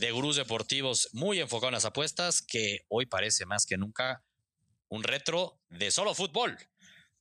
de 0.00 0.12
gurús 0.12 0.36
deportivos 0.36 1.10
muy 1.12 1.40
enfocado 1.40 1.68
en 1.68 1.74
las 1.74 1.84
apuestas, 1.84 2.40
que 2.40 2.86
hoy 2.88 3.04
parece 3.04 3.44
más 3.44 3.66
que 3.66 3.76
nunca 3.76 4.24
un 4.88 5.02
retro 5.02 5.60
de 5.68 5.90
solo 5.90 6.14
fútbol. 6.14 6.56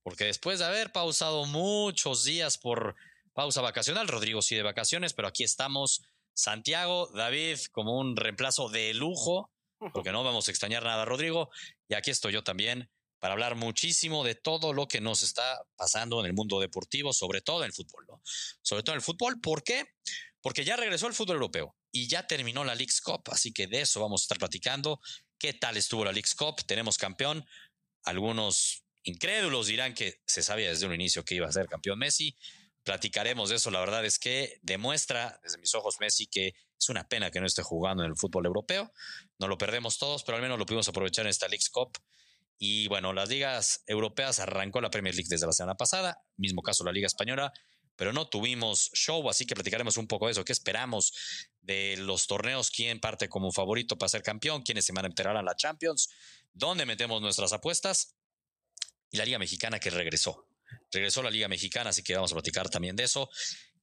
Porque 0.02 0.24
después 0.24 0.60
de 0.60 0.66
haber 0.66 0.94
pausado 0.94 1.46
muchos 1.46 2.24
días 2.24 2.58
por 2.58 2.96
pausa 3.34 3.60
vacacional, 3.60 4.08
Rodrigo 4.08 4.42
sí 4.42 4.56
de 4.56 4.64
vacaciones, 4.64 5.14
pero 5.14 5.28
aquí 5.28 5.44
estamos, 5.44 6.04
Santiago, 6.34 7.08
David, 7.14 7.60
como 7.74 8.00
un 8.00 8.16
reemplazo 8.16 8.70
de 8.70 8.94
lujo, 8.94 9.52
porque 9.94 10.14
no 10.14 10.24
vamos 10.24 10.48
a 10.48 10.52
extrañar 10.52 10.84
nada, 10.84 11.04
Rodrigo, 11.04 11.50
y 11.90 11.96
aquí 11.96 12.12
estoy 12.12 12.32
yo 12.32 12.46
también 12.46 12.90
para 13.20 13.34
hablar 13.34 13.56
muchísimo 13.56 14.24
de 14.24 14.36
todo 14.36 14.72
lo 14.72 14.88
que 14.88 15.02
nos 15.02 15.22
está 15.22 15.62
pasando 15.76 16.22
en 16.22 16.28
el 16.28 16.34
mundo 16.34 16.62
deportivo, 16.62 17.12
sobre 17.12 17.42
todo 17.42 17.60
en 17.60 17.66
el 17.66 17.74
fútbol, 17.74 18.06
¿no? 18.08 18.22
Sobre 18.62 18.84
todo 18.84 18.94
en 18.94 19.00
el 19.00 19.04
fútbol, 19.04 19.42
¿por 19.42 19.64
qué? 19.64 19.84
Porque 20.42 20.64
ya 20.64 20.78
regresó 20.78 21.08
el 21.08 21.14
fútbol 21.14 21.36
europeo 21.36 21.76
y 21.92 22.08
ya 22.08 22.28
terminó 22.28 22.64
la 22.64 22.76
League's 22.76 23.02
Cup, 23.02 23.24
así 23.32 23.52
que 23.52 23.68
de 23.68 23.82
eso 23.82 24.02
vamos 24.02 24.22
a 24.22 24.24
estar 24.24 24.38
platicando. 24.38 25.00
¿Qué 25.38 25.54
tal 25.54 25.78
estuvo 25.78 26.06
la 26.06 26.12
League's 26.12 26.36
Cup? 26.36 26.64
Tenemos 26.66 26.98
campeón. 26.98 27.46
Algunos 28.04 28.84
incrédulos 29.04 29.68
dirán 29.68 29.94
que 29.94 30.22
se 30.26 30.44
sabía 30.44 30.70
desde 30.70 30.86
un 30.86 30.94
inicio 30.94 31.24
que 31.24 31.36
iba 31.36 31.48
a 31.48 31.52
ser 31.52 31.68
campeón 31.68 32.00
Messi. 32.00 32.38
Platicaremos 32.84 33.50
de 33.50 33.56
eso. 33.56 33.72
La 33.72 33.80
verdad 33.80 34.06
es 34.06 34.20
que 34.20 34.60
demuestra 34.62 35.40
desde 35.44 35.58
mis 35.58 35.74
ojos 35.76 35.98
Messi 36.00 36.28
que 36.28 36.54
es 36.80 36.90
una 36.90 37.08
pena 37.08 37.32
que 37.32 37.40
no 37.40 37.46
esté 37.46 37.62
jugando 37.64 38.04
en 38.04 38.10
el 38.10 38.18
fútbol 38.18 38.46
europeo. 38.46 38.92
No 39.38 39.48
lo 39.48 39.58
perdemos 39.58 39.98
todos, 39.98 40.24
pero 40.24 40.36
al 40.36 40.42
menos 40.42 40.60
lo 40.60 40.66
pudimos 40.66 40.88
aprovechar 40.88 41.26
en 41.26 41.30
esta 41.30 41.48
League's 41.48 41.70
Cup. 41.70 41.98
Y 42.58 42.88
bueno, 42.90 43.14
las 43.14 43.30
ligas 43.30 43.84
europeas 43.88 44.40
arrancó 44.40 44.82
la 44.82 44.90
Premier 44.90 45.16
League 45.16 45.30
desde 45.30 45.46
la 45.46 45.54
semana 45.54 45.76
pasada, 45.76 46.22
mismo 46.36 46.62
caso 46.62 46.84
la 46.84 46.92
Liga 46.92 47.08
Española, 47.08 47.54
pero 48.00 48.14
no 48.14 48.30
tuvimos 48.30 48.92
show, 48.94 49.30
así 49.30 49.46
que 49.46 49.56
platicaremos 49.56 49.98
un 49.98 50.08
poco 50.08 50.28
de 50.28 50.32
eso. 50.32 50.46
¿Qué 50.46 50.54
esperamos 50.54 51.12
de 51.60 51.98
los 51.98 52.28
torneos? 52.28 52.72
¿Quién 52.72 53.02
parte 53.02 53.28
como 53.28 53.52
favorito 53.52 53.98
para 53.98 54.08
ser 54.08 54.24
campeón? 54.24 54.62
¿Quiénes 54.62 54.86
se 54.86 54.94
van 54.94 55.04
a 55.04 55.10
enterar 55.10 55.36
a 55.36 55.44
la 55.44 55.54
Champions? 55.54 56.10
¿Dónde 56.54 56.86
metemos 56.86 57.22
nuestras 57.22 57.52
apuestas? 57.52 58.16
Y 59.12 59.18
la 59.18 59.26
Liga 59.26 59.38
Mexicana 59.38 59.82
que 59.82 59.90
regresó. 59.90 60.48
Regresó 60.94 61.22
la 61.22 61.30
Liga 61.30 61.50
Mexicana, 61.50 61.90
así 61.90 62.02
que 62.02 62.16
vamos 62.16 62.32
a 62.32 62.36
platicar 62.36 62.70
también 62.70 62.96
de 62.96 63.04
eso. 63.04 63.30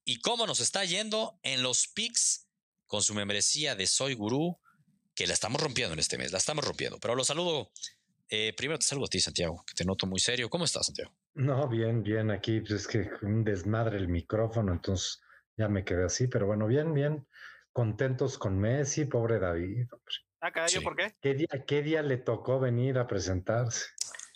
Y 0.07 0.19
cómo 0.21 0.47
nos 0.47 0.61
está 0.61 0.83
yendo 0.87 1.39
en 1.43 1.63
los 1.63 1.87
picks 1.89 2.47
con 2.87 3.03
su 3.03 3.13
membresía 3.13 3.75
de 3.75 3.87
Soy 3.87 4.15
Gurú, 4.15 4.59
que 5.15 5.27
la 5.27 5.35
estamos 5.35 5.61
rompiendo 5.61 5.93
en 5.93 5.99
este 5.99 6.17
mes, 6.17 6.33
la 6.33 6.39
estamos 6.39 6.65
rompiendo. 6.65 6.99
Pero 7.01 7.17
los 7.17 7.27
saludo. 7.27 7.71
Eh, 8.31 8.55
primero 8.57 8.79
te 8.79 8.87
saludo 8.87 9.05
a 9.05 9.09
ti, 9.09 9.21
Santiago, 9.21 9.63
que 9.67 9.75
te 9.75 9.85
noto 9.85 10.07
muy 10.07 10.21
serio. 10.21 10.49
¿Cómo 10.49 10.65
estás, 10.65 10.87
Santiago? 10.87 11.15
No, 11.37 11.69
bien, 11.69 12.03
bien. 12.03 12.31
Aquí 12.31 12.61
pues, 12.61 12.73
es 12.73 12.87
que 12.89 13.11
un 13.23 13.45
desmadre 13.45 13.99
el 13.99 14.09
micrófono, 14.09 14.73
entonces 14.73 15.21
ya 15.57 15.69
me 15.69 15.85
quedé 15.85 16.05
así, 16.07 16.29
pero 16.29 16.47
bueno, 16.47 16.67
bien, 16.67 16.95
bien. 16.95 17.27
Contentos 17.73 18.39
con 18.39 18.59
Messi, 18.59 19.05
pobre 19.05 19.39
David. 19.39 19.87
hombre. 19.93 20.15
Ah, 20.41 20.51
caray, 20.51 20.71
¿yo 20.71 20.81
Sí. 20.81 20.85
por 20.85 20.97
qué? 20.97 21.15
¿Qué 21.21 21.35
día, 21.35 21.65
¿Qué 21.67 21.83
día 21.83 22.03
le 22.03 22.17
tocó 22.17 22.59
venir 22.59 22.99
a 22.99 23.07
presentarse? 23.07 23.85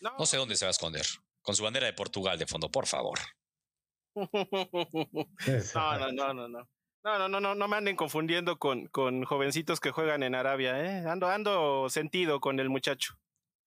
No, 0.02 0.16
No 0.18 0.26
sé 0.26 0.36
dónde 0.36 0.56
se 0.56 0.66
va 0.66 0.68
a 0.68 0.72
esconder. 0.72 1.06
Con 1.40 1.54
su 1.54 1.62
bandera 1.62 1.86
de 1.86 1.94
Portugal 1.94 2.38
de 2.38 2.46
fondo, 2.46 2.70
por 2.70 2.86
favor. 2.86 3.18
no, 4.14 5.98
no, 5.98 6.12
no, 6.12 6.34
no, 6.34 6.48
no. 6.48 6.68
No, 7.02 7.18
no, 7.18 7.28
no, 7.30 7.40
no, 7.40 7.54
no 7.54 7.66
me 7.68 7.76
anden 7.76 7.96
confundiendo 7.96 8.58
con, 8.58 8.86
con 8.88 9.24
jovencitos 9.24 9.80
que 9.80 9.90
juegan 9.90 10.22
en 10.22 10.34
Arabia, 10.34 10.84
¿eh? 10.84 11.08
Ando, 11.08 11.28
ando 11.28 11.88
sentido 11.88 12.40
con 12.40 12.60
el 12.60 12.68
muchacho. 12.68 13.14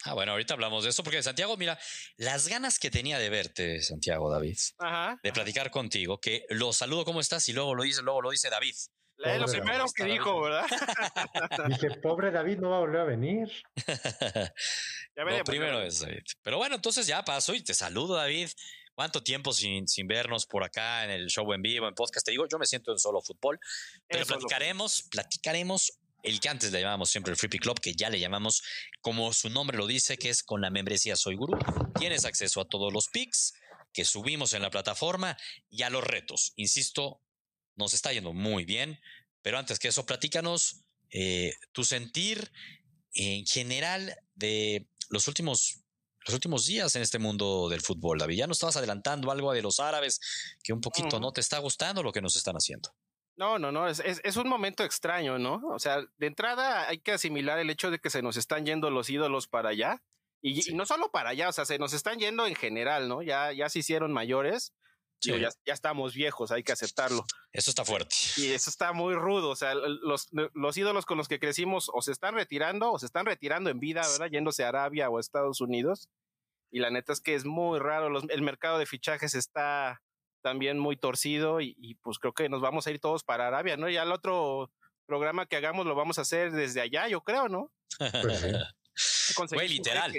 Ah, 0.06 0.14
bueno, 0.14 0.34
ahorita 0.34 0.54
hablamos 0.56 0.84
de 0.84 0.90
eso, 0.90 1.04
porque 1.04 1.24
Santiago, 1.24 1.56
mira, 1.56 1.80
las 2.18 2.48
ganas 2.48 2.78
que 2.78 2.92
tenía 2.92 3.18
de 3.20 3.30
verte, 3.30 3.82
Santiago 3.82 4.30
David, 4.30 4.58
Ajá. 4.80 5.18
de 5.24 5.32
platicar 5.32 5.72
contigo, 5.72 6.20
que 6.20 6.46
lo 6.50 6.74
saludo, 6.74 7.06
¿cómo 7.06 7.22
estás? 7.22 7.48
Y 7.50 7.54
luego 7.54 7.74
lo 7.74 7.84
dice, 7.84 8.02
luego 8.02 8.22
lo 8.22 8.32
dice 8.32 8.50
David. 8.50 8.76
Es 9.26 9.40
lo 9.40 9.46
primero 9.46 9.78
David. 9.78 9.92
que 9.96 10.04
dijo, 10.06 10.42
¿verdad? 10.42 10.66
Dije, 11.70 11.92
pobre 12.02 12.32
David 12.32 12.58
no 12.58 12.72
va 12.72 12.78
a 12.78 12.80
volver 12.80 13.02
a 13.02 13.06
venir. 13.06 13.50
Ya 15.16 15.22
lo 15.22 15.26
veremos, 15.26 15.46
primero 15.50 15.80
ya 15.80 15.86
es 15.86 16.00
David. 16.00 16.24
Pero 16.42 16.58
bueno, 16.58 16.76
entonces 16.76 17.06
ya 17.06 17.24
paso 17.24 17.54
y 17.54 17.64
te 17.64 17.74
saludo, 17.76 18.16
David. 18.16 18.50
¿Cuánto 18.96 19.24
tiempo 19.24 19.54
sin, 19.54 19.88
sin 19.88 20.08
vernos 20.08 20.46
por 20.46 20.64
acá 20.64 21.04
en 21.04 21.12
el 21.12 21.28
show 21.28 21.52
en 21.54 21.62
vivo, 21.62 21.88
en 21.88 21.96
podcast? 21.96 22.26
Te 22.26 22.32
digo, 22.32 22.48
yo 22.52 22.58
me 22.60 22.66
siento 22.66 22.92
en 22.92 23.00
solo 23.00 23.22
fútbol, 23.22 23.60
pero 24.08 24.22
Eso 24.24 24.24
es 24.24 24.30
lo- 24.30 24.48
platicaremos, 24.48 25.04
platicaremos 25.10 26.00
el 26.24 26.40
que 26.40 26.50
antes 26.50 26.72
le 26.72 26.80
llamábamos 26.80 27.10
siempre 27.10 27.32
el 27.32 27.38
Free 27.38 27.50
Pick 27.50 27.62
Club, 27.62 27.80
que 27.80 27.94
ya 27.94 28.10
le 28.10 28.20
llamamos 28.20 28.64
como 29.02 29.34
su 29.34 29.50
nombre 29.50 29.78
lo 29.78 29.86
dice, 29.86 30.18
que 30.18 30.30
es 30.30 30.42
con 30.42 30.62
la 30.62 30.70
membresía 30.70 31.16
Soy 31.16 31.36
Guru. 31.36 31.58
Tienes 32.00 32.26
acceso 32.26 32.62
a 32.62 32.66
todos 32.66 32.92
los 32.92 33.10
picks 33.10 33.54
que 33.92 34.06
subimos 34.06 34.54
en 34.54 34.62
la 34.62 34.72
plataforma 34.72 35.38
y 35.70 35.84
a 35.84 35.90
los 35.90 36.04
retos. 36.04 36.54
Insisto, 36.56 37.22
nos 37.76 37.94
está 37.94 38.14
yendo 38.14 38.34
muy 38.34 38.66
bien, 38.66 39.00
pero 39.42 39.58
antes 39.58 39.80
que 39.80 39.90
eso, 39.90 40.06
platícanos 40.06 40.84
eh, 41.12 41.54
tu 41.74 41.84
sentir 41.84 42.52
en 43.14 43.46
general 43.46 44.18
de 44.34 44.88
los 45.10 45.28
últimos, 45.28 45.84
los 46.26 46.34
últimos 46.34 46.66
días 46.66 46.96
en 46.96 47.02
este 47.02 47.20
mundo 47.20 47.68
del 47.70 47.82
fútbol, 47.82 48.18
David. 48.18 48.38
Ya 48.38 48.48
nos 48.48 48.58
estabas 48.58 48.78
adelantando 48.78 49.30
algo 49.30 49.52
de 49.52 49.62
los 49.62 49.80
árabes 49.80 50.20
que 50.64 50.74
un 50.74 50.82
poquito 50.82 51.20
no 51.20 51.32
te 51.32 51.42
está 51.42 51.60
gustando 51.60 52.02
lo 52.02 52.12
que 52.12 52.22
nos 52.22 52.36
están 52.36 52.56
haciendo. 52.56 52.90
No, 53.36 53.58
no, 53.58 53.72
no, 53.72 53.88
es, 53.88 54.00
es, 54.00 54.22
es 54.24 54.36
un 54.38 54.48
momento 54.48 54.84
extraño, 54.84 55.40
¿no? 55.40 55.62
O 55.70 55.80
sea, 55.80 56.02
de 56.18 56.28
entrada 56.28 56.88
hay 56.88 57.00
que 57.00 57.14
asimilar 57.14 57.58
el 57.60 57.70
hecho 57.72 57.90
de 57.90 58.00
que 58.00 58.10
se 58.12 58.22
nos 58.22 58.38
están 58.38 58.66
yendo 58.66 58.92
los 58.92 59.10
ídolos 59.10 59.48
para 59.48 59.70
allá. 59.70 60.02
Y, 60.42 60.62
Sí. 60.62 60.72
y 60.72 60.76
no 60.76 60.86
solo 60.86 61.10
para 61.10 61.30
allá, 61.30 61.50
o 61.50 61.52
sea, 61.54 61.66
se 61.66 61.80
nos 61.80 61.94
están 61.94 62.20
yendo 62.20 62.46
en 62.46 62.54
general, 62.56 63.08
¿no? 63.08 63.22
Ya, 63.24 63.52
ya 63.54 63.70
se 63.70 63.80
hicieron 63.80 64.12
mayores. 64.14 64.74
Digo, 65.22 65.38
Sí. 65.38 65.42
ya, 65.44 65.50
ya 65.66 65.74
estamos 65.74 66.14
viejos, 66.14 66.52
hay 66.52 66.64
que 66.64 66.74
aceptarlo. 66.74 67.26
Eso 67.54 67.72
está 67.72 67.86
fuerte. 67.86 68.14
Y 68.38 68.52
eso 68.52 68.70
está 68.70 68.92
muy 68.94 69.16
rudo. 69.16 69.50
O 69.50 69.56
sea, 69.56 69.74
los, 69.74 70.28
los 70.54 70.78
ídolos 70.78 71.06
con 71.06 71.18
los 71.18 71.28
que 71.30 71.40
crecimos 71.40 71.90
o 71.94 72.02
se 72.02 72.12
están 72.12 72.36
retirando 72.36 72.92
o 72.92 73.00
se 73.00 73.06
están 73.06 73.26
retirando 73.26 73.70
en 73.70 73.80
vida, 73.80 74.02
¿verdad? 74.02 74.30
Yéndose 74.32 74.64
a 74.66 74.68
Arabia 74.70 75.10
o 75.10 75.18
a 75.18 75.22
Estados 75.22 75.62
Unidos. 75.62 76.10
Y 76.72 76.80
la 76.80 76.90
neta 76.92 77.14
es 77.14 77.22
que 77.22 77.36
es 77.36 77.46
muy 77.46 77.80
raro. 77.80 78.10
Los- 78.10 78.26
el 78.30 78.42
mercado 78.42 78.78
de 78.80 78.86
fichajes 78.86 79.34
está 79.34 80.02
también 80.44 80.78
muy 80.78 80.96
torcido 80.98 81.60
y, 81.62 81.76
y, 81.80 81.96
pues 81.96 82.20
creo 82.20 82.34
que 82.34 82.50
nos 82.50 82.62
vamos 82.62 82.86
a 82.86 82.92
ir 82.92 83.00
todos 83.00 83.24
para 83.24 83.48
Arabia, 83.48 83.78
¿no? 83.78 83.90
Ya 83.90 84.04
el 84.04 84.12
otro 84.12 84.72
programa 85.08 85.48
que 85.48 85.56
hagamos 85.56 85.88
lo 85.88 85.96
vamos 85.96 86.20
a 86.20 86.22
hacer 86.22 86.52
desde 86.52 86.82
allá, 86.82 87.08
yo 87.08 87.22
creo, 87.22 87.50
¿no? 87.50 87.72
Pues 87.98 88.40
sí. 88.96 89.56
Güey, 89.56 89.70
literal. 89.70 90.14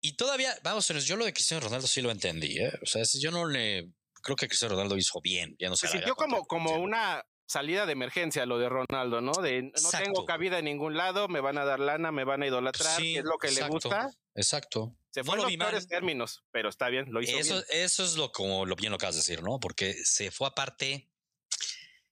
Y 0.00 0.16
todavía, 0.16 0.54
vamos, 0.62 0.86
yo 0.88 1.16
lo 1.16 1.24
de 1.24 1.32
Cristiano 1.32 1.64
Ronaldo 1.64 1.86
sí 1.86 2.00
lo 2.02 2.10
entendí, 2.10 2.58
¿eh? 2.58 2.72
O 2.82 2.86
sea, 2.86 3.02
yo 3.20 3.30
no 3.30 3.46
le. 3.46 3.88
Creo 4.22 4.36
que 4.36 4.46
Cristiano 4.46 4.74
Ronaldo 4.74 4.96
hizo 4.96 5.20
bien. 5.20 5.56
Ya 5.58 5.68
no 5.68 5.76
Se 5.76 5.88
sé. 5.88 5.94
sintió 5.94 6.14
como, 6.14 6.46
como 6.46 6.76
una 6.76 7.24
salida 7.46 7.86
de 7.86 7.92
emergencia 7.92 8.46
lo 8.46 8.58
de 8.58 8.68
Ronaldo, 8.68 9.20
¿no? 9.20 9.32
De 9.32 9.62
no 9.62 9.68
Exacto. 9.68 10.04
tengo 10.04 10.24
cabida 10.24 10.58
en 10.58 10.64
ningún 10.66 10.96
lado, 10.96 11.28
me 11.28 11.40
van 11.40 11.58
a 11.58 11.64
dar 11.64 11.80
lana, 11.80 12.12
me 12.12 12.24
van 12.24 12.42
a 12.42 12.46
idolatrar, 12.46 12.96
Sí, 13.00 13.14
que 13.14 13.18
es 13.20 13.24
lo 13.24 13.38
que 13.38 13.48
exacto. 13.48 13.66
le 13.66 13.72
gusta. 13.72 14.10
Exacto. 14.34 14.96
Se 15.12 15.20
No 15.20 15.26
fue 15.26 15.36
lo 15.36 15.48
en 15.48 15.58
peores 15.58 15.86
términos, 15.88 16.42
pero 16.50 16.68
está 16.68 16.88
bien, 16.88 17.12
lo 17.12 17.20
hizo 17.22 17.36
Eso, 17.38 17.54
bien. 17.54 17.64
eso 17.70 18.04
es 18.04 18.14
lo 18.16 18.32
como 18.32 18.64
lo 18.66 18.74
bien 18.76 18.90
lo 18.92 18.98
que 18.98 19.04
acabas 19.04 19.16
de 19.16 19.20
decir, 19.20 19.42
¿no? 19.42 19.60
Porque 19.60 19.94
se 20.04 20.30
fue 20.30 20.48
aparte 20.48 21.10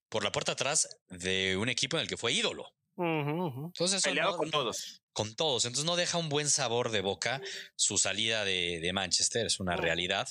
por 0.09 0.23
la 0.25 0.33
puerta 0.33 0.53
atrás 0.53 0.89
de 1.09 1.57
un 1.57 1.69
equipo 1.69 1.97
en 1.97 2.03
el 2.03 2.09
que 2.09 2.17
fue 2.17 2.33
ídolo. 2.33 2.75
Ujú, 2.97 3.47
ujú. 3.47 3.67
Entonces, 3.67 3.99
eso 3.99 4.09
Peleado 4.11 4.33
no- 4.33 4.37
con 4.37 4.47
no- 4.49 4.53
todos. 4.53 5.03
con 5.13 5.35
todos. 5.35 5.65
Entonces 5.65 5.87
no 5.87 5.97
deja 5.97 6.19
un 6.19 6.29
buen 6.29 6.51
sabor 6.51 6.91
de 6.91 7.01
boca 7.01 7.41
su 7.77 7.97
salida 7.97 8.45
de, 8.45 8.81
de 8.81 8.93
Manchester, 8.93 9.47
es 9.47 9.61
una 9.61 9.77
No. 9.77 9.83
realidad. 9.83 10.29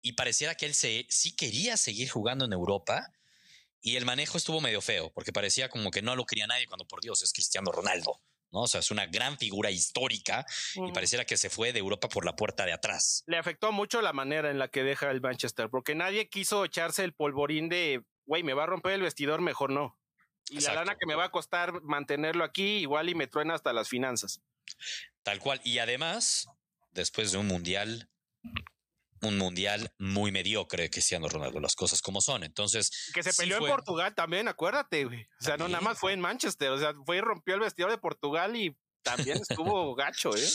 Y 0.00 0.12
pareciera 0.12 0.54
que 0.54 0.66
él 0.66 0.74
se, 0.74 1.06
sí 1.10 1.34
quería 1.36 1.76
seguir 1.76 2.08
jugando 2.08 2.44
en 2.46 2.52
Europa 2.52 3.12
y 3.82 3.96
el 3.96 4.04
manejo 4.06 4.38
estuvo 4.38 4.60
medio 4.60 4.80
feo, 4.80 5.12
porque 5.12 5.32
parecía 5.32 5.68
como 5.68 5.90
que 5.90 6.00
no 6.02 6.16
lo 6.16 6.24
quería 6.24 6.46
nadie 6.46 6.66
cuando 6.66 6.86
por 6.86 7.02
Dios 7.02 7.22
es 7.22 7.32
Cristiano 7.32 7.70
Ronaldo. 7.72 8.20
¿No? 8.52 8.62
O 8.62 8.66
sea, 8.66 8.80
es 8.80 8.90
una 8.90 9.06
gran 9.06 9.38
figura 9.38 9.70
histórica 9.70 10.44
y 10.74 10.92
pareciera 10.92 11.24
que 11.24 11.36
se 11.36 11.50
fue 11.50 11.72
de 11.72 11.78
Europa 11.78 12.08
por 12.08 12.24
la 12.24 12.36
puerta 12.36 12.64
de 12.64 12.72
atrás. 12.72 13.24
Le 13.26 13.38
afectó 13.38 13.72
mucho 13.72 14.00
la 14.02 14.12
manera 14.12 14.50
en 14.50 14.58
la 14.58 14.68
que 14.68 14.82
deja 14.82 15.10
el 15.10 15.20
Manchester, 15.20 15.68
porque 15.70 15.94
nadie 15.94 16.28
quiso 16.28 16.64
echarse 16.64 17.04
el 17.04 17.12
polvorín 17.12 17.68
de, 17.68 18.02
güey, 18.24 18.42
me 18.42 18.54
va 18.54 18.64
a 18.64 18.66
romper 18.66 18.92
el 18.92 19.02
vestidor, 19.02 19.40
mejor 19.40 19.70
no. 19.70 19.98
Y 20.48 20.56
Exacto. 20.56 20.74
la 20.74 20.84
lana 20.84 20.98
que 20.98 21.06
me 21.06 21.14
va 21.14 21.24
a 21.24 21.30
costar 21.30 21.82
mantenerlo 21.82 22.44
aquí, 22.44 22.78
igual 22.78 23.08
y 23.08 23.14
me 23.14 23.26
truena 23.26 23.54
hasta 23.54 23.72
las 23.72 23.88
finanzas. 23.88 24.40
Tal 25.22 25.40
cual. 25.40 25.60
Y 25.64 25.78
además, 25.78 26.48
después 26.92 27.32
de 27.32 27.38
un 27.38 27.48
mundial, 27.48 28.08
un 29.22 29.38
mundial 29.38 29.90
muy 29.98 30.30
mediocre, 30.32 30.90
Cristiano 30.90 31.28
Ronaldo, 31.28 31.60
las 31.60 31.74
cosas 31.74 32.02
como 32.02 32.20
son. 32.20 32.44
Entonces, 32.44 33.10
Que 33.14 33.22
se 33.22 33.32
sí 33.32 33.42
peleó 33.42 33.58
fue- 33.58 33.68
en 33.70 33.74
Portugal 33.76 34.14
también, 34.14 34.48
acuérdate, 34.48 35.04
güey. 35.04 35.22
O 35.40 35.44
sea, 35.44 35.56
no 35.56 35.68
nada 35.68 35.80
más 35.82 35.98
fue 35.98 36.12
en 36.12 36.20
Manchester, 36.20 36.70
o 36.70 36.78
sea, 36.78 36.92
fue 37.04 37.18
y 37.18 37.20
rompió 37.20 37.54
el 37.54 37.60
vestidor 37.60 37.90
de 37.90 37.98
Portugal 37.98 38.56
y 38.56 38.76
también 39.02 39.38
estuvo 39.38 39.94
gacho, 39.96 40.34
¿eh? 40.36 40.48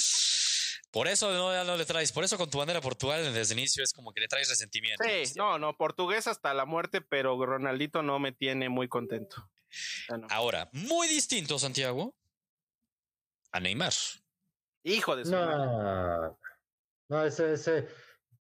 Por 0.92 1.08
eso 1.08 1.32
no, 1.32 1.64
no 1.64 1.78
le 1.78 1.86
traes, 1.86 2.12
por 2.12 2.26
eso 2.26 2.38
con 2.38 2.50
tu 2.50 2.58
bandera 2.58 2.82
Portugal 2.82 3.34
desde 3.34 3.54
el 3.54 3.60
inicio 3.60 3.82
es 3.82 3.94
como 3.94 4.12
que 4.12 4.20
le 4.20 4.28
traes 4.28 4.50
resentimiento. 4.50 5.02
Sí, 5.06 5.34
no, 5.38 5.58
no, 5.58 5.78
portugués 5.78 6.28
hasta 6.28 6.54
la 6.54 6.66
muerte, 6.66 7.00
pero 7.00 7.44
Ronaldito 7.46 8.04
no 8.04 8.20
me 8.20 8.34
tiene 8.34 8.68
muy 8.68 8.90
contento. 8.90 9.50
No. 10.10 10.28
Ahora, 10.30 10.70
muy 10.74 11.08
distinto, 11.08 11.58
Santiago, 11.58 12.14
a 13.54 13.62
Neymar. 13.62 13.94
Hijo 14.84 15.16
de 15.16 15.24
su 15.24 15.32
madre. 15.32 15.56
No, 15.56 16.40
no, 17.08 17.26
ese, 17.26 17.54
ese, 17.54 17.88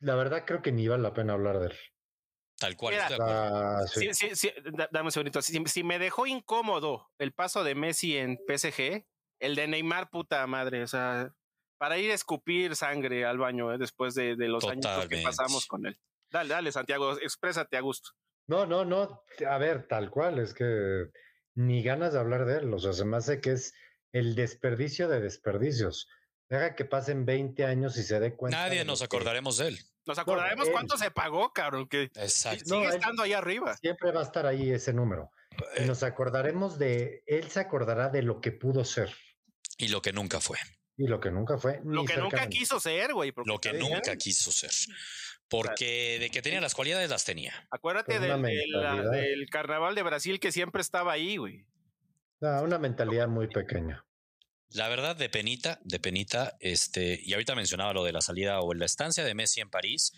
la 0.00 0.14
verdad 0.14 0.44
creo 0.46 0.62
que 0.62 0.72
ni 0.72 0.88
vale 0.88 1.02
la 1.02 1.14
pena 1.14 1.34
hablar 1.34 1.58
de 1.58 1.66
él. 1.66 1.74
Tal 2.58 2.76
cual. 2.76 2.94
Mira. 2.94 3.08
Ah, 3.20 3.86
sí. 3.86 4.12
Sí, 4.12 4.14
sí, 4.14 4.36
sí, 4.36 4.52
da- 4.72 4.88
dame 4.90 5.06
un 5.08 5.12
segundito. 5.12 5.40
Si, 5.42 5.62
si 5.66 5.84
me 5.84 5.98
dejó 5.98 6.26
incómodo 6.26 7.08
el 7.18 7.32
paso 7.32 7.62
de 7.62 7.74
Messi 7.74 8.16
en 8.16 8.38
PSG, 8.46 9.06
el 9.40 9.54
de 9.54 9.68
Neymar, 9.68 10.10
puta 10.10 10.46
madre. 10.46 10.82
O 10.82 10.86
sea, 10.88 11.32
para 11.78 11.98
ir 11.98 12.10
a 12.10 12.14
escupir 12.14 12.74
sangre 12.74 13.24
al 13.24 13.38
baño 13.38 13.72
eh, 13.72 13.78
después 13.78 14.14
de, 14.14 14.34
de 14.34 14.48
los 14.48 14.64
años 14.66 15.06
que 15.08 15.22
pasamos 15.22 15.66
con 15.66 15.86
él. 15.86 16.00
Dale, 16.30 16.48
dale, 16.50 16.72
Santiago, 16.72 17.12
exprésate 17.20 17.76
a 17.76 17.80
gusto. 17.80 18.10
No, 18.48 18.66
no, 18.66 18.84
no. 18.84 19.22
A 19.48 19.58
ver, 19.58 19.86
tal 19.86 20.10
cual, 20.10 20.38
es 20.40 20.52
que 20.54 21.04
ni 21.54 21.82
ganas 21.82 22.12
de 22.12 22.18
hablar 22.18 22.44
de 22.44 22.58
él. 22.58 22.74
O 22.74 22.78
sea, 22.78 22.92
se 22.92 23.04
me 23.04 23.16
hace 23.16 23.40
que 23.40 23.52
es 23.52 23.72
el 24.12 24.34
desperdicio 24.34 25.08
de 25.08 25.20
desperdicios. 25.20 26.08
Deja 26.48 26.74
que 26.74 26.84
pasen 26.84 27.26
20 27.26 27.64
años 27.64 27.96
y 27.98 28.02
se 28.02 28.18
dé 28.20 28.34
cuenta. 28.34 28.56
Nadie 28.58 28.84
nos 28.84 29.00
que 29.00 29.04
acordaremos 29.04 29.58
de 29.58 29.68
él. 29.68 29.78
Nos 30.06 30.18
acordaremos 30.18 30.68
cuánto 30.70 30.96
se 30.96 31.10
pagó, 31.10 31.52
cabrón, 31.52 31.86
que 31.86 32.04
Exacto. 32.14 32.64
Sigue 32.64 32.88
estando 32.88 33.22
ahí 33.22 33.34
arriba. 33.34 33.76
Siempre 33.76 34.10
va 34.12 34.20
a 34.20 34.24
estar 34.24 34.46
ahí 34.46 34.70
ese 34.70 34.94
número. 34.94 35.30
Y 35.76 35.82
Eh, 35.82 35.86
nos 35.86 36.02
acordaremos 36.02 36.78
de, 36.78 37.22
él 37.26 37.50
se 37.50 37.60
acordará 37.60 38.08
de 38.08 38.22
lo 38.22 38.40
que 38.40 38.52
pudo 38.52 38.84
ser 38.84 39.14
y 39.76 39.88
lo 39.88 40.00
que 40.00 40.12
nunca 40.12 40.40
fue. 40.40 40.58
y 40.96 41.06
lo 41.06 41.20
que 41.20 41.30
nunca 41.30 41.58
fue. 41.58 41.80
Lo 41.84 42.04
que 42.04 42.16
nunca 42.16 42.48
quiso 42.48 42.80
ser, 42.80 43.12
güey. 43.12 43.32
Lo 43.44 43.60
que 43.60 43.72
nunca 43.74 44.16
quiso 44.16 44.50
ser. 44.50 44.70
Porque 45.48 46.18
de 46.18 46.30
que 46.30 46.42
tenía 46.42 46.60
las 46.60 46.74
cualidades 46.74 47.08
las 47.10 47.24
tenía. 47.24 47.68
Acuérdate 47.70 48.18
del 48.18 49.46
carnaval 49.50 49.94
de 49.94 50.02
Brasil 50.02 50.40
que 50.40 50.50
siempre 50.52 50.80
estaba 50.82 51.12
ahí, 51.12 51.36
güey. 51.36 51.66
No, 52.40 52.62
una 52.62 52.78
mentalidad 52.78 53.28
muy 53.28 53.48
pequeña. 53.48 54.04
La 54.70 54.88
verdad, 54.88 55.16
de 55.16 55.28
penita, 55.28 55.80
de 55.82 55.98
penita, 55.98 56.56
este, 56.60 57.20
y 57.24 57.32
ahorita 57.32 57.54
mencionaba 57.54 57.92
lo 57.92 58.04
de 58.04 58.12
la 58.12 58.20
salida 58.20 58.60
o 58.60 58.74
la 58.74 58.86
estancia 58.86 59.24
de 59.24 59.34
Messi 59.34 59.60
en 59.60 59.70
París, 59.70 60.12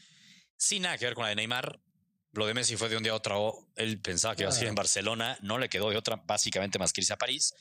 sin 0.57 0.83
nada 0.83 0.99
que 0.99 1.05
ver 1.05 1.15
con 1.15 1.23
la 1.23 1.31
de 1.31 1.37
Neymar. 1.37 1.81
Lo 2.33 2.47
de 2.47 2.55
Messi 2.55 2.77
fue 2.77 2.89
de 2.89 2.97
un 2.97 3.03
día 3.03 3.13
a 3.13 3.17
otro. 3.17 3.69
Él 3.77 4.01
pensaba 4.01 4.37
que 4.37 4.43
iba 4.43 4.51
a 4.51 4.53
seguir 4.53 4.69
en 4.69 4.75
Barcelona, 4.75 5.39
no 5.43 5.59
le 5.59 5.69
quedó 5.69 5.91
de 5.91 5.97
otra, 5.97 6.17
básicamente 6.25 6.79
más 6.79 6.93
que 6.93 7.01
irse 7.01 7.13
a 7.13 7.17
París. 7.17 7.55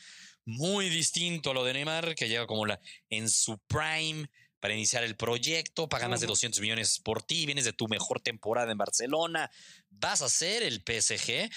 Muy 0.45 0.89
distinto 0.89 1.51
a 1.51 1.53
lo 1.53 1.63
de 1.63 1.73
Neymar, 1.73 2.15
que 2.15 2.27
llega 2.27 2.47
como 2.47 2.65
la, 2.65 2.79
en 3.09 3.29
su 3.29 3.57
prime 3.67 4.29
para 4.59 4.73
iniciar 4.73 5.03
el 5.03 5.15
proyecto, 5.15 5.87
pagan 5.87 6.11
más 6.11 6.19
de 6.19 6.25
Ujú. 6.25 6.33
200 6.33 6.61
millones 6.61 6.99
por 6.99 7.23
ti, 7.23 7.45
vienes 7.45 7.65
de 7.65 7.73
tu 7.73 7.87
mejor 7.87 8.19
temporada 8.19 8.71
en 8.71 8.77
Barcelona, 8.77 9.49
vas 9.89 10.21
a 10.21 10.29
ser 10.29 10.63
el 10.63 10.83
PSG 10.83 11.49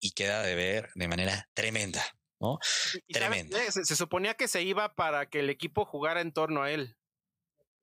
y 0.00 0.10
queda 0.12 0.42
de 0.42 0.54
ver 0.54 0.90
de 0.94 1.08
manera 1.08 1.48
tremenda, 1.54 2.02
¿no? 2.42 2.58
Se, 2.60 3.84
se 3.84 3.96
suponía 3.96 4.34
que 4.34 4.48
se 4.48 4.62
iba 4.62 4.94
para 4.94 5.26
que 5.26 5.40
el 5.40 5.48
equipo 5.48 5.84
jugara 5.84 6.20
en 6.20 6.32
torno 6.32 6.62
a 6.62 6.72
él. 6.72 6.96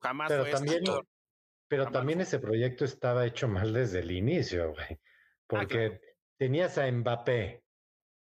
Jamás 0.02 0.28
Pero 0.28 0.44
fue 0.44 0.52
también, 0.52 0.84
pero 1.68 1.84
Jamás 1.86 1.94
también 1.94 2.22
ese 2.22 2.40
proyecto 2.40 2.84
estaba 2.84 3.26
hecho 3.26 3.48
mal 3.48 3.74
desde 3.74 4.00
el 4.00 4.12
inicio, 4.12 4.74
güey. 4.74 5.00
Porque 5.48 6.02
tenías 6.38 6.78
a 6.78 6.92
Mbappé 6.92 7.64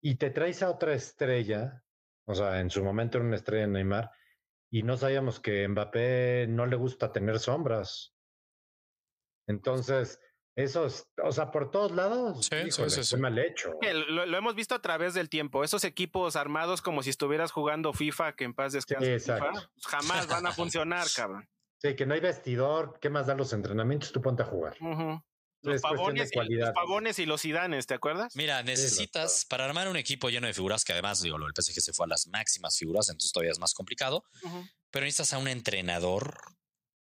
y 0.01 0.15
te 0.17 0.31
traes 0.31 0.63
a 0.63 0.71
otra 0.71 0.95
estrella, 0.95 1.83
o 2.27 2.35
sea, 2.35 2.61
en 2.61 2.71
su 2.71 2.85
momento 2.85 3.19
era 3.19 3.27
una 3.27 3.37
estrella 3.37 3.67
Neymar, 3.67 4.11
y 4.71 4.83
no 4.85 4.97
sabíamos 4.97 5.41
que 5.41 5.67
Mbappé 5.69 6.47
no 6.49 6.67
le 6.67 6.77
gusta 6.77 7.13
tener 7.13 7.39
sombras. 7.41 8.15
Entonces, 9.47 10.21
eso 10.55 10.87
es, 10.87 11.09
o 11.23 11.33
sea, 11.33 11.51
por 11.51 11.71
todos 11.71 11.93
lados, 11.93 12.47
Sí, 12.47 12.57
híjole, 12.67 12.91
sí, 12.91 13.17
mal 13.17 13.39
hecho. 13.39 13.73
Lo, 14.09 14.27
lo 14.27 14.39
hemos 14.39 14.55
visto 14.55 14.75
a 14.75 14.83
través 14.83 15.15
del 15.15 15.29
tiempo. 15.29 15.65
Esos 15.65 15.85
equipos 15.85 16.37
armados 16.37 16.83
como 16.83 17.03
si 17.03 17.11
estuvieras 17.11 17.53
jugando 17.53 17.93
FIFA, 17.93 18.35
que 18.35 18.45
en 18.45 18.55
paz 18.55 18.73
descanse. 18.75 19.19
FIFA, 19.19 19.51
pues 19.51 19.87
jamás 19.87 20.27
van 20.27 20.47
a 20.47 20.53
funcionar, 20.53 21.07
cabrón. 21.15 21.49
Sí, 21.79 21.97
que 21.97 22.07
no 22.07 22.15
hay 22.15 22.21
vestidor, 22.21 22.99
¿qué 23.01 23.11
más 23.11 23.27
dan 23.27 23.39
los 23.39 23.53
entrenamientos? 23.53 24.13
Tú 24.13 24.21
ponte 24.21 24.43
a 24.43 24.47
jugar. 24.47 24.77
Los, 25.63 25.77
Es 25.77 25.83
cuestión 25.83 26.15
de 26.15 26.29
pavones 26.29 26.51
y, 26.51 26.55
los 26.55 26.71
pavones 26.71 27.19
y 27.19 27.27
los 27.27 27.41
sidanes, 27.41 27.87
¿te 27.87 27.95
acuerdas? 27.95 28.37
Mira, 28.37 28.63
necesitas 28.63 29.45
para 29.47 29.65
armar 29.65 29.89
un 29.89 29.97
equipo 29.97 30.29
lleno 30.29 30.47
de 30.47 30.55
figuras, 30.55 30.85
que 30.85 30.93
además, 30.93 31.23
digo, 31.23 31.39
lo 31.39 31.47
del 31.47 31.55
PSG 31.57 31.81
se 31.81 31.93
fue 31.93 32.07
a 32.07 32.09
las 32.09 32.27
máximas 32.27 32.77
figuras, 32.77 33.09
entonces 33.09 33.33
todavía 33.33 33.53
es 33.53 33.59
más 33.59 33.73
complicado, 33.73 34.25
pero 34.91 35.05
necesitas 35.05 35.33
a 35.33 35.39
un 35.39 35.49
entrenador 35.49 36.35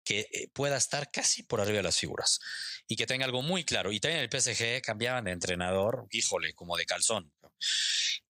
que 0.04 0.20
eh, 0.32 0.48
pueda 0.52 0.76
estar 0.76 1.10
casi 1.10 1.42
por 1.42 1.60
arriba 1.60 1.78
de 1.78 1.82
las 1.84 1.98
figuras 1.98 2.40
y 2.86 2.96
que 2.96 3.06
tenga 3.06 3.24
algo 3.26 3.42
muy 3.42 3.64
claro. 3.64 3.92
Y 3.92 4.00
también 4.00 4.22
el 4.22 4.28
PSG 4.30 4.80
cambiaban 4.82 5.24
de 5.24 5.32
entrenador, 5.32 6.06
híjole, 6.10 6.52
como 6.54 6.76
de 6.76 6.86
calzón. 6.86 7.32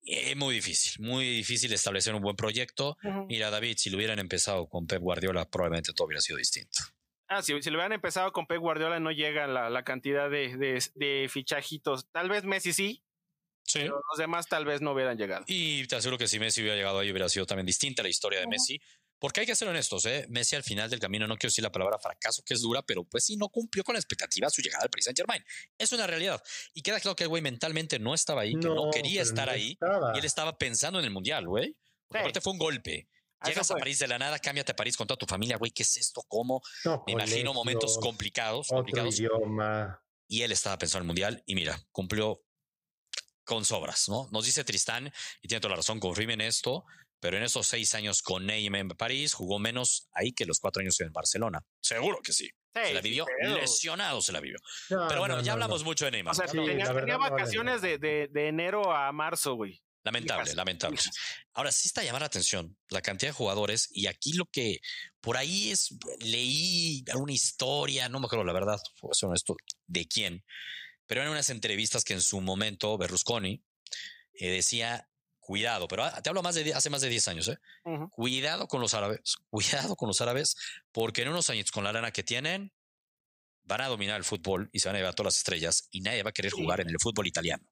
Es 0.02 0.36
muy 0.36 0.56
difícil, 0.56 1.00
muy 1.04 1.28
difícil 1.28 1.72
establecer 1.72 2.14
un 2.14 2.22
buen 2.22 2.36
proyecto. 2.36 2.96
Ujú. 3.04 3.26
Mira, 3.28 3.50
David, 3.50 3.76
si 3.78 3.90
lo 3.90 3.96
hubieran 3.96 4.18
empezado 4.18 4.68
con 4.68 4.86
Pep 4.86 5.00
Guardiola, 5.00 5.48
probablemente 5.48 5.92
todo 5.92 6.06
hubiera 6.06 6.20
sido 6.20 6.38
distinto. 6.38 6.80
Ah, 7.28 7.42
si, 7.42 7.52
si 7.62 7.70
lo 7.70 7.76
hubieran 7.76 7.92
empezado 7.92 8.32
con 8.32 8.46
Pep 8.46 8.58
Guardiola, 8.58 8.98
no 8.98 9.12
llega 9.12 9.46
la, 9.46 9.70
la 9.70 9.84
cantidad 9.84 10.28
de, 10.28 10.56
de, 10.56 10.82
de 10.96 11.28
fichajitos. 11.30 12.06
Tal 12.10 12.28
vez 12.28 12.44
Messi 12.44 12.72
sí, 12.72 13.04
Sí. 13.62 13.80
pero 13.80 14.00
los 14.10 14.18
demás 14.18 14.48
tal 14.48 14.64
vez 14.64 14.80
no 14.80 14.92
hubieran 14.92 15.16
llegado. 15.16 15.44
Y 15.46 15.86
te 15.86 15.94
aseguro 15.94 16.18
que 16.18 16.26
si 16.26 16.40
Messi 16.40 16.60
hubiera 16.60 16.76
llegado 16.76 16.98
ahí 16.98 17.10
hubiera 17.12 17.28
sido 17.28 17.46
también 17.46 17.66
distinta 17.66 18.02
la 18.02 18.08
historia 18.08 18.40
de. 18.40 18.48
Messi. 18.48 18.80
Porque 19.20 19.40
hay 19.40 19.46
que 19.46 19.54
ser 19.54 19.68
honestos, 19.68 20.06
¿eh? 20.06 20.26
Messi 20.30 20.56
al 20.56 20.62
final 20.64 20.88
del 20.90 20.98
camino, 20.98 21.26
no 21.28 21.36
quiero 21.36 21.50
decir 21.50 21.62
la 21.62 21.70
palabra 21.70 21.98
fracaso, 21.98 22.42
que 22.44 22.54
es 22.54 22.62
dura, 22.62 22.82
pero 22.82 23.04
pues 23.04 23.24
sí, 23.26 23.36
no 23.36 23.48
cumplió 23.50 23.84
con 23.84 23.92
la 23.92 23.98
expectativa 24.00 24.48
su 24.50 24.62
llegada 24.62 24.82
al 24.84 24.90
Paris 24.90 25.04
Saint 25.04 25.16
Germain. 25.18 25.44
Es 25.78 25.92
una 25.92 26.06
realidad. 26.06 26.42
Y 26.74 26.82
queda 26.82 26.98
claro 27.00 27.14
que 27.14 27.24
el 27.24 27.28
güey 27.28 27.42
mentalmente 27.42 27.98
no 27.98 28.14
estaba 28.14 28.40
ahí, 28.40 28.52
que 28.54 28.66
no, 28.66 28.90
quería 28.90 29.22
estar 29.22 29.46
no 29.48 29.52
ahí. 29.52 29.72
estaba. 29.72 30.12
Y 30.16 30.18
él 30.20 30.24
estaba 30.24 30.56
pensando 30.58 30.98
en 30.98 31.04
el 31.04 31.10
Mundial, 31.10 31.46
güey. 31.46 31.76
Porque 32.08 32.18
Sí. 32.18 32.24
aparte 32.24 32.40
fue 32.40 32.52
un 32.54 32.58
golpe. 32.58 33.08
Llegas 33.44 33.70
a. 33.70 33.76
París 33.76 33.98
de 33.98 34.08
la 34.08 34.18
nada, 34.18 34.38
cámbiate 34.38 34.72
a 34.72 34.76
París 34.76 34.96
con 34.96 35.06
toda 35.06 35.16
tu 35.18 35.26
familia, 35.26 35.56
güey. 35.58 35.70
¿Qué 35.70 35.82
es 35.82 35.96
esto? 35.96 36.22
¿Cómo? 36.26 36.60
No, 36.84 37.04
Me 37.06 37.12
imagino 37.12 37.54
momentos 37.54 37.98
complicados, 37.98 38.66
Otro 38.68 38.78
complicados. 38.78 39.18
idioma. 39.18 40.02
Y 40.28 40.42
él 40.42 40.52
estaba 40.52 40.78
pensando 40.78 40.98
en 41.00 41.02
el 41.04 41.06
Mundial 41.08 41.42
y 41.46 41.54
mira, 41.54 41.78
cumplió 41.92 42.42
con 43.44 43.64
sobras, 43.64 44.08
¿no? 44.08 44.28
Nos 44.30 44.44
dice 44.46 44.62
Tristán, 44.64 45.12
y 45.42 45.48
tiene 45.48 45.60
toda 45.60 45.70
la 45.72 45.76
razón, 45.76 45.98
confirmen 46.00 46.40
esto, 46.40 46.84
pero 47.20 47.36
en 47.36 47.42
esos 47.44 47.66
seis 47.66 47.94
años 47.94 48.22
con 48.22 48.46
Neymar 48.46 48.80
en 48.80 48.88
París 48.88 49.34
jugó 49.34 49.58
menos 49.58 50.08
ahí 50.12 50.32
que 50.32 50.46
los 50.46 50.58
cuatro 50.58 50.80
años 50.80 50.98
en 51.00 51.12
Barcelona. 51.12 51.60
Seguro 51.80 52.18
que 52.22 52.32
sí. 52.32 52.46
Sí, 52.74 52.80
se 52.86 52.94
la 52.94 53.00
vivió 53.00 53.26
pero- 53.40 53.56
lesionado, 53.58 54.22
se 54.22 54.32
la 54.32 54.40
vivió. 54.40 54.58
No, 54.90 55.06
Pero 55.08 55.20
bueno, 55.20 55.36
no, 55.36 55.42
ya 55.42 55.48
no, 55.48 55.52
hablamos 55.54 55.80
no. 55.82 55.86
mucho 55.86 56.04
de 56.06 56.12
Neymar. 56.12 56.32
O 56.32 56.34
sea, 56.36 56.46
Sí, 56.48 56.56
tenía, 56.56 56.84
la 56.86 56.92
verdad 56.92 57.00
tenía 57.00 57.14
no 57.14 57.20
vale 57.20 57.34
vacaciones 57.34 57.82
de, 57.82 57.98
de, 57.98 58.28
de 58.30 58.48
enero 58.48 58.92
a 58.94 59.10
marzo, 59.12 59.54
güey. 59.54 59.82
lamentable, 60.04 60.54
lamentable. 60.54 60.98
Ahora 61.52 61.72
sí 61.72 61.88
está 61.88 62.00
a 62.00 62.04
llamar 62.04 62.22
la 62.22 62.26
atención 62.28 62.76
la 62.88 63.02
cantidad 63.02 63.30
de 63.30 63.34
jugadores 63.36 63.88
y 63.92 64.06
aquí 64.06 64.32
lo 64.34 64.46
que 64.46 64.78
por 65.20 65.36
ahí 65.36 65.70
es, 65.72 65.88
leí 66.20 67.04
una 67.16 67.32
historia, 67.32 68.08
no 68.08 68.20
me 68.20 68.26
acuerdo 68.26 68.44
la 68.44 68.52
verdad, 68.54 68.78
fue 68.96 69.10
ser 69.12 69.28
honesto, 69.28 69.56
de 69.86 70.06
quién, 70.06 70.44
pero 71.06 71.20
eran 71.22 71.32
unas 71.32 71.50
entrevistas 71.50 72.04
que 72.04 72.14
en 72.14 72.22
su 72.22 72.40
momento 72.40 72.96
Berlusconi 72.96 73.62
eh, 74.34 74.48
decía, 74.50 75.09
cuidado, 75.50 75.88
pero 75.88 76.04
ah, 76.04 76.22
te 76.22 76.28
hablo 76.30 76.42
más 76.44 76.54
de 76.54 76.72
hace 76.72 76.90
más 76.90 77.00
de 77.00 77.08
10 77.08 77.26
años, 77.26 77.48
¿eh? 77.48 77.58
Ujú. 77.84 78.08
cuidado 78.10 78.68
con 78.68 78.80
los 78.80 78.94
árabes, 78.94 79.34
cuidado 79.50 79.96
con 79.96 80.06
los 80.06 80.20
árabes, 80.20 80.54
porque 80.92 81.22
en 81.22 81.28
unos 81.28 81.50
años 81.50 81.72
con 81.72 81.82
la 81.82 81.92
lana 81.92 82.12
que 82.12 82.22
tienen, 82.22 82.72
van 83.64 83.80
a 83.80 83.88
dominar 83.88 84.16
el 84.16 84.24
fútbol 84.24 84.70
y 84.72 84.78
se 84.78 84.88
van 84.88 84.94
a 84.94 84.98
llevar 85.00 85.14
todas 85.16 85.34
las 85.34 85.38
estrellas 85.38 85.88
y 85.90 86.02
nadie 86.02 86.22
va 86.22 86.30
a 86.30 86.32
querer 86.32 86.52
Sí. 86.52 86.56
jugar 86.62 86.80
en 86.80 86.88
el 86.88 87.00
fútbol 87.00 87.26
italiano. 87.26 87.64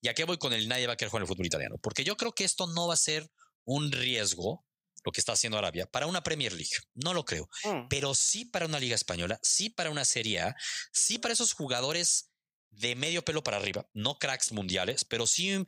¿Y 0.00 0.08
a 0.08 0.14
qué 0.14 0.24
voy 0.24 0.38
con 0.38 0.54
el 0.54 0.68
nadie 0.68 0.86
va 0.86 0.94
a 0.94 0.96
querer 0.96 1.10
jugar 1.10 1.20
en 1.20 1.24
el 1.24 1.28
fútbol 1.28 1.46
italiano? 1.46 1.76
Porque 1.82 2.02
yo 2.02 2.16
creo 2.16 2.32
que 2.32 2.44
esto 2.44 2.66
no 2.66 2.88
va 2.88 2.94
a 2.94 2.96
ser 2.96 3.30
un 3.64 3.92
riesgo, 3.92 4.64
lo 5.04 5.12
que 5.12 5.20
está 5.20 5.32
haciendo 5.32 5.58
Arabia, 5.58 5.84
para 5.86 6.06
una 6.06 6.22
Premier 6.22 6.52
League. 6.54 6.70
No 6.94 7.12
lo 7.12 7.26
creo. 7.26 7.50
Mm. 7.64 7.88
Pero 7.90 8.14
sí 8.14 8.46
para 8.46 8.64
una 8.64 8.80
Liga 8.80 8.94
Española, 8.94 9.38
sí 9.42 9.68
para 9.68 9.90
una 9.90 10.06
Serie 10.06 10.40
A, 10.40 10.56
sí 10.92 11.18
para 11.18 11.34
esos 11.34 11.52
jugadores 11.52 12.30
de 12.70 12.94
medio 12.94 13.22
pelo 13.22 13.42
para 13.42 13.58
arriba, 13.58 13.86
no 13.92 14.18
cracks 14.18 14.52
mundiales, 14.52 15.04
pero 15.04 15.26
sí 15.26 15.66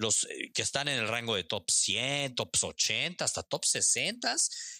los 0.00 0.24
eh, 0.24 0.50
que 0.54 0.62
están 0.62 0.88
en 0.88 0.98
el 0.98 1.08
rango 1.08 1.34
de 1.36 1.44
top 1.44 1.70
100, 1.70 2.34
top 2.34 2.50
80, 2.60 3.24
hasta 3.24 3.42
top 3.42 3.64
60, 3.64 4.34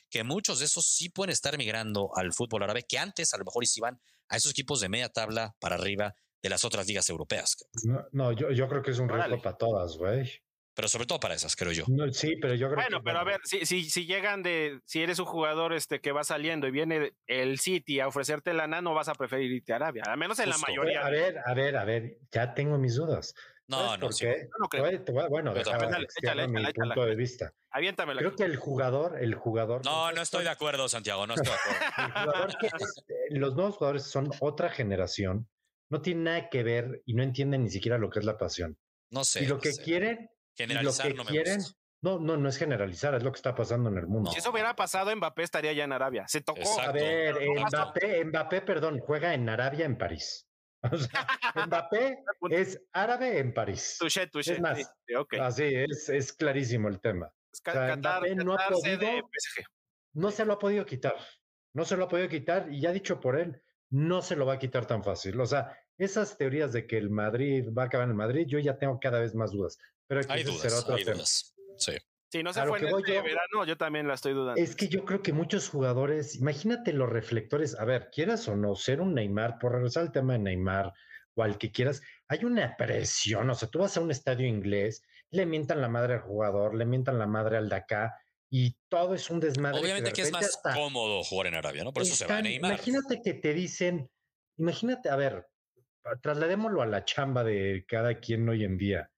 que 0.09 0.25
muchos 0.25 0.59
de 0.59 0.65
esos 0.65 0.87
sí 0.87 1.11
pueden 1.11 1.31
estar 1.31 1.57
migrando 1.59 2.11
al 2.17 2.33
fútbol 2.33 2.63
árabe, 2.63 2.85
que 2.89 2.99
antes 2.99 3.33
a 3.35 3.39
lo 3.39 3.45
mejor 3.45 3.63
iban 3.77 4.01
a 4.29 4.37
esos 4.37 4.51
equipos 4.53 4.81
de 4.81 4.89
media 4.89 5.09
tabla 5.11 5.55
para 5.61 5.77
arriba 5.77 6.15
de 6.43 6.49
las 6.49 6.65
otras 6.65 6.87
ligas 6.87 7.09
europeas. 7.11 7.57
No, 7.85 8.03
no, 8.13 8.33
yo, 8.33 8.51
yo 8.51 8.67
creo 8.69 8.83
que 8.83 8.93
es 8.93 8.99
un 8.99 9.09
riesgo 9.09 9.27
Órale. 9.27 9.43
para 9.43 9.57
todas, 9.59 9.97
güey. 9.99 10.31
Pero 10.73 10.89
sobre 10.89 11.05
todo 11.05 11.21
para 11.21 11.35
esas, 11.35 11.57
creo 11.57 11.73
yo. 11.73 11.85
No, 11.89 12.11
sí, 12.13 12.37
pero 12.41 12.55
yo 12.55 12.69
creo 12.69 12.77
Bueno, 12.77 12.99
que. 13.01 13.05
pero 13.05 13.19
a 13.19 13.25
ver, 13.25 13.41
si, 13.45 13.67
si, 13.67 13.91
si 13.91 14.07
llegan 14.07 14.43
de, 14.43 14.81
si 14.87 15.03
eres 15.03 15.19
un 15.19 15.27
jugador 15.27 15.75
este 15.75 16.01
que 16.01 16.13
va 16.13 16.25
saliendo 16.25 16.67
y 16.67 16.71
viene 16.71 17.13
el 17.27 17.59
City 17.59 18.01
a 18.01 18.09
ofrecerte 18.09 18.55
lana, 18.55 18.81
no 18.81 18.95
vas 18.95 19.09
a 19.09 19.15
preferir 19.15 19.51
irte 19.53 19.73
a 19.75 19.77
Arabia, 19.77 20.05
al 20.07 20.17
menos 20.17 20.39
en 20.39 20.49
la 20.49 20.55
Justo. 20.55 20.69
mayoría. 20.71 21.05
A 21.05 21.11
ver, 21.11 21.37
a 21.45 21.53
ver, 21.55 21.77
a 21.77 21.85
ver, 21.85 22.19
ya 22.33 22.55
tengo 22.55 22.79
mis 22.79 22.95
dudas. 22.95 23.35
No, 23.71 23.97
no, 23.97 24.01
¿Por 24.07 24.15
sí. 24.15 24.27
no 24.59 24.69
creo. 24.69 24.85
Te 24.85 24.91
voy- 24.97 25.05
te 25.05 25.13
voy- 25.13 25.29
bueno, 25.29 25.55
déjame 25.55 25.71
también. 25.79 25.91
Dale, 25.93 26.05
externo 26.05 26.31
échale, 26.33 26.49
mi 26.49 26.61
échale, 26.61 26.75
punto 26.75 26.93
échale. 26.95 27.11
de 27.11 27.17
vista. 27.17 27.53
Aviéntamela. 27.71 28.19
Creo 28.21 28.35
que 28.37 28.43
el 28.45 28.57
jugador, 28.57 29.19
el 29.23 29.35
jugador. 29.35 29.85
No, 29.85 30.13
no 30.13 30.23
estoy 30.23 30.43
de 30.45 30.51
acuerdo, 30.51 30.89
Santiago, 30.89 31.27
no 31.27 31.35
estoy 31.35 31.53
de 31.53 31.59
acuerdo. 31.59 31.81
El 32.21 32.25
jugador 32.25 32.59
que 32.59 32.67
es- 32.67 33.05
eh, 33.09 33.15
los 33.31 33.55
nuevos 33.55 33.77
jugadores 33.77 34.03
son 34.05 34.31
otra 34.41 34.71
generación, 34.71 35.49
no 35.89 36.03
tienen 36.03 36.25
nada 36.25 36.49
que 36.49 36.63
ver 36.63 37.03
y 37.07 37.15
no 37.15 37.23
entienden 37.23 37.63
ni 37.65 37.71
siquiera 37.71 37.97
lo 37.99 38.11
que 38.11 38.19
es 38.19 38.25
la 38.25 38.37
pasión. 38.37 38.77
No 39.11 39.25
sé. 39.25 39.43
y 39.43 39.47
lo 39.47 39.57
no 39.57 39.61
que 39.61 39.73
sé. 39.73 39.83
quieren, 39.83 40.19
y 40.19 40.23
lo 40.23 40.29
Generalizar 40.57 41.09
que 41.09 41.15
no 41.15 41.25
me 41.25 41.31
quieren, 41.31 41.57
gusta. 41.57 41.79
no, 42.03 42.19
no, 42.21 42.37
no 42.37 42.49
es 42.49 42.57
generalizar, 42.57 43.15
es 43.15 43.23
lo 43.23 43.33
que 43.33 43.37
está 43.37 43.55
pasando 43.55 43.89
en 43.91 43.99
el 43.99 44.07
mundo. 44.07 44.31
Si 44.33 44.39
eso 44.39 44.51
hubiera 44.51 44.75
pasado, 44.77 45.15
Mbappé 45.15 45.43
estaría 45.45 45.73
ya 45.73 45.85
en 45.85 45.93
Arabia. 45.93 46.25
Se 46.29 46.41
tocó. 46.43 46.61
Exacto. 46.61 46.91
A 46.91 46.93
ver, 46.93 47.37
Mbappé, 47.69 48.25
Mbappé, 48.25 48.61
perdón, 48.63 48.99
juega 49.01 49.33
en 49.35 49.49
Arabia, 49.49 49.85
en 49.87 49.97
París. 49.97 50.47
O 50.93 50.97
sea, 50.97 51.27
Mbappé 51.67 52.19
es 52.51 52.81
árabe 52.93 53.39
en 53.39 53.53
París. 53.53 53.97
Touché, 53.99 54.27
touché. 54.29 54.55
Es 54.55 54.61
más, 54.61 54.79
sí. 54.79 55.15
Así 55.39 55.65
es, 55.75 56.09
es 56.09 56.33
clarísimo 56.33 56.89
el 56.89 57.01
tema. 57.01 57.33
Ca- 57.63 57.71
o 57.71 57.75
sea, 57.75 57.97
Qatar- 57.97 57.99
Mbappé 58.21 58.35
no 58.37 58.55
ha 58.55 58.69
podido- 58.69 59.01
PSG. 59.31 59.65
No 60.15 60.31
se 60.31 60.45
lo 60.45 60.55
ha 60.55 60.59
podido 60.59 60.87
quitar. 60.87 61.17
No 61.75 61.85
se 61.85 61.97
lo 61.97 62.05
ha 62.05 62.09
podido 62.09 62.29
quitar 62.29 62.67
y 62.73 62.81
ya 62.81 62.93
dicho 62.93 63.21
por 63.21 63.39
él, 63.39 63.63
no 63.91 64.23
se 64.23 64.37
lo 64.37 64.47
va 64.47 64.55
a 64.55 64.59
quitar 64.59 64.87
tan 64.87 65.05
fácil. 65.05 65.39
O 65.41 65.47
sea, 65.47 65.77
esas 65.99 66.37
teorías 66.39 66.73
de 66.73 66.87
que 66.87 66.97
el 66.97 67.11
Madrid 67.11 67.69
va 67.77 67.83
a 67.83 67.87
acabar 67.87 68.07
en 68.07 68.11
el 68.13 68.17
Madrid, 68.17 68.47
yo 68.49 68.59
ya 68.59 68.79
tengo 68.79 68.99
cada 69.01 69.21
vez 69.21 69.35
más 69.35 69.53
dudas. 69.53 69.79
Pero 70.07 70.21
Hay 70.29 70.41
ese 70.43 70.53
será 70.53 70.71
dudas, 70.77 70.83
otro 70.83 70.95
hay 70.97 71.05
tema. 71.05 71.15
dudas. 71.17 71.55
Sí. 71.77 71.93
Si 72.31 72.45
no 72.45 72.53
se 72.53 72.65
fue 72.65 72.79
en 72.79 72.87
este 72.87 73.15
yo- 73.15 73.23
verano, 73.25 73.65
yo 73.67 73.77
también 73.77 74.07
la 74.07 74.15
estoy 74.15 74.35
dudando. 74.35 74.61
Es 74.61 74.77
que 74.77 74.89
yo 74.89 75.05
creo 75.05 75.21
que 75.21 75.33
muchos 75.33 75.69
jugadores, 75.69 76.37
imagínate 76.37 76.93
los 76.93 77.11
reflectores, 77.11 77.77
a 77.79 77.85
ver, 77.85 78.11
quieras 78.13 78.47
o 78.47 78.55
no, 78.55 78.77
ser 78.77 79.01
un 79.01 79.15
Neymar, 79.15 79.59
por 79.59 79.73
regresar 79.73 80.05
al 80.05 80.13
tema 80.13 80.35
de 80.35 80.39
Neymar 80.39 80.93
o 81.35 81.43
al 81.43 81.59
que 81.59 81.73
quieras, 81.73 82.03
hay 82.29 82.45
una 82.45 82.77
presión, 82.77 83.51
o 83.51 83.55
sea, 83.55 83.69
tú 83.69 83.81
vas 83.81 83.97
a 83.97 84.01
un 84.01 84.13
estadio 84.13 84.47
inglés, 84.47 85.03
le 85.31 85.45
mientan 85.45 85.81
la 85.81 85.89
madre 85.89 86.15
al 86.15 86.21
jugador, 86.21 86.75
le 86.77 86.87
mientan 86.87 87.19
la 87.19 87.27
madre 87.27 87.57
al 87.57 87.69
de 87.69 87.77
acá 87.77 88.15
y 88.49 88.77
todo 88.89 89.15
es 89.15 89.29
un 89.31 89.41
desmadre. 89.41 89.79
de 89.79 89.83
Obviamente 89.85 90.13
que 90.13 90.23
es 90.23 90.33
más 90.33 90.45
hasta 90.45 90.75
cómodo 90.75 91.25
jugar 91.25 91.49
en 91.49 91.55
Arabia, 91.57 91.83
¿no? 91.83 91.93
Por 91.93 92.05
eso 92.05 92.15
se 92.15 92.27
va 92.27 92.39
a 92.39 92.43
Neymar. 92.43 92.73
Imagínate 92.73 93.23
que 93.25 93.35
te 93.35 93.55
dicen, 93.55 94.09
imagínate, 94.57 95.09
a 95.09 95.17
ver, 95.17 95.49
trasladémoslo 96.23 96.83
a 96.83 96.87
la 96.87 97.05
chamba 97.05 97.43
de 97.43 97.85
cada 97.89 98.19
quien 98.21 98.49
hoy 98.49 98.65
en 98.65 98.77
día. 98.79 99.10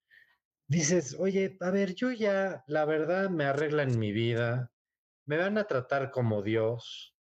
Dices, 0.73 1.17
oye, 1.19 1.57
a 1.61 1.71
ver, 1.71 1.95
yo 1.95 2.13
ya, 2.13 2.65
la 2.67 2.85
verdad, 2.87 3.29
me 3.29 3.45
arreglan 3.45 3.99
mi 3.99 4.11
vida, 4.13 4.73
me 5.27 5.37
van 5.37 5.59
a 5.59 5.67
tratar 5.67 6.11
como 6.11 6.43
Dios. 6.43 7.15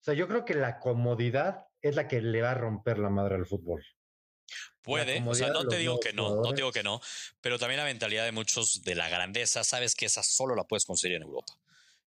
O 0.00 0.02
sea, 0.06 0.14
yo 0.14 0.26
creo 0.26 0.44
que 0.44 0.54
la 0.54 0.80
comodidad 0.80 1.66
es 1.80 1.94
la 1.94 2.08
que 2.08 2.20
le 2.20 2.42
va 2.42 2.50
a 2.52 2.54
romper 2.54 2.98
la 2.98 3.10
madre 3.10 3.36
al 3.36 3.46
fútbol. 3.46 3.84
Puede, 4.82 5.20
o 5.26 5.34
sea, 5.34 5.48
no 5.50 5.66
te 5.66 5.78
digo 5.78 5.98
que 6.00 6.12
no, 6.12 6.36
no 6.36 6.50
te 6.50 6.56
digo 6.56 6.72
que 6.72 6.82
no, 6.84 7.00
pero 7.40 7.58
también 7.58 7.78
la 7.78 7.84
mentalidad 7.84 8.24
de 8.24 8.32
muchos 8.32 8.82
de 8.82 8.94
la 8.94 9.08
grandeza, 9.08 9.64
sabes 9.64 9.94
que 9.94 10.06
esa 10.06 10.22
solo 10.22 10.54
la 10.54 10.64
puedes 10.64 10.84
conseguir 10.84 11.16
en 11.16 11.22
Europa. 11.24 11.52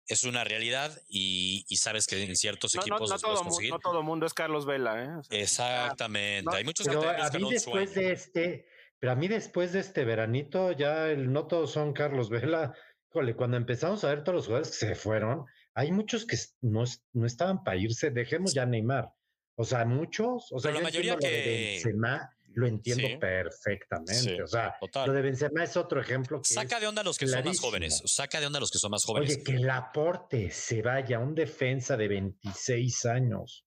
Es 0.08 0.24
una 0.24 0.44
realidad 0.44 1.02
y, 1.08 1.66
y 1.70 1.78
sabes 1.78 2.08
que 2.08 2.24
en 2.24 2.36
ciertos 2.36 2.74
No, 2.74 2.80
no, 2.82 2.84
equipos 2.86 3.10
no 3.10 3.14
los 3.16 3.22
todo 3.22 3.44
conseguir. 3.44 3.72
no 3.72 3.80
todo 3.80 4.02
mundo 4.02 4.26
es 4.26 4.34
Carlos 4.34 4.66
Vela, 4.66 5.04
¿eh? 5.04 5.10
O 5.18 5.24
sea, 5.24 5.42
Exactamente. 5.42 6.46
no, 6.46 6.52
Hay 6.58 6.64
muchos 6.64 6.88
Pero 6.88 7.02
que 7.02 7.08
te 7.08 7.22
a 7.22 7.30
mí 7.32 7.44
un 7.44 7.50
después 7.50 7.92
sueño. 7.92 8.08
de 8.08 8.14
este, 8.14 8.66
pero 9.00 9.14
a 9.14 9.16
mí 9.16 9.28
después 9.28 9.72
de 9.74 9.80
este 9.80 10.04
veranito, 10.06 10.72
ya 10.72 11.08
el, 11.08 11.32
no 11.32 11.48
todos 11.48 11.72
son 11.72 11.94
Carlos 11.94 12.30
Vela. 12.30 12.74
Híjole, 13.10 13.36
cuando 13.36 13.58
empezamos 13.58 14.04
a 14.04 14.10
ver 14.10 14.24
todos 14.24 14.36
los 14.36 14.46
jugadores 14.46 14.72
que 14.78 14.88
se 14.88 14.96
fueron, 14.96 15.46
hay 15.74 15.92
muchos 15.92 16.26
que 16.26 16.38
no, 16.62 16.84
no 17.14 17.26
estaban 17.26 17.64
para 17.64 17.78
irse. 17.78 18.12
Dejemos 18.12 18.54
ya 18.54 18.66
Neymar. 18.66 19.10
O 19.56 19.64
sea, 19.64 19.84
muchos. 19.86 20.52
O 20.52 20.60
sea, 20.60 20.70
Pero 20.72 20.82
la 20.82 20.90
mayoría 20.90 21.14
lo 21.14 21.20
de 21.20 21.28
que- 21.30 21.80
Benzema, 21.84 22.30
lo 22.54 22.68
entiendo 22.68 23.08
Sí. 23.08 23.18
perfectamente. 23.18 24.14
Sí, 24.14 24.40
o 24.42 24.48
sea, 24.48 24.76
lo 24.82 24.88
Total. 24.88 25.14
de 25.14 25.22
Benzema 25.22 25.64
es 25.64 25.76
otro 25.78 26.02
ejemplo. 26.02 26.42
Que 26.42 26.54
Saca 26.54 26.80
de 26.80 26.88
onda 26.88 27.02
a 27.02 27.06
los 27.06 27.18
que 27.18 27.26
son 27.28 27.36
más 27.38 27.44
clarísimo. 27.44 27.68
jóvenes. 27.68 28.02
Saca 28.06 28.40
de 28.40 28.46
onda 28.48 28.58
a 28.58 28.62
los 28.62 28.72
que 28.72 28.78
son 28.80 28.92
más 28.92 29.04
jóvenes. 29.06 29.36
Oye, 29.36 29.44
que 29.44 29.54
el 29.56 29.70
aporte 29.70 30.50
se 30.52 30.82
vaya, 30.82 31.20
un 31.20 31.36
defensa 31.36 31.96
de 31.98 32.08
26 32.08 33.06
años 33.06 33.66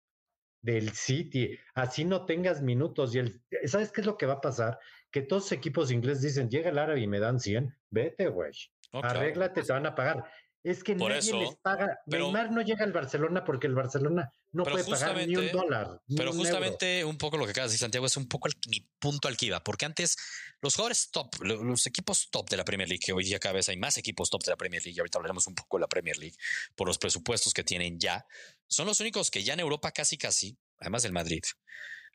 del 0.60 0.90
City, 0.92 1.58
así 1.74 2.04
no 2.04 2.24
tengas 2.26 2.62
minutos. 2.62 3.14
Y 3.14 3.18
el, 3.18 3.42
¿sabes 3.66 3.90
qué 3.92 4.00
es 4.02 4.06
lo 4.06 4.16
que 4.16 4.26
va 4.26 4.34
a 4.34 4.40
pasar? 4.40 4.78
Que 5.12 5.22
todos 5.22 5.42
los 5.44 5.52
equipos 5.52 5.90
ingleses 5.92 6.22
dicen, 6.22 6.50
llega 6.50 6.70
el 6.70 6.78
árabe 6.78 7.00
y 7.00 7.06
me 7.06 7.20
dan 7.20 7.38
100, 7.38 7.76
vete, 7.90 8.28
güey. 8.28 8.50
No, 8.92 9.00
claro. 9.02 9.20
Arréglate, 9.20 9.62
te 9.62 9.72
van 9.72 9.86
a 9.86 9.94
pagar. 9.94 10.24
Es 10.64 10.84
que 10.84 10.94
Por 10.94 11.08
nadie 11.10 11.18
eso, 11.28 11.40
les 11.40 11.56
paga. 11.56 11.98
pero- 12.08 12.26
Neymar 12.26 12.52
no 12.52 12.62
llega 12.62 12.84
al 12.84 12.92
Barcelona 12.92 13.42
porque 13.44 13.66
el 13.66 13.74
Barcelona 13.74 14.30
no 14.52 14.62
puede 14.62 14.84
pagar 14.84 15.16
ni 15.26 15.34
un 15.34 15.50
dólar. 15.50 16.00
ni 16.06 16.16
Pero 16.16 16.30
un 16.30 16.36
euro. 16.36 16.44
justamente 16.48 17.04
un 17.04 17.18
poco 17.18 17.36
lo 17.36 17.44
que 17.46 17.50
acabas 17.50 17.70
de 17.70 17.74
decir, 17.74 17.80
Santiago, 17.84 18.06
es 18.06 18.16
un 18.16 18.28
poco 18.28 18.46
el- 18.46 18.54
mi 18.68 18.80
punto 19.00 19.26
al 19.26 19.36
que 19.36 19.46
iba, 19.46 19.62
porque 19.64 19.86
antes 19.86 20.16
los 20.60 20.76
jugadores 20.76 21.10
top, 21.10 21.34
lo- 21.42 21.64
los 21.64 21.84
equipos 21.88 22.28
top 22.30 22.48
de 22.48 22.56
la 22.58 22.64
Premier 22.64 22.88
League, 22.88 23.02
que 23.04 23.12
hoy 23.12 23.24
día 23.24 23.40
cada 23.40 23.54
vez 23.54 23.68
hay 23.70 23.76
más 23.76 23.98
equipos 23.98 24.30
top 24.30 24.44
de 24.44 24.52
la 24.52 24.56
Premier 24.56 24.80
League, 24.84 24.94
y 24.96 25.00
ahorita 25.00 25.18
hablaremos 25.18 25.48
un 25.48 25.56
poco 25.56 25.78
de 25.78 25.80
la 25.80 25.88
Premier 25.88 26.16
League, 26.16 26.36
por 26.76 26.86
los 26.86 26.96
presupuestos 26.96 27.52
que 27.52 27.64
tienen 27.64 27.98
ya, 27.98 28.24
son 28.68 28.86
los 28.86 29.00
únicos 29.00 29.32
que 29.32 29.42
ya 29.42 29.54
en 29.54 29.60
Europa 29.60 29.90
casi 29.90 30.16
casi, 30.16 30.56
además 30.78 31.02
del 31.02 31.12
Madrid, 31.12 31.42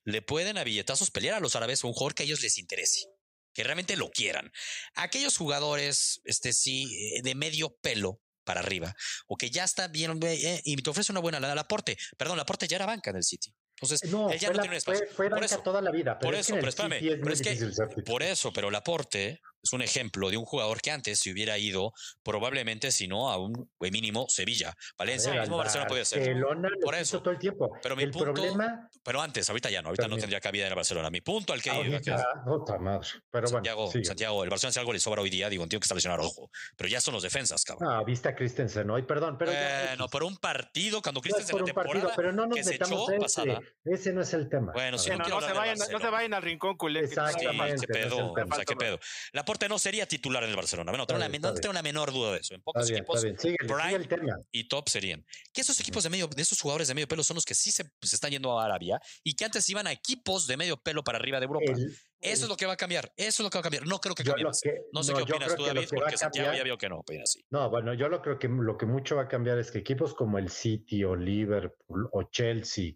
le 0.08 0.22
pueden 0.22 0.58
a 0.58 0.64
billetazos 0.64 1.12
pelear 1.12 1.36
a 1.36 1.40
los 1.42 1.56
árabes 1.58 1.84
un 1.84 1.92
jugador 1.92 2.16
que 2.16 2.24
a 2.24 2.26
ellos 2.26 2.42
les 2.42 2.58
interese, 2.58 3.08
que 3.54 3.64
realmente 3.64 3.98
lo 3.98 4.10
quieran. 4.10 4.52
Aquellos 4.96 5.36
jugadores, 5.38 6.22
este 6.24 6.54
sí, 6.54 6.86
eh, 7.18 7.22
de 7.24 7.36
medio 7.36 7.76
pelo 7.82 8.22
para 8.46 8.62
arriba, 8.62 8.96
o 9.28 9.36
que 9.36 9.50
ya 9.50 9.66
está 9.66 9.90
bien 9.90 10.18
eh, 10.24 10.62
y 10.64 10.78
te 10.78 10.90
ofrece 10.90 11.12
una 11.12 11.20
buena 11.20 11.42
lana 11.42 11.52
al 11.52 11.60
aporte. 11.60 11.98
Perdón, 12.18 12.38
el 12.38 12.42
aporte 12.44 12.70
ya 12.70 12.78
era 12.78 12.86
banca 12.86 13.10
en 13.10 13.18
el 13.18 13.24
City. 13.24 13.54
Entonces, 13.76 14.10
No, 14.10 14.32
él 14.32 14.40
ya 14.40 14.48
no 14.48 14.54
la- 14.54 14.62
tiene 14.64 14.76
un 14.76 14.78
espacio. 14.78 15.06
fue, 15.08 15.14
fue 15.14 15.26
Por 15.26 15.32
banca 15.42 15.46
eso, 15.46 15.62
toda 15.62 15.82
la 15.82 15.92
vida. 15.92 16.18
Pero 16.18 16.30
por 16.32 16.36
es 16.36 16.48
eso, 16.48 16.56
pero 16.56 16.70
espérame, 16.70 16.94
es 16.94 17.20
pero 17.22 17.34
es 17.34 17.42
que 17.42 18.02
por 18.04 18.24
eso, 18.24 18.54
pero 18.54 18.70
el 18.70 18.76
aporte 18.76 19.42
es 19.64 19.74
un 19.74 19.82
ejemplo 19.82 20.30
de 20.30 20.38
un 20.38 20.46
jugador 20.46 20.82
que 20.82 20.92
antes 20.92 21.20
se 21.20 21.32
hubiera 21.32 21.58
ido 21.58 21.94
probablemente, 22.24 22.92
si 22.92 23.08
no, 23.08 23.30
a 23.30 23.38
un 23.38 23.70
mínimo 23.80 24.26
Sevilla, 24.30 24.76
Valencia, 24.98 25.32
ver, 25.32 25.42
mismo 25.42 25.56
al 25.56 25.64
Barcelona 25.66 25.88
podía 25.88 26.06
ser. 26.06 26.20
Barcelona 26.20 26.70
Por 26.82 26.96
eso. 26.96 27.22
todo 27.22 27.32
el 27.32 27.40
tiempo. 27.40 27.72
Pero 27.82 27.96
mi 27.96 28.04
el 28.04 28.12
punto- 28.12 28.34
problema 28.34 28.90
Pero 29.04 29.22
antes, 29.22 29.50
ahorita 29.50 29.70
ya 29.70 29.82
no, 29.82 29.90
ahorita 29.90 30.04
no 30.04 30.10
También. 30.10 30.22
tendría 30.22 30.40
cabida 30.42 30.64
en 30.66 30.70
el 30.72 30.76
Barcelona. 30.76 31.10
Mi 31.10 31.22
punto 31.22 31.54
al 31.54 31.62
que 31.62 31.70
iba, 31.70 32.00
que 32.02 32.12
es- 32.12 32.22
ahorita, 32.22 32.44
puta 32.46 32.78
madre. 32.78 33.08
Pero 33.32 33.48
Santiago, 33.48 33.82
bueno, 33.84 33.92
sigue. 33.94 34.06
Santiago, 34.06 34.44
el 34.44 34.50
Barcelona 34.50 34.74
si 34.74 34.80
algo 34.80 34.94
le 34.94 35.00
sobra 35.00 35.22
hoy 35.22 35.30
día, 35.30 35.50
digo, 35.50 35.64
entiendo 35.64 35.82
que 35.82 35.86
está 35.86 35.96
lesionado 35.96 36.24
ojo, 36.24 36.50
pero 36.76 36.90
ya 36.90 37.00
son 37.02 37.14
los 37.14 37.24
defensas, 37.24 37.64
cabrón. 37.64 37.90
Ah, 37.92 38.04
viste 38.06 38.30
a 38.30 38.36
Christensen 38.36 38.90
hoy, 38.90 39.04
perdón, 39.04 39.38
pero 39.38 39.52
bueno, 39.52 40.04
X. 40.06 40.12
por 40.12 40.24
un 40.24 40.38
partido, 40.38 41.02
cuando 41.02 41.20
No 41.20 41.24
Christensen 41.24 41.52
por 41.54 41.62
en 41.62 41.66
la 41.68 41.72
un 41.72 41.76
partido, 41.76 41.94
temporada 42.08 42.16
pero 42.16 42.32
no 42.34 42.46
nos 42.48 42.56
que 42.58 42.64
se 42.64 42.76
echó 42.76 43.10
ese, 43.10 43.20
pasada. 43.20 43.60
ese 43.86 44.14
no 44.14 44.22
es 44.22 44.34
el 44.34 44.50
tema. 44.50 44.74
Bueno, 44.74 44.98
ver. 44.98 45.18
no, 45.18 45.28
no, 45.30 45.42
se 45.42 45.54
vayan, 45.54 45.78
no 45.78 46.00
se 46.00 46.10
vayan 46.10 46.34
al 46.34 46.42
rincón 46.44 46.76
culé. 46.78 47.00
Exactamente. 47.02 47.88
qué 47.88 48.00
el 48.00 48.08
pedo, 48.10 48.32
o 48.34 48.56
sea, 48.56 48.66
qué 48.66 48.76
pedo. 48.76 49.00
Laporte 49.48 49.70
no 49.70 49.80
sería 49.80 50.06
titular 50.06 50.44
en 50.44 50.50
el 50.50 50.58
Barcelona. 50.58 50.92
Bueno, 50.92 51.08
tengo 51.08 51.20
la- 51.20 51.30
no 51.30 51.54
tengo 51.54 51.72
la 51.74 51.82
menor 51.82 52.12
duda 52.12 52.34
de 52.34 52.40
eso. 52.40 52.54
En 52.54 52.62
pocos 52.62 52.86
bien, 52.90 52.98
equipos 53.00 53.22
sigue 53.22 53.56
Prime 53.60 54.44
y 54.52 54.68
top 54.68 54.90
serían. 54.90 55.26
Que 55.54 55.62
esos 55.62 55.80
equipos 55.80 56.04
de 56.04 56.10
medio, 56.10 56.28
de 56.28 56.42
esos 56.42 56.60
jugadores 56.60 56.90
de 56.90 56.94
medio 56.94 57.08
pelo 57.08 57.24
son 57.24 57.36
los 57.36 57.46
que 57.46 57.56
sí 57.56 57.72
se, 57.72 57.86
están 58.02 58.32
yendo 58.32 58.60
a 58.60 58.66
Arabia 58.66 59.00
y 59.24 59.38
que 59.38 59.46
antes 59.46 59.70
iban 59.70 59.88
a 59.88 59.94
equipos 59.94 60.48
de 60.48 60.58
medio 60.58 60.76
pelo 60.76 61.02
para 61.02 61.18
arriba 61.18 61.40
de 61.40 61.46
Europa. 61.46 61.72
El- 61.72 61.96
eso 62.20 62.44
es 62.44 62.50
lo 62.50 62.58
que 62.58 62.66
va 62.66 62.74
a 62.74 62.78
cambiar. 62.78 63.14
Eso 63.16 63.42
es 63.42 63.46
lo 63.46 63.50
que 63.50 63.58
va 63.58 63.62
a 63.62 63.64
cambiar. 63.64 63.88
No 63.88 64.00
creo 64.02 64.16
que 64.16 64.26
cambie 64.26 64.44
lo 64.44 64.50
más. 64.50 64.60
que- 64.60 64.82
No 64.92 65.02
sé 65.02 65.14
no, 65.14 65.20
qué 65.20 65.32
opinas 65.32 65.56
tú, 65.56 65.66
David, 65.66 65.88
porque 65.96 66.18
Santiago 66.18 66.48
ya 66.48 66.52
cambiar- 66.52 66.64
vio 66.66 66.78
que 66.78 66.90
no 66.90 66.98
opina 67.00 67.24
así. 67.24 67.46
No, 67.50 67.70
bueno, 67.70 67.94
yo 67.94 68.10
lo 68.10 68.22
creo 68.22 68.38
que 68.38 68.50
lo 68.50 68.78
que 68.78 68.86
mucho 68.86 69.16
va 69.16 69.22
a 69.24 69.28
cambiar 69.30 69.58
es 69.60 69.72
que 69.72 69.78
equipos 69.80 70.14
como 70.14 70.38
el 70.40 70.50
City 70.50 71.06
o 71.06 71.16
Liverpool 71.16 72.10
o 72.12 72.24
Chelsea, 72.24 72.96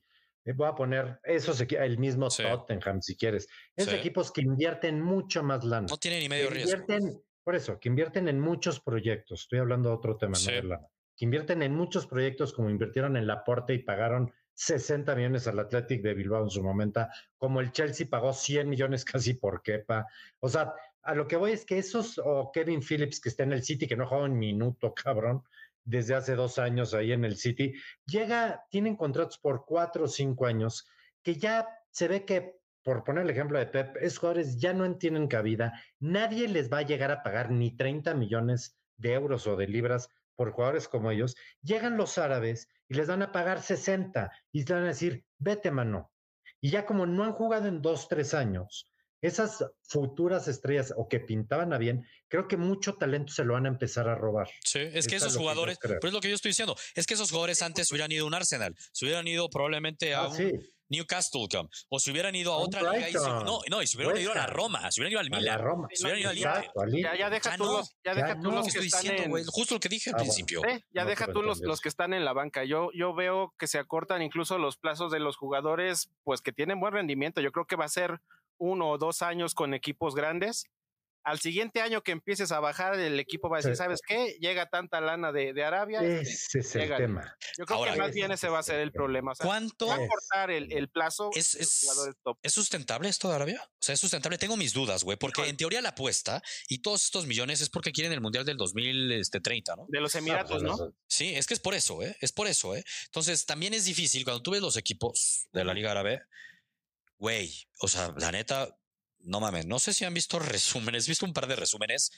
voy 0.56 0.68
a 0.68 0.76
poner 0.76 1.20
esos 1.24 1.62
el 1.62 1.98
mismo 1.98 2.30
Sí. 2.30 2.44
Tottenham 2.44 3.02
si 3.02 3.16
quieres, 3.16 3.48
esos 3.76 3.94
Sí. 3.94 4.00
equipos 4.00 4.32
que 4.32 4.42
invierten 4.42 5.02
mucho 5.02 5.44
más 5.44 5.64
lana. 5.64 5.88
No 5.90 5.98
tiene 5.98 6.20
ni 6.20 6.30
medio 6.30 6.48
que 6.50 6.56
riesgo. 6.56 6.78
invierten, 6.82 7.22
por 7.44 7.56
eso, 7.56 7.80
que 7.80 7.90
invierten 7.90 8.28
en 8.28 8.40
muchos 8.40 8.80
proyectos. 8.80 9.42
Estoy 9.42 9.60
hablando 9.60 9.90
de 9.90 9.96
otro 9.96 10.18
tema, 10.18 10.36
Sí. 10.36 10.48
no 10.50 10.56
de 10.56 10.64
lana. 10.64 10.88
Que 11.16 11.26
invierten 11.26 11.62
en 11.62 11.76
muchos 11.76 12.08
proyectos 12.08 12.54
como 12.54 12.70
invirtieron 12.70 13.16
en 13.18 13.28
Laporte 13.28 13.74
y 13.74 13.80
pagaron 13.80 14.32
60 14.54 15.16
millones 15.16 15.48
al 15.48 15.60
Athletic 15.60 16.02
de 16.02 16.14
Bilbao 16.14 16.44
en 16.44 16.50
su 16.50 16.62
momento, 16.64 17.08
como 17.38 17.62
el 17.62 17.72
Chelsea 17.72 18.08
pagó 18.10 18.34
100 18.34 18.68
millones 18.70 19.06
casi 19.06 19.34
por 19.36 19.62
Kepa. 19.62 20.06
O 20.40 20.50
sea, 20.50 20.74
a 21.04 21.16
lo 21.16 21.28
que 21.28 21.36
voy 21.36 21.52
es 21.52 21.66
que 21.66 21.78
esos, 21.80 22.20
o 22.24 22.52
Kevin 22.54 22.82
Phillips 22.82 23.20
que 23.20 23.30
está 23.30 23.44
en 23.44 23.54
el 23.54 23.64
City, 23.64 23.88
que 23.88 23.96
no 23.96 24.08
juega 24.08 24.26
un 24.26 24.38
minuto, 24.38 24.94
cabrón, 24.94 25.44
desde 25.84 26.16
hace 26.16 26.36
dos 26.36 26.60
años 26.60 26.94
ahí 26.94 27.12
en 27.12 27.26
el 27.26 27.38
City, 27.38 27.74
llega, 28.06 28.64
tienen 28.70 28.96
contratos 28.96 29.38
por 29.38 29.66
cuatro 29.66 30.06
o 30.06 30.08
cinco 30.08 30.46
años, 30.46 30.88
que 31.24 31.36
ya 31.36 31.68
se 31.90 32.08
ve 32.08 32.26
que, 32.26 32.60
por 32.84 33.04
poner 33.04 33.24
el 33.24 33.30
ejemplo 33.30 33.60
de 33.60 33.68
Pep, 33.68 33.98
esos 33.98 34.20
jugadores 34.20 34.58
ya 34.58 34.74
no 34.74 34.98
tienen 34.98 35.28
cabida, 35.28 35.74
nadie 36.00 36.48
les 36.48 36.72
va 36.72 36.80
a 36.80 36.84
llegar 36.84 37.12
a 37.12 37.24
pagar 37.24 37.52
ni 37.52 37.76
30 37.76 38.14
millones 38.16 38.78
de 38.98 39.14
euros 39.14 39.48
o 39.48 39.56
de 39.56 39.68
libras 39.68 40.10
por 40.36 40.52
jugadores 40.52 40.88
como 40.88 41.12
ellos, 41.12 41.36
llegan 41.62 41.98
los 41.98 42.18
árabes 42.18 42.68
y 42.88 42.96
les 42.96 43.08
van 43.08 43.22
a 43.22 43.32
pagar 43.32 43.62
60 43.62 44.32
y 44.52 44.60
les 44.60 44.68
van 44.68 44.84
a 44.84 44.88
decir, 44.88 45.24
vete 45.38 45.72
mano. 45.72 46.12
Y 46.60 46.70
ya 46.72 46.86
como 46.86 47.06
no 47.06 47.24
han 47.24 47.34
jugado 47.34 47.68
en 47.68 47.82
dos, 47.82 48.08
tres 48.08 48.34
años, 48.34 48.91
esas 49.22 49.64
futuras 49.84 50.48
estrellas 50.48 50.94
o 50.98 51.08
que 51.08 51.20
pintaban 51.20 51.74
a 51.74 51.78
bien, 51.78 52.06
creo 52.28 52.48
que 52.48 52.58
mucho 52.58 52.96
talento 52.96 53.32
se 53.34 53.44
lo 53.46 53.54
van 53.54 53.66
a 53.66 53.70
empezar 53.70 54.08
a 54.10 54.16
robar. 54.16 54.50
Sí, 54.64 54.80
es 54.80 55.08
que 55.08 55.16
Eso 55.16 55.26
esos 55.28 55.28
es 55.28 55.34
que 55.34 55.40
jugadores, 55.40 55.78
pero 55.82 56.00
es 56.08 56.14
lo 56.14 56.22
que 56.22 56.30
yo 56.30 56.36
estoy 56.36 56.50
diciendo, 56.50 56.76
es 56.96 57.06
que 57.06 57.14
esos 57.14 57.30
jugadores 57.30 57.62
antes 57.62 57.92
hubieran 57.92 58.12
ido 58.12 58.24
a 58.26 58.28
un 58.28 58.34
Arsenal, 58.34 58.76
se 58.92 59.06
hubieran 59.06 59.28
ido 59.28 59.50
probablemente 59.50 60.14
a 60.16 60.22
Ah, 60.24 60.28
un, 60.30 60.36
sí. 60.38 60.52
Newcastle, 60.90 61.48
o 61.88 62.00
si 62.00 62.12
hubieran 62.12 62.36
ido 62.36 62.52
a 62.52 62.58
Un 62.58 62.66
otra 62.66 62.82
liga. 62.82 62.98
y 63.10 63.14
Brighton. 63.14 63.46
no, 63.46 63.60
no, 63.70 63.82
y 63.82 63.88
si 63.88 63.96
hubieran 63.96 64.14
West 64.16 64.24
ido 64.24 64.32
a 64.34 64.36
la. 64.36 64.48
Roma, 64.48 64.92
si 64.92 65.00
hubieran 65.00 65.12
ido 65.14 65.20
al 65.22 65.26
A 65.28 65.30
la 65.30 65.38
Milan. 65.40 65.60
Roma. 65.62 65.88
Si 65.94 66.04
hubieran 66.04 66.20
ido 66.20 66.30
al 66.32 66.38
Inter. 66.38 66.72
Ya, 67.02 67.16
ya 67.18 67.30
deja 67.30 67.50
Ya 67.52 67.58
tú 67.58 67.64
no, 67.64 67.72
los, 67.78 67.96
ya 68.04 68.14
deja 68.14 68.40
tú 68.42 68.52
los 68.52 68.62
que 68.64 68.68
estoy 68.68 68.88
están 68.88 69.02
diciendo, 69.04 69.38
en. 69.38 69.46
Justo 69.46 69.74
lo 69.76 69.80
que 69.80 69.88
dije 69.88 70.10
al 70.10 70.16
Ah, 70.16 70.20
principio. 70.20 70.62
Ya 70.94 71.04
No 71.04 71.10
deja 71.10 71.28
tú 71.32 71.42
los, 71.44 71.62
los 71.62 71.80
que 71.80 71.88
están 71.88 72.14
en 72.14 72.26
la 72.26 72.34
banca. 72.34 72.66
Yo, 72.66 72.90
yo 72.94 73.14
veo 73.16 73.54
que 73.58 73.68
se 73.68 73.78
acortan 73.80 74.22
incluso 74.22 74.58
los 74.58 74.76
plazos 74.76 75.14
de 75.14 75.20
los 75.20 75.38
jugadores, 75.38 76.10
pues 76.26 76.42
que 76.42 76.52
tienen 76.52 76.82
buen 76.82 76.92
rendimiento. 76.94 77.40
Yo 77.40 77.54
creo 77.54 77.66
que 77.66 77.78
va 77.78 77.86
a 77.86 77.90
ser 77.90 78.20
uno 78.62 78.90
o 78.92 78.98
dos 78.98 79.22
años 79.24 79.54
con 79.56 79.74
equipos 79.74 80.14
grandes. 80.16 80.64
Al 81.24 81.40
siguiente 81.40 81.82
año 81.82 82.02
que 82.02 82.12
empieces 82.14 82.52
a 82.52 82.60
bajar, 82.60 83.00
el 83.00 83.20
equipo 83.20 83.48
va 83.48 83.58
a 83.58 83.60
decir, 83.60 83.74
Sí. 83.74 83.78
¿sabes 83.78 84.00
qué? 84.08 84.38
Llega 84.40 84.66
tanta 84.70 85.00
lana 85.02 85.32
de, 85.32 85.54
de 85.54 85.64
Arabia. 85.64 86.02
este, 86.02 86.32
Ese 86.32 86.60
es 86.62 86.76
el 86.76 86.96
tema. 86.98 87.38
Yo 87.60 87.66
creo 87.68 87.78
Ahora, 87.78 87.94
que 87.94 88.00
más 88.00 88.12
bien 88.12 88.32
es 88.32 88.40
ese 88.40 88.50
va 88.50 88.58
a 88.58 88.64
ser 88.64 88.80
el 88.80 88.92
problema. 88.92 89.34
O 89.34 89.36
sea, 89.36 89.46
¿Cuánto 89.46 89.86
va 89.86 89.98
a 89.98 90.04
Es- 90.04 90.10
cortar 90.10 90.50
el, 90.50 90.72
el 90.74 90.90
plazo 90.90 91.30
Es- 91.36 91.54
es- 91.54 91.82
jugadores 91.84 92.16
top. 92.24 92.40
es 92.42 92.52
sustentable 92.54 93.08
esto 93.08 93.30
de 93.30 93.36
Arabia? 93.36 93.62
O 93.64 93.70
sea, 93.80 93.94
es 93.94 94.00
sustentable. 94.00 94.40
Tengo 94.40 94.58
mis 94.58 94.74
dudas, 94.74 95.04
güey, 95.04 95.16
porque 95.16 95.48
en 95.48 95.58
teoría 95.58 95.80
la 95.84 95.90
apuesta 95.90 96.42
y 96.68 96.80
todos 96.82 97.04
estos 97.04 97.28
millones 97.28 97.62
es 97.62 97.70
porque 97.70 97.92
quieren 97.92 98.14
el 98.14 98.22
mundial 98.22 98.44
del 98.44 98.58
2030, 98.58 99.76
¿no? 99.76 99.86
De 99.90 100.02
los 100.02 100.16
Emiratos, 100.16 100.64
¿no? 100.64 100.76
Sí, 101.08 101.36
es 101.36 101.46
que 101.46 101.54
es 101.54 101.60
por 101.60 101.76
eso, 101.76 102.02
¿eh? 102.02 102.18
Es 102.22 102.32
por 102.32 102.48
eso, 102.48 102.76
¿eh? 102.76 102.84
Entonces, 103.06 103.46
también 103.46 103.76
es 103.76 103.86
difícil 103.86 104.24
cuando 104.24 104.42
tú 104.42 104.50
ves 104.50 104.62
los 104.62 104.76
equipos 104.76 105.48
de 105.52 105.66
la 105.66 105.76
Liga 105.76 105.92
Árabe, 105.92 106.24
güey, 107.22 107.54
o 107.80 107.88
sea, 107.88 108.12
la 108.18 108.32
neta, 108.32 108.76
no 109.20 109.40
mames, 109.40 109.68
no 109.68 109.78
sé 109.78 109.94
si 109.94 110.04
han 110.06 110.14
visto 110.14 110.40
resúmenes, 110.40 111.08
he 111.08 111.12
visto 111.12 111.26
un 111.28 111.34
par 111.34 111.46
de 111.48 111.56
resúmenes, 111.56 112.12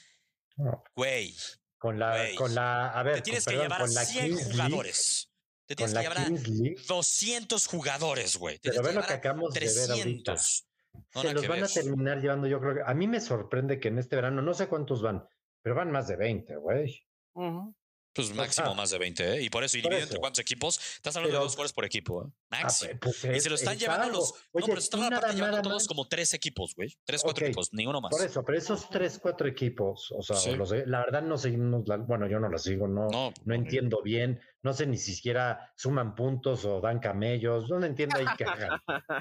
güey, 0.96 1.36
Con 1.76 1.98
la, 1.98 2.16
Güey. 2.16 2.34
con 2.36 2.54
la, 2.54 2.88
a 2.88 3.02
ver, 3.02 3.16
te 3.16 3.22
tienes 3.22 3.44
con, 3.44 3.52
que 3.52 3.60
perdón, 3.60 3.76
llevar 3.76 3.86
con 3.86 3.94
la 3.94 4.04
100 4.04 4.24
Kings 4.24 4.38
League, 4.40 4.52
jugadores. 4.52 5.30
Te 5.66 5.76
con 5.76 5.76
tienes 5.76 5.92
que 5.92 5.94
la 5.94 6.02
llevar 6.02 6.18
a 6.18 6.26
Kings 6.26 6.48
League, 6.48 6.76
200 6.88 7.66
jugadores, 7.66 8.36
güey. 8.38 8.58
Te 8.58 8.70
pero 8.70 8.92
lo 8.92 9.02
que 9.02 9.12
acabamos 9.12 9.52
de 9.52 9.60
ver 9.60 9.90
ahorita. 9.90 10.32
300. 10.32 10.66
No, 11.14 11.20
Se 11.22 11.34
los 11.34 11.48
van 11.48 11.64
a 11.64 11.68
terminar 11.68 12.20
llevando, 12.22 12.46
yo 12.46 12.60
creo 12.60 12.74
que 12.76 12.82
a 12.86 12.94
mí 12.94 13.06
me 13.06 13.20
sorprende 13.20 13.78
que 13.80 13.88
en 13.88 13.98
este 13.98 14.16
verano, 14.16 14.40
no 14.40 14.54
sé 14.54 14.68
cuántos 14.68 15.02
van, 15.02 15.28
pero 15.60 15.74
van 15.74 15.90
más 15.90 16.08
de 16.08 16.16
20, 16.16 16.56
güey. 16.56 17.06
Ujú. 17.34 17.76
Pues 18.14 18.28
máximo 18.34 18.68
sea, 18.68 18.74
más 18.74 18.90
de 18.90 18.98
20, 18.98 19.34
¿eh? 19.34 19.42
Y 19.42 19.50
por 19.50 19.64
eso, 19.64 19.76
y 19.76 19.82
por 19.82 19.90
dividido 19.90 20.06
entre 20.06 20.20
cuántos 20.20 20.38
equipos, 20.40 20.78
estás 20.96 21.16
hablando 21.16 21.30
Pero- 21.32 21.40
de 21.40 21.44
dos 21.44 21.52
jugadores 21.54 21.72
por 21.72 21.84
equipo, 21.84 22.24
¿eh? 22.24 22.30
Ah, 22.50 22.62
Máximo. 22.62 22.92
pues 23.00 23.24
y 23.24 23.40
se 23.40 23.48
lo 23.48 23.56
están 23.56 23.74
es 23.74 23.80
llevando 23.80 24.04
algo. 24.04 24.18
los. 24.18 24.32
no, 24.32 24.66
pero 24.66 24.80
se 24.80 24.84
están 24.84 25.02
aparte 25.12 25.34
llevando 25.34 25.62
todos 25.62 25.82
más- 25.82 25.88
como 25.88 26.06
tres 26.08 26.32
equipos, 26.34 26.74
güey. 26.76 26.96
Tres, 27.04 27.22
cuatro 27.22 27.44
Ok, 27.44 27.48
equipos, 27.48 27.72
ninguno 27.72 28.00
más. 28.00 28.10
Por 28.12 28.24
eso, 28.24 28.44
pero 28.44 28.56
esos 28.58 28.88
tres, 28.88 29.18
cuatro 29.20 29.48
equipos, 29.48 30.12
o 30.16 30.22
sea, 30.22 30.36
Sí. 30.36 30.54
los 30.54 30.70
la 30.86 31.00
verdad 31.00 31.22
no 31.22 31.36
seguimos, 31.36 31.86
la- 31.88 31.96
bueno, 31.96 32.28
yo 32.28 32.38
no 32.38 32.48
los 32.48 32.62
sigo, 32.62 32.86
no, 32.86 33.08
no, 33.08 33.32
No, 33.44 33.54
entiendo 33.54 34.00
bien, 34.02 34.40
no 34.62 34.72
sé 34.72 34.86
ni 34.86 34.96
siquiera 34.98 35.72
suman 35.76 36.14
puntos 36.14 36.64
o 36.64 36.80
dan 36.80 37.00
camellos, 37.00 37.68
no 37.68 37.84
entiendo 37.84 38.16
ahí 38.18 38.26
qué 38.38 38.44
hagan. 38.44 38.80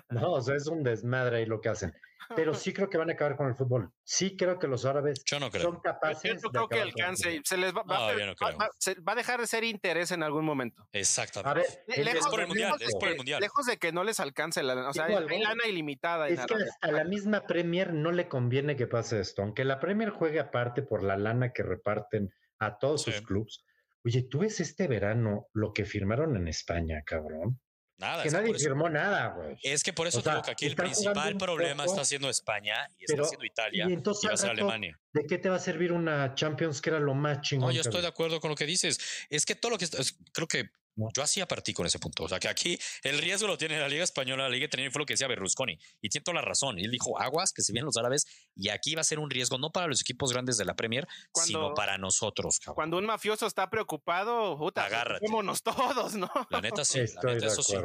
No, 0.10 0.34
o 0.34 0.42
sea, 0.42 0.56
es 0.56 0.68
un 0.68 0.84
desmadre 0.84 1.38
ahí 1.38 1.46
lo 1.46 1.60
que 1.60 1.70
hacen. 1.70 1.94
Pero 2.36 2.54
sí 2.54 2.74
creo 2.74 2.90
que 2.90 2.98
van 2.98 3.10
a 3.10 3.14
acabar 3.14 3.36
con 3.38 3.48
el 3.48 3.56
fútbol. 3.56 3.92
Sí 4.04 4.36
creo 4.38 4.60
que 4.60 4.68
los 4.68 4.86
árabes 4.86 5.24
Yo 5.26 5.40
no 5.40 5.50
creo. 5.50 5.64
son 5.64 5.76
Yo, 5.76 5.82
capaces 5.82 6.24
yo 6.24 6.34
de 6.34 6.40
creo 6.40 6.52
que 6.52 6.58
acabar 6.58 6.70
con 6.70 6.78
el 6.78 6.88
alcance, 6.90 7.30
fútbol. 7.30 7.42
se 7.46 7.58
les 7.58 7.76
va, 7.76 7.84
va 7.84 7.96
a 7.96 8.12
No, 8.14 8.20
yo 8.20 8.26
no 8.26 8.32
va- 8.32 8.36
creo. 8.48 8.58
va- 8.58 8.70
se- 8.78 9.00
va 9.02 9.12
a 9.14 9.16
dejar 9.16 9.40
de 9.42 9.48
ser 9.48 9.64
interés 9.64 10.12
en 10.12 10.24
algún 10.24 10.46
momento. 10.46 10.88
Exactamente. 10.92 11.50
A 11.50 11.54
ver, 11.54 11.66
el- 12.00 12.06
lejos, 12.06 12.28
por 12.30 12.40
el 12.40 12.46
de- 12.46 12.48
mundial, 12.48 12.68
lejos 12.70 12.80
de 12.80 12.86
es 12.86 12.94
por 12.96 13.04
el 13.08 13.14
que- 13.14 13.18
mundial. 13.18 13.42
lejos 13.42 13.66
de 13.66 13.78
que 13.78 13.92
no 13.92 14.04
les 14.04 14.20
alcance 14.20 14.64
la 14.64 14.76
lana, 14.76 14.90
o 14.90 14.94
sea, 14.94 15.06
hay 15.06 15.14
lana 15.40 15.68
ilimitada 15.68 16.28
en 16.28 16.34
Es 16.40 16.46
que 16.46 16.56
hasta 16.56 16.92
la 16.92 17.04
misma 17.04 17.42
Premier 17.46 17.94
no 17.94 18.12
le 18.12 18.28
conviene 18.28 18.76
que 18.76 18.88
pase 18.88 19.20
esto. 19.20 19.42
Aunque 19.42 19.64
la 19.66 19.80
Premier 19.80 20.10
juegue 20.12 20.40
aparte 20.40 20.82
por 20.84 21.04
la 21.04 21.18
lana 21.18 21.52
que 21.54 21.64
reparten 21.64 22.30
a 22.60 22.78
todos 22.78 23.04
Sí. 23.04 23.12
sus 23.12 23.22
clubes. 23.22 23.64
Oye, 24.06 24.24
tú 24.30 24.40
ves 24.40 24.60
este 24.60 24.88
verano 24.88 25.48
lo 25.54 25.72
que 25.74 25.86
firmaron 25.86 26.36
en 26.36 26.48
España, 26.48 27.02
cabrón. 27.06 27.60
Nada. 27.98 28.24
que 28.24 28.28
es, 28.28 28.34
que 28.34 28.40
nadie 28.42 28.56
eso, 28.56 28.66
firmó 28.66 28.90
nada, 28.90 29.28
güey. 29.30 29.58
es 29.62 29.84
que 29.84 29.94
por 29.94 30.08
eso 30.08 30.20
O 30.20 30.22
sea, 30.22 30.42
que 30.42 30.52
aquí 30.52 30.66
el 30.66 30.76
principal 30.76 31.38
problema 31.38 31.84
poco, 31.84 31.96
está 31.96 32.06
siendo 32.06 32.30
España 32.30 32.88
y 32.98 33.06
está 33.06 33.24
siendo 33.24 33.46
Italia 33.46 33.86
y 33.88 33.94
entonces 33.94 34.24
y 34.24 34.28
va 34.28 34.34
a 34.34 34.38
ser 34.38 34.50
Alemania. 34.50 35.00
¿De 35.14 35.26
qué 35.28 35.38
te 35.38 35.50
va 35.50 35.58
a 35.58 35.60
servir 35.60 35.92
una 35.92 36.34
Champions 36.36 36.82
que 36.82 36.90
era 36.90 37.00
lo 37.00 37.14
más 37.14 37.42
chingón? 37.42 37.70
No, 37.70 37.72
yo 37.72 37.82
estoy 37.82 38.02
de 38.02 38.08
acuerdo 38.08 38.40
con 38.40 38.50
lo 38.50 38.56
que 38.56 38.66
dices. 38.66 39.00
Es 39.30 39.46
que 39.46 39.56
todo 39.56 39.72
lo 39.72 39.78
que 39.78 39.88
creo 40.34 40.48
que. 40.48 40.70
Yo 40.96 41.24
así 41.24 41.44
partí 41.46 41.74
con 41.74 41.86
ese 41.86 42.00
punto. 42.00 42.24
O 42.24 42.30
sea, 42.30 42.40
que 42.40 42.48
aquí 42.48 42.78
el 43.04 43.18
riesgo 43.18 43.48
lo 43.48 43.58
tiene 43.58 43.80
la 43.80 43.88
Liga 43.88 44.04
Española, 44.04 44.44
la 44.44 44.50
Liga 44.50 44.66
Italiana, 44.66 44.92
fue 44.92 45.00
lo 45.00 45.06
que 45.06 45.14
decía 45.14 45.28
Berlusconi. 45.28 45.78
Y 46.02 46.10
tiene 46.10 46.24
toda 46.24 46.36
la 46.36 46.42
razón. 46.42 46.80
Él 46.80 46.92
dijo 46.92 47.20
aguas 47.20 47.52
que 47.52 47.62
se 47.62 47.72
vienen 47.74 47.86
los 47.86 47.98
árabes 47.98 48.26
y 48.56 48.70
aquí 48.70 48.96
va 48.96 49.02
a 49.02 49.04
ser 49.04 49.20
un 49.20 49.30
riesgo 49.30 49.58
no 49.58 49.72
para 49.72 49.88
los 49.88 50.02
equipos 50.02 50.32
grandes 50.32 50.58
de 50.58 50.66
la 50.66 50.76
Premier, 50.76 51.08
sino 51.34 51.74
para 51.74 51.98
nosotros, 51.98 52.60
cabrón. 52.60 52.76
Cuando 52.76 52.98
un 52.98 53.06
mafioso 53.06 53.48
está 53.48 53.70
preocupado, 53.70 54.58
puta, 54.58 54.86
Agárrate. 54.86 55.20
preocupémonos 55.20 55.64
todos, 55.64 56.16
¿no? 56.16 56.30
La 56.50 56.62
neta 56.62 56.86
sí, 56.86 57.00
la 57.22 57.34
neta 57.34 57.48
eso 57.48 57.64
sí. 57.64 57.76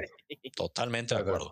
Totalmente 0.55 1.15
de 1.15 1.21
acuerdo. 1.21 1.51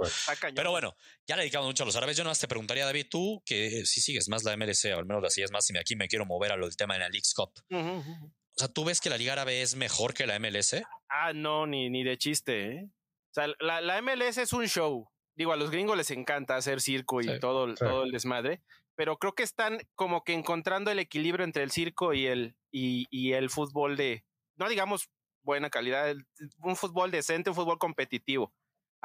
Pero 0.54 0.70
bueno, 0.70 0.96
ya 1.26 1.36
le 1.36 1.42
dedicamos 1.42 1.68
mucho 1.68 1.82
a 1.82 1.86
los 1.86 1.96
árabes. 1.96 2.16
Yo 2.16 2.24
nomás 2.24 2.38
te 2.38 2.48
preguntaría, 2.48 2.84
David, 2.84 3.06
tú 3.10 3.42
que 3.44 3.84
sí 3.86 4.00
sigues 4.00 4.28
más 4.28 4.44
la 4.44 4.56
MLC, 4.56 4.94
o 4.94 4.98
al 4.98 5.06
menos 5.06 5.22
la 5.22 5.30
sigues 5.30 5.50
más, 5.50 5.68
y 5.70 5.76
aquí 5.76 5.96
me 5.96 6.08
quiero 6.08 6.26
mover 6.26 6.52
a 6.52 6.56
lo 6.56 6.66
del 6.66 6.76
tema 6.76 6.94
de 6.94 7.00
la 7.00 7.08
League's 7.08 7.34
Cup. 7.34 7.52
O 7.70 8.58
sea, 8.58 8.68
¿tú 8.68 8.84
ves 8.84 9.00
que 9.00 9.10
la 9.10 9.18
Liga 9.18 9.34
Árabe 9.34 9.60
es 9.60 9.76
mejor 9.76 10.14
que 10.14 10.26
la 10.26 10.38
MLS? 10.38 10.76
Ah, 11.08 11.32
no, 11.32 11.66
ni, 11.66 11.88
ni 11.90 12.04
de 12.04 12.16
chiste, 12.18 12.72
¿eh? 12.72 12.84
O 12.84 13.34
sea, 13.34 13.48
la, 13.60 13.80
la 13.80 14.00
MLS 14.02 14.38
es 14.38 14.52
un 14.52 14.66
show. 14.66 15.08
Digo, 15.36 15.52
a 15.52 15.56
los 15.56 15.70
gringos 15.70 15.96
les 15.96 16.10
encanta 16.10 16.56
hacer 16.56 16.80
circo 16.80 17.20
y 17.20 17.24
Sí, 17.24 17.38
todo, 17.40 17.68
sí. 17.68 17.74
todo 17.78 18.04
el 18.04 18.10
desmadre, 18.10 18.62
pero 18.94 19.18
creo 19.18 19.34
que 19.34 19.42
están 19.42 19.78
como 19.94 20.24
que 20.24 20.32
encontrando 20.32 20.90
el 20.90 20.98
equilibrio 20.98 21.44
entre 21.44 21.62
el 21.62 21.70
circo 21.70 22.14
y 22.14 22.26
el, 22.26 22.56
y, 22.72 23.06
y 23.10 23.32
el 23.34 23.50
fútbol 23.50 23.96
de, 23.96 24.24
no 24.56 24.68
digamos 24.68 25.10
buena 25.42 25.68
calidad, 25.70 26.14
un 26.60 26.76
fútbol 26.76 27.10
decente, 27.10 27.50
un 27.50 27.56
fútbol 27.56 27.78
competitivo. 27.78 28.52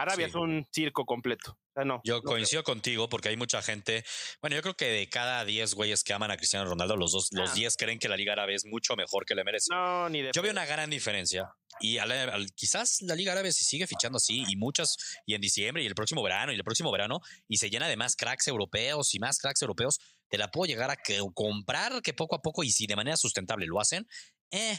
Arabia 0.01 0.25
Sí. 0.25 0.29
es 0.29 0.35
un 0.35 0.67
circo 0.71 1.05
completo. 1.05 1.51
O 1.51 1.73
sea, 1.73 1.85
no, 1.85 2.01
Yo 2.03 2.15
no 2.17 2.21
coincido 2.23 2.63
contigo 2.63 3.07
porque 3.07 3.29
hay 3.29 3.37
mucha 3.37 3.61
gente. 3.61 4.03
Bueno, 4.41 4.55
yo 4.57 4.61
creo 4.61 4.75
que 4.75 4.85
de 4.87 5.07
cada 5.09 5.45
10 5.45 5.73
güeyes 5.73 6.03
que 6.03 6.13
aman 6.13 6.29
a 6.31 6.37
Cristiano 6.37 6.65
Ronaldo, 6.69 6.97
los 6.97 7.11
dos, 7.13 7.29
los 7.31 7.51
Ah. 7.51 7.53
10 7.53 7.77
creen 7.77 7.97
que 7.99 8.09
la 8.09 8.17
Liga 8.17 8.33
Árabe 8.33 8.55
es 8.55 8.65
mucho 8.65 8.95
mejor 8.95 9.25
que 9.25 9.33
MLS. 9.35 9.67
creo. 9.69 9.79
No, 9.79 10.09
ni 10.09 10.21
de 10.21 10.31
Yo 10.33 10.41
veo 10.41 10.51
una 10.51 10.65
gran 10.65 10.89
diferencia. 10.89 11.49
Y 11.79 11.97
a 11.97 12.05
la- 12.05 12.23
al- 12.23 12.51
quizás 12.53 13.01
la 13.01 13.15
Liga 13.15 13.31
Árabe 13.31 13.51
si 13.53 13.63
sigue 13.63 13.87
fichando 13.87 14.17
así 14.17 14.43
y 14.47 14.55
muchas, 14.57 14.97
y 15.25 15.33
en 15.33 15.41
diciembre 15.41 15.81
y 15.83 15.87
el 15.87 15.95
próximo 15.95 16.21
verano 16.21 16.51
y 16.51 16.55
el 16.55 16.63
próximo 16.63 16.91
verano, 16.91 17.21
y 17.47 17.57
se 17.57 17.69
llena 17.69 17.87
de 17.87 17.95
más 17.95 18.15
cracks 18.15 18.47
europeos 18.47 19.15
y 19.15 19.19
más 19.19 19.37
cracks 19.39 19.61
europeos, 19.61 19.99
te 20.29 20.37
la 20.37 20.49
puedo 20.49 20.67
llegar 20.67 20.91
a 20.91 20.97
que- 20.97 21.21
comprar 21.33 22.01
que 22.01 22.13
poco 22.13 22.35
a 22.35 22.41
poco 22.41 22.63
y 22.63 22.71
si 22.71 22.85
de 22.87 22.95
manera 22.97 23.15
sustentable 23.17 23.65
lo 23.65 23.79
hacen. 23.79 24.07
Eh, 24.51 24.77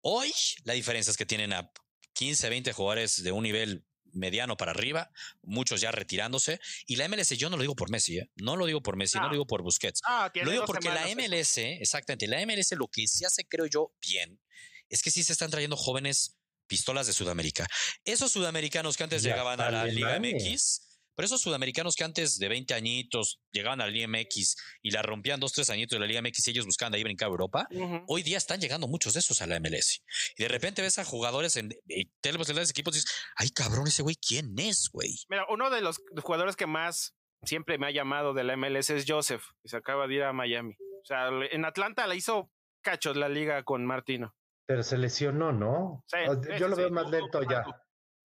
hoy 0.00 0.32
la 0.64 0.74
diferencia 0.74 1.10
es 1.12 1.16
que 1.16 1.26
tienen 1.26 1.52
a 1.52 1.70
15, 2.12 2.48
20 2.48 2.72
jugadores 2.72 3.22
de 3.22 3.32
un 3.32 3.42
nivel 3.44 3.84
mediano 4.14 4.56
para 4.56 4.70
arriba, 4.72 5.10
muchos 5.42 5.80
ya 5.80 5.90
retirándose. 5.90 6.60
Y 6.86 6.96
la 6.96 7.08
MLS, 7.08 7.30
yo 7.36 7.50
no 7.50 7.56
lo 7.56 7.62
digo 7.62 7.76
por 7.76 7.90
Messi, 7.90 8.18
¿eh? 8.18 8.30
no 8.36 8.56
lo 8.56 8.66
digo 8.66 8.82
por 8.82 8.96
Messi, 8.96 9.18
no, 9.18 9.24
No. 9.24 9.28
lo 9.28 9.32
digo 9.34 9.46
por 9.46 9.62
Busquets. 9.62 10.00
Ah, 10.04 10.30
tiene 10.32 10.46
Lo 10.46 10.52
digo 10.52 10.64
porque 10.64 10.88
la. 10.88 11.06
MLS, 11.14 11.58
exactamente, 11.58 12.26
la 12.26 12.44
MLS 12.46 12.72
lo 12.72 12.88
que 12.88 13.06
sí 13.06 13.24
hace, 13.24 13.44
creo 13.46 13.66
yo, 13.66 13.92
bien, 14.00 14.40
es 14.88 15.02
que 15.02 15.10
sí 15.10 15.22
se 15.22 15.32
están 15.32 15.50
trayendo 15.50 15.76
jóvenes 15.76 16.36
pistolas 16.66 17.06
de 17.06 17.12
Sudamérica. 17.12 17.66
Esos 18.04 18.32
sudamericanos 18.32 18.96
que 18.96 19.04
antes 19.04 19.22
llegaban 19.22 19.60
a 19.60 19.70
la 19.70 19.84
Liga. 19.84 20.18
MX, 20.18 20.93
pero 21.14 21.26
esos 21.26 21.40
sudamericanos 21.40 21.94
que 21.96 22.04
antes 22.04 22.38
de 22.38 22.48
20 22.48 22.74
añitos 22.74 23.40
llegaban 23.52 23.80
a 23.80 23.86
la 23.86 23.90
Liga 23.92 24.08
MX 24.08 24.56
y 24.82 24.90
la 24.90 25.02
rompían 25.02 25.40
dos, 25.40 25.52
tres 25.52 25.70
añitos 25.70 25.96
de 25.96 26.00
la 26.00 26.06
Liga 26.06 26.22
MX 26.22 26.48
y 26.48 26.50
ellos 26.50 26.66
buscaban 26.66 26.92
de 26.92 26.98
ahí 26.98 27.04
brincar 27.04 27.28
a 27.28 27.30
Europa, 27.30 27.66
hoy 28.08 28.22
día 28.22 28.38
están 28.38 28.60
llegando 28.60 28.88
muchos 28.88 29.14
de 29.14 29.20
esos 29.20 29.40
a 29.42 29.46
la 29.46 29.58
MLS. 29.60 30.02
Y 30.36 30.42
de 30.42 30.48
repente 30.48 30.82
ves 30.82 30.98
a 30.98 31.04
jugadores 31.04 31.56
en 31.56 31.70
y 31.88 32.06
te 32.20 32.32
ves 32.32 32.48
en 32.48 32.56
los 32.56 32.70
equipos 32.70 32.94
y 32.94 32.98
dices, 32.98 33.12
ay 33.36 33.50
cabrón, 33.50 33.86
ese 33.86 34.02
güey, 34.02 34.16
¿quién 34.16 34.58
es, 34.58 34.88
güey? 34.92 35.14
Mira, 35.28 35.44
uno 35.48 35.70
de 35.70 35.80
los 35.80 36.00
jugadores 36.22 36.56
que 36.56 36.66
más 36.66 37.14
siempre 37.42 37.78
me 37.78 37.86
ha 37.86 37.90
llamado 37.90 38.32
de 38.34 38.42
la 38.44 38.56
MLS 38.56 38.90
es 38.90 39.04
Joseph, 39.06 39.42
que 39.62 39.68
se 39.68 39.76
acaba 39.76 40.06
de 40.06 40.14
ir 40.14 40.22
a 40.22 40.32
Miami. 40.32 40.74
O 41.02 41.04
sea, 41.06 41.28
en 41.50 41.64
Atlanta 41.64 42.06
la 42.06 42.14
hizo 42.14 42.50
cachos 42.82 43.16
la 43.16 43.28
liga 43.28 43.62
con 43.64 43.84
Martino. 43.84 44.34
Pero 44.66 44.82
se 44.82 44.96
lesionó, 44.96 45.52
¿no? 45.52 46.02
Sí, 46.06 46.16
O- 46.26 46.42
sí, 46.42 46.48
Yo 46.58 46.68
lo 46.68 46.76
veo 46.76 46.88
sí, 46.88 46.92
más 46.94 47.10
lento 47.10 47.42
ya. 47.42 47.64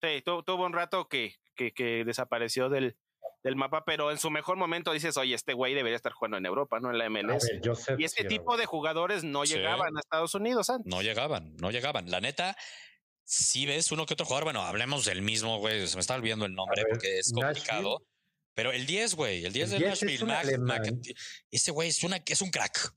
Sí, 0.02 0.22
tu- 0.24 0.42
tuvo 0.42 0.64
un 0.64 0.72
rato 0.72 1.06
que, 1.06 1.36
que, 1.60 1.72
que 1.72 2.04
desapareció 2.06 2.70
del, 2.70 2.96
del 3.42 3.54
mapa, 3.56 3.84
pero 3.84 4.10
en 4.10 4.18
su 4.18 4.30
mejor 4.30 4.56
momento 4.56 4.92
dices, 4.92 5.16
oye, 5.18 5.34
este 5.34 5.52
güey 5.52 5.74
debería 5.74 5.96
estar 5.96 6.12
jugando 6.12 6.38
en 6.38 6.46
Europa, 6.46 6.80
no 6.80 6.90
en 6.90 6.96
la 6.98 7.10
MLS. 7.10 7.44
ver, 7.52 7.60
Joseph 7.62 8.00
y 8.00 8.04
este 8.04 8.24
tipo 8.24 8.56
de 8.56 8.64
jugadores 8.64 9.24
no 9.24 9.44
Sí. 9.44 9.54
llegaban 9.56 9.94
a 9.96 10.00
Estados 10.00 10.34
Unidos 10.34 10.70
antes. 10.70 10.86
No 10.90 11.02
llegaban, 11.02 11.54
no 11.58 11.70
llegaban. 11.70 12.10
La 12.10 12.20
neta, 12.20 12.56
si 13.24 13.66
ves 13.66 13.92
uno 13.92 14.06
que 14.06 14.14
otro 14.14 14.24
jugador, 14.24 14.44
bueno, 14.44 14.62
hablemos 14.62 15.04
del 15.04 15.20
mismo, 15.20 15.58
güey, 15.58 15.86
se 15.86 15.96
me 15.96 16.00
está 16.00 16.14
olvidando 16.14 16.46
el 16.46 16.54
nombre 16.54 16.82
ver, 16.82 16.90
porque 16.92 17.18
es 17.18 17.30
complicado. 17.32 18.02
Pero 18.54 18.72
el 18.72 18.86
10, 18.86 19.14
güey, 19.14 19.44
el 19.44 19.52
10 19.52 19.72
El 19.72 19.78
de 19.80 19.86
10 19.86 20.02
es 20.02 20.22
Nashville, 20.24 20.58
Mac- 20.58 20.90
ese 21.50 21.70
güey 21.72 21.88
es, 21.90 22.02
una, 22.02 22.16
es 22.26 22.40
un 22.40 22.50
crack. 22.50 22.92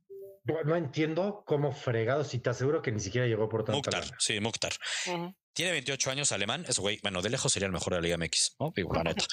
No, 0.46 0.62
no 0.64 0.76
entiendo 0.76 1.44
cómo 1.46 1.72
fregados 1.72 2.34
y 2.34 2.40
te 2.40 2.50
aseguro 2.50 2.82
que 2.82 2.92
ni 2.92 3.00
siquiera 3.00 3.28
llegó 3.28 3.48
por 3.50 3.64
tanta 3.64 3.78
Mukhtar, 3.78 4.04
sí, 4.20 4.40
Mukhtar. 4.40 4.74
Ujú. 5.08 5.34
Tiene 5.54 5.72
28 5.72 6.12
años, 6.12 6.32
alemán. 6.32 6.66
Ese 6.68 6.82
güey, 6.82 7.00
bueno, 7.02 7.22
de 7.22 7.30
lejos 7.30 7.54
sería 7.54 7.68
el 7.68 7.72
mejor 7.72 7.94
de 7.94 8.00
la 8.00 8.02
Liga 8.02 8.18
MX, 8.18 8.56
¿no? 8.60 8.74
Digo, 8.76 8.94
la 8.94 9.04
neta. 9.04 9.26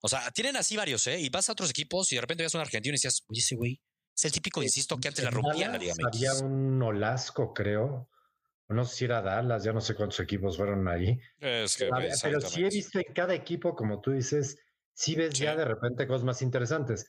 O 0.00 0.08
sea, 0.08 0.30
tienen 0.32 0.56
así 0.56 0.76
varios, 0.76 1.06
¿eh? 1.06 1.20
Y 1.20 1.28
vas 1.28 1.48
a 1.48 1.52
otros 1.52 1.70
equipos 1.70 2.10
y 2.12 2.16
de 2.16 2.20
repente 2.20 2.42
ves 2.42 2.54
a 2.54 2.58
un 2.58 2.62
argentino 2.62 2.92
y 2.92 2.96
decías, 2.96 3.24
oye, 3.28 3.40
ese 3.40 3.56
güey 3.56 3.80
es 4.16 4.24
el 4.24 4.32
típico, 4.32 4.62
insisto, 4.62 4.98
que 4.98 5.08
antes 5.08 5.24
la 5.24 5.30
rompía 5.30 5.66
en 5.66 5.72
la 5.72 5.78
Liga 5.78 5.94
Dallas 5.96 6.14
Había 6.14 6.32
MX. 6.32 6.42
un 6.42 6.82
Olasco, 6.82 7.54
creo. 7.54 8.10
No 8.68 8.84
sé 8.84 8.96
si 8.96 9.04
era 9.04 9.22
Dallas, 9.22 9.64
ya 9.64 9.72
no 9.72 9.80
sé 9.80 9.94
cuántos 9.94 10.20
equipos 10.20 10.56
fueron 10.56 10.86
ahí. 10.88 11.18
Es 11.40 11.76
que, 11.76 11.84
ver, 11.90 12.12
pero 12.22 12.40
sí 12.40 12.64
he 12.64 12.68
visto 12.68 12.98
en 12.98 13.14
cada 13.14 13.34
equipo, 13.34 13.74
como 13.74 14.00
tú 14.00 14.10
dices, 14.10 14.58
sí 14.92 15.14
ves 15.14 15.34
ya 15.34 15.54
de 15.56 15.64
repente 15.64 16.06
cosas 16.06 16.24
más 16.24 16.42
interesantes. 16.42 17.06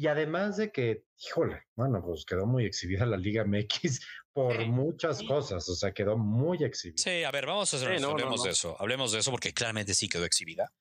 Y 0.00 0.06
además 0.06 0.56
de 0.56 0.70
que, 0.70 1.02
híjole, 1.26 1.64
bueno, 1.74 2.00
pues 2.00 2.24
quedó 2.24 2.46
muy 2.46 2.64
exhibida 2.64 3.04
la 3.04 3.16
Liga 3.16 3.42
MX 3.44 4.00
por 4.32 4.56
Sí, 4.56 4.64
muchas 4.66 5.20
cosas, 5.24 5.68
o 5.68 5.74
sea, 5.74 5.90
quedó 5.92 6.16
muy 6.16 6.62
exhibida. 6.62 7.02
Sí, 7.02 7.24
a 7.24 7.32
ver, 7.32 7.46
vamos 7.46 7.74
a 7.74 7.78
hacer 7.78 7.96
Sí, 7.96 8.00
no, 8.00 8.08
no, 8.08 8.12
hablemos 8.12 8.36
no. 8.38 8.44
de 8.44 8.50
eso. 8.50 8.76
Hablemos 8.78 9.10
de 9.10 9.18
eso 9.18 9.32
porque 9.32 9.52
claramente 9.52 9.94
sí 9.94 10.08
quedó 10.08 10.24
exhibida. 10.24 10.72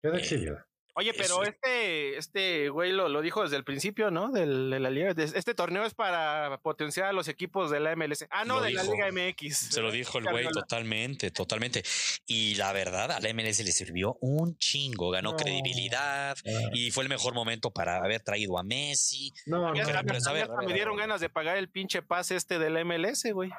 Quedó 0.00 0.14
Eh, 0.14 0.20
exhibida. 0.20 0.66
Oye, 0.94 1.12
pero 1.14 1.42
Eso- 1.42 1.42
este, 1.44 2.18
este 2.18 2.68
güey 2.68 2.92
lo, 2.92 3.08
lo 3.08 3.22
dijo 3.22 3.42
desde 3.42 3.56
el 3.56 3.64
principio, 3.64 4.10
¿no? 4.10 4.30
Del- 4.30 4.70
de 4.70 4.78
la 4.80 4.90
liga. 4.90 5.14
De- 5.14 5.24
Este 5.24 5.54
torneo 5.54 5.84
es 5.84 5.94
para 5.94 6.58
potenciar 6.62 7.06
a 7.06 7.12
los 7.12 7.28
equipos 7.28 7.70
de 7.70 7.80
la 7.80 7.92
MLS. 7.96 8.26
Ah, 8.30 8.44
no, 8.44 8.56
Lo 8.56 8.62
de 8.62 8.72
la. 8.72 8.82
Liga 8.82 9.06
MX. 9.10 9.56
Se 9.72 9.80
lo 9.80 9.90
dijo 9.90 10.18
el 10.18 10.24
güey 10.28 10.46
totalmente, 10.48 11.30
totalmente. 11.30 11.82
Y 12.26 12.56
la 12.56 12.72
verdad, 12.72 13.10
a 13.12 13.20
la 13.20 13.28
MLS 13.30 13.64
le 13.64 13.72
sirvió 13.72 14.18
un 14.20 14.58
chingo, 14.58 15.10
ganó 15.10 15.30
No. 15.32 15.36
credibilidad 15.36 16.36
y 16.74 16.90
fue 16.90 17.04
el 17.04 17.08
mejor 17.08 17.32
momento 17.34 17.70
para 17.70 17.96
haber 17.96 18.20
traído 18.22 18.58
a 18.58 18.62
Messi. 18.62 19.32
No, 19.46 19.74
Ya 19.74 19.82
no, 19.84 19.86
pero- 19.86 19.86
pero, 19.86 19.98
a 19.98 20.02
ver, 20.02 20.16
hasta 20.16 20.30
a 20.30 20.32
ver, 20.34 20.50
me 20.66 20.72
a 20.72 20.74
dieron 20.74 20.96
ver. 20.96 21.04
ganas 21.06 21.20
de 21.20 21.30
pagar 21.30 21.56
el 21.56 21.70
pinche 21.70 22.02
pase 22.02 22.36
este 22.36 22.58
de 22.58 22.68
la 22.70 22.80
MLS, 22.80 23.32
güey. 23.32 23.50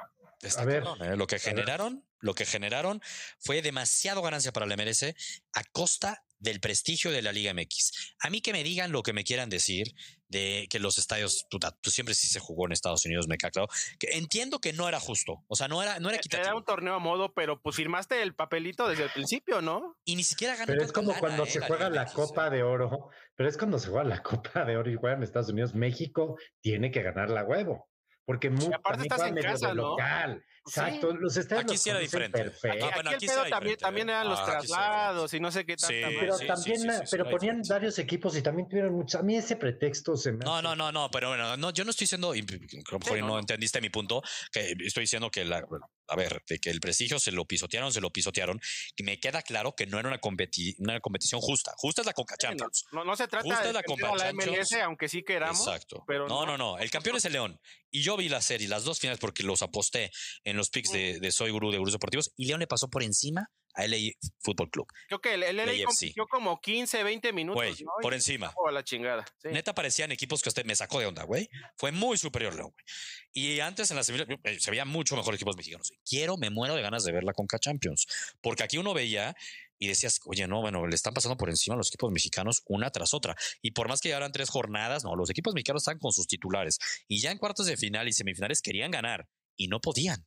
Está 0.41 0.63
A 0.63 0.65
ver, 0.65 0.83
cabrón, 0.83 1.13
¿eh? 1.13 1.15
Lo 1.15 1.25
que 1.25 1.39
generaron, 1.39 2.03
lo 2.19 2.33
que 2.35 2.45
generaron 2.45 3.01
fue 3.39 3.61
demasiado 3.61 4.21
ganancia 4.21 4.51
para 4.51 4.65
la 4.65 4.73
MLS 4.75 5.15
a 5.53 5.63
costa 5.71 6.23
del 6.43 6.59
prestigio 6.59 7.09
de 7.11 7.21
la 7.21 7.31
Liga 7.31 7.53
MX. 7.53 8.15
A 8.19 8.29
mí 8.29 8.41
que 8.41 8.51
me 8.53 8.63
digan 8.63 8.91
lo 8.91 9.01
que 9.01 9.13
me 9.13 9.23
quieran 9.23 9.49
decir 9.49 9.87
de 10.27 10.67
que 10.69 10.79
los 10.79 10.97
estadios, 10.97 11.45
puta, 11.49 11.75
pues 11.81 11.93
siempre 11.95 12.13
sí 12.15 12.27
se 12.27 12.39
jugó 12.39 12.65
en 12.65 12.71
Estados 12.73 13.05
Unidos, 13.05 13.27
me 13.27 13.37
queda 13.37 13.51
claro. 13.51 13.67
Que 13.99 14.07
entiendo 14.17 14.59
que 14.59 14.73
no 14.73 14.87
era 14.87 14.99
justo, 14.99 15.43
o 15.47 15.55
sea, 15.55 15.67
no 15.67 15.81
era, 15.81 15.99
no 15.99 16.09
era 16.09 16.17
Era 16.17 16.17
equitativo. 16.17 16.57
un 16.57 16.65
torneo 16.65 16.95
a 16.95 16.99
modo, 16.99 17.33
pero 17.33 17.61
pues 17.61 17.75
firmaste 17.75 18.21
el 18.21 18.35
papelito 18.35 18.87
desde 18.87 19.03
el 19.03 19.09
principio, 19.11 19.61
¿no? 19.61 19.95
Y 20.05 20.15
ni 20.15 20.23
siquiera 20.23 20.55
ganó 20.55 20.67
Pero 20.67 20.83
es 20.83 20.91
como 20.91 21.13
cuando 21.19 21.43
¿eh? 21.45 21.49
se 21.49 21.59
juega 21.61 21.89
la 21.89 22.05
Copa 22.05 22.47
¿eh? 22.47 22.51
de 22.51 22.63
Oro, 22.63 23.09
pero 23.35 23.47
es 23.49 23.57
cuando 23.57 23.79
se 23.79 23.87
juega 23.89 24.03
la 24.03 24.21
Copa 24.23 24.65
de 24.65 24.75
Oro 24.77 24.91
y 24.91 24.95
juegan 24.95 25.19
en 25.19 25.23
Estados 25.23 25.49
Unidos, 25.49 25.73
México 25.75 26.35
tiene 26.61 26.91
que 26.91 27.01
ganar 27.03 27.29
la 27.29 27.43
huevo. 27.45 27.89
Porque 28.25 28.49
mu- 28.49 28.73
aparte 28.73 29.03
estás 29.03 29.19
juega 29.21 29.39
en 29.39 29.43
casa, 29.45 29.67
¿no? 29.73 29.91
local. 29.91 30.43
Sí. 30.65 30.79
Exacto. 30.79 31.13
Los 31.15 31.35
estadios 31.35 31.63
Aquí 31.65 31.73
los 31.73 31.81
sí 31.81 31.89
era 31.89 31.99
diferente. 31.99 32.37
perfecto. 32.41 32.67
Ah, 32.67 32.87
Aquí 32.87 32.93
bueno, 32.95 33.09
el 33.09 33.15
aquí 33.17 33.25
sí 33.27 33.31
pedo 33.33 33.41
era 33.41 33.49
también, 33.49 33.73
diferente, 33.75 33.83
también 33.83 34.09
eran 34.09 34.29
los 34.29 34.39
Ah, 34.39 34.43
sí 34.45 34.51
traslados 34.51 35.33
y 35.33 35.39
no 35.41 35.51
sé 35.51 35.65
qué 35.65 35.75
tanta 35.75 35.87
Sí, 36.09 36.15
pero 36.19 36.37
sí, 36.37 36.47
también, 36.47 36.77
sí, 36.81 36.87
sí, 36.89 36.95
sí, 36.99 37.03
pero 37.11 37.23
ponían 37.25 37.39
diferente. 37.61 37.73
varios 37.73 37.99
equipos 37.99 38.37
y 38.37 38.41
también 38.41 38.69
tuvieron 38.69 38.93
muchos. 38.93 39.19
A 39.19 39.23
mí 39.23 39.35
ese 39.35 39.55
pretexto 39.57 40.15
se 40.15 40.31
me 40.31 40.45
No, 40.45 40.55
hace- 40.55 40.63
no, 40.63 40.75
no, 40.75 40.91
no, 40.91 41.11
pero 41.11 41.29
bueno, 41.29 41.57
no, 41.57 41.71
yo 41.71 41.83
no 41.83 41.91
estoy 41.91 42.05
diciendo, 42.05 42.33
y 42.33 42.39
a 42.39 42.43
lo 42.91 42.99
mejor 42.99 43.17
Sí, 43.17 43.21
no, 43.21 43.39
entendiste 43.39 43.81
mi 43.81 43.89
punto, 43.89 44.21
que 44.51 44.73
estoy 44.85 45.01
diciendo 45.03 45.29
que 45.29 45.43
la, 45.43 45.65
bueno, 45.65 45.91
a 46.07 46.15
ver, 46.15 46.41
de 46.47 46.59
que 46.59 46.69
el 46.69 46.79
prestigio 46.79 47.19
se 47.19 47.31
lo 47.33 47.45
pisotearon, 47.45 47.91
se 47.91 47.99
lo 47.99 48.09
pisotearon, 48.11 48.61
y 48.95 49.03
me 49.03 49.19
queda 49.19 49.41
claro 49.41 49.75
que 49.75 49.85
no 49.85 49.99
era 49.99 50.07
una, 50.07 50.21
competi- 50.21 50.75
una 50.79 50.99
competición 51.01 51.41
justa. 51.41 51.73
Justa 51.75 52.01
es 52.01 52.05
la 52.07 52.13
Sí, 52.15 52.23
no, 52.29 52.37
Champions. 52.37 52.85
no, 52.93 53.03
no 53.03 53.15
se 53.17 53.27
trata 53.27 53.43
Justa 53.45 53.67
de 53.67 53.73
la 53.73 53.81
defender 53.81 54.07
Copa 54.09 54.23
a 54.23 54.27
la. 54.27 54.33
MLS, 54.33 54.73
aunque 54.81 55.09
sí 55.09 55.23
queramos. 55.23 55.59
Exacto. 55.67 56.03
pero 56.07 56.27
no, 56.27 56.45
no. 56.45 56.57
no, 56.57 56.75
no. 56.75 56.77
El 56.79 56.89
campeón 56.89 57.17
es 57.17 57.25
el 57.25 57.33
León. 57.33 57.59
Y 57.95 58.01
yo 58.01 58.17
vi 58.17 58.27
la 58.27 58.41
serie, 58.41 58.67
las 58.67 58.85
dos 58.85 58.99
finales, 58.99 59.19
porque 59.19 59.43
los 59.43 59.61
aposté 59.61 60.11
en 60.43 60.52
los 60.57 60.69
picks 60.69 60.91
de, 60.91 61.19
de 61.19 61.31
Soy 61.31 61.51
Gurú 61.51 61.71
de 61.71 61.77
Gurús 61.77 61.93
Deportivos, 61.93 62.31
y 62.37 62.45
León 62.45 62.59
le 62.59 62.67
pasó 62.67 62.89
por 62.89 63.03
encima 63.03 63.49
a 63.73 63.87
LA 63.87 63.97
Fútbol 64.39 64.69
Club. 64.69 64.87
Creo 65.07 65.19
que 65.19 65.33
el, 65.33 65.43
el 65.43 65.57
LA 65.57 65.85
compitió 65.85 66.27
como 66.27 66.59
15, 66.59 67.03
20 67.03 67.33
minutos. 67.33 67.61
Güey, 67.61 67.75
¿no? 67.83 67.91
por 68.01 68.13
encima. 68.13 68.53
a 68.67 68.71
la 68.71 68.83
chingada. 68.83 69.25
sí. 69.41 69.49
Neta 69.49 69.73
parecían 69.73 70.11
equipos 70.11 70.41
que 70.41 70.49
usted 70.49 70.65
me 70.65 70.75
sacó 70.75 70.99
de 70.99 71.07
onda, 71.07 71.23
güey. 71.23 71.49
Fue 71.75 71.91
muy 71.91 72.17
superior, 72.17 72.55
León, 72.55 72.71
güey. 72.71 72.85
Y 73.33 73.59
antes 73.59 73.89
en 73.89 73.97
la 73.97 74.03
semifinal 74.03 74.39
eh, 74.43 74.59
se 74.59 74.71
veían 74.71 74.87
mucho 74.87 75.15
mejor 75.15 75.33
equipos 75.33 75.57
mexicanos. 75.57 75.91
Quiero, 76.05 76.37
me 76.37 76.49
muero 76.49 76.75
de 76.75 76.81
ganas 76.81 77.03
de 77.03 77.11
ver 77.11 77.23
la 77.23 77.33
Conca 77.33 77.57
Champions. 77.57 78.05
Porque 78.41 78.63
aquí 78.63 78.77
uno 78.77 78.93
veía 78.93 79.35
y 79.79 79.87
decías, 79.87 80.21
oye, 80.25 80.47
no, 80.47 80.61
bueno, 80.61 80.85
le 80.87 80.95
están 80.95 81.13
pasando 81.13 81.35
por 81.35 81.49
encima 81.49 81.73
a 81.73 81.77
los 81.77 81.89
equipos 81.89 82.11
mexicanos 82.11 82.61
una 82.67 82.91
tras 82.91 83.13
otra. 83.13 83.35
Y 83.61 83.71
por 83.71 83.89
más 83.89 84.01
que 84.01 84.09
llevaran 84.09 84.31
tres 84.31 84.49
jornadas, 84.49 85.03
no, 85.03 85.15
los 85.15 85.29
equipos 85.29 85.53
mexicanos 85.53 85.81
están 85.81 85.97
con 85.97 86.13
sus 86.13 86.27
titulares. 86.27 86.77
Y 87.07 87.21
ya 87.21 87.31
en 87.31 87.37
cuartos 87.37 87.65
de 87.65 87.75
final 87.75 88.07
y 88.07 88.13
semifinales 88.13 88.61
querían 88.61 88.91
ganar 88.91 89.27
y 89.57 89.67
no 89.67 89.79
podían. 89.79 90.25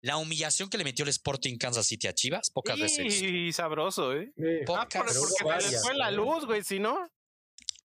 La 0.00 0.16
humillación 0.16 0.68
que 0.68 0.78
le 0.78 0.84
metió 0.84 1.04
el 1.04 1.10
Sporting 1.10 1.56
Kansas 1.56 1.86
City 1.86 2.08
a 2.08 2.12
Chivas, 2.12 2.50
pocas 2.50 2.78
veces. 2.78 3.22
Y 3.22 3.52
sabroso, 3.52 4.14
¿eh? 4.14 4.32
Sí, 4.36 4.64
Pocas 4.66 4.84
Ah, 4.84 4.98
porque 4.98 5.18
hubo 5.18 5.26
se 5.26 5.44
les 5.44 5.52
varias, 5.64 5.82
fue 5.82 5.94
la 5.94 6.10
luz, 6.10 6.44
güey, 6.46 6.62
si 6.64 6.78
no. 6.78 7.08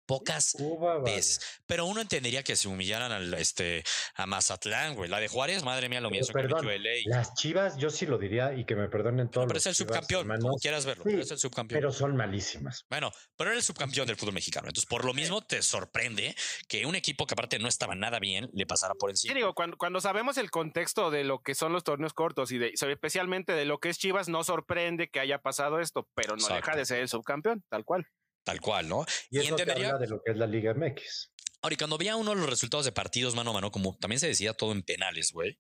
Pocas 0.06 0.56
varias. 0.80 1.04
veces. 1.04 1.40
Pero 1.66 1.86
uno 1.86 2.02
entendería 2.02 2.44
que 2.44 2.56
se 2.56 2.68
humillaran 2.68 3.12
al, 3.12 3.34
este, 3.36 3.84
a 4.16 4.26
Mazatlán, 4.26 4.96
güey. 4.96 5.10
La 5.10 5.20
de 5.20 5.28
Juárez, 5.28 5.64
madre 5.64 5.90
mía, 5.90 6.00
humillación 6.06 6.36
que 6.36 6.42
perdón, 6.48 6.66
metió 6.66 6.80
LA. 6.80 7.18
Las 7.18 7.34
chivas, 7.36 7.78
yo 7.78 7.90
sí 7.90 8.06
lo 8.06 8.18
diría 8.18 8.54
y 8.54 8.66
que 8.66 8.76
me 8.76 8.88
perdonen 8.88 9.30
todos. 9.30 9.48
pero 9.48 9.58
es 9.58 9.66
el 9.66 9.76
subcampeón, 9.76 10.22
hermanos, 10.22 10.44
como 10.44 10.58
quieras 10.58 10.86
verlo. 10.86 11.04
Sí, 11.04 11.10
pero 11.12 11.22
es 11.24 11.32
el 11.32 11.40
subcampeón. 11.40 11.78
pero 11.80 11.92
son 11.92 12.16
malísimas. 12.16 12.86
Bueno, 12.90 13.12
pero 13.36 13.50
era 13.50 13.58
el 13.58 13.64
subcampeón 13.64 14.08
del 14.08 14.16
fútbol 14.16 14.34
mexicano. 14.36 14.68
Entonces, 14.68 14.88
por 14.88 15.06
lo 15.06 15.14
mismo, 15.14 15.42
te 15.42 15.62
sorprende 15.62 16.36
que 16.68 16.86
un 16.86 16.96
equipo 16.96 17.26
que 17.26 17.34
aparte 17.34 17.60
no 17.60 17.68
estaba 17.68 17.96
nada 17.96 18.20
bien 18.20 18.50
le 18.54 18.66
pasara 18.66 18.94
por 18.94 19.10
Sí, 19.16 19.28
encima. 19.28 19.36
digo, 19.36 19.54
cuando, 19.54 19.78
cuando 19.78 20.02
sabemos 20.02 20.38
el 20.38 20.52
contexto 20.52 21.10
de 21.12 21.24
lo 21.24 21.40
que 21.42 21.56
son 21.56 21.74
los 21.74 21.84
torneos 21.84 22.14
cortos 22.14 22.52
y 22.52 22.58
de, 22.58 22.74
especialmente 22.76 23.54
de 23.54 23.66
lo 23.66 23.80
que 23.80 23.90
es 23.90 23.98
Chivas, 23.98 24.30
no 24.30 24.44
sorprende 24.44 25.10
que 25.10 25.20
haya 25.20 25.40
pasado 25.40 25.80
esto, 25.80 26.08
pero 26.16 26.36
no 26.36 26.42
Exacto. 26.44 26.56
deja 26.56 26.78
de 26.78 26.86
ser 26.86 27.00
el 27.00 27.10
subcampeón, 27.10 27.64
tal 27.70 27.84
cual. 27.86 28.08
Tal 28.46 28.62
cual, 28.62 28.88
¿no? 28.88 29.06
Y 29.30 29.40
Y 29.40 29.42
eso 29.42 29.56
te 29.58 29.64
entendería- 29.64 29.90
habla 29.90 30.00
de 30.00 30.08
lo 30.08 30.22
que 30.24 30.32
es 30.32 30.38
la 30.38 30.48
Liga 30.48 30.74
MX. 30.74 31.32
Ahora, 31.62 31.74
y 31.74 31.78
cuando 31.78 31.98
veía 31.98 32.16
uno 32.16 32.34
los 32.36 32.50
resultados 32.50 32.86
de 32.86 32.94
partidos 32.94 33.36
mano 33.36 33.50
a 33.50 33.54
mano, 33.54 33.72
como 33.72 33.98
también 33.98 34.20
se 34.22 34.28
decía 34.28 34.54
todo 34.54 34.72
en 34.72 34.84
penales, 34.84 35.32
güey. 35.34 35.60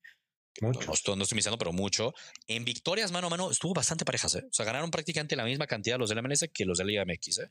No, 0.62 0.69
Mucho. 0.69 0.88
no 0.88 0.93
estoy, 0.93 1.15
no 1.17 1.24
estoy 1.24 1.36
diciendo, 1.36 1.58
pero 1.58 1.74
mucho. 1.74 2.13
En 2.48 2.63
victorias 2.63 3.12
mano 3.12 3.28
a 3.28 3.30
mano 3.30 3.52
estuvo 3.52 3.74
bastante 3.74 4.06
parejas, 4.06 4.36
¿eh? 4.36 4.43
O 4.50 4.54
sea, 4.54 4.65
ganaron 4.65 4.89
prácticamente 4.89 5.36
la 5.36 5.43
misma 5.43 5.67
cantidad 5.67 5.98
los 6.00 6.08
del 6.08 6.19
MLS 6.19 6.48
que 6.54 6.63
los 6.63 6.78
de 6.78 6.86
la 6.86 6.88
Liga 6.91 7.04
MX, 7.06 7.39
¿eh? 7.39 7.50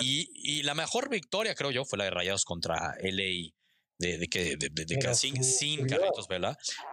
Y, 0.00 0.28
y 0.34 0.62
la 0.62 0.74
mejor 0.74 1.08
victoria, 1.08 1.56
creo 1.56 1.72
yo, 1.72 1.84
fue 1.84 1.98
la 1.98 2.04
de 2.04 2.10
Rayados 2.10 2.44
contra 2.44 2.94
LA. 3.02 3.50
De, 3.96 4.18
de 4.18 4.26
que 4.26 4.56
de, 4.56 4.68
de- 4.70 4.84
de 4.84 4.98
que 4.98 5.14
sin, 5.14 5.42
sin. 5.44 5.86
Carlitos 5.86 6.26
Vela 6.26 6.48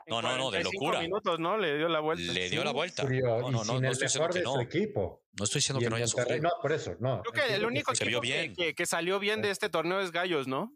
en 0.06 0.12
no, 0.12 0.22
no, 0.22 0.38
no, 0.38 0.52
de 0.52 0.60
45 0.62 0.72
locura. 0.86 1.00
minutos, 1.02 1.40
¿no? 1.40 1.58
Le 1.58 1.78
dio 1.78 1.90
la 1.90 2.00
vuelta. 2.00 2.32
le 2.32 2.50
dio 2.50 2.64
la 2.64 2.72
vuelta. 2.72 3.04
No, 3.04 3.50
no, 3.50 3.64
no, 3.64 3.80
no 3.82 3.92
estoy 3.92 4.06
diciendo 4.08 4.30
que 4.30 4.42
no. 4.42 4.62
equipo. 4.62 5.24
No 5.38 5.44
estoy 5.46 5.60
diciendo 5.60 5.80
que 5.80 5.86
en 5.86 5.90
no 5.90 5.96
haya 5.96 6.08
sufrido. 6.08 6.42
No, 6.44 6.52
por 6.62 6.72
eso, 6.72 6.96
no. 7.00 7.22
Creo 7.24 7.34
que 7.48 7.56
el 7.56 7.66
único 7.66 7.96
se 7.96 8.04
equipo 8.04 8.22
vio 8.22 8.32
que, 8.34 8.42
bien. 8.42 8.54
que- 8.56 8.76
que 8.76 8.86
salió 8.86 9.18
bien 9.20 9.42
de 9.42 9.50
este 9.50 9.70
torneo 9.70 10.00
es 10.00 10.12
Gallos, 10.12 10.48
¿no? 10.48 10.76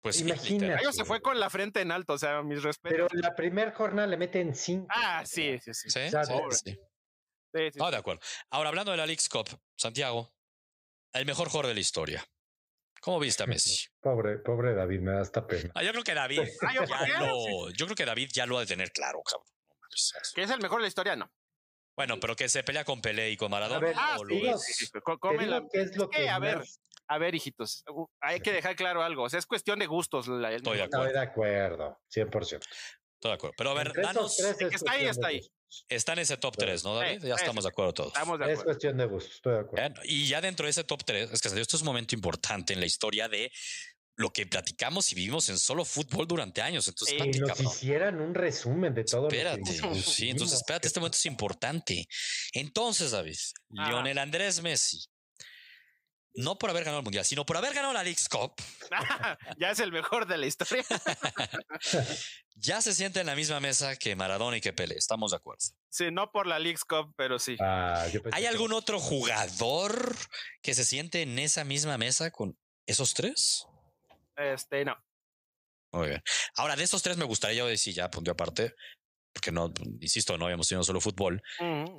Pues 0.00 0.14
sí, 0.16 0.22
Imagínate. 0.22 0.74
Gallos 0.74 0.94
se 0.94 1.04
fue 1.04 1.20
con 1.20 1.40
la 1.40 1.50
frente 1.50 1.80
en 1.80 1.90
alto, 1.90 2.12
o 2.12 2.18
sea, 2.18 2.40
mis 2.44 2.62
respetos. 2.62 3.08
Pero 3.10 3.20
la 3.20 3.34
primera 3.34 3.72
jornada 3.72 4.06
le 4.06 4.16
meten 4.16 4.54
cinco. 4.54 4.86
ah, 4.90 5.24
sí, 5.26 5.58
sí, 5.58 5.74
sí. 5.74 5.90
Sí. 5.90 6.00
Sí, 7.52 7.70
sí. 7.72 7.78
No, 7.78 7.90
de 7.90 7.96
acuerdo. 7.96 8.20
Ahora, 8.50 8.68
hablando 8.68 8.92
de 8.92 8.98
la 8.98 9.06
League's 9.06 9.28
Cup, 9.28 9.48
Santiago, 9.76 10.30
el 11.14 11.26
mejor 11.26 11.48
jugador 11.48 11.66
de 11.68 11.74
la 11.74 11.80
historia. 11.80 12.24
¿Cómo 13.00 13.20
viste 13.20 13.42
a 13.42 13.46
Messi? 13.46 13.86
Pobre, 14.00 14.38
pobre 14.38 14.74
David, 14.74 15.00
me 15.00 15.12
da 15.12 15.20
hasta 15.20 15.46
pena. 15.46 15.70
Ah, 15.74 15.82
yo 15.82 15.92
creo 15.92 16.04
que 16.04 16.14
David 16.14 16.40
yo- 16.74 16.84
ya 17.06 17.20
lo, 17.20 17.70
yo 17.70 17.86
creo 17.86 17.96
que 17.96 18.04
David 18.04 18.30
ya 18.32 18.46
lo 18.46 18.56
ha 18.58 18.60
de 18.60 18.66
tener 18.66 18.90
claro, 18.92 19.20
cabrón. 19.22 19.46
Que 20.34 20.42
es 20.42 20.50
el 20.50 20.60
mejor 20.60 20.78
de 20.78 20.82
la 20.82 20.88
historia, 20.88 21.16
no. 21.16 21.30
Bueno, 21.96 22.20
pero 22.20 22.36
que 22.36 22.48
se 22.48 22.62
pelea 22.62 22.84
con 22.84 23.00
Pelé 23.00 23.30
y 23.30 23.36
con 23.36 23.50
Maradona. 23.50 23.80
ver, 23.80 23.94
Ah, 23.98 24.16
a 26.28 26.38
ver, 26.38 26.62
A 27.10 27.18
ver, 27.18 27.34
hijitos, 27.34 27.84
hay 28.20 28.40
que 28.40 28.52
dejar 28.52 28.76
claro 28.76 29.02
algo. 29.02 29.22
O 29.24 29.30
sea, 29.30 29.38
es 29.38 29.46
cuestión 29.46 29.78
de 29.78 29.86
gustos. 29.86 30.28
la- 30.28 30.50
el- 30.50 30.56
Estoy 30.56 30.76
de 30.76 30.84
Estoy 30.84 31.00
acuerdo. 31.00 31.18
de 31.18 31.26
acuerdo, 31.26 32.00
100%. 32.08 32.60
Estoy 33.14 33.30
de 33.30 33.32
acuerdo. 33.32 33.54
Pero 33.56 33.70
a 33.70 33.74
ver, 33.74 33.92
danos, 33.94 34.36
tres 34.36 34.60
es 34.60 34.68
que 34.68 34.76
está 34.76 34.92
ahí, 34.92 35.06
está 35.06 35.28
ahí. 35.28 35.40
Está 35.88 36.12
en 36.14 36.20
ese 36.20 36.36
top 36.36 36.56
3, 36.56 36.84
¿no, 36.84 36.94
David? 36.96 37.24
Ya 37.24 37.34
estamos 37.34 37.64
de 37.64 37.68
acuerdo 37.70 37.94
todos. 37.94 38.08
Estamos 38.14 38.38
de 38.38 38.44
Es 38.46 38.50
acuerdo. 38.52 38.64
cuestión 38.64 38.96
de 38.96 39.04
gustos, 39.06 39.34
estoy 39.34 39.52
de 39.54 39.60
acuerdo. 39.60 40.00
Y 40.04 40.26
ya 40.28 40.40
dentro 40.40 40.64
de 40.66 40.70
ese 40.70 40.84
top 40.84 41.04
3, 41.04 41.30
es 41.32 41.40
que 41.40 41.60
esto 41.60 41.76
es 41.76 41.82
un 41.82 41.86
momento 41.86 42.14
importante 42.14 42.72
en 42.72 42.80
la 42.80 42.86
historia 42.86 43.28
de 43.28 43.50
lo 44.16 44.32
que 44.32 44.46
platicamos 44.46 45.12
y 45.12 45.14
vivimos 45.14 45.48
en 45.48 45.58
solo 45.58 45.84
fútbol 45.84 46.26
durante 46.26 46.60
años. 46.60 46.88
Entonces, 46.88 47.16
Si 47.16 47.22
espérate, 47.30 47.62
nos 47.62 47.72
hicieran 47.76 48.20
un 48.20 48.34
resumen 48.34 48.92
de 48.92 49.04
todo 49.04 49.28
Espérate. 49.28 49.60
lo 49.80 49.92
que 49.92 50.02
Sí, 50.02 50.28
entonces 50.30 50.58
espérate, 50.58 50.88
este 50.88 50.98
momento 50.98 51.16
es 51.16 51.26
importante. 51.26 52.04
Entonces, 52.52 53.12
David, 53.12 53.36
Ajá. 53.78 53.90
Lionel 53.90 54.18
Andrés 54.18 54.60
Messi, 54.60 55.06
no 56.38 56.56
por 56.56 56.70
haber 56.70 56.84
ganado 56.84 57.00
el 57.00 57.04
Mundial, 57.04 57.24
sino 57.24 57.44
por 57.44 57.56
haber 57.56 57.74
ganado 57.74 57.92
la 57.92 58.04
League's 58.04 58.28
Cup, 58.28 58.54
ya 59.58 59.70
es 59.72 59.80
el 59.80 59.90
mejor 59.90 60.26
de 60.26 60.38
la 60.38 60.46
historia. 60.46 60.84
ya 62.54 62.80
se 62.80 62.94
siente 62.94 63.20
en 63.20 63.26
la 63.26 63.34
misma 63.34 63.58
mesa 63.58 63.96
que 63.96 64.14
Maradona 64.14 64.56
y 64.56 64.60
que 64.60 64.72
Pelé. 64.72 64.94
Estamos 64.96 65.32
de 65.32 65.38
acuerdo. 65.38 65.64
Sí, 65.90 66.10
no 66.12 66.30
por 66.30 66.46
la 66.46 66.60
League's 66.60 66.84
Cup, 66.84 67.12
pero 67.16 67.40
sí. 67.40 67.56
Ah, 67.60 68.06
¿Hay 68.32 68.46
algún 68.46 68.72
otro 68.72 69.00
jugador 69.00 70.14
que 70.62 70.74
se 70.74 70.84
siente 70.84 71.22
en 71.22 71.38
esa 71.40 71.64
misma 71.64 71.98
mesa 71.98 72.30
con 72.30 72.56
esos 72.86 73.14
tres? 73.14 73.66
Este, 74.36 74.84
no. 74.84 74.96
Muy 75.90 76.08
bien. 76.08 76.22
Ahora, 76.54 76.76
de 76.76 76.84
esos 76.84 77.02
tres 77.02 77.16
me 77.16 77.24
gustaría 77.24 77.58
yo 77.58 77.66
decir 77.66 77.94
ya, 77.94 78.10
punto 78.10 78.30
aparte, 78.30 78.74
porque 79.38 79.52
no, 79.52 79.72
insisto, 80.00 80.36
no 80.36 80.46
habíamos 80.46 80.66
tenido 80.66 80.82
solo 80.82 81.00
fútbol. 81.00 81.40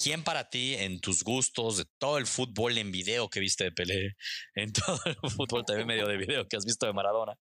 ¿Quién 0.04 0.24
para 0.26 0.50
ti, 0.50 0.76
en 0.76 1.00
tus 1.00 1.24
gustos, 1.24 1.78
de 1.78 1.86
todo 1.98 2.18
el 2.18 2.28
fútbol 2.28 2.78
en 2.78 2.92
video 2.92 3.30
que 3.30 3.40
viste 3.40 3.64
de 3.64 3.72
Pelé, 3.72 4.18
en 4.56 4.74
todo 4.74 5.00
el 5.06 5.16
fútbol 5.32 5.64
también 5.64 5.88
medio 5.88 6.06
de 6.06 6.18
video 6.18 6.46
que 6.50 6.58
has 6.58 6.66
visto 6.66 6.86
de 6.86 6.92
Maradona, 6.92 7.36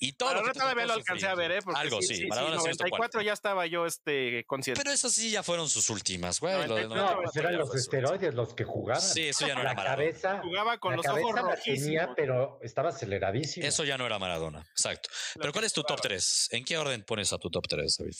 y 0.00 0.14
todo 0.14 0.34
lo 0.34 0.42
que 0.42 0.50
todavía 0.50 0.86
lo 0.86 0.94
alcancé 0.94 1.28
a 1.28 1.36
ver, 1.36 1.52
¿eh? 1.52 1.58
Algo 1.76 2.02
sí, 2.02 2.16
sí, 2.16 2.26
Maradona 2.26 2.56
94 2.56 3.22
ya 3.22 3.32
estaba 3.32 3.66
yo 3.66 3.86
este 3.86 4.44
consciente. 4.46 4.82
Pero 4.82 4.92
esas 4.92 5.12
sí 5.12 5.30
ya 5.30 5.44
fueron 5.44 5.68
sus 5.68 5.90
últimas, 5.90 6.40
güey. 6.40 6.66
No, 6.66 6.88
no, 6.88 7.20
pues 7.22 7.36
eran 7.36 7.56
los 7.56 7.72
esteroides 7.72 8.34
los 8.34 8.52
que 8.54 8.64
jugaban. 8.64 9.00
Sí, 9.00 9.28
eso 9.28 9.46
ya 9.46 9.54
no 9.54 9.62
la 9.62 9.70
era 9.70 9.74
Maradona. 9.76 9.96
Cabeza, 9.96 10.40
Jugaba 10.42 10.78
con 10.78 10.90
la 10.90 10.96
los 10.96 11.06
cabeza 11.06 11.24
ojos 11.24 11.36
la 11.36 11.42
tenía, 11.42 11.54
rojísimos. 11.54 12.14
pero 12.16 12.58
estaba 12.62 12.88
aceleradísimo. 12.88 13.64
Eso 13.64 13.84
ya 13.84 13.96
no 13.96 14.06
era 14.06 14.18
Maradona, 14.18 14.66
exacto. 14.72 15.08
Pero 15.38 15.52
¿cuál 15.52 15.66
es 15.66 15.72
tu 15.72 15.84
top 15.84 16.00
3? 16.00 16.48
¿En 16.50 16.64
qué 16.64 16.76
orden 16.78 17.04
pones 17.04 17.32
a 17.32 17.38
tu 17.38 17.48
top 17.48 17.64
3, 17.68 17.96
David? 17.98 18.14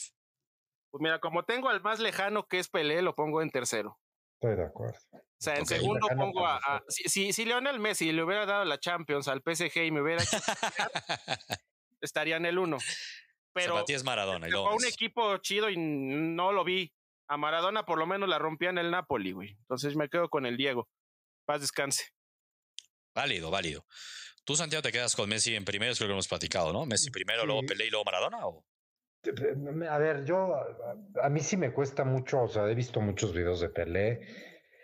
Pues 0.97 1.03
mira, 1.03 1.19
como 1.19 1.43
tengo 1.43 1.69
al 1.69 1.79
más 1.81 1.99
lejano 1.99 2.47
que 2.47 2.57
es 2.57 2.69
Pelé, 2.69 3.03
lo 3.03 3.13
pongo 3.13 3.43
en 3.43 3.51
tercero. 3.51 3.99
Estoy 4.41 4.55
de 4.55 4.65
acuerdo. 4.65 4.97
O 5.13 5.19
sea, 5.39 5.55
en 5.55 5.67
segundo 5.67 6.07
pongo 6.07 6.47
a, 6.47 6.83
si, 6.87 7.03
si, 7.07 7.33
si 7.33 7.45
Lionel 7.45 7.79
Messi 7.79 8.11
le 8.11 8.23
hubiera 8.23 8.47
dado 8.47 8.65
la 8.65 8.79
Champions 8.79 9.27
al 9.27 9.43
PSG 9.43 9.85
y 9.85 9.91
me 9.91 10.01
hubiera 10.01 10.23
hecho 10.23 10.37
estaría 12.01 12.37
en 12.37 12.47
el 12.47 12.57
uno. 12.57 12.79
Pero 13.53 13.73
para 13.73 13.85
ti 13.85 13.93
es 13.93 14.03
Maradona. 14.03 14.47
Fue 14.49 14.73
un 14.73 14.85
equipo 14.85 15.37
chido 15.37 15.69
y 15.69 15.77
no 15.77 16.51
lo 16.51 16.63
vi. 16.63 16.91
A 17.27 17.37
Maradona 17.37 17.85
por 17.85 17.99
lo 17.99 18.07
menos 18.07 18.27
la 18.27 18.39
rompía 18.39 18.71
en 18.71 18.79
el 18.79 18.89
Napoli, 18.89 19.33
güey. 19.33 19.49
Entonces 19.49 19.95
me 19.95 20.09
quedo 20.09 20.29
con 20.29 20.47
el 20.47 20.57
Diego. 20.57 20.89
Paz 21.45 21.61
descanse. 21.61 22.05
Válido, 23.13 23.51
válido. 23.51 23.85
Tú, 24.45 24.55
Santiago, 24.55 24.81
te 24.81 24.91
quedas 24.91 25.15
con 25.15 25.29
Messi 25.29 25.53
en 25.53 25.65
primero, 25.65 25.91
es 25.91 26.01
lo 26.01 26.07
que 26.07 26.13
hemos 26.13 26.27
platicado, 26.27 26.73
¿no? 26.73 26.87
Messi 26.87 27.11
primero, 27.11 27.45
luego. 27.45 27.61
Pelé 27.67 27.85
y 27.85 27.89
luego 27.91 28.05
Maradona. 28.05 28.47
¿o? 28.47 28.65
A 29.89 29.97
ver, 29.97 30.25
yo, 30.25 30.55
a- 31.21 31.29
mí 31.29 31.39
sí 31.41 31.57
me 31.57 31.71
cuesta 31.73 32.03
mucho, 32.03 32.43
o 32.43 32.47
sea, 32.47 32.69
he 32.69 32.75
visto 32.75 33.01
muchos 33.01 33.33
videos 33.33 33.59
de 33.61 33.69
Pelé, 33.69 34.21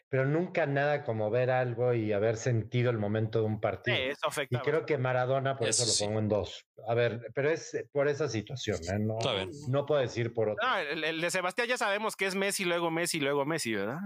pero 0.09 0.25
nunca 0.27 0.67
nada 0.67 1.03
como 1.03 1.31
ver 1.31 1.49
algo 1.49 1.93
y 1.95 2.13
haber 2.13 2.37
sentido 2.37 2.91
el 2.91 2.99
momento 2.99 3.39
de 3.39 3.45
un 3.45 3.55
Sí, 3.55 3.61
partido. 3.61 3.97
eso 3.97 4.27
afecta. 4.27 4.57
Y 4.57 4.59
creo 4.61 4.85
que 4.85 4.97
Maradona, 4.99 5.57
por 5.57 5.67
Eso 5.67 5.83
eso, 5.83 5.91
sí. 5.91 6.03
lo 6.03 6.07
pongo 6.09 6.19
en 6.19 6.29
dos. 6.29 6.67
A 6.87 6.93
ver, 6.93 7.31
pero 7.33 7.49
es 7.49 7.83
por 7.91 8.07
esa 8.07 8.27
situación, 8.29 8.77
¿eh? 8.83 8.99
no, 8.99 9.17
Está 9.17 9.33
bien. 9.33 9.49
no 9.69 9.85
puedo 9.87 10.01
decir 10.01 10.31
por 10.33 10.49
otro. 10.49 10.67
No, 10.67 10.77
el, 10.77 11.03
el 11.03 11.19
de 11.19 11.31
Sebastián 11.31 11.67
ya 11.67 11.77
sabemos 11.77 12.15
que 12.15 12.27
es 12.27 12.35
Messi, 12.35 12.63
luego 12.65 12.91
Messi, 12.91 13.19
luego 13.19 13.43
Messi, 13.45 13.73
¿verdad? 13.73 13.97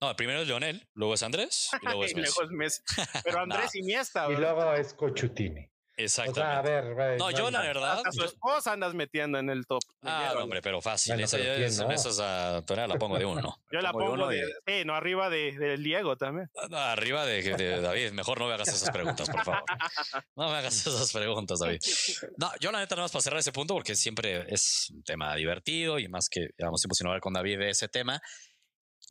No, 0.00 0.10
el 0.10 0.16
primero 0.16 0.40
es 0.40 0.48
Leonel, 0.48 0.86
luego 0.92 1.14
es 1.14 1.22
Andrés 1.22 1.70
y 1.80 1.86
luego 1.86 2.04
es 2.04 2.12
Y 2.16 2.20
Messi. 2.20 2.34
luego 2.38 2.52
es 2.52 2.56
Messi. 2.58 2.82
Pero 3.24 3.40
Andrés 3.40 3.74
Iniesta, 3.76 4.26
Y 4.26 4.34
¿verdad? 4.34 4.54
luego 4.56 4.74
es 4.74 4.92
Cochutini. 4.92 5.70
O 5.98 6.02
Exactamente. 6.02 6.40
sea, 6.40 6.58
a 6.58 6.62
ver, 6.62 6.94
güey, 6.94 7.16
no, 7.18 7.30
yo 7.30 7.50
la 7.50 7.62
verdad. 7.62 7.92
Hasta 7.96 8.12
su 8.12 8.24
esposa 8.24 8.72
andas 8.72 8.92
metiendo 8.92 9.38
en 9.38 9.48
el 9.48 9.66
top. 9.66 9.80
Ah, 10.02 10.32
no, 10.34 10.42
hombre, 10.44 10.60
pero 10.60 10.82
fácil. 10.82 11.12
Bueno, 11.14 11.24
esa 11.24 11.38
pero 11.38 11.48
ya 11.48 11.56
¿quién 11.56 11.68
es, 11.68 11.78
no? 11.80 11.90
esas 11.90 12.20
a 12.20 12.56
Antonella 12.58 12.86
la 12.88 12.96
pongo 12.98 13.16
de 13.18 13.24
uno. 13.24 13.56
Yo 13.72 13.80
la 13.80 13.88
de 13.88 13.92
pongo 13.92 14.12
uno 14.12 14.28
de, 14.28 14.38
y- 14.40 14.42
sí, 14.66 14.84
no, 14.84 14.94
arriba 14.94 15.30
de, 15.30 15.52
del 15.52 15.82
Diego 15.82 16.16
también. 16.16 16.50
No, 16.68 16.76
arriba 16.76 17.24
de, 17.24 17.42
de 17.42 17.80
David. 17.80 18.12
Mejor 18.12 18.38
no 18.38 18.48
me 18.48 18.52
hagas 18.54 18.68
esas 18.68 18.90
preguntas, 18.90 19.30
por 19.30 19.42
favor. 19.42 19.62
No 20.36 20.50
me 20.50 20.56
hagas 20.58 20.86
esas 20.86 21.10
preguntas, 21.12 21.60
David. 21.60 21.78
No, 22.36 22.50
yo 22.60 22.72
la 22.72 22.80
neta 22.80 22.94
nada 22.94 23.04
más 23.04 23.12
para 23.12 23.22
cerrar 23.22 23.40
ese 23.40 23.52
punto 23.52 23.72
porque 23.74 23.94
siempre 23.96 24.44
es 24.48 24.88
un 24.92 25.02
tema 25.02 25.34
divertido 25.34 25.98
y 25.98 26.08
más 26.08 26.28
que 26.30 26.48
llevamos 26.58 26.82
tiempo 26.82 26.94
sin 26.94 27.06
hablar 27.06 27.20
con 27.22 27.32
David 27.32 27.58
de 27.58 27.70
ese 27.70 27.88
tema. 27.88 28.20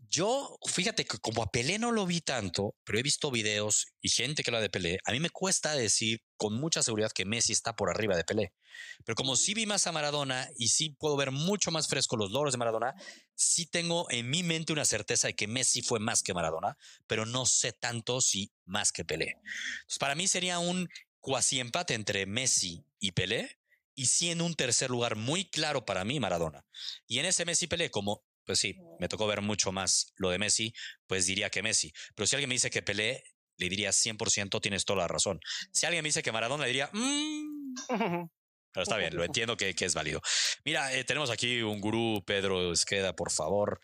Yo, 0.10 0.58
fíjate 0.66 1.06
que 1.06 1.18
como 1.20 1.42
a 1.42 1.52
Pelé 1.52 1.80
no 1.80 1.92
lo 1.92 2.06
vi 2.06 2.22
tanto, 2.22 2.76
pero 2.84 3.00
he 3.00 3.04
visto 3.04 3.32
videos 3.32 3.88
y 4.02 4.10
gente 4.10 4.44
que 4.44 4.50
habla 4.50 4.62
de 4.62 4.70
Pelé, 4.70 5.00
a 5.06 5.12
mí 5.12 5.20
me 5.20 5.30
cuesta 5.30 5.74
decir 5.74 6.22
con 6.38 6.54
mucha 6.54 6.84
seguridad 6.84 7.12
que 7.14 7.26
Messi 7.26 7.54
está 7.54 7.76
por 7.76 7.90
arriba 7.90 8.16
de 8.16 8.24
Pelé. 8.24 8.54
Pero 9.06 9.16
como 9.16 9.36
sí 9.36 9.54
vi 9.54 9.66
más 9.66 9.88
a 9.88 9.92
Maradona 9.92 10.50
y 10.58 10.68
sí 10.68 10.90
puedo 11.00 11.16
ver 11.16 11.32
mucho 11.32 11.72
más 11.72 11.88
fresco 11.88 12.18
los 12.18 12.32
logros 12.32 12.54
de 12.54 12.58
Maradona, 12.58 12.94
sí 13.36 13.66
tengo 13.66 14.10
en 14.12 14.30
mi 14.30 14.44
mente 14.44 14.74
una 14.74 14.86
certeza 14.86 15.28
de 15.28 15.36
que 15.36 15.48
Messi 15.48 15.82
fue 15.82 16.00
más 16.00 16.24
que 16.24 16.34
Maradona, 16.34 16.78
pero 17.08 17.26
no 17.26 17.46
sé 17.46 17.72
tanto 17.72 18.22
si 18.22 18.52
más 18.66 18.92
que 18.92 19.06
Pelé. 19.06 19.38
Entonces, 19.38 20.00
para 20.00 20.16
mí 20.16 20.28
sería 20.28 20.60
un 20.60 20.90
cuasi 21.20 21.60
empate 21.60 21.94
entre 21.94 22.26
Messi 22.26 22.86
y 23.00 23.14
Pelé, 23.14 23.60
y 23.96 24.08
sí 24.08 24.30
en 24.30 24.42
un 24.42 24.56
tercer 24.56 24.90
lugar 24.90 25.16
muy 25.16 25.46
claro 25.46 25.86
para 25.86 26.04
mí 26.04 26.20
Maradona. 26.20 26.66
Y 27.08 27.20
en 27.20 27.26
ese 27.26 27.46
Messi 27.46 27.68
Pelé, 27.68 27.90
como 27.90 28.25
pues 28.46 28.60
sí, 28.60 28.76
me 29.00 29.08
tocó 29.08 29.28
ver 29.28 29.42
mucho 29.42 29.72
más 29.72 30.14
lo 30.18 30.30
de 30.30 30.38
Messi, 30.40 30.74
pues 31.08 31.26
diría 31.26 31.50
que 31.50 31.64
Messi. 31.64 31.92
Pero 32.16 32.28
si 32.28 32.36
alguien 32.36 32.50
me 32.50 32.56
dice 32.56 32.70
que 32.70 32.82
Pelé, 32.82 33.24
le 33.58 33.70
diría 33.70 33.92
100%, 33.92 34.60
tienes 34.62 34.86
toda 34.86 35.00
la 35.00 35.08
razón. 35.08 35.40
Si 35.72 35.86
alguien 35.86 36.04
me 36.04 36.10
dice 36.10 36.22
que 36.24 36.32
Maradona, 36.32 36.64
le 36.64 36.70
diría, 36.70 36.90
"Mm". 36.92 37.66
pero 38.72 38.84
está 38.84 38.98
bien, 38.98 39.16
lo 39.16 39.24
entiendo 39.24 39.56
que, 39.56 39.74
que 39.74 39.86
es 39.86 39.94
válido. 39.94 40.22
Mira, 40.66 40.94
eh, 40.94 41.04
tenemos 41.06 41.30
aquí 41.30 41.62
un 41.62 41.80
gurú, 41.80 42.24
Pedro 42.26 42.74
Esqueda, 42.74 43.14
por 43.16 43.32
favor. 43.32 43.80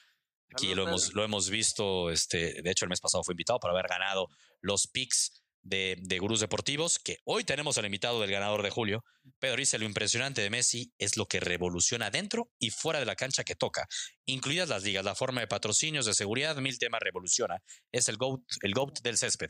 Aquí 0.54 0.76
lo 0.76 0.84
hemos, 0.84 1.14
lo 1.14 1.24
hemos 1.24 1.50
visto, 1.50 2.10
este, 2.12 2.62
de 2.62 2.72
hecho 2.72 2.84
el 2.84 2.90
mes 2.90 3.00
pasado 3.00 3.24
fue 3.24 3.34
invitado 3.34 3.58
para 3.60 3.72
haber 3.74 3.88
ganado 3.88 4.28
los 4.60 4.88
picks 4.88 5.41
de, 5.62 5.98
de 6.00 6.20
gurús 6.20 6.40
deportivos, 6.40 7.00
que 7.00 7.18
hoy 7.24 7.44
tenemos 7.44 7.78
el 7.78 7.86
invitado 7.86 8.20
del 8.20 8.32
ganador 8.32 8.64
de 8.64 8.70
julio. 8.70 9.04
Pedro 9.40 9.58
dice, 9.58 9.78
lo 9.78 9.86
impresionante 9.86 10.42
de 10.42 10.50
Messi 10.50 10.92
es 10.98 11.18
lo 11.18 11.26
que 11.26 11.40
revoluciona 11.40 12.10
dentro 12.10 12.50
y 12.60 12.70
fuera 12.70 13.00
de 13.00 13.06
la 13.06 13.16
cancha 13.16 13.44
que 13.44 13.56
toca, 13.56 13.88
incluidas 14.26 14.70
las 14.70 14.84
ligas, 14.84 15.06
la 15.06 15.16
forma 15.16 15.42
de 15.42 15.48
patrocinios, 15.48 16.06
de 16.06 16.14
seguridad, 16.14 16.56
mil 16.58 16.78
temas 16.78 17.02
revoluciona. 17.02 17.60
Es 17.92 18.10
el 18.10 18.18
GOAT, 18.18 18.42
el 18.62 18.74
GOAT 18.74 19.02
del 19.02 19.18
césped. 19.18 19.50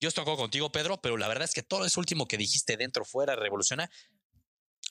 Yo 0.00 0.08
estoy 0.08 0.24
contigo, 0.24 0.70
Pedro, 0.70 1.00
pero 1.00 1.16
la 1.16 1.28
verdad 1.28 1.44
es 1.44 1.54
que 1.54 1.62
todo 1.62 1.86
eso 1.86 2.00
último 2.00 2.26
que 2.26 2.36
dijiste 2.36 2.76
dentro, 2.76 3.04
fuera, 3.04 3.34
revoluciona. 3.34 3.88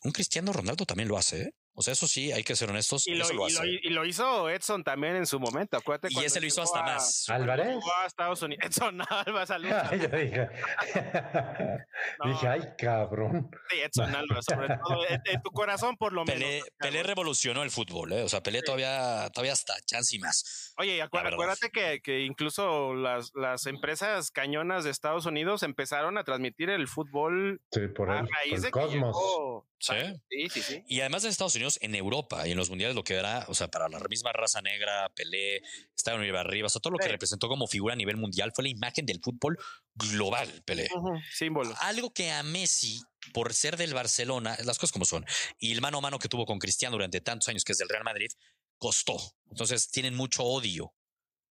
Un 0.04 0.12
Cristiano 0.12 0.52
Ronaldo 0.52 0.86
también 0.86 1.10
lo 1.10 1.18
hace, 1.18 1.42
¿eh? 1.42 1.54
O 1.78 1.82
sea, 1.82 1.92
eso 1.92 2.08
sí, 2.08 2.32
hay 2.32 2.44
que 2.44 2.56
ser 2.56 2.70
honestos. 2.70 3.06
Y 3.08 3.16
lo, 3.16 3.26
eso 3.26 3.34
lo 3.34 3.48
y 3.50 3.52
lo- 3.54 3.66
y 3.66 3.90
lo 3.90 4.06
hizo 4.06 4.50
Edson 4.50 4.84
también 4.84 5.16
en 5.18 5.26
su 5.26 5.40
momento. 5.40 5.76
Acuérdate 5.78 6.08
Y 6.14 6.24
ese 6.24 6.40
lo 6.40 6.48
hizo 6.48 6.62
hasta 6.62 6.80
a- 6.80 6.84
más. 6.84 7.28
Álvarez. 7.30 7.78
a 8.02 8.06
Estados 8.06 8.42
Unidos. 8.42 8.64
Edson. 8.66 9.02
Ay, 9.10 10.00
yo 10.00 10.08
dije, 10.08 10.50
No. 12.24 12.30
dije, 12.32 12.48
ay, 12.48 12.62
cabrón. 12.78 13.50
Sí, 13.70 13.78
Edson 13.82 14.16
Alba, 14.16 14.42
sobre 14.42 14.68
todo. 14.68 15.06
En, 15.10 15.22
en 15.26 15.42
tu 15.42 15.52
corazón, 15.52 15.98
por 15.98 16.14
lo 16.14 16.24
Pelé, 16.26 16.46
menos. 16.46 16.68
Pelé 16.78 17.04
revolucionó 17.04 17.64
el 17.64 17.72
fútbol, 17.72 18.14
¿eh? 18.14 18.24
O 18.24 18.30
sea, 18.30 18.42
Pelé 18.42 18.62
todavía, 18.62 19.30
todavía 19.34 19.54
está 19.54 19.74
chance 19.86 20.16
y 20.16 20.20
más. 20.20 20.74
Oye, 20.78 21.04
acu- 21.04 21.20
acuérdate 21.34 21.70
que, 21.72 22.02
que 22.02 22.22
incluso 22.22 22.94
las, 22.96 23.32
las 23.36 23.66
empresas 23.66 24.32
cañonas 24.32 24.84
de 24.84 24.92
Estados 24.92 25.26
Unidos 25.26 25.64
empezaron 25.64 26.18
a 26.18 26.24
transmitir 26.24 26.70
el 26.70 26.88
fútbol 26.88 27.62
Sí, 27.72 27.82
por 27.88 28.10
a 28.12 28.20
el, 28.20 28.28
raíz 28.30 28.52
por 28.52 28.60
de 28.62 28.68
el 28.68 28.74
que 28.74 28.80
cosmos. 28.80 28.94
llegó- 29.16 29.68
Sí. 29.86 29.94
Sí, 30.30 30.50
sí, 30.50 30.62
sí. 30.62 30.84
Y 30.88 31.00
además 31.02 31.24
de 31.24 31.30
Estados 31.30 31.56
Unidos, 31.56 31.78
en 31.82 31.96
Europa 31.96 32.48
y 32.48 32.52
en 32.52 32.58
los 32.58 32.70
mundiales, 32.70 32.96
lo 32.96 33.04
que 33.04 33.16
era, 33.16 33.46
o 33.48 33.54
sea, 33.54 33.68
para 33.70 33.88
la 33.90 34.00
misma 34.10 34.32
raza 34.34 34.62
negra, 34.62 35.10
Pelé, 35.16 35.62
Estaban 35.98 36.22
arriba, 36.36 36.68
o 36.68 36.70
sea, 36.70 36.82
todo 36.82 36.92
lo 36.92 36.98
que 37.00 37.06
Sí. 37.06 37.12
representó 37.12 37.48
como 37.48 37.68
figura 37.68 37.94
a 37.94 37.98
nivel 37.98 38.18
mundial 38.18 38.52
fue 38.54 38.64
la 38.64 38.70
imagen 38.70 39.06
del 39.06 39.20
fútbol 39.24 39.58
global, 39.96 40.62
Pelé. 40.66 40.88
Símbolo. 41.34 41.74
Algo 41.80 42.14
que 42.14 42.32
a 42.32 42.44
Messi, 42.44 43.02
por 43.34 43.54
ser 43.54 43.76
del 43.78 43.94
Barcelona, 43.94 44.58
las 44.64 44.78
cosas 44.78 44.92
como 44.92 45.06
son, 45.06 45.26
y 45.58 45.72
el 45.72 45.82
mano 45.82 45.98
a 45.98 46.02
mano 46.02 46.20
que 46.20 46.30
tuvo 46.30 46.46
con 46.46 46.60
Cristiano 46.60 46.96
durante 46.96 47.22
tantos 47.22 47.48
años, 47.50 47.64
que 47.64 47.72
es 47.72 47.78
del 47.80 47.90
Real 47.90 48.04
Madrid, 48.04 48.30
costó. 48.78 49.18
Entonces 49.50 49.90
tienen 49.90 50.16
mucho 50.16 50.44
odio. 50.44 50.94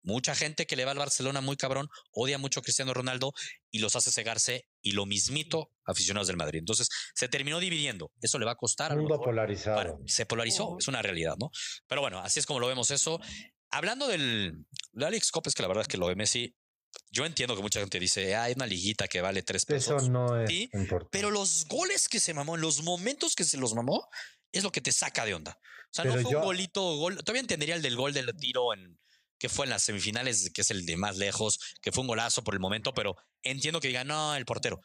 Mucha 0.02 0.34
gente 0.34 0.66
que 0.66 0.74
le 0.76 0.84
va 0.84 0.90
al 0.90 0.98
Barcelona 0.98 1.40
muy 1.40 1.56
cabrón 1.56 1.88
odia 2.10 2.36
mucho 2.36 2.60
a 2.60 2.62
Cristiano 2.62 2.92
Ronaldo 2.92 3.32
y 3.70 3.78
los 3.78 3.94
hace 3.94 4.10
cegarse 4.10 4.66
y 4.82 4.92
lo 4.92 5.06
mismito 5.06 5.70
aficionados 5.84 6.26
del 6.26 6.36
Madrid. 6.36 6.58
Entonces 6.58 6.88
se 7.14 7.28
terminó 7.28 7.60
dividiendo. 7.60 8.12
Eso 8.20 8.38
le 8.38 8.44
va 8.44 8.52
a 8.52 8.56
costar. 8.56 8.92
a 8.92 8.94
lo 8.94 9.00
Mundo 9.02 9.14
mejor. 9.14 9.26
polarizado. 9.26 10.00
Se 10.06 10.26
polarizó, 10.26 10.76
es 10.78 10.88
una 10.88 11.00
realidad, 11.02 11.36
¿no? 11.38 11.50
Pero 11.86 12.00
bueno, 12.00 12.18
así 12.20 12.40
es 12.40 12.46
como 12.46 12.60
lo 12.60 12.66
vemos 12.66 12.90
eso. 12.90 13.20
Hablando 13.70 14.06
del 14.08 14.66
de 14.92 15.06
Alex 15.06 15.30
Copes, 15.30 15.54
que 15.54 15.62
la 15.62 15.68
verdad 15.68 15.82
es 15.82 15.88
que 15.88 15.96
lo 15.96 16.08
de 16.08 16.16
Messi, 16.16 16.54
yo 17.10 17.24
entiendo 17.24 17.56
que 17.56 17.62
mucha 17.62 17.80
gente 17.80 17.98
dice, 17.98 18.34
ah, 18.34 18.42
hay 18.44 18.52
una 18.54 18.66
liguita 18.66 19.08
que 19.08 19.20
vale 19.22 19.42
tres 19.42 19.62
Eso 19.68 19.94
pesos. 19.96 20.08
no 20.10 20.38
es 20.42 20.50
Sí, 20.50 20.68
importante. 20.74 21.08
Pero 21.10 21.30
los 21.30 21.64
goles 21.66 22.08
que 22.08 22.20
se 22.20 22.34
mamó, 22.34 22.56
en 22.56 22.60
los 22.60 22.82
momentos 22.82 23.34
que 23.34 23.44
se 23.44 23.56
los 23.56 23.74
mamó, 23.74 24.08
es 24.52 24.62
lo 24.62 24.70
que 24.72 24.82
te 24.82 24.92
saca 24.92 25.24
de 25.24 25.32
onda. 25.34 25.58
O 25.90 25.94
sea, 25.94 26.04
no 26.04 26.12
fue 26.20 26.32
yo- 26.32 26.38
un 26.40 26.44
golito, 26.44 26.82
gol. 26.96 27.16
Todavía 27.16 27.40
entendería 27.40 27.74
el 27.76 27.82
del 27.82 27.96
gol 27.96 28.12
del 28.12 28.34
tiro 28.36 28.74
en 28.74 28.98
que 29.42 29.48
fue 29.48 29.66
en 29.66 29.70
las 29.70 29.82
semifinales, 29.82 30.50
que 30.54 30.60
es 30.60 30.70
el 30.70 30.86
de 30.86 30.96
más 30.96 31.16
lejos, 31.16 31.58
que 31.82 31.90
fue 31.90 32.02
un 32.02 32.06
golazo 32.06 32.44
por 32.44 32.54
el 32.54 32.60
momento, 32.60 32.94
pero 32.94 33.16
entiendo 33.42 33.80
que 33.80 33.88
digan, 33.88 34.06
no, 34.06 34.36
el 34.36 34.44
portero. 34.44 34.80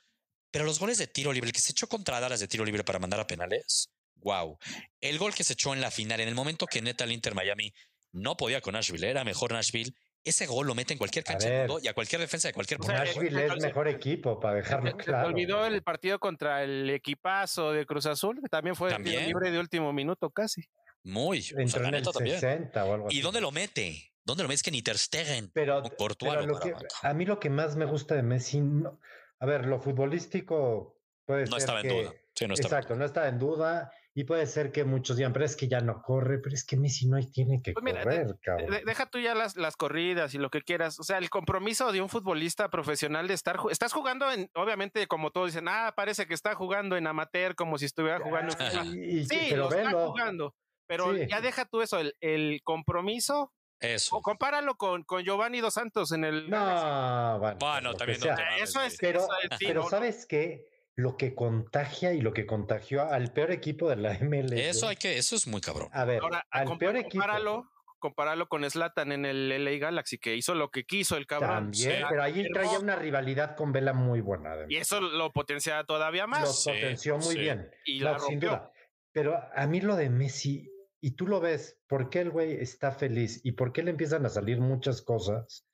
Pero 0.50 0.66
los 0.66 0.80
goles 0.80 0.98
de 0.98 1.06
tiro 1.06 1.32
libre, 1.32 1.50
el 1.50 1.54
que 1.54 1.62
se 1.62 1.74
echó 1.74 1.88
contra 1.88 2.20
Dallas 2.20 2.40
de 2.40 2.48
tiro 2.48 2.66
libre 2.66 2.84
para 2.84 2.98
mandar 2.98 3.20
a 3.20 3.28
penales, 3.28 3.90
wow. 4.16 4.58
El 5.00 5.20
gol 5.20 5.36
que 5.36 5.44
se 5.44 5.54
echó 5.54 5.76
en 5.76 5.82
la 5.82 5.92
final, 5.92 6.20
en 6.22 6.28
el 6.28 6.34
momento 6.34 6.66
que 6.66 6.82
neta 6.82 7.04
el 7.04 7.12
Inter 7.12 7.36
Miami 7.36 7.72
no 8.14 8.36
podía 8.36 8.60
con 8.62 8.74
Nashville, 8.74 9.08
era 9.08 9.24
mejor 9.24 9.52
Nashville, 9.52 9.94
ese 10.24 10.48
gol 10.48 10.66
lo 10.66 10.74
mete 10.74 10.94
en 10.94 10.98
cualquier 10.98 11.24
cancha 11.24 11.48
ver. 11.50 11.70
y 11.84 11.88
a 11.88 11.94
cualquier 11.94 12.20
defensa 12.22 12.48
de 12.48 12.54
cualquier 12.56 12.80
portero. 12.80 13.04
Nashville 13.06 13.40
eh, 13.44 13.50
es 13.56 13.62
mejor 13.64 13.88
equipo, 13.88 14.40
para 14.40 14.56
Se- 14.56 14.64
dejarlo 14.64 14.90
se 14.90 14.98
claro. 15.06 15.28
olvidó 15.28 15.68
el 15.68 15.84
partido 15.84 16.18
contra 16.18 16.64
el 16.64 16.90
equipazo 16.90 17.74
de 17.74 17.86
Cruz 17.86 18.08
Azul, 18.08 18.40
que 18.42 18.50
también 18.50 18.76
fue 18.76 18.90
de 18.90 18.96
tiro 18.96 19.04
También. 19.12 19.28
libre 19.28 19.52
de 19.52 19.60
último 19.60 19.94
minuto 19.94 20.32
casi. 20.32 20.64
Muy. 21.04 21.40
o 21.40 21.44
sea, 21.44 21.62
Entró 21.62 21.80
en 21.82 21.86
el 21.86 21.92
neta 21.92 22.12
también. 22.12 22.40
60 22.40 22.86
o 22.86 22.94
algo 22.96 23.08
así. 23.08 23.18
¿Y 23.18 23.22
dónde 23.22 23.40
lo 23.40 23.52
mete? 23.52 24.12
¿Dónde 24.28 24.44
lo 24.44 24.50
metes 24.50 24.62
que 24.62 24.72
ni 24.72 24.82
Ter 24.82 24.98
Stegen? 24.98 25.50
Pero, 25.54 25.80
o 25.80 25.90
Courtois 25.96 26.32
pero 26.34 26.46
lo 26.46 26.54
lo 26.54 26.60
que- 26.60 26.72
paraban. 26.72 26.90
a 27.02 27.14
mí 27.14 27.26
lo 27.26 27.40
que 27.40 27.50
más 27.50 27.76
me 27.78 27.86
gusta 27.86 28.14
de 28.16 28.24
Messi, 28.24 28.60
no- 28.62 29.00
a 29.40 29.46
ver, 29.46 29.66
lo 29.66 29.80
futbolístico 29.80 31.00
puede 31.26 31.46
No 31.46 31.52
ser 31.52 31.60
estaba 31.60 31.82
en 31.82 31.88
duda. 31.88 32.14
Sí, 32.36 32.48
no 32.48 32.54
estaba. 32.54 32.76
Exacto, 32.78 32.96
no 32.96 33.06
está 33.06 33.28
en 33.30 33.40
duda 33.40 33.92
Y 34.20 34.24
puede 34.24 34.48
ser 34.48 34.72
que 34.72 34.84
muchos 34.84 35.16
digan, 35.16 35.32
pero 35.32 35.46
es 35.46 35.56
que 35.56 35.68
ya 35.68 35.80
no 35.80 36.02
corre, 36.02 36.40
pero 36.40 36.56
es 36.56 36.66
que 36.66 36.76
Messi 36.76 37.08
no 37.08 37.20
tiene 37.32 37.62
que 37.62 37.74
Pues 37.74 37.84
mira, 37.84 38.02
correr, 38.02 38.26
de- 38.26 38.40
cabrón. 38.40 38.72
de- 38.72 38.82
deja 38.84 39.06
tú 39.06 39.20
ya 39.20 39.36
las, 39.36 39.56
las 39.58 39.76
corridas 39.76 40.34
y 40.34 40.40
lo 40.40 40.50
que 40.50 40.64
quieras. 40.64 41.00
O 41.00 41.04
sea, 41.04 41.20
el 41.20 41.30
compromiso 41.30 41.92
de 41.92 42.02
un 42.02 42.10
futbolista 42.10 42.68
profesional 42.72 43.28
de 43.28 43.36
estar. 43.36 43.60
Estás 43.70 43.94
jugando 43.94 44.32
en. 44.32 44.50
Obviamente, 44.56 45.06
como 45.06 45.30
todos 45.30 45.52
dicen, 45.54 45.68
ah, 45.68 45.94
parece 45.96 46.26
que 46.26 46.34
está 46.34 46.56
jugando 46.56 46.98
en 46.98 47.06
amateur 47.06 47.54
como 47.54 47.78
si 47.78 47.86
estuviera 47.86 48.20
jugando 48.20 48.56
en. 48.60 48.62
Ajá. 48.66 48.86
Y- 48.86 49.20
y- 49.20 49.26
Sí, 49.26 49.38
pero 49.52 49.70
lo 49.70 49.76
está 49.78 49.92
jugando. 49.92 50.56
Pero 50.88 51.14
Sí. 51.16 51.28
ya 51.30 51.40
deja 51.40 51.66
tú 51.66 51.82
eso, 51.84 52.00
el, 52.00 52.16
el 52.20 52.62
compromiso. 52.64 53.54
Eso. 53.80 54.16
O 54.16 54.22
compáralo 54.22 54.76
con, 54.76 55.04
con 55.04 55.24
Giovanni 55.24 55.60
Dos 55.62 55.76
Santos 55.76 56.12
en 56.12 56.24
el. 56.24 56.50
No, 56.50 57.38
bueno. 57.40 57.58
Bueno, 57.60 57.92
lo 57.92 57.98
también 57.98 58.20
no 58.20 58.36
Eso 58.64 58.82
es. 58.82 58.98
Pero, 59.00 59.20
eso 59.20 59.30
es- 59.44 59.58
sí, 59.60 59.66
pero 59.68 59.84
no, 59.84 59.90
¿sabes 59.90 60.26
qué? 60.26 60.66
Lo 60.96 61.16
que 61.16 61.36
contagia 61.36 62.14
y 62.14 62.22
lo 62.22 62.34
que 62.34 62.48
contagió 62.48 63.04
al 63.04 63.32
peor 63.32 63.52
equipo 63.52 63.88
de 63.90 63.98
la 63.98 64.10
MLS. 64.22 64.54
Eso 64.54 64.88
hay 64.88 64.96
que, 64.96 65.18
eso 65.18 65.36
es 65.36 65.46
muy 65.48 65.62
cabrón. 65.62 65.90
A 65.94 66.06
ver, 66.06 66.22
Ahora, 66.24 66.46
al 66.50 66.76
peor 66.80 66.96
equipo. 66.98 67.20
compáralo, 67.24 67.70
compáralo 68.00 68.50
con 68.50 68.68
Slatan 68.68 69.12
en 69.12 69.26
el 69.26 69.50
LA 69.64 69.78
Galaxy, 69.78 70.18
que 70.18 70.36
hizo 70.36 70.56
lo 70.56 70.72
que 70.72 70.86
quiso 70.86 71.16
el 71.16 71.28
cabrón. 71.28 71.72
También, 71.72 71.92
Sí. 72.00 72.04
pero 72.10 72.24
ahí 72.24 72.48
traía 72.52 72.80
una 72.80 72.96
rivalidad 72.96 73.56
con 73.56 73.72
Vela 73.74 73.94
muy 73.94 74.22
buena. 74.22 74.54
además. 74.54 74.72
Y 74.72 74.78
eso 74.78 75.00
lo 75.00 75.32
potencia 75.32 75.84
todavía 75.84 76.24
Lo 76.24 76.30
más. 76.30 76.64
Sí, 76.64 76.72
potenció 76.72 77.18
muy 77.20 77.34
sí. 77.36 77.40
bien. 77.42 77.70
Y 77.86 78.00
No, 78.00 78.14
la 78.14 78.20
sin 78.20 78.30
rompió. 78.42 78.50
duda. 78.50 78.72
Pero 79.12 79.40
a 79.56 79.68
mí 79.68 79.82
lo 79.82 79.96
de 79.96 80.10
Messi, 80.10 80.68
y 81.08 81.12
tú 81.12 81.26
lo 81.26 81.40
ves, 81.40 81.78
¿por 81.88 82.10
qué 82.10 82.20
el 82.20 82.32
güey 82.32 82.52
está 82.60 82.92
feliz? 82.92 83.40
¿Y 83.46 83.54
por 83.54 83.72
qué 83.72 83.82
le 83.82 83.92
empiezan 83.92 84.26
a 84.26 84.30
salir 84.30 84.60
muchas 84.60 85.02
cosas? 85.02 85.66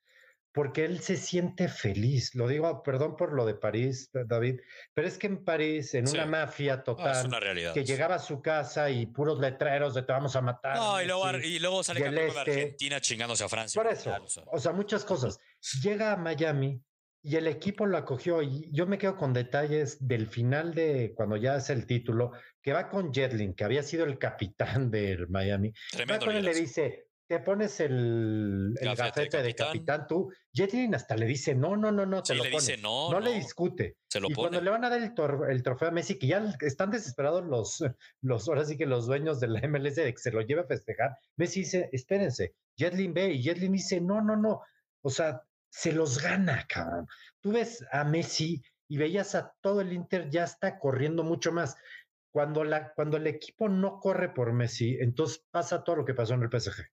Porque 0.52 0.84
él 0.84 1.00
se 1.00 1.16
siente 1.16 1.66
feliz. 1.66 2.36
Lo 2.36 2.46
digo, 2.46 2.84
perdón 2.84 3.16
por 3.16 3.32
lo 3.32 3.44
de 3.44 3.54
París, 3.54 4.10
David, 4.12 4.60
pero 4.94 5.08
es 5.08 5.18
que 5.18 5.26
en 5.26 5.42
París, 5.44 5.92
en 5.94 6.06
Sí. 6.06 6.14
una 6.16 6.26
mafia 6.26 6.74
Ah, 6.74 6.84
total, 6.84 7.26
una 7.26 7.40
realidad. 7.40 7.74
que 7.74 7.84
llegaba 7.84 8.14
a 8.14 8.18
su 8.20 8.40
casa 8.40 8.90
y 8.90 9.06
puros 9.06 9.40
letreros 9.40 9.94
de 9.94 10.02
te 10.02 10.12
vamos 10.12 10.36
a 10.36 10.40
matar. 10.40 10.76
No, 10.76 11.02
y 11.02 11.06
luego, 11.06 11.28
y 11.38 11.58
luego 11.58 11.82
sale 11.82 12.00
campeón 12.00 12.28
este- 12.28 12.38
Argentina 12.40 13.00
chingándose 13.00 13.42
a 13.42 13.48
Francia. 13.48 13.82
Por 13.82 13.90
eso, 13.92 14.14
o 14.52 14.58
sea, 14.60 14.70
muchas 14.70 15.04
cosas. 15.04 15.40
Llega 15.82 16.12
a 16.12 16.16
Miami 16.16 16.80
y 17.26 17.36
el 17.36 17.46
equipo 17.46 17.86
lo 17.86 17.96
acogió 17.96 18.42
y 18.42 18.70
yo 18.70 18.86
me 18.86 18.98
quedo 18.98 19.16
con 19.16 19.32
detalles 19.32 19.96
del 20.06 20.26
final 20.28 20.74
de 20.74 21.12
cuando 21.16 21.36
ya 21.38 21.54
hace 21.54 21.72
el 21.72 21.86
título, 21.86 22.32
que 22.62 22.72
va 22.74 22.90
con 22.90 23.12
Jetlin, 23.14 23.54
que 23.54 23.64
había 23.64 23.82
sido 23.82 24.04
el 24.04 24.18
capitán 24.18 24.90
del 24.90 25.26
Miami. 25.28 25.72
Tremendo 25.90 26.30
y 26.30 26.42
le 26.42 26.54
dice, 26.54 27.06
te 27.26 27.38
pones 27.40 27.80
el, 27.80 28.74
el 28.78 28.94
Gafete 28.94 29.42
de 29.42 29.54
capitán. 29.54 29.66
capitán 29.68 30.06
tú. 30.06 30.30
Jetlin 30.52 30.94
hasta 30.94 31.16
le 31.16 31.24
dice, 31.24 31.54
no, 31.54 31.74
no, 31.76 31.90
no, 31.90 32.04
no, 32.04 32.22
te 32.22 32.34
Sí, 32.34 32.38
lo 32.38 32.44
le 32.44 32.50
pones. 32.50 32.66
dice 32.66 32.82
no, 32.82 33.10
no, 33.10 33.18
no, 33.18 33.26
le 33.26 33.32
discute. 33.34 33.96
se 34.08 34.20
lo 34.20 34.28
y 34.30 34.34
pone. 34.34 34.48
cuando 34.50 34.60
le 34.60 34.70
van 34.70 34.84
a 34.84 34.90
dar 34.90 35.00
el, 35.02 35.14
tor- 35.14 35.50
el 35.50 35.62
trofeo 35.62 35.88
a 35.88 35.92
Messi, 35.92 36.18
que 36.18 36.26
ya 36.26 36.44
están 36.60 36.90
desesperados 36.90 37.42
los, 37.46 37.82
los, 38.20 38.46
ahora 38.48 38.66
sí 38.66 38.76
que 38.76 38.84
los 38.84 39.06
dueños 39.06 39.40
de 39.40 39.48
la 39.48 39.66
MLS 39.66 39.96
de 39.96 40.12
que 40.12 40.18
se 40.20 40.30
lo 40.30 40.42
lleve 40.42 40.60
a 40.60 40.66
festejar, 40.66 41.16
Messi 41.36 41.60
dice, 41.60 41.88
espérense, 41.92 42.54
Jetlin 42.76 43.14
ve 43.14 43.32
y 43.32 43.42
Jetlin 43.42 43.72
dice, 43.72 44.00
no, 44.02 44.20
no, 44.20 44.36
no, 44.36 44.60
o 45.00 45.08
sea, 45.10 45.40
se 45.76 45.92
los 45.92 46.22
gana, 46.22 46.64
cabrón. 46.68 47.08
Tú 47.40 47.50
ves 47.52 47.84
a 47.90 48.04
Messi 48.04 48.62
y 48.88 48.96
veías 48.96 49.34
a 49.34 49.52
todo 49.60 49.80
el 49.80 49.92
Inter 49.92 50.30
ya 50.30 50.44
está 50.44 50.78
corriendo 50.78 51.24
mucho 51.24 51.50
más. 51.50 51.76
Cuando, 52.32 52.62
la, 52.62 52.92
cuando 52.94 53.16
el 53.16 53.26
equipo 53.26 53.68
no 53.68 53.98
corre 53.98 54.32
por 54.32 54.52
Messi, 54.52 54.96
entonces 55.00 55.44
pasa 55.50 55.82
todo 55.82 55.96
lo 55.96 56.04
que 56.04 56.14
pasó 56.14 56.34
en 56.34 56.42
el 56.44 56.48
PSG, 56.60 56.84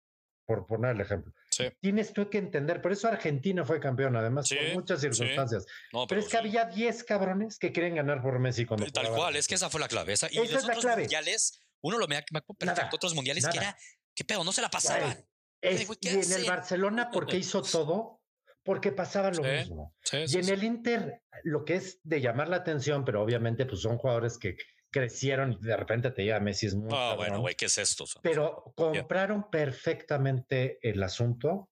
por 0.48 0.66
poner 0.66 0.96
el 0.96 1.02
ejemplo. 1.02 1.32
Sí. 1.52 1.66
Tienes 1.80 2.12
tú 2.14 2.28
que 2.30 2.40
entender, 2.40 2.82
por 2.82 2.92
eso 2.92 3.08
Argentina 3.08 3.64
fue 3.66 3.80
campeón, 3.80 4.16
además, 4.16 4.48
Sí, 4.48 4.56
por 4.56 4.74
muchas 4.74 5.02
sí. 5.02 5.12
circunstancias. 5.14 5.66
No, 5.94 6.08
Pero 6.08 6.22
es 6.22 6.26
que 6.28 6.32
sí. 6.32 6.38
había 6.38 6.66
10 6.66 7.04
cabrones 7.04 7.60
que 7.60 7.72
quieren 7.72 7.96
ganar 7.96 8.22
por 8.24 8.40
Messi 8.40 8.66
cuando 8.66 8.86
Tal 8.88 9.06
jugaba 9.06 9.26
cual, 9.26 9.36
es 9.36 9.48
que 9.48 9.56
esa 9.56 9.70
fue 9.70 9.80
la 9.80 9.88
clave. 9.88 10.14
Esa, 10.14 10.28
y 10.32 10.38
Esa 10.40 10.42
los 10.42 10.50
es 10.50 10.54
la 10.64 10.68
otros 10.74 10.86
clave. 10.86 11.02
mundiales, 11.04 11.62
uno 11.82 11.98
lo 12.00 12.08
me, 12.08 12.24
perfecto, 12.58 12.96
otros 12.96 13.14
mundiales 13.14 13.46
que 13.48 13.58
era, 13.58 13.78
¿qué 14.16 14.24
pedo? 14.24 14.44
No 14.44 14.52
se 14.52 14.62
la 14.62 14.70
pasaban. 14.70 15.24
Es- 15.62 15.86
güey, 15.86 16.00
¿qué 16.02 16.14
y 16.14 16.20
en 16.20 16.32
el? 16.32 16.46
Barcelona, 16.48 17.12
¿por 17.12 17.28
qué 17.28 17.38
hizo 17.38 17.62
todo? 17.62 18.21
Porque 18.64 18.92
pasaba 18.92 19.32
lo 19.32 19.44
Sí, 19.44 19.50
mismo. 19.50 19.96
Sí, 20.04 20.18
Y 20.18 20.28
sí, 20.28 20.38
en 20.38 20.44
sí. 20.44 20.52
el 20.52 20.64
Inter, 20.64 21.22
lo 21.44 21.66
que 21.66 21.76
es 21.76 22.00
de 22.04 22.22
llamar 22.22 22.48
la 22.48 22.58
atención, 22.58 23.04
pero 23.06 23.22
obviamente 23.24 23.66
pues 23.66 23.82
son 23.82 23.98
jugadores 23.98 24.38
que 24.38 24.56
crecieron 24.92 25.54
y 25.54 25.66
de 25.66 25.78
repente 25.78 26.12
te 26.12 26.24
llega 26.24 26.40
Messi 26.40 26.68
es 26.68 26.76
muy 26.76 26.90
Ah, 26.92 27.10
cabrón. 27.12 27.18
bueno, 27.18 27.40
güey, 27.40 27.56
¿qué 27.56 27.66
es 27.66 27.78
esto? 27.78 28.06
Pero 28.22 28.74
compraron 28.76 29.50
perfectamente 29.50 30.78
el 30.82 31.02
asunto 31.02 31.70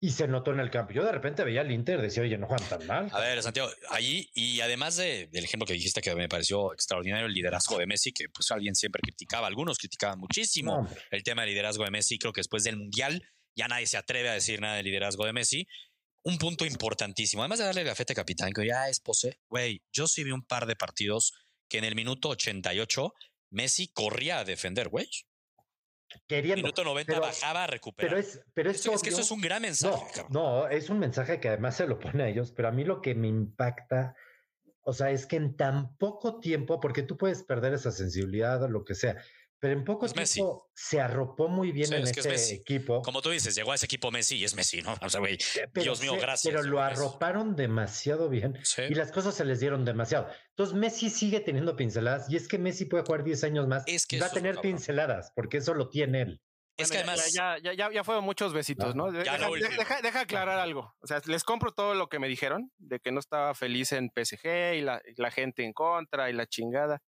y 0.00 0.10
se 0.10 0.28
notó 0.28 0.52
en 0.52 0.60
el 0.60 0.70
campo. 0.70 0.92
Yo 0.92 1.04
de 1.04 1.12
repente 1.12 1.42
veía 1.44 1.62
al 1.62 1.70
Inter 1.70 1.98
y 1.98 2.02
decía, 2.02 2.22
oye, 2.22 2.36
no 2.38 2.46
juegan 2.46 2.68
tan 2.68 2.86
mal. 2.86 3.08
A 3.12 3.20
ver, 3.20 3.42
Santiago, 3.42 3.70
allí, 3.90 4.28
y 4.34 4.60
además 4.60 4.96
de- 4.96 5.26
del 5.28 5.44
ejemplo 5.44 5.66
que 5.66 5.72
dijiste 5.72 6.00
que 6.02 6.14
me 6.14 6.28
pareció 6.28 6.72
extraordinario 6.72 7.26
el 7.26 7.32
liderazgo 7.32 7.78
de 7.78 7.86
Messi, 7.86 8.12
que 8.12 8.26
pues 8.28 8.50
alguien 8.50 8.74
siempre 8.74 9.00
criticaba, 9.00 9.46
algunos 9.46 9.78
criticaban 9.78 10.18
muchísimo 10.18 10.82
No, 10.82 10.88
el 11.10 11.22
tema 11.22 11.42
del 11.42 11.50
liderazgo 11.52 11.84
de 11.84 11.90
Messi, 11.90 12.18
creo 12.18 12.32
que 12.32 12.40
después 12.40 12.64
del 12.64 12.76
Mundial 12.76 13.22
ya 13.56 13.68
nadie 13.68 13.86
se 13.86 13.96
atreve 13.96 14.28
a 14.28 14.34
decir 14.34 14.60
nada 14.60 14.76
del 14.76 14.84
liderazgo 14.84 15.24
de 15.24 15.32
Messi. 15.32 15.66
Un 16.26 16.38
punto 16.38 16.66
importantísimo, 16.66 17.42
además 17.42 17.60
de 17.60 17.66
darle 17.66 17.84
gafete 17.84 18.12
capitán, 18.12 18.50
que 18.52 18.66
ya 18.66 18.88
es 18.88 18.98
pose, 18.98 19.38
güey, 19.48 19.80
yo 19.92 20.08
sí 20.08 20.24
vi 20.24 20.32
un 20.32 20.42
par 20.42 20.66
de 20.66 20.74
partidos 20.74 21.32
que 21.68 21.78
en 21.78 21.84
el 21.84 21.94
minuto 21.94 22.30
88 22.30 23.14
Messi 23.50 23.86
corría 23.92 24.38
a 24.40 24.44
defender, 24.44 24.88
güey. 24.88 25.08
Queriendo. 26.26 26.62
Minuto 26.62 26.82
90 26.82 27.12
pero- 27.12 27.22
bajaba 27.26 27.64
a 27.64 27.66
recuperar. 27.68 28.10
Pero 28.10 28.20
es, 28.20 28.40
pero 28.54 28.70
es, 28.70 28.80
Eso- 28.80 28.92
es 28.92 29.02
que 29.02 29.10
eso 29.10 29.20
es 29.20 29.30
un 29.30 29.40
gran 29.40 29.62
mensaje, 29.62 30.22
No, 30.30 30.62
no, 30.62 30.68
es 30.68 30.88
un 30.90 30.98
mensaje 30.98 31.38
que 31.38 31.48
además 31.48 31.76
se 31.76 31.86
lo 31.86 31.98
pone 32.00 32.24
a 32.24 32.28
ellos, 32.28 32.50
pero 32.52 32.68
a 32.68 32.72
mí 32.72 32.82
lo 32.84 33.00
que 33.00 33.14
me 33.14 33.28
impacta, 33.28 34.16
o 34.82 34.92
sea, 34.92 35.10
es 35.12 35.26
que 35.26 35.36
en 35.36 35.56
tan 35.56 35.96
poco 35.96 36.40
tiempo, 36.40 36.80
porque 36.80 37.02
tú 37.02 37.16
puedes 37.16 37.44
perder 37.44 37.74
esa 37.74 37.92
sensibilidad 37.92 38.62
o 38.64 38.68
lo 38.68 38.84
que 38.84 38.94
sea, 38.96 39.16
pero 39.66 39.78
en 39.78 39.84
poco 39.84 40.06
Es 40.06 40.14
Messi. 40.14 40.34
tiempo 40.34 40.70
se 40.74 41.00
arropó 41.00 41.48
muy 41.48 41.72
bien 41.72 41.88
Sí, 41.88 41.94
en 41.94 42.02
es 42.04 42.12
que 42.12 42.20
es 42.20 42.26
ese 42.26 42.54
equipo. 42.54 43.02
Como 43.02 43.20
tú 43.20 43.30
dices, 43.30 43.54
llegó 43.56 43.72
a 43.72 43.74
ese 43.74 43.86
equipo 43.86 44.10
Messi 44.12 44.36
y 44.36 44.44
es 44.44 44.54
Messi, 44.54 44.80
¿no? 44.82 44.94
O 45.02 45.08
sea, 45.10 45.18
güey, 45.20 45.38
pero 45.72 45.82
Dios 45.82 46.00
mío, 46.00 46.14
gracias. 46.20 46.54
Pero 46.54 46.62
lo 46.62 46.80
arroparon 46.80 47.56
demasiado 47.56 48.28
bien 48.28 48.58
Sí. 48.62 48.82
y 48.88 48.94
las 48.94 49.10
cosas 49.10 49.34
se 49.34 49.44
les 49.44 49.58
dieron 49.58 49.84
demasiado. 49.84 50.28
Entonces 50.50 50.76
Messi 50.76 51.10
sigue 51.10 51.40
teniendo 51.40 51.74
pinceladas 51.74 52.30
y 52.30 52.36
es 52.36 52.46
que 52.46 52.58
Messi 52.58 52.84
puede 52.84 53.02
jugar 53.04 53.24
10 53.24 53.42
años 53.44 53.66
más 53.66 53.82
Es 53.86 54.06
que 54.06 54.16
y 54.16 54.20
va 54.20 54.26
a 54.26 54.30
tener 54.30 54.54
cabrón. 54.54 54.72
pinceladas 54.74 55.32
porque 55.34 55.56
eso 55.58 55.74
lo 55.74 55.88
tiene 55.88 56.22
él. 56.22 56.40
Es 56.78 56.90
que 56.90 56.98
además, 56.98 57.32
Ya, 57.32 57.56
ya, 57.62 57.72
ya, 57.72 57.90
ya 57.90 58.04
fueron 58.04 58.22
muchos 58.22 58.52
besitos, 58.52 58.94
¿no? 58.94 59.10
Deja, 59.10 59.48
último. 59.50 59.70
deja- 59.78 60.02
deja 60.02 60.20
aclarar 60.20 60.58
algo. 60.58 60.94
O 61.00 61.06
sea, 61.06 61.22
les 61.24 61.42
compro 61.42 61.72
todo 61.72 61.94
lo 61.94 62.08
que 62.08 62.18
me 62.18 62.28
dijeron, 62.28 62.70
de 62.76 63.00
que 63.00 63.12
no 63.12 63.18
estaba 63.18 63.54
feliz 63.54 63.92
en 63.92 64.10
PSG 64.14 64.74
y 64.76 64.82
la, 64.82 65.00
y 65.06 65.18
la 65.20 65.30
gente 65.30 65.64
en 65.64 65.72
contra 65.72 66.28
y 66.28 66.34
la 66.34 66.46
chingada. 66.46 67.00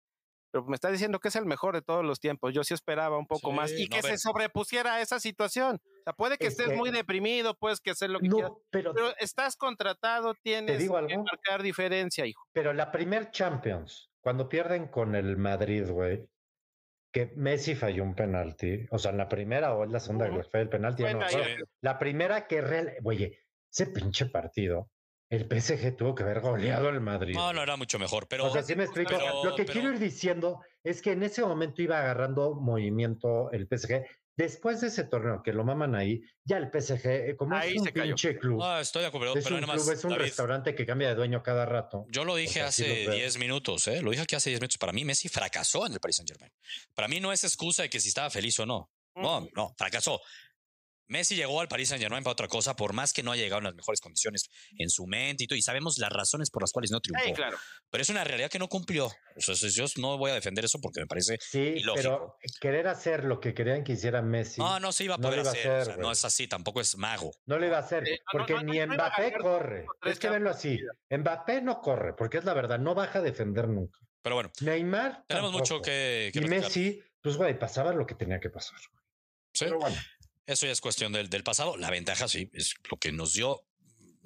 Pero 0.57 0.64
me 0.71 0.75
está 0.75 0.90
diciendo 0.90 1.19
que 1.21 1.29
es 1.29 1.37
el 1.37 1.45
mejor 1.45 1.75
de 1.75 1.83
todos 1.83 2.03
los 2.05 2.19
tiempos. 2.19 2.55
Yo 2.55 2.64
sí 2.64 2.73
esperaba 2.73 3.19
un 3.19 3.27
poco 3.27 3.51
Sí, 3.51 3.57
más 3.57 3.73
y 3.73 3.87
no, 3.88 3.97
que 3.97 4.03
se 4.03 4.16
sobrepusiera 4.16 4.95
a 4.95 5.01
esa 5.03 5.21
situación. 5.21 5.77
O 5.77 6.03
sea, 6.05 6.12
puede 6.14 6.38
que 6.38 6.47
Es 6.47 6.59
estés 6.59 6.75
muy 6.77 6.90
deprimido, 6.90 7.55
puedes 7.59 7.81
que 7.81 7.90
hacer 7.90 8.09
lo 8.11 8.21
que 8.21 8.29
quieras. 8.29 8.51
No, 8.51 8.62
pero, 8.71 8.95
Pero 8.95 9.14
estás 9.19 9.57
contratado, 9.57 10.35
tienes 10.42 10.79
digo 10.79 10.95
que 10.95 11.12
algo? 11.12 11.25
marcar 11.25 11.62
diferencia, 11.62 12.25
hijo. 12.25 12.42
pero 12.53 12.73
la 12.73 12.90
primer 12.90 13.31
Champions, 13.31 14.11
cuando 14.21 14.49
pierden 14.49 14.88
con 14.88 15.14
el 15.14 15.37
Madrid, 15.37 15.90
güey, 15.90 16.27
que 17.12 17.33
Messi 17.37 17.75
falló 17.75 18.03
un 18.03 18.14
penalti, 18.14 18.87
o 18.90 18.99
sea, 18.99 19.11
en 19.11 19.19
la 19.19 19.29
primera 19.29 19.75
o 19.75 19.85
en 19.85 19.92
la 19.92 20.01
segunda 20.01 20.27
fue 20.51 20.61
el 20.62 20.69
penalti, 20.69 21.03
no. 21.03 21.21
La 21.83 21.99
primera 21.99 22.47
que 22.47 22.61
real, 22.62 22.95
oye, 23.05 23.40
ese 23.71 23.87
pinche 23.88 24.27
partido, 24.27 24.90
el 25.29 25.47
PSG 25.49 25.97
tuvo 25.97 26.15
que 26.15 26.23
haber 26.23 26.41
goleado 26.41 26.89
al 26.89 27.01
Madrid. 27.01 27.35
no, 27.35 27.53
no 27.53 27.62
era 27.62 27.77
mucho 27.77 27.99
mejor, 27.99 28.29
pero 28.29 28.47
o 28.47 28.53
sea, 28.53 28.62
sí 28.62 28.75
me 28.77 28.85
explico. 28.85 29.11
pero- 29.11 29.45
Lo 29.45 29.55
que 29.57 29.65
pero- 29.65 29.73
quiero 29.73 29.93
ir 29.93 29.99
diciendo 29.99 30.61
es 30.85 31.03
que 31.03 31.12
en 31.12 31.23
ese 31.23 31.43
momento 31.43 31.83
iba 31.83 31.99
agarrando 31.99 32.55
movimiento 32.55 33.51
el 33.51 33.67
PSG. 33.67 34.05
Después 34.39 34.83
de 34.83 34.89
ese 34.89 35.05
torneo 35.05 35.43
que 35.43 35.55
lo 35.55 35.65
maman 35.65 35.95
ahí, 35.95 36.21
ya 36.45 36.59
el 36.59 36.71
PSG, 36.71 37.31
eh, 37.31 37.37
como 37.37 37.57
Ahí 37.57 37.73
es 37.73 37.79
un 37.81 37.87
se 37.87 37.93
cayó. 37.95 38.05
pinche 38.15 38.39
club, 38.39 38.59
no, 38.59 38.79
estoy 38.79 39.01
de 39.01 39.09
acuerdo, 39.09 39.35
es 39.35 39.43
pero 39.45 39.57
un 39.57 39.62
nada 39.62 39.73
más, 39.73 39.83
club, 39.83 39.95
es 39.95 40.05
un 40.05 40.11
David, 40.11 40.23
restaurante 40.25 40.75
que 40.75 40.85
cambia 40.85 41.09
de 41.09 41.15
dueño 41.15 41.43
cada 41.43 41.65
rato. 41.65 42.05
yo 42.11 42.25
lo 42.27 42.37
dije 42.37 42.53
sea, 42.61 42.67
hace 42.67 43.05
lo 43.05 43.11
veo. 43.12 43.19
10 43.19 43.39
minutos, 43.39 43.89
¿eh? 43.89 44.03
Lo 44.03 44.11
dije 44.11 44.23
aquí 44.25 44.37
hace 44.37 44.51
10 44.51 44.61
minutos. 44.61 44.77
Para 44.77 44.93
mí, 44.93 45.07
Messi 45.07 45.29
fracasó 45.31 45.87
en 45.87 45.95
el 45.95 46.01
Paris 46.01 46.17
Saint 46.17 46.29
Germain. 46.31 46.53
Para 46.95 47.09
mí 47.09 47.19
no 47.19 47.33
es 47.33 47.45
excusa 47.45 47.83
de 47.85 47.89
que 47.91 47.99
si 47.99 48.09
estaba 48.11 48.29
feliz 48.29 48.61
o 48.61 48.67
no. 48.67 48.91
No, 49.15 49.49
no, 49.57 49.75
fracasó. 49.79 50.21
Messi 51.09 51.37
llegó 51.37 51.61
al 51.61 51.69
Paris 51.69 51.88
Saint 51.90 52.03
Germain 52.03 52.25
para 52.25 52.33
otra 52.33 52.49
cosa, 52.49 52.75
por 52.77 52.92
más 52.92 53.12
que 53.12 53.23
no 53.23 53.33
haya 53.33 53.42
llegado 53.45 53.59
en 53.59 53.64
las 53.64 53.75
mejores 53.75 54.01
condiciones 54.01 54.49
en 54.79 54.88
su 54.90 55.07
mente 55.07 55.45
y 55.45 55.47
todo, 55.47 55.57
y 55.57 55.62
sabemos 55.62 55.99
las 55.99 56.11
razones 56.11 56.51
por 56.51 56.62
las 56.62 56.73
cuales 56.73 56.90
no 56.90 57.01
triunfó. 57.01 57.25
Sí, 57.27 57.33
claro. 57.33 57.59
Pero 57.90 58.03
es 58.03 58.09
una 58.09 58.25
realidad 58.25 58.51
que 58.51 58.59
no 58.59 58.69
cumplió. 58.69 59.07
O 59.07 59.40
sea, 59.40 59.55
yo 59.55 59.85
no 59.99 60.19
voy 60.19 60.31
a 60.31 60.35
defender 60.35 60.64
eso 60.64 60.81
porque 60.81 61.01
me 61.01 61.07
parece. 61.07 61.37
Sí, 61.40 61.59
ilógico. 61.77 61.95
pero 61.95 62.37
querer 62.61 62.88
hacer 62.88 63.25
lo 63.25 63.40
que 63.40 63.55
querían 63.55 63.85
que 63.85 63.92
hiciera 63.92 64.23
Messi, 64.23 64.61
No, 64.61 64.81
no 64.81 64.92
se 64.92 65.05
iba 65.05 65.14
a 65.14 65.19
no 65.19 65.23
poder 65.29 65.40
iba 65.40 65.49
a 65.49 65.53
hacer. 65.53 65.66
hacer, 65.73 65.81
o 65.83 65.85
sea, 65.85 65.97
no 66.03 66.11
es 66.12 66.25
así, 66.25 66.49
tampoco 66.49 66.81
es 66.81 66.97
mago. 66.97 67.33
no 67.47 67.59
lo 67.59 67.66
iba 67.66 67.77
a 67.77 67.81
hacer, 67.81 68.07
Eh, 68.09 68.19
no, 68.19 68.38
porque 68.38 68.55
no, 68.55 68.62
no, 68.62 68.73
ni 68.73 68.79
no 68.81 68.95
Mbappé 68.95 69.33
corre. 69.40 69.87
tres 70.01 70.14
Es 70.14 70.19
que 70.19 70.29
venlo 70.31 70.51
así, 70.51 70.79
Mbappé 71.11 71.62
no 71.62 71.81
corre, 71.81 72.14
porque 72.14 72.38
es 72.38 72.45
la 72.45 72.55
verdad, 72.55 72.79
no 72.79 72.95
baja 72.95 73.21
a 73.21 73.23
defender 73.23 73.69
nunca. 73.69 73.99
Pero 74.23 74.35
bueno, 74.35 74.51
Neymar 74.61 75.25
tenemos 75.29 75.52
mucho 75.52 75.75
tampoco. 75.75 75.83
que, 75.85 76.31
que 76.33 76.40
Y. 76.40 76.48
Messi, 76.48 77.00
pues 77.23 77.37
güey, 77.37 77.57
pasaba 77.59 77.92
lo 77.92 78.04
que 78.07 78.15
tenía 78.17 78.40
que 78.40 78.50
pasar. 78.50 78.79
Sí. 79.52 79.65
Pero 79.67 79.79
bueno, 79.79 79.96
Eso 80.47 80.67
ya 80.67 80.73
es 80.73 80.81
cuestión 80.81 81.13
del, 81.13 81.29
del 81.29 81.42
pasado. 81.42 81.77
La 81.77 81.90
ventaja, 81.90 82.29
sí, 82.29 82.49
es 82.53 82.75
lo 82.90 82.97
que 82.99 83.13
nos 83.13 83.35
dio 83.35 83.67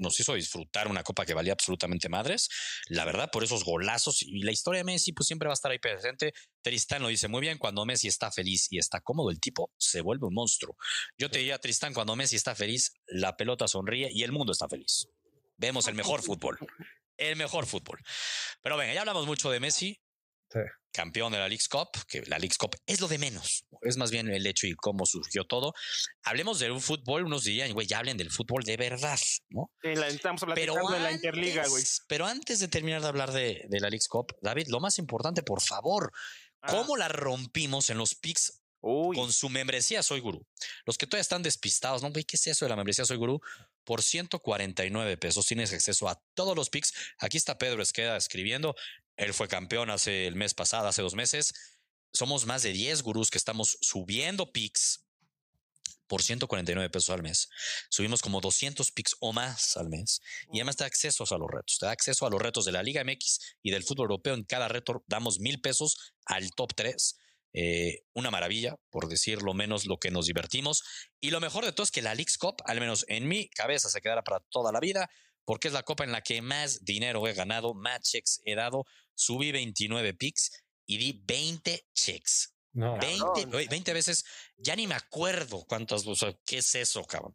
nos 0.00 0.18
hizo 0.18 0.34
disfrutar 0.34 0.88
una 0.88 1.04
copa 1.04 1.24
que 1.24 1.34
valía 1.34 1.52
absolutamente 1.52 2.08
madres. 2.08 2.48
La 2.88 3.04
verdad, 3.04 3.30
por 3.30 3.44
esos 3.44 3.64
golazos 3.64 4.22
y 4.22 4.42
la 4.42 4.50
historia 4.50 4.78
de 4.78 4.84
Messi, 4.84 5.12
pues 5.12 5.26
siempre 5.26 5.46
va 5.46 5.52
a 5.52 5.54
estar 5.54 5.70
ahí 5.70 5.78
presente. 5.78 6.32
Tristán 6.62 7.02
lo 7.02 7.08
dice 7.08 7.28
muy 7.28 7.40
bien, 7.40 7.58
cuando 7.58 7.84
Messi 7.84 8.08
está 8.08 8.32
feliz 8.32 8.66
y 8.70 8.78
está 8.78 9.00
cómodo, 9.00 9.30
el 9.30 9.38
tipo 9.38 9.70
se 9.76 10.00
vuelve 10.00 10.26
un 10.26 10.34
monstruo. 10.34 10.76
Yo 11.16 11.30
te 11.30 11.38
diría, 11.38 11.58
Tristán, 11.58 11.94
cuando 11.94 12.16
Messi 12.16 12.36
está 12.36 12.54
feliz, 12.54 12.94
la 13.06 13.36
pelota 13.36 13.68
sonríe 13.68 14.08
y 14.10 14.22
el 14.22 14.32
mundo 14.32 14.52
está 14.52 14.68
feliz. 14.68 15.06
Vemos 15.56 15.86
el 15.86 15.94
mejor 15.94 16.22
fútbol. 16.22 16.58
El 17.18 17.36
mejor 17.36 17.66
fútbol. 17.66 18.00
Pero 18.62 18.78
venga, 18.78 18.94
ya 18.94 19.00
hablamos 19.00 19.26
mucho 19.26 19.50
de 19.50 19.60
Messi. 19.60 20.00
Campeón 20.92 21.32
de 21.32 21.38
la 21.38 21.48
League 21.48 21.64
Cup, 21.70 21.88
que 22.08 22.22
la 22.26 22.38
League 22.38 22.56
Cup 22.58 22.76
es 22.86 23.00
lo 23.00 23.08
de 23.08 23.18
menos. 23.18 23.64
Es 23.82 23.96
más 23.96 24.10
bien 24.10 24.28
el 24.28 24.46
hecho 24.46 24.66
y 24.66 24.74
cómo 24.74 25.06
surgió 25.06 25.44
todo. 25.44 25.72
Hablemos 26.22 26.58
de 26.58 26.70
un 26.70 26.80
fútbol, 26.80 27.24
unos 27.24 27.44
dirían, 27.44 27.72
güey, 27.72 27.86
ya 27.86 27.98
hablen 27.98 28.16
del 28.16 28.30
fútbol 28.30 28.62
de 28.64 28.76
verdad, 28.76 29.18
¿no? 29.48 29.70
estamos 29.82 30.42
hablando 30.42 30.90
de 30.90 31.00
la 31.00 31.12
Interliga, 31.12 31.66
güey. 31.68 31.84
Pero 32.08 32.26
antes 32.26 32.58
de 32.58 32.68
terminar 32.68 33.02
de 33.02 33.08
hablar 33.08 33.32
de, 33.32 33.66
la 33.70 33.88
League 33.88 34.06
Cup, 34.08 34.34
David, 34.42 34.68
lo 34.68 34.80
más 34.80 34.98
importante, 34.98 35.42
por 35.42 35.62
favor, 35.62 36.12
ah. 36.62 36.68
¿cómo 36.70 36.96
la 36.96 37.08
rompimos 37.08 37.90
en 37.90 37.98
los 37.98 38.14
picks 38.14 38.60
con 38.80 39.32
su 39.32 39.48
membresía 39.50 40.02
Soy 40.02 40.20
Gurú. 40.20 40.46
Los 40.86 40.96
que 40.96 41.06
todavía 41.06 41.22
están 41.22 41.42
despistados, 41.42 42.02
¿no? 42.02 42.12
¿Qué 42.12 42.24
es 42.32 42.46
eso 42.46 42.64
de 42.64 42.70
la 42.70 42.76
membresía 42.76 43.04
Soy 43.04 43.18
Gurú? 43.18 43.40
Por 43.84 44.02
149 44.02 45.16
pesos 45.18 45.46
tienes 45.46 45.72
acceso 45.72 46.08
a 46.08 46.20
todos 46.34 46.56
los 46.56 46.70
picks. 46.70 46.94
Aquí 47.18 47.36
está 47.36 47.58
Pedro 47.58 47.82
Esqueda 47.82 48.16
escribiendo. 48.16 48.74
Él 49.16 49.34
fue 49.34 49.48
campeón 49.48 49.90
hace 49.90 50.26
el 50.26 50.36
mes 50.36 50.54
pasado, 50.54 50.88
hace 50.88 51.02
dos 51.02 51.14
meses. 51.14 51.52
Somos 52.12 52.46
más 52.46 52.62
de 52.62 52.72
10 52.72 53.02
gurús 53.02 53.30
que 53.30 53.38
estamos 53.38 53.78
subiendo 53.80 54.52
picks 54.52 55.04
por 56.10 56.22
149 56.22 56.90
pesos 56.90 57.10
al 57.10 57.22
mes. 57.22 57.48
Subimos 57.88 58.20
como 58.20 58.40
200 58.40 58.90
picks 58.90 59.14
o 59.20 59.32
más 59.32 59.76
al 59.76 59.88
mes. 59.88 60.20
Y 60.52 60.58
además 60.58 60.76
te 60.76 60.82
da 60.82 60.88
acceso 60.88 61.24
a 61.30 61.38
los 61.38 61.48
retos. 61.48 61.78
Te 61.78 61.86
da 61.86 61.92
acceso 61.92 62.26
a 62.26 62.30
los 62.30 62.42
retos 62.42 62.64
de 62.64 62.72
la 62.72 62.82
Liga 62.82 63.04
MX 63.04 63.38
y 63.62 63.70
del 63.70 63.84
fútbol 63.84 64.06
europeo. 64.06 64.34
En 64.34 64.42
cada 64.42 64.66
reto 64.66 65.04
damos 65.06 65.38
mil 65.38 65.60
pesos 65.60 66.14
al 66.24 66.50
top 66.50 66.74
3. 66.74 67.16
Eh, 67.52 68.02
una 68.12 68.30
maravilla, 68.30 68.76
por 68.90 69.08
decir 69.08 69.42
lo 69.42 69.54
menos 69.54 69.86
lo 69.86 69.98
que 69.98 70.10
nos 70.10 70.26
divertimos. 70.26 70.82
Y 71.20 71.30
lo 71.30 71.40
mejor 71.40 71.64
de 71.64 71.72
todo 71.72 71.84
es 71.84 71.92
que 71.92 72.02
la 72.02 72.14
Leagues 72.14 72.38
Cup, 72.38 72.56
al 72.64 72.80
menos 72.80 73.04
en 73.06 73.28
mi 73.28 73.48
cabeza, 73.48 73.88
se 73.88 74.00
quedará 74.00 74.22
para 74.22 74.40
toda 74.50 74.72
la 74.72 74.80
vida, 74.80 75.08
porque 75.50 75.66
es 75.66 75.74
la 75.74 75.82
copa 75.82 76.04
en 76.04 76.12
la 76.12 76.22
que 76.22 76.40
más 76.42 76.84
dinero 76.84 77.26
he 77.26 77.32
ganado, 77.32 77.74
más 77.74 78.02
checks 78.02 78.40
he 78.44 78.54
dado. 78.54 78.84
Subí 79.16 79.50
29 79.50 80.14
picks 80.14 80.52
y 80.86 80.96
di 80.96 81.20
20 81.24 81.88
checks. 81.92 82.54
20, 82.72 83.92
veces, 83.92 84.24
ya 84.58 84.76
ni 84.76 84.86
me 84.86 84.94
acuerdo 84.94 85.64
cuántas, 85.66 86.06
o 86.06 86.14
qué 86.46 86.58
es 86.58 86.72
eso, 86.76 87.04
cabrón. 87.04 87.34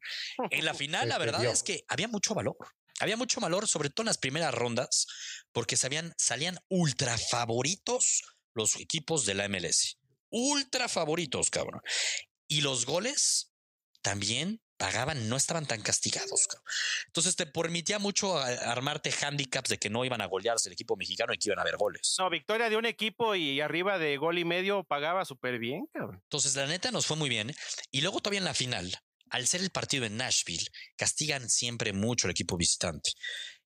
En 0.49 0.63
la 0.63 0.73
final, 0.73 1.09
la 1.09 1.17
verdad 1.17 1.43
es 1.43 1.61
que 1.61 1.83
había 1.89 2.07
mucho 2.07 2.33
valor. 2.33 2.55
Había 3.01 3.17
mucho 3.17 3.41
valor, 3.41 3.67
sobre 3.67 3.89
todo 3.89 4.03
en 4.03 4.07
las 4.07 4.17
primeras 4.17 4.53
rondas, 4.53 5.07
porque 5.51 5.75
sabían, 5.75 6.13
salían 6.17 6.57
ultra 6.69 7.17
favoritos 7.17 8.21
los 8.53 8.77
equipos 8.77 9.25
de 9.25 9.33
la 9.33 9.49
MLS 9.49 9.97
ultra 10.29 10.89
favoritos, 10.89 11.49
cabrón. 11.49 11.81
Y 12.47 12.61
los 12.61 12.85
goles 12.85 13.53
también 14.01 14.61
pagaban, 14.77 15.29
no 15.29 15.35
estaban 15.35 15.65
tan 15.65 15.81
castigados. 15.81 16.47
Entonces 17.07 17.35
te 17.35 17.45
permitía 17.45 17.99
mucho 17.99 18.37
armarte 18.37 19.11
handicaps 19.11 19.69
de 19.69 19.77
que 19.77 19.89
no 19.89 20.05
iban 20.05 20.21
a 20.21 20.25
golearse 20.25 20.69
el 20.69 20.73
equipo 20.73 20.95
mexicano 20.95 21.33
y 21.33 21.37
que 21.37 21.49
iban 21.49 21.59
a 21.59 21.61
haber 21.61 21.77
goles. 21.77 22.15
No, 22.19 22.29
victoria 22.29 22.69
de 22.69 22.77
un 22.77 22.85
equipo 22.85 23.35
y 23.35 23.61
arriba 23.61 23.97
de 23.97 24.17
gol 24.17 24.37
y 24.37 24.45
medio 24.45 24.83
pagaba 24.83 25.25
súper 25.25 25.59
bien, 25.59 25.87
cabrón. 25.93 26.21
Entonces 26.23 26.55
la 26.55 26.67
neta 26.67 26.91
nos 26.91 27.05
fue 27.05 27.17
muy 27.17 27.29
bien. 27.29 27.53
Y 27.91 28.01
luego 28.01 28.19
todavía 28.19 28.39
en 28.39 28.45
la 28.45 28.53
final, 28.53 28.91
al 29.29 29.47
ser 29.47 29.61
el 29.61 29.71
partido 29.71 30.05
en 30.05 30.17
Nashville, 30.17 30.67
castigan 30.97 31.49
siempre 31.49 31.93
mucho 31.93 32.27
el 32.27 32.31
equipo 32.31 32.57
visitante. 32.57 33.11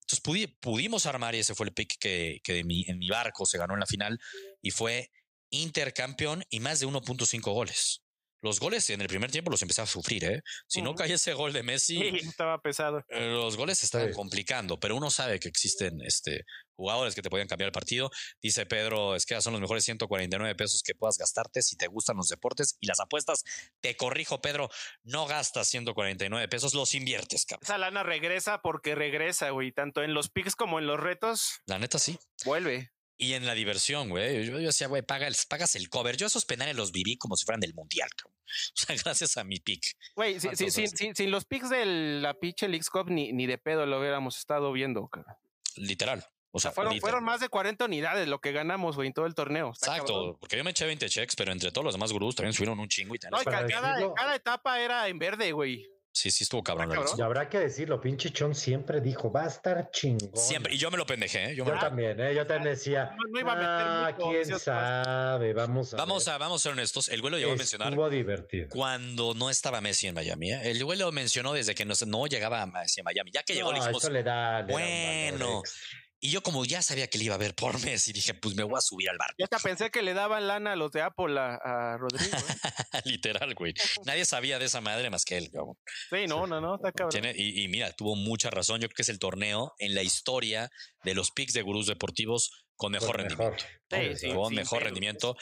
Entonces 0.02 0.50
pudimos 0.60 1.06
armar 1.06 1.36
y 1.36 1.40
ese 1.40 1.54
fue 1.54 1.68
el 1.68 1.74
pick 1.74 1.98
que, 2.00 2.40
que 2.44 2.60
en 2.60 2.68
mi 2.98 3.10
barco 3.10 3.46
se 3.46 3.60
ganó 3.60 3.76
en 3.76 3.80
la 3.80 3.86
final 3.86 4.20
y 4.62 4.72
fue 4.72 5.12
intercampeón 5.52 6.44
y 6.50 6.60
más 6.60 6.80
de 6.80 6.88
1.5 6.88 7.42
goles. 7.54 8.02
Los 8.42 8.60
goles 8.60 8.90
en 8.90 9.02
el 9.02 9.08
primer 9.08 9.32
tiempo 9.32 9.52
los 9.52 9.62
empezaba 9.62 9.84
a 9.84 9.88
sufrir, 9.88 10.24
¿eh? 10.24 10.42
Si 10.68 10.82
no 10.82 10.96
caía 10.96 11.16
ese 11.16 11.34
gol 11.34 11.52
de 11.52 11.64
Messi, 11.64 12.02
estaba 12.16 12.62
pesado. 12.62 13.04
Eh, 13.10 13.28
los 13.28 13.58
goles 13.58 13.80
se 13.80 13.86
estaban 13.86 14.14
complicando, 14.14 14.80
pero 14.80 14.96
uno 14.96 15.10
sabe 15.10 15.40
que 15.40 15.50
existen 15.50 16.02
este, 16.02 16.46
jugadores 16.76 17.16
que 17.16 17.22
te 17.22 17.30
pueden 17.30 17.48
cambiar 17.48 17.68
el 17.68 17.72
partido. 17.74 18.10
Dice 18.42 18.66
Pedro, 18.66 19.16
es 19.16 19.26
que 19.26 19.40
son 19.42 19.54
los 19.54 19.62
mejores 19.62 19.84
149 19.84 20.56
pesos 20.56 20.82
que 20.84 20.96
puedas 20.96 21.18
gastarte 21.18 21.62
si 21.62 21.76
te 21.76 21.88
gustan 21.88 22.16
los 22.16 22.30
deportes 22.30 22.78
y 22.80 22.88
las 22.88 23.00
apuestas. 23.02 23.44
Te 23.82 23.98
corrijo, 23.98 24.42
Pedro, 24.42 24.70
no 25.04 25.28
gastas 25.28 25.68
149 25.68 26.48
pesos, 26.48 26.74
los 26.74 26.96
inviertes, 26.96 27.46
cabrón. 27.46 27.64
Esa 27.64 27.78
lana 27.78 28.04
regresa 28.04 28.62
porque 28.62 28.96
regresa, 28.96 29.50
güey, 29.50 29.72
tanto 29.72 30.02
en 30.04 30.14
los 30.14 30.30
picks 30.30 30.56
como 30.56 30.80
en 30.80 30.88
los 30.88 31.00
retos. 31.00 31.60
La 31.66 31.78
neta 31.78 32.00
sí. 32.00 32.18
Vuelve. 32.46 32.92
Y 33.22 33.34
en 33.34 33.46
la 33.46 33.54
diversión, 33.54 34.08
güey. 34.08 34.46
Yo, 34.46 34.58
decía, 34.60 34.88
güey, 34.88 35.02
pagas 35.02 35.76
el 35.76 35.90
cover. 35.90 36.16
Yo 36.16 36.28
esos 36.28 36.46
penales 36.46 36.78
los 36.78 36.94
viví 36.94 37.18
como 37.18 37.36
si 37.36 37.44
fueran 37.44 37.60
del 37.60 37.74
mundial, 37.74 38.10
cabrón. 38.16 38.40
O 38.74 38.82
sea, 38.82 38.96
gracias 38.96 39.38
a 39.38 39.44
mi 39.44 39.60
pick. 39.60 39.96
Güey, 40.16 40.40
sin, 40.40 41.30
los 41.30 41.46
picks 41.46 41.70
de 41.70 41.86
la 41.86 42.34
pinche 42.34 42.68
Leagues 42.68 42.90
Cup 42.90 43.12
ni, 43.12 43.32
ni 43.34 43.46
de 43.46 43.58
pedo 43.58 43.86
lo 43.86 44.00
hubiéramos 44.00 44.38
estado 44.40 44.72
viendo, 44.72 45.08
cabrón. 45.10 45.36
Literal. 45.76 46.26
O 46.52 46.60
sea, 46.60 46.72
fueron, 46.72 46.98
fueron 47.00 47.24
más 47.24 47.42
de 47.42 47.50
40 47.50 47.86
unidades 47.86 48.28
lo 48.28 48.40
que 48.40 48.54
ganamos, 48.54 48.96
güey, 48.96 49.08
en 49.08 49.14
todo 49.14 49.26
el 49.28 49.36
torneo. 49.36 49.70
Exacto, 49.70 50.38
porque 50.40 50.58
yo 50.58 50.64
me 50.64 50.72
eché 50.72 50.86
20 50.86 51.08
checks, 51.10 51.36
pero 51.36 51.52
entre 51.52 51.72
todos 51.72 51.86
los 51.86 51.94
demás 51.94 52.12
gurús 52.12 52.36
también 52.36 52.54
subieron 52.54 52.80
un 52.80 52.88
chingo 52.88 53.14
y 53.14 53.20
tal. 53.20 53.32
No, 53.32 53.44
cada, 53.44 53.68
cada 54.16 54.36
etapa 54.36 54.80
era 54.80 55.08
en 55.10 55.20
verde, 55.20 55.52
güey. 55.52 55.86
Sí, 56.12 56.32
sí 56.32 56.44
estuvo 56.44 56.64
cabrón. 56.64 56.92
Y 57.18 57.22
habrá 57.22 57.50
que 57.50 57.60
decirlo, 57.60 58.02
pinche 58.02 58.32
Chon 58.32 58.56
siempre 58.56 59.00
dijo, 59.00 59.32
va 59.32 59.44
a 59.44 59.48
estar 59.48 59.90
chingón. 59.92 60.36
Siempre, 60.36 60.74
y 60.74 60.78
yo 60.78 60.90
me 60.90 60.98
lo 60.98 61.06
pendejé. 61.06 61.52
¿eh? 61.52 61.56
Yo, 61.56 61.64
también, 61.66 62.20
¿eh? 62.20 62.34
yo 62.34 62.46
también 62.48 62.76
decía, 62.76 63.16
no, 63.32 63.40
iba 63.40 63.54
a 63.54 63.56
meter 63.56 63.70
ah, 63.70 64.16
quién 64.18 64.60
sabe, 64.60 65.54
vamos 65.54 65.94
a 65.94 65.98
Vamos 65.98 66.28
a, 66.28 66.38
vamos 66.38 66.62
a 66.62 66.64
ser 66.64 66.72
honestos, 66.74 67.10
el 67.10 67.22
güey 67.22 67.32
lo 67.32 67.38
llegó 67.38 67.54
a 67.54 67.56
mencionar. 67.56 67.90
Estuvo 67.90 68.10
divertido. 68.10 68.68
Cuando 68.70 69.34
no 69.34 69.50
estaba 69.50 69.82
Messi 69.82 70.08
en 70.08 70.16
Miami, 70.16 70.52
¿eh? 70.52 70.72
el 70.72 70.84
güey 70.84 70.98
lo 70.98 71.12
mencionó 71.12 71.54
desde 71.54 71.76
que 71.76 71.86
no, 71.86 71.94
no 72.08 72.28
llegaba 72.28 72.64
a 72.64 72.66
Messi 72.66 73.02
en 73.02 73.06
Miami. 73.06 73.32
Ya 73.32 73.44
que 73.44 73.54
llegó, 73.54 73.72
le 73.72 73.80
dijimos, 73.80 74.04
eso 74.04 74.12
le 74.12 74.24
da, 74.24 74.64
bueno, 74.64 75.62
y 76.22 76.32
yo 76.32 76.44
como 76.44 76.66
ya 76.66 76.82
sabía 76.82 77.08
que 77.08 77.18
le 77.18 77.26
iba 77.26 77.36
a 77.36 77.38
ver 77.38 77.56
por 77.56 77.80
mes 77.82 78.08
y 78.08 78.14
dije, 78.14 78.34
pues 78.34 78.56
me 78.56 78.64
voy 78.64 78.78
a 78.78 78.82
subir 78.82 79.10
al 79.10 79.18
barco. 79.18 79.36
Ya 79.38 79.48
te 79.48 79.58
pensé 79.58 79.90
que 79.90 80.02
le 80.02 80.14
daban 80.14 80.48
lana 80.48 80.74
a 80.74 80.76
los 80.76 80.92
de 80.92 81.02
Apple 81.02 81.40
a, 81.40 81.98
Rodrigo. 81.98 82.38
¿eh? 82.38 83.02
Literal, 83.06 83.56
güey. 83.56 83.74
Nadie 84.06 84.26
sabía 84.26 84.60
de 84.60 84.66
esa 84.66 84.82
madre 84.82 85.10
más 85.10 85.24
que 85.24 85.38
él, 85.38 85.50
cabrón. 85.52 85.78
Sí, 86.10 86.28
no, 86.28 86.46
no, 86.46 86.60
no, 86.60 86.76
está 86.76 86.92
cabrón. 86.92 87.34
y, 87.36 87.64
y, 87.64 87.68
mira, 87.70 87.92
tuvo 87.94 88.16
mucha 88.16 88.50
razón. 88.50 88.82
Yo 88.82 88.88
creo 88.88 88.96
que 88.96 89.02
es 89.04 89.10
el 89.10 89.20
torneo 89.20 89.74
en 89.80 89.96
la 89.96 90.04
historia 90.04 90.70
de 91.04 91.14
los 91.14 91.32
picks 91.32 91.54
de 91.54 91.62
gurús 91.62 91.88
deportivos 91.88 92.52
con 92.80 92.94
mejor 92.94 93.18
rendimiento. 93.18 93.66
con 94.34 94.56
mejor 94.56 94.84
rendimiento. 94.84 95.36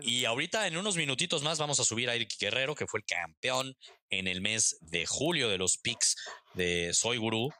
y 0.00 0.24
ahorita 0.24 0.66
en 0.66 0.78
unos 0.78 0.96
minutitos 0.96 1.42
más 1.42 1.58
vamos 1.58 1.78
a 1.78 1.84
subir 1.84 2.08
a 2.08 2.14
Eric 2.14 2.32
Guerrero, 2.40 2.74
que 2.74 2.86
fue 2.86 3.00
el 3.00 3.04
campeón 3.04 3.76
en 4.08 4.26
el 4.26 4.40
mes 4.40 4.78
de 4.80 5.04
julio 5.04 5.50
de 5.50 5.58
los 5.58 5.76
picks 5.76 6.16
de 6.54 6.94
Soy 6.94 7.18
Gurú. 7.18 7.50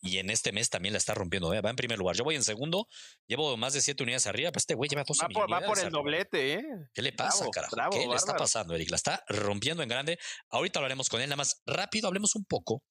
y 0.00 0.18
en 0.18 0.30
este 0.30 0.52
mes 0.52 0.70
también 0.70 0.92
la 0.92 0.98
está 0.98 1.12
rompiendo. 1.12 1.52
¿eh? 1.52 1.60
Va 1.60 1.70
en 1.70 1.76
primer 1.76 1.98
lugar. 1.98 2.14
Yo 2.14 2.22
voy 2.22 2.36
en 2.36 2.44
segundo. 2.44 2.86
Llevo 3.26 3.56
más 3.56 3.72
de 3.72 3.80
siete 3.80 4.04
unidades 4.04 4.28
arriba. 4.28 4.52
Pero 4.52 4.60
este 4.60 4.74
güey 4.74 4.88
lleva 4.88 5.02
12 5.02 5.24
va 5.24 5.28
por, 5.28 5.52
va 5.52 5.60
por 5.60 5.80
el 5.80 5.90
doblete, 5.90 6.54
¿eh? 6.54 6.62
¿Qué 6.94 7.02
le 7.02 7.12
pasa, 7.12 7.46
carajo? 7.50 7.90
¿Qué 7.90 8.06
le 8.06 8.14
está 8.14 8.36
pasando, 8.36 8.76
Eric? 8.76 8.90
La 8.90 8.96
está 8.96 9.24
rompiendo 9.26 9.82
en 9.82 9.88
grande. 9.88 10.20
Ahorita 10.50 10.78
hablaremos 10.78 11.08
con 11.08 11.20
él. 11.20 11.28
Nada 11.28 11.38
más 11.38 11.62
rápido, 11.66 12.06
hablemos 12.06 12.36
un 12.36 12.44
poco. 12.44 12.84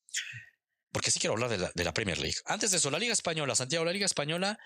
Porque 0.91 1.11
sí 1.11 1.19
quiero 1.19 1.35
hablar 1.35 1.49
de 1.49 1.59
la, 1.59 1.71
de 1.73 1.83
la 1.85 1.93
Premier 1.93 2.17
League. 2.17 2.35
Antes 2.43 2.71
de 2.71 2.77
eso, 2.77 2.91
la 2.91 2.99
Liga 2.99 3.13
Española, 3.13 3.55
Santiago, 3.55 3.85
la 3.85 3.93
Liga 3.93 4.05
Española 4.05 4.59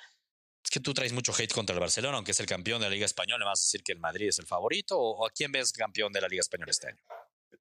es 0.63 0.69
que 0.69 0.79
tú 0.79 0.93
traes 0.93 1.13
mucho 1.13 1.33
hate 1.37 1.53
contra 1.53 1.73
el 1.73 1.79
Barcelona, 1.79 2.17
aunque 2.17 2.31
es 2.31 2.39
el 2.39 2.45
campeón 2.45 2.81
de 2.81 2.87
la 2.87 2.93
Liga 2.93 3.05
Española, 3.05 3.39
¿le 3.39 3.45
vas 3.45 3.61
a 3.61 3.65
decir 3.65 3.83
que 3.83 3.91
el 3.93 3.99
Madrid 3.99 4.27
es 4.29 4.39
el 4.39 4.45
favorito? 4.45 4.99
¿O 4.99 5.25
a 5.25 5.31
quién 5.31 5.51
ves 5.51 5.71
campeón 5.71 6.11
de 6.13 6.21
la 6.21 6.27
Liga 6.27 6.41
Española 6.41 6.71
este 6.71 6.89
año? 6.89 7.01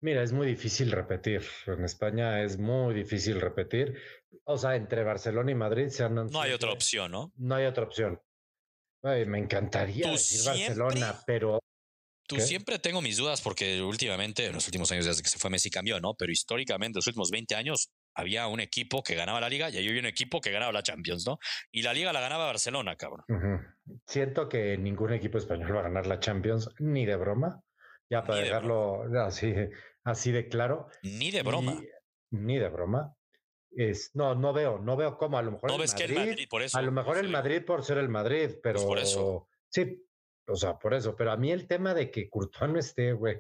Mira, 0.02 0.24
es 0.24 0.32
muy 0.32 0.48
difícil 0.48 0.92
repetir. 0.92 1.44
En 1.68 1.84
España 1.84 2.42
es 2.42 2.58
muy 2.58 2.94
difícil 2.94 3.42
repetir. 3.42 3.98
O 4.46 4.58
sea, 4.58 4.76
entre 4.76 5.04
Barcelona 5.04 5.52
y 5.52 5.56
Madrid 5.56 5.90
se 5.90 6.04
andan. 6.04 6.28
No 6.28 6.42
hay 6.42 6.54
otra 6.54 6.72
opción, 6.72 7.12
¿no? 7.12 7.34
No 7.36 7.56
hay 7.56 7.66
otra 7.66 7.84
opción. 7.84 8.22
me 9.04 9.40
encantaría 9.40 10.10
decir 10.10 10.46
Barcelona, 10.46 11.22
pero. 11.26 11.60
Tú 12.28 12.40
siempre 12.40 12.78
tengo 12.78 13.02
mis 13.02 13.18
dudas 13.18 13.42
porque 13.42 13.82
últimamente, 13.82 14.46
en 14.46 14.54
los 14.54 14.68
últimos 14.68 14.92
años 14.92 15.06
desde 15.06 15.24
que 15.24 15.30
se 15.30 15.40
fue 15.40 15.50
Messi 15.50 15.72
cambió, 15.72 16.00
¿no? 16.00 16.14
Pero 16.14 16.32
históricamente, 16.32 16.98
los 16.98 17.08
últimos 17.08 17.32
20 17.32 17.56
años, 17.56 17.90
había 18.20 18.48
un 18.48 18.60
equipo 18.60 19.04
que 19.04 19.16
ganaba 19.16 19.42
la 19.42 19.50
liga 19.50 19.70
y 19.70 19.78
había 19.78 20.00
un 20.00 20.06
equipo 20.06 20.42
que 20.42 20.52
ganaba 20.52 20.72
la 20.72 20.84
Champions, 20.84 21.26
¿no? 21.26 21.40
Y 21.72 21.82
la 21.82 21.94
liga 21.94 22.14
la 22.14 22.22
ganaba 22.22 22.46
Barcelona, 22.46 22.96
cabrón. 22.96 23.26
Siento 24.06 24.48
que 24.50 24.78
ningún 24.78 25.14
equipo 25.14 25.38
español 25.38 25.76
va 25.76 25.80
a 25.80 25.84
ganar 25.84 26.08
la 26.08 26.20
Champions, 26.20 26.70
ni 26.80 27.06
de 27.06 27.16
broma. 27.16 27.62
Ya 28.10 28.24
para 28.24 28.42
dejarlo 28.42 29.04
así, 29.24 29.54
así 30.04 30.32
de 30.32 30.48
claro. 30.48 30.88
Ni 31.04 31.32
de 31.32 31.44
broma. 31.44 31.80
ni 32.32 32.58
de 32.58 32.70
broma. 32.70 33.16
Es, 33.72 34.16
no, 34.16 34.34
no 34.34 34.52
veo, 34.52 34.80
no 34.80 34.98
veo 34.98 35.18
cómo 35.18 35.38
a 35.38 35.44
lo 35.44 35.52
mejor. 35.52 35.70
No 35.70 35.78
ves 35.78 35.94
que 35.94 36.06
el 36.06 36.16
Madrid, 36.16 36.48
por 36.50 36.64
eso. 36.64 36.78
A 36.78 36.82
lo 36.82 36.92
mejor 36.92 37.18
el 37.18 37.30
Madrid 37.30 37.64
por 37.64 37.84
ser 37.84 38.00
el 38.00 38.10
Madrid, 38.10 38.56
pero. 38.64 38.80
Pues 38.80 38.86
por 38.86 38.98
eso. 38.98 39.48
Sí, 39.70 40.04
o 40.48 40.56
sea, 40.56 40.80
por 40.80 40.96
eso. 40.96 41.16
Pero 41.16 41.32
a 41.32 41.38
mí 41.38 41.52
el 41.52 41.68
tema 41.68 41.94
de 41.94 42.10
que 42.10 42.30
Courtois 42.30 42.72
no 42.72 42.80
esté, 42.80 43.14
güey, 43.14 43.38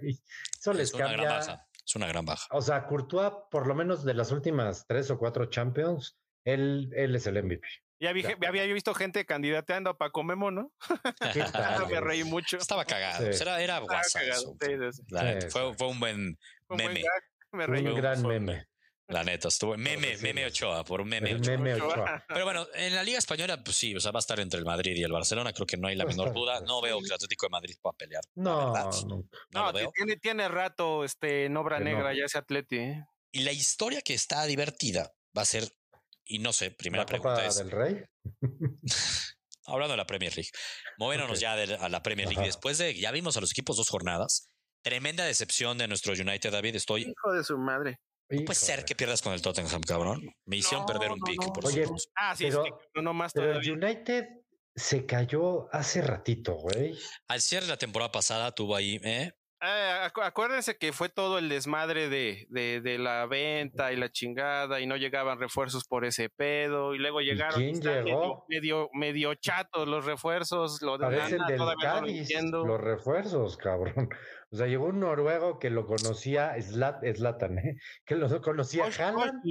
eso 0.59 0.73
les 0.73 0.91
cambia. 0.91 1.67
Es 1.89 1.95
una 1.95 2.05
gran 2.05 2.23
baja. 2.23 2.45
O 2.51 2.61
sea, 2.61 2.85
Courtois, 2.85 3.31
por 3.49 3.65
lo 3.65 3.73
menos 3.73 4.03
de 4.05 4.13
las 4.13 4.31
últimas 4.31 4.85
tres 4.87 5.09
o 5.09 5.17
cuatro 5.17 5.47
Champions, 5.47 6.19
él, 6.45 6.91
él 6.95 7.15
es 7.15 7.25
el 7.25 7.43
MVP. 7.43 7.67
Ya, 7.99 8.13
vi- 8.13 8.21
Ya. 8.21 8.47
había 8.47 8.63
visto 8.65 8.93
gente 8.93 9.25
candidateando 9.25 9.89
a 9.89 9.97
Paco 9.97 10.23
Memo, 10.23 10.51
¿no? 10.51 10.71
¿Qué 11.33 11.43
tal, 11.51 11.87
Me 11.89 11.99
reí 11.99 12.23
mucho. 12.23 12.57
Estaba 12.57 12.85
cagado. 12.85 13.17
Sí. 13.17 13.23
pues 13.25 13.41
Era, 13.41 13.59
era 13.59 13.79
guasa 13.79 14.19
cagado, 14.19 14.55
sí, 14.61 14.67
sí, 14.91 15.01
Sí, 15.41 15.49
fue, 15.49 15.73
fue 15.73 15.87
un 15.87 15.99
buen 15.99 16.37
Fue 16.67 16.75
un 16.75 16.77
buen 16.83 16.93
meme. 16.93 17.01
gag, 17.01 17.23
Me 17.53 17.65
reí 17.65 17.83
Un 17.87 17.91
Fue 17.93 18.01
gran 18.01 18.21
meme. 18.21 18.65
La 19.09 19.23
neta, 19.23 19.47
estuvo 19.47 19.75
meme, 19.75 20.17
meme 20.17 20.45
Ochoa, 20.45 20.83
por 20.83 21.01
un 21.01 21.09
meme 21.09 21.33
Ochoa. 21.35 21.57
meme 21.57 21.73
mucho. 21.73 21.87
Ochoa. 21.87 22.23
Pero 22.27 22.45
bueno, 22.45 22.67
en 22.75 22.93
la 22.93 23.01
Liga 23.03 23.17
Española, 23.17 23.61
pues 23.63 23.75
sí, 23.75 23.95
o 23.95 23.99
sea, 23.99 24.11
va 24.11 24.19
a 24.19 24.21
estar 24.21 24.39
entre 24.39 24.59
el 24.59 24.65
Madrid 24.65 24.95
y 24.95 25.03
el 25.03 25.11
Barcelona, 25.11 25.51
creo 25.51 25.65
que 25.65 25.77
no 25.77 25.87
hay 25.87 25.95
la 25.95 26.05
menor 26.05 26.31
duda. 26.33 26.61
No 26.65 26.79
veo 26.81 26.99
que 26.99 27.07
el 27.07 27.13
Atlético 27.13 27.47
de 27.47 27.49
Madrid 27.49 27.75
pueda 27.81 27.93
pelear. 27.97 28.21
la 28.35 28.43
No, 28.43 28.71
verdad. 28.73 28.91
no. 29.07 29.23
No, 29.51 29.71
No, 29.73 29.91
tiene, 29.93 30.17
tiene 30.17 30.47
rato 30.47 31.03
este, 31.03 31.45
en 31.45 31.57
obra 31.57 31.79
Que 31.79 31.85
no. 31.85 31.89
negra 31.91 32.13
ya 32.13 32.25
ese 32.25 32.37
atleti. 32.37 32.77
¿eh? 32.77 33.03
Y 33.31 33.41
la 33.41 33.51
historia 33.51 34.01
que 34.01 34.13
está 34.13 34.43
divertida 34.45 35.11
va 35.37 35.41
a 35.41 35.45
ser, 35.45 35.67
y 36.25 36.37
no 36.39 36.53
sé, 36.53 36.69
primera 36.71 37.03
La 37.03 37.07
pregunta 37.07 37.33
Copa 37.35 37.45
es, 37.47 37.55
del 37.57 37.71
Rey. 37.71 38.03
hablando 39.65 39.93
de 39.93 39.97
la 39.97 40.05
Premier 40.05 40.35
League, 40.35 40.49
moviéndonos 40.97 41.39
ya 41.39 41.55
de- 41.55 41.75
a 41.75 41.89
la 41.89 42.01
Premier 42.01 42.27
League, 42.27 42.41
Ajá. 42.41 42.47
después 42.47 42.77
de, 42.77 42.93
ya 42.95 43.11
vimos 43.11 43.37
a 43.37 43.41
los 43.41 43.51
equipos 43.51 43.77
dos 43.77 43.89
jornadas, 43.89 44.49
tremenda 44.83 45.25
decepción 45.25 45.77
de 45.77 45.87
nuestro 45.87 46.13
United, 46.13 46.51
David, 46.51 46.75
estoy... 46.75 47.01
Hijo 47.03 47.33
de 47.33 47.43
su 47.43 47.57
madre. 47.57 47.99
No 48.29 48.45
puede 48.45 48.59
ser 48.59 48.85
que 48.85 48.95
pierdas 48.95 49.21
con 49.21 49.33
el 49.33 49.41
Tottenham, 49.41 49.81
cabrón. 49.81 50.21
Me 50.45 50.57
hicieron 50.57 50.85
No, 50.85 50.93
perder 50.93 51.11
un 51.11 51.19
no, 51.19 51.25
pick, 51.25 51.41
no. 51.45 51.53
por 51.53 51.65
Oye, 51.65 51.83
supuesto. 51.85 52.11
Ah, 52.15 52.35
sí, 52.35 52.45
Pero- 52.45 52.63
es 52.65 52.71
que 52.93 53.01
no 53.01 53.13
más 53.13 53.33
Pero 53.33 53.47
el 53.47 53.61
todavía. 53.61 53.73
United 53.73 54.25
se 54.75 55.05
cayó 55.05 55.67
hace 55.73 56.01
ratito, 56.01 56.53
güey. 56.55 56.97
Al 57.27 57.41
cierre 57.41 57.65
de 57.65 57.71
la 57.71 57.77
temporada 57.77 58.11
pasada 58.11 58.51
tuvo 58.53 58.75
ahí, 58.75 58.99
¿eh? 59.03 59.33
Acu- 59.61 60.23
acuérdense 60.23 60.77
que 60.77 60.93
fue 60.93 61.09
todo 61.09 61.37
el 61.37 61.49
desmadre 61.49 62.07
de, 62.07 62.45
de, 62.49 62.79
de 62.79 62.97
la 62.97 63.25
venta 63.25 63.91
y 63.91 63.97
la 63.97 64.09
chingada 64.09 64.79
y 64.79 64.87
no 64.87 64.95
llegaban 64.95 65.37
refuerzos 65.37 65.83
por 65.83 66.05
ese 66.05 66.29
pedo 66.29 66.95
y 66.95 66.97
luego 66.97 67.19
llegaron 67.19 67.59
quién 67.59 67.75
y 67.75 67.81
llegó? 67.81 68.45
medio, 68.47 68.89
medio, 68.93 69.35
chatos 69.35 69.85
los 69.85 70.05
refuerzos, 70.05 70.81
lo 70.81 70.97
de 70.97 71.07
Parecen 71.07 71.39
Nana 71.39 71.47
del 71.49 71.57
todavía 71.57 71.89
no 71.89 71.95
lo 71.95 72.07
Cádiz 72.07 72.41
los 72.41 72.79
refuerzos, 72.79 73.57
cabrón. 73.57 74.09
O 74.51 74.57
sea, 74.57 74.65
llegó 74.65 74.85
un 74.85 74.99
noruego 74.99 75.59
que 75.59 75.69
lo 75.69 75.85
conocía, 75.85 76.55
Slat, 76.59 77.03
Zlatan, 77.15 77.59
¿eh? 77.59 77.75
Que 78.05 78.15
lo 78.15 78.41
conocía 78.41 78.85
Hos- 78.85 78.99
Haaland. 78.99 79.43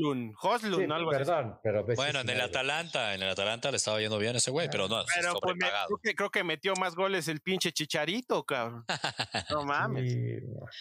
Hoslund, 0.42 0.76
Sí, 0.86 0.92
algo 0.92 1.10
así. 1.12 1.18
perdón, 1.18 1.58
pero 1.62 1.84
ves 1.84 1.96
Bueno, 1.96 2.20
en 2.20 2.30
el 2.30 2.40
Atalanta, 2.40 3.14
en 3.14 3.22
el 3.22 3.28
Atalanta 3.30 3.70
le 3.70 3.76
estaba 3.76 4.00
yendo 4.00 4.18
bien 4.18 4.34
ese 4.34 4.50
güey, 4.50 4.68
pero 4.70 4.88
no, 4.88 5.04
Pero 5.14 5.34
pues, 5.40 5.54
me- 5.56 5.68
creo, 5.68 5.98
que, 6.02 6.14
creo 6.16 6.30
que 6.30 6.42
metió 6.44 6.74
más 6.74 6.96
goles 6.96 7.28
el 7.28 7.40
pinche 7.40 7.70
Chicharito, 7.72 8.42
cabrón. 8.44 8.84
No 9.50 9.64
mames. 9.64 10.12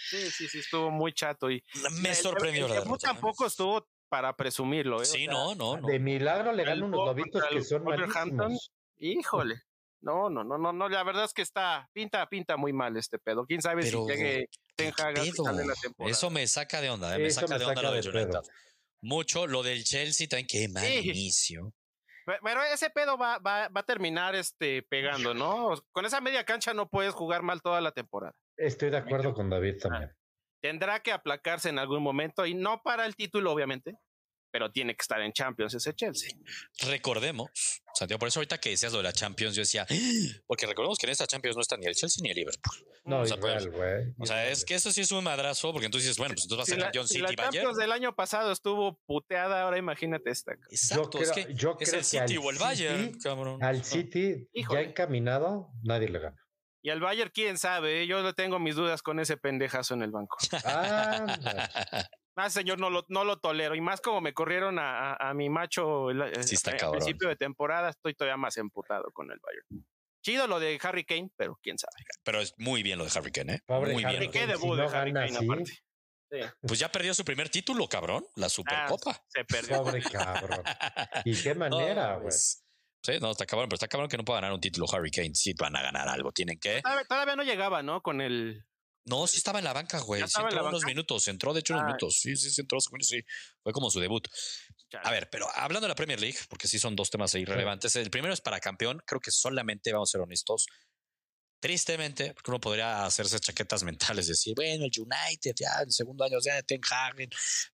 Sí, 0.10 0.32
sí, 0.32 0.48
sí, 0.48 0.60
estuvo 0.60 0.90
muy 0.90 1.14
chato. 1.14 1.52
Y 1.52 1.64
Me 2.02 2.10
el- 2.10 2.16
sorprendió 2.16 2.66
el 2.66 2.72
la 2.74 2.80
derrota. 2.80 2.96
¿eh? 2.96 3.14
tampoco 3.14 3.46
estuvo 3.46 3.88
para 4.10 4.36
presumirlo, 4.36 4.98
¿eh? 4.98 5.02
O 5.02 5.06
Sí, 5.06 5.26
sea, 5.26 5.34
no, 5.34 5.54
no, 5.54 5.78
no. 5.78 5.88
De 5.88 6.00
milagro 6.00 6.54
le 6.54 6.64
ganan 6.64 6.84
unos 6.84 7.06
lobitos 7.06 7.44
que 7.50 7.62
son 7.64 7.84
malísimos. 7.84 8.72
Híjole. 9.00 9.62
No, 10.08 10.30
no, 10.30 10.44
no, 10.46 10.58
no, 10.58 10.72
no, 10.72 10.88
la 10.88 11.04
verdad 11.04 11.26
es 11.26 11.34
que 11.34 11.42
está, 11.42 11.90
pinta, 11.92 12.26
pinta 12.30 12.56
muy 12.56 12.72
mal 12.72 12.96
este 12.96 13.20
pedo. 13.20 13.46
Quién 13.46 13.62
sabe 13.62 13.82
Pero, 13.84 14.06
si 14.06 14.12
llegue 14.14 14.48
Ten 14.78 14.94
¿Qué 14.94 15.02
Hag 15.04 15.20
al 15.20 15.32
final 15.32 15.58
de 15.58 15.66
la 15.66 15.74
temporada. 15.74 16.12
Eso 16.12 16.30
me 16.30 16.48
saca 16.48 16.80
de 16.80 16.90
onda, 16.90 17.14
¿eh? 17.16 17.20
me 17.20 17.30
saca 17.30 17.48
me 17.56 17.60
de 17.60 17.66
onda 17.66 17.82
lo 17.82 17.92
de. 17.92 18.10
United. 18.10 18.40
Mucho 19.02 19.48
lo 19.48 19.64
del 19.64 19.84
Chelsea 19.84 20.28
también, 20.28 20.48
qué 20.48 20.68
mal 20.70 20.84
Sí. 20.84 21.10
inicio. 21.10 21.74
Pe- 22.26 22.40
Pero 22.42 22.64
ese 22.64 22.90
pedo 22.90 23.18
va, 23.18 23.38
va, 23.40 23.68
va 23.68 23.82
a 23.82 23.86
terminar 23.86 24.34
este, 24.36 24.82
pegando, 24.84 25.34
¿no? 25.34 25.74
Con 25.92 26.06
esa 26.06 26.22
media 26.22 26.44
cancha 26.46 26.74
no 26.74 26.88
puedes 26.90 27.14
jugar 27.14 27.42
mal 27.44 27.62
toda 27.62 27.82
la 27.82 27.92
temporada. 27.92 28.34
Estoy 28.58 28.90
de 28.90 28.98
acuerdo 28.98 29.34
con 29.34 29.50
David 29.50 29.76
también. 29.82 30.12
Tendrá 30.62 31.02
que 31.02 31.12
aplacarse 31.12 31.70
en 31.70 31.80
algún 31.80 32.02
momento 32.02 32.46
y 32.46 32.54
no 32.56 32.82
para 32.82 33.06
el 33.06 33.16
título, 33.16 33.52
obviamente, 33.52 33.94
pero 34.58 34.72
tiene 34.72 34.96
que 34.96 35.02
estar 35.04 35.22
en 35.22 35.32
Champions 35.34 35.76
ese 35.76 35.94
Chelsea. 35.94 36.32
Recordemos, 36.82 37.52
Santiago, 37.94 38.18
por 38.18 38.28
eso 38.28 38.40
ahorita 38.40 38.58
que 38.60 38.72
decías 38.72 38.92
lo 38.92 38.98
de 38.98 39.04
la 39.04 39.14
Champions, 39.14 39.56
yo 39.56 39.62
decía, 39.62 39.86
"Ah", 39.88 39.94
porque 40.48 40.66
recordemos 40.66 40.98
que 40.98 41.06
en 41.06 41.12
esta 41.12 41.28
Champions 41.28 41.56
no 41.56 41.62
está 41.62 41.78
ni 41.78 41.86
el 41.86 41.94
Chelsea 41.94 42.24
ni 42.24 42.32
el 42.32 42.36
Liverpool. 42.38 42.76
No, 43.06 43.20
O 43.22 43.26
sea, 43.28 43.38
pues, 43.38 43.66
igual, 43.66 43.78
güey. 43.78 44.14
O 44.18 44.26
sea, 44.26 44.50
es 44.50 44.66
que 44.66 44.74
eso 44.74 44.92
sí 44.92 45.02
es 45.02 45.12
un 45.12 45.24
madrazo, 45.24 45.72
porque 45.72 45.86
entonces 45.86 46.08
dices, 46.08 46.18
bueno, 46.18 46.34
pues 46.34 46.46
entonces 46.46 46.60
va 46.60 46.64
a 46.64 46.66
Si 46.66 46.72
ser 46.72 46.80
la, 46.80 47.08
si 47.08 47.08
City 47.14 47.22
la 47.22 47.28
Bayern. 47.28 47.52
Champions 47.54 47.78
del 47.78 47.92
año 47.92 48.16
pasado 48.16 48.52
estuvo 48.52 49.00
puteada, 49.06 49.62
ahora 49.62 49.78
imagínate 49.78 50.32
esta. 50.32 50.54
Yo 50.56 50.60
Exacto, 50.72 51.10
creo, 51.12 51.22
es 51.22 51.32
que 51.32 51.54
yo 51.54 51.78
es 51.80 51.90
creo 51.90 52.00
el 52.00 52.00
que 52.00 52.04
City 52.04 52.38
o 52.38 52.50
el 52.50 52.58
Bayern, 52.58 53.06
City- 53.14 53.20
cabrón. 53.24 53.64
Al 53.64 53.84
City 53.84 54.48
Híjole. 54.54 54.82
ya 54.84 54.90
encaminado, 54.90 55.70
nadie 55.84 56.10
le 56.10 56.18
gana. 56.20 56.36
Y 56.82 56.90
al 56.90 57.00
Bayern, 57.00 57.30
quién 57.34 57.58
sabe, 57.60 58.02
¿eh? 58.02 58.08
yo 58.08 58.22
le 58.24 58.34
tengo 58.34 58.58
mis 58.60 58.76
dudas 58.76 59.02
con 59.04 59.20
ese 59.20 59.38
pendejazo 59.38 59.94
en 59.94 60.02
el 60.02 60.10
banco. 60.12 60.36
Ah, 60.64 61.38
Ah, 62.38 62.50
señor, 62.50 62.80
no 62.80 62.90
lo, 62.90 63.04
no 63.10 63.24
lo 63.26 63.40
tolero. 63.40 63.76
Y 63.76 63.82
más 63.82 64.00
como 64.00 64.22
me 64.22 64.34
corrieron 64.34 64.78
a, 64.80 65.14
a- 65.14 65.30
a 65.30 65.34
mi 65.34 65.50
macho 65.50 66.12
el, 66.12 66.44
Sí 66.46 66.56
está 66.56 66.72
al 66.72 66.78
cabrón. 66.78 67.00
principio 67.00 67.28
de 67.30 67.36
temporada, 67.36 67.90
estoy 67.90 68.14
todavía 68.14 68.38
más 68.38 68.56
emputado 68.58 69.12
con 69.12 69.32
el 69.32 69.40
Bayern. 69.40 69.86
Chido 70.24 70.48
lo 70.48 70.60
de 70.60 70.80
Harry 70.84 71.04
Kane, 71.06 71.30
pero 71.36 71.58
quién 71.62 71.78
sabe. 71.78 71.94
Pero 72.24 72.40
es 72.42 72.54
muy 72.58 72.84
bien 72.84 72.98
lo 73.00 73.06
de 73.06 73.12
Harry 73.16 73.32
Kane, 73.32 73.54
¿eh? 73.56 73.62
Pobre 73.66 73.94
muy 73.94 74.04
Harry 74.04 74.20
bien. 74.20 74.32
¿Qué 74.32 74.40
Kane, 74.42 74.52
debut 74.54 74.76
si 74.76 74.82
de 74.82 74.88
no 74.88 74.90
Harry 74.98 75.12
gana 75.14 75.28
Kane 75.28 75.46
aparte? 75.46 75.72
Sí. 76.30 76.40
Pues 76.62 76.80
ya 76.80 76.92
perdió 76.92 77.14
su 77.14 77.24
primer 77.24 77.50
título, 77.50 77.88
cabrón, 77.88 78.26
la 78.36 78.48
Ah, 78.48 78.50
Supercopa. 78.50 79.22
se 79.30 79.46
perdió. 79.46 79.78
pobre 79.84 80.02
cabrón. 80.02 80.62
¿Y 81.24 81.42
qué 81.42 81.56
manera, 81.56 82.08
No, 82.08 82.14
güey? 82.16 82.22
pues, 82.24 82.64
Sí, 83.04 83.14
no, 83.22 83.32
está 83.32 83.46
cabrón, 83.46 83.70
pero 83.70 83.76
está 83.76 83.88
cabrón 83.88 84.10
que 84.10 84.18
no 84.18 84.26
pueda 84.26 84.42
ganar 84.42 84.54
un 84.54 84.60
título 84.60 84.86
Harry 84.92 85.10
Kane. 85.12 85.34
Sí, 85.34 85.54
van 85.58 85.76
a 85.78 85.82
ganar 85.82 86.10
algo, 86.10 86.34
tienen 86.34 86.60
que. 86.60 86.82
Todavía, 86.82 87.06
todavía 87.06 87.36
no 87.38 87.44
llegaba, 87.44 87.82
¿no? 87.82 88.02
Con 88.02 88.20
el. 88.20 88.66
No, 89.08 89.26
sí 89.26 89.38
estaba 89.38 89.60
en 89.60 89.66
la 89.66 89.74
banca, 89.74 90.00
güey. 90.00 90.22
¿Ya 90.22 90.28
Sí 90.28 90.34
en 90.40 90.46
entró 90.46 90.62
la 90.64 90.70
unos 90.70 90.84
minutos, 90.84 91.28
entró 91.28 91.54
de 91.54 91.62
hecho 91.62 91.74
unos 91.74 91.84
Ah. 91.84 91.88
minutos. 91.88 92.20
Sí, 92.20 92.36
sí, 92.36 92.52
sí, 92.52 92.62
entró, 92.62 92.80
sí. 92.82 93.22
Fue 93.64 93.72
como 93.74 93.90
su 93.90 94.00
debut. 94.00 94.28
A 95.04 95.12
ver, 95.12 95.30
pero 95.30 95.48
hablando 95.56 95.86
de 95.86 95.90
la 95.90 95.96
Premier 95.96 96.20
League, 96.20 96.38
porque 96.50 96.68
sí 96.68 96.78
son 96.78 96.96
dos 96.96 97.10
temas 97.10 97.34
ahí 97.34 97.46
relevantes. 97.46 97.96
El 97.96 98.10
primero 98.10 98.34
es 98.34 98.42
para 98.42 98.60
campeón. 98.60 99.02
Creo 99.06 99.22
que 99.22 99.32
solamente, 99.32 99.92
vamos 99.94 100.10
a 100.10 100.12
ser 100.12 100.22
honestos, 100.22 100.68
tristemente, 101.60 102.34
porque 102.34 102.52
uno 102.52 102.60
podría 102.60 103.06
hacerse 103.06 103.40
chaquetas 103.40 103.84
mentales, 103.84 104.28
decir, 104.28 104.54
bueno, 104.56 104.86
el 104.86 104.92
United 104.96 105.56
ya 105.56 105.82
en 105.82 105.92
segundo 105.92 106.24
año, 106.24 106.38
ya 106.40 106.62
Ten 106.62 106.82
Hag, 106.90 107.16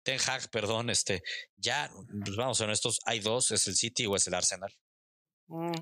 Ten 0.03 0.19
Hag, 0.25 0.49
perdón, 0.51 0.89
este, 0.89 1.23
ya, 1.57 1.89
pues 2.23 2.35
vamos 2.35 2.57
a 2.57 2.59
ser 2.59 2.67
honestos, 2.67 2.99
hay 3.05 3.19
dos, 3.21 3.51
es 3.51 3.67
el 3.67 3.75
City 3.75 4.05
o 4.05 4.15
es 4.15 4.27
el 4.27 4.35
Arsenal. 4.35 4.71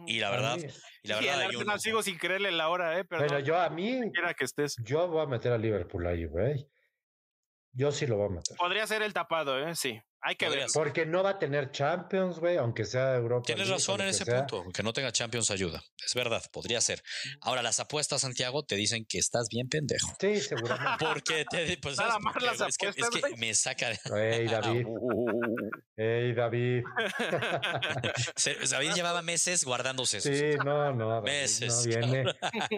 Y 0.08 0.20
la 0.20 0.32
verdad, 0.32 0.58
y 0.58 1.08
la 1.08 1.18
Sí, 1.20 1.26
verdad 1.26 1.42
el 1.42 1.48
Arsenal 1.48 1.68
uno. 1.68 1.78
sigo 1.80 2.02
sin 2.02 2.18
creerle 2.18 2.52
la 2.52 2.70
hora, 2.70 2.98
¿eh? 3.00 3.06
Pero 3.06 3.22
Bueno, 3.24 3.40
yo 3.40 3.58
a 3.60 3.70
mí, 3.70 4.00
quiera 4.14 4.34
que 4.34 4.46
estés. 4.46 4.76
yo 4.84 5.08
voy 5.08 5.22
a 5.22 5.28
meter 5.28 5.52
a 5.54 5.58
Liverpool 5.58 6.08
ahí, 6.08 6.26
güey. 6.26 6.68
Yo 7.72 7.92
sí 7.92 8.08
lo 8.08 8.18
voy 8.18 8.26
a 8.28 8.30
meter. 8.30 8.58
Podría 8.58 8.88
ser 8.88 9.02
el 9.04 9.14
tapado, 9.14 9.60
¿eh? 9.60 9.76
Sí. 9.76 10.02
Hay 10.22 10.36
que 10.36 10.46
Podría 10.48 10.64
ver. 10.66 10.70
ser. 10.70 10.84
Porque 10.84 11.06
no 11.06 11.24
va 11.24 11.32
a 11.32 11.40
tener 11.40 11.72
Champions, 11.72 12.40
güey, 12.40 12.58
aunque 12.58 12.84
sea 12.86 13.16
Europa. 13.16 13.44
Tienes 13.46 13.68
League 13.68 13.80
razón 13.80 14.02
en 14.02 14.08
ese 14.10 14.26
sea. 14.26 14.46
punto, 14.46 14.70
que 14.74 14.84
no 14.84 14.92
tenga 14.92 15.12
Champions 15.12 15.50
ayuda. 15.50 15.82
Es 16.06 16.14
verdad, 16.14 16.44
podría 16.52 16.82
ser. 16.82 17.02
Ahora, 17.42 17.62
las 17.62 17.80
apuestas, 17.80 18.22
Santiago, 18.22 18.64
te 18.64 18.76
dicen 18.76 19.06
que 19.08 19.18
estás 19.18 19.48
bien 19.50 19.70
pendejo. 19.70 20.14
Sí, 20.20 20.42
seguramente. 20.42 21.06
Porque 21.06 21.46
te, 21.50 21.78
pues, 21.78 21.98
Nada 21.98 22.12
¿sabes 22.12 22.24
por 22.26 22.34
más 22.44 22.60
las 22.60 22.70
es, 22.70 22.78
que, 22.78 22.88
es 22.88 22.96
apuestas, 23.04 23.32
que 23.32 23.38
me 23.38 23.54
saca 23.54 23.90
de... 23.90 24.00
Ey, 24.40 24.48
David. 24.48 24.86
Ey, 25.96 26.34
David. 26.34 26.84
David 28.70 28.92
llevaba 28.94 29.22
meses 29.22 29.64
guardándose 29.66 30.18
eso. 30.18 30.30
Sí, 30.34 30.58
no, 30.64 30.94
no. 30.94 31.10
David, 31.10 31.26
Meses, 31.26 31.86
no, 31.86 31.90
viene, 32.00 32.24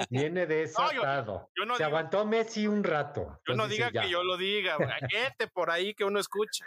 viene 0.10 0.46
desatado. 0.46 1.50
yo 1.58 1.66
no 1.66 1.76
Se 1.78 1.84
digo- 1.84 1.88
aguantó 1.98 2.26
Messi 2.26 2.68
un 2.68 2.84
rato. 2.84 3.39
Yo 3.48 3.56
no 3.56 3.68
diga 3.68 3.88
dice, 3.88 4.00
que 4.00 4.06
ya. 4.08 4.12
yo 4.12 4.24
lo 4.24 4.38
diga. 4.38 4.78
Gente 5.10 5.48
por 5.48 5.70
ahí 5.72 5.94
que 5.94 6.04
uno 6.04 6.20
escucha. 6.20 6.66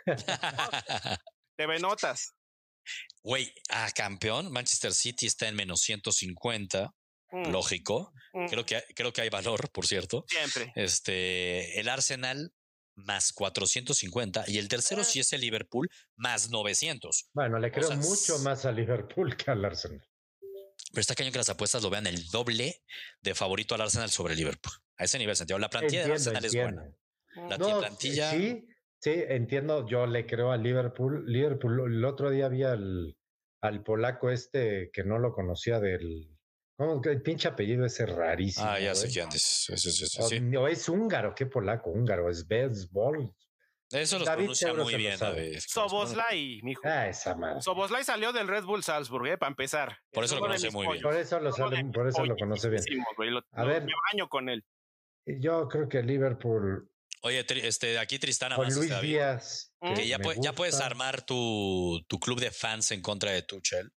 TV 1.56 1.78
Notas. 1.80 2.32
Güey, 3.22 3.52
a 3.70 3.90
campeón, 3.92 4.52
Manchester 4.52 4.92
City 4.92 5.26
está 5.26 5.48
en 5.48 5.56
menos 5.56 5.80
150, 5.80 6.92
Mm, 7.30 7.50
lógico. 7.50 8.12
mm, 8.32 8.46
Creo 8.46 8.64
que, 8.64 8.84
creo 8.94 9.12
que 9.12 9.22
hay 9.22 9.28
valor, 9.28 9.68
por 9.72 9.86
cierto. 9.86 10.24
Siempre. 10.28 10.72
Este, 10.76 11.80
el 11.80 11.88
Arsenal 11.88 12.52
más 12.96 13.32
450 13.32 14.44
y 14.46 14.58
el 14.58 14.68
tercero 14.68 15.02
sí 15.02 15.18
es 15.18 15.32
el 15.32 15.40
Liverpool 15.40 15.88
más 16.14 16.50
900. 16.50 17.30
Bueno, 17.32 17.58
le 17.58 17.72
creo 17.72 17.88
sea, 17.88 17.96
mucho 17.96 18.38
más 18.38 18.64
a 18.66 18.70
Liverpool 18.72 19.36
que 19.36 19.50
al 19.50 19.64
Arsenal. 19.64 20.06
Pero 20.92 21.00
está 21.00 21.16
cañón 21.16 21.32
que 21.32 21.38
las 21.38 21.48
apuestas 21.48 21.82
lo 21.82 21.90
vean 21.90 22.06
el 22.06 22.28
doble 22.28 22.84
de 23.20 23.34
favorito 23.34 23.74
al 23.74 23.80
Arsenal 23.80 24.10
sobre 24.10 24.34
el 24.34 24.38
Liverpool. 24.38 24.72
A 24.96 25.02
ese 25.04 25.18
nivel, 25.18 25.34
Santiago. 25.34 25.58
La 25.58 25.70
plantilla 25.70 26.06
de 26.06 26.12
Entiendo, 26.14 26.38
Arsenal 26.38 26.44
es 26.44 26.54
buena. 26.54 27.48
La 27.48 27.58
No, 27.58 27.80
plantilla. 27.80 28.30
sí, 28.30 28.64
sí, 29.04 29.22
entiendo. 29.28 29.86
Yo 29.86 30.06
le 30.06 30.26
creo 30.26 30.50
a 30.50 30.56
Liverpool. 30.56 31.24
Liverpool, 31.30 31.92
el 31.94 32.04
otro 32.04 32.30
día 32.30 32.48
vi 32.48 32.62
al, 32.64 33.16
al 33.60 33.82
polaco 33.82 34.30
este 34.30 34.90
que 34.92 35.04
no 35.04 35.18
lo 35.18 35.32
conocía 35.32 35.78
del. 35.80 36.30
¿Cómo 36.76 37.00
que 37.00 37.10
el 37.10 37.22
pinche 37.22 37.46
apellido 37.46 37.84
ese 37.86 38.04
rarísimo? 38.06 38.66
Ah, 38.66 38.80
ya 38.80 38.94
sé 38.96 39.08
quién 39.08 39.28
es. 39.28 39.42
Sí, 39.42 40.20
O, 40.20 40.26
sí. 40.28 40.56
o 40.56 40.66
es 40.66 40.88
húngaro, 40.88 41.32
¿qué 41.34 41.46
polaco? 41.46 41.90
Húngaro, 41.90 42.28
es 42.28 42.48
Bezbol. 42.48 43.32
Eso 43.92 44.18
los 44.18 44.26
David 44.26 44.38
pronuncia 44.46 44.74
muy 44.74 44.94
bien, 44.96 45.16
sabe. 45.16 45.42
David. 45.44 45.58
Soboslai, 45.60 46.60
mijo. 46.64 46.80
Ah, 46.84 47.06
esa 47.06 47.36
madre. 47.36 47.60
Soboslai 47.60 48.02
salió 48.02 48.32
del 48.32 48.48
Red 48.48 48.64
Bull 48.64 48.82
Salzburg, 48.82 49.26
¿eh? 49.28 49.38
Para 49.38 49.50
empezar. 49.50 49.98
Por 50.10 50.24
eso 50.24 50.34
Es 50.34 50.40
lo 50.40 50.46
conoce 50.48 50.70
muy 50.72 50.86
bien. 50.88 51.02
Por 51.02 51.14
eso 51.14 51.38
lo, 51.38 51.50
mis 51.50 51.92
por 51.94 52.08
eso 52.08 52.24
lo 52.24 52.36
conoce 52.36 52.70
bien. 52.70 52.82
Lo- 53.18 53.44
A 53.52 53.62
lo- 53.62 53.68
ver. 53.68 53.84
Me 53.84 53.92
baño 54.12 54.28
con 54.28 54.48
él. 54.48 54.64
Yo 55.26 55.68
creo 55.68 55.88
que 55.88 56.02
Liverpool 56.02 56.90
Oye, 57.24 57.44
este, 57.66 57.98
aquí 57.98 58.18
Tristana 58.18 58.56
Con 58.56 58.66
más 58.66 58.76
Luis. 58.76 59.00
Díaz. 59.00 59.72
Mm. 59.80 59.94
Que 59.94 60.06
ya, 60.06 60.18
puedes 60.52 60.78
armar 60.80 61.22
tu, 61.24 62.04
tu 62.06 62.20
club 62.20 62.38
de 62.38 62.50
fans 62.50 62.90
en 62.90 63.00
contra 63.00 63.30
de 63.32 63.42
Tuchel. 63.42 63.90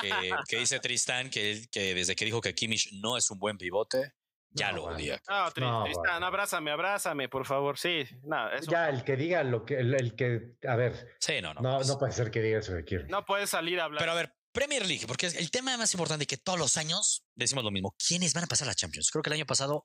Que, 0.00 0.10
que 0.48 0.58
dice 0.58 0.80
Tristan 0.80 1.30
que, 1.30 1.62
desde 1.72 2.16
que 2.16 2.24
dijo 2.24 2.40
que 2.40 2.54
Kimmich 2.54 2.90
no 3.00 3.16
es 3.16 3.30
un 3.30 3.38
buen 3.38 3.56
pivote, 3.58 4.14
ya 4.50 4.72
No, 4.72 4.76
lo 4.78 4.84
odia. 4.86 5.20
No, 5.28 5.44
No, 5.44 5.52
Tristan, 5.52 5.92
bueno. 5.94 6.26
abrázame, 6.26 6.70
abrázame, 6.70 7.28
por 7.28 7.46
favor. 7.46 7.78
Sí, 7.78 8.04
no, 8.22 8.50
eso- 8.50 8.70
Ya, 8.70 8.88
el 8.88 9.04
que 9.04 9.16
diga 9.16 9.44
lo 9.44 9.64
que, 9.64 9.78
el, 9.78 9.94
el 9.94 10.16
que, 10.16 10.56
a 10.66 10.74
ver, 10.74 11.14
Sí, 11.20 11.34
no, 11.42 11.52
no. 11.54 11.60
no, 11.60 11.76
pues. 11.76 11.88
no 11.88 11.98
puede 11.98 12.12
ser 12.12 12.30
que 12.30 12.40
diga 12.40 12.58
eso 12.60 12.74
que 12.74 12.84
quiere. 12.84 13.04
no 13.08 13.24
puedes 13.24 13.50
salir 13.50 13.78
a 13.78 13.84
hablar. 13.84 14.00
Pero 14.00 14.12
a 14.12 14.14
ver, 14.16 14.34
Premier 14.52 14.86
League, 14.86 15.06
porque 15.06 15.26
es 15.26 15.34
el 15.36 15.50
tema 15.50 15.76
más 15.76 15.92
importante 15.94 16.26
que 16.26 16.38
todos 16.38 16.58
los 16.58 16.76
años 16.76 17.24
decimos 17.34 17.62
lo 17.64 17.70
mismo. 17.70 17.94
¿Quiénes 18.08 18.32
van 18.34 18.44
a 18.44 18.46
pasar 18.46 18.66
a 18.68 18.70
la 18.70 18.74
Champions? 18.74 19.10
Creo 19.10 19.22
que 19.22 19.30
el 19.30 19.34
año 19.34 19.46
pasado, 19.46 19.84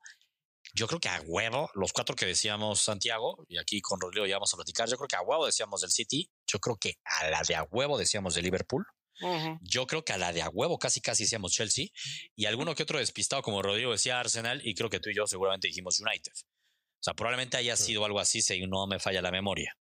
yo 0.73 0.87
creo 0.87 0.99
que 0.99 1.09
a 1.09 1.21
huevo, 1.25 1.69
los 1.73 1.93
cuatro 1.93 2.15
que 2.15 2.25
decíamos 2.25 2.81
Santiago, 2.81 3.45
y 3.47 3.57
aquí 3.57 3.81
con 3.81 3.99
Rodrigo 3.99 4.25
ya 4.25 4.35
vamos 4.35 4.53
a 4.53 4.57
platicar, 4.57 4.89
yo 4.89 4.97
creo 4.97 5.07
que 5.07 5.15
a 5.15 5.21
huevo 5.21 5.45
decíamos 5.45 5.81
del 5.81 5.91
City, 5.91 6.29
yo 6.47 6.59
creo 6.59 6.77
que 6.77 6.95
a 7.03 7.29
la 7.29 7.41
de 7.41 7.55
a 7.55 7.63
huevo 7.63 7.97
decíamos 7.97 8.35
de 8.35 8.41
Liverpool, 8.41 8.85
yo 9.61 9.85
creo 9.85 10.05
que 10.05 10.13
a 10.13 10.17
la 10.17 10.31
de 10.31 10.41
a 10.41 10.49
huevo 10.49 10.79
casi 10.79 11.01
casi 11.01 11.23
decíamos 11.23 11.51
Chelsea, 11.51 11.87
y 12.35 12.45
alguno 12.45 12.73
que 12.75 12.83
otro 12.83 12.99
despistado 12.99 13.41
como 13.41 13.61
Rodrigo 13.61 13.91
decía 13.91 14.19
Arsenal, 14.19 14.61
y 14.65 14.73
creo 14.75 14.89
que 14.89 14.99
tú 14.99 15.09
y 15.09 15.15
yo 15.15 15.27
seguramente 15.27 15.67
dijimos 15.67 15.99
United. 15.99 16.31
O 16.31 17.01
sea, 17.03 17.13
probablemente 17.13 17.57
haya 17.57 17.75
Sí. 17.75 17.85
sido 17.85 18.05
algo 18.05 18.19
así 18.19 18.41
si 18.41 18.65
no 18.67 18.87
me 18.87 18.99
falla 18.99 19.21
la 19.21 19.31
memoria. 19.31 19.75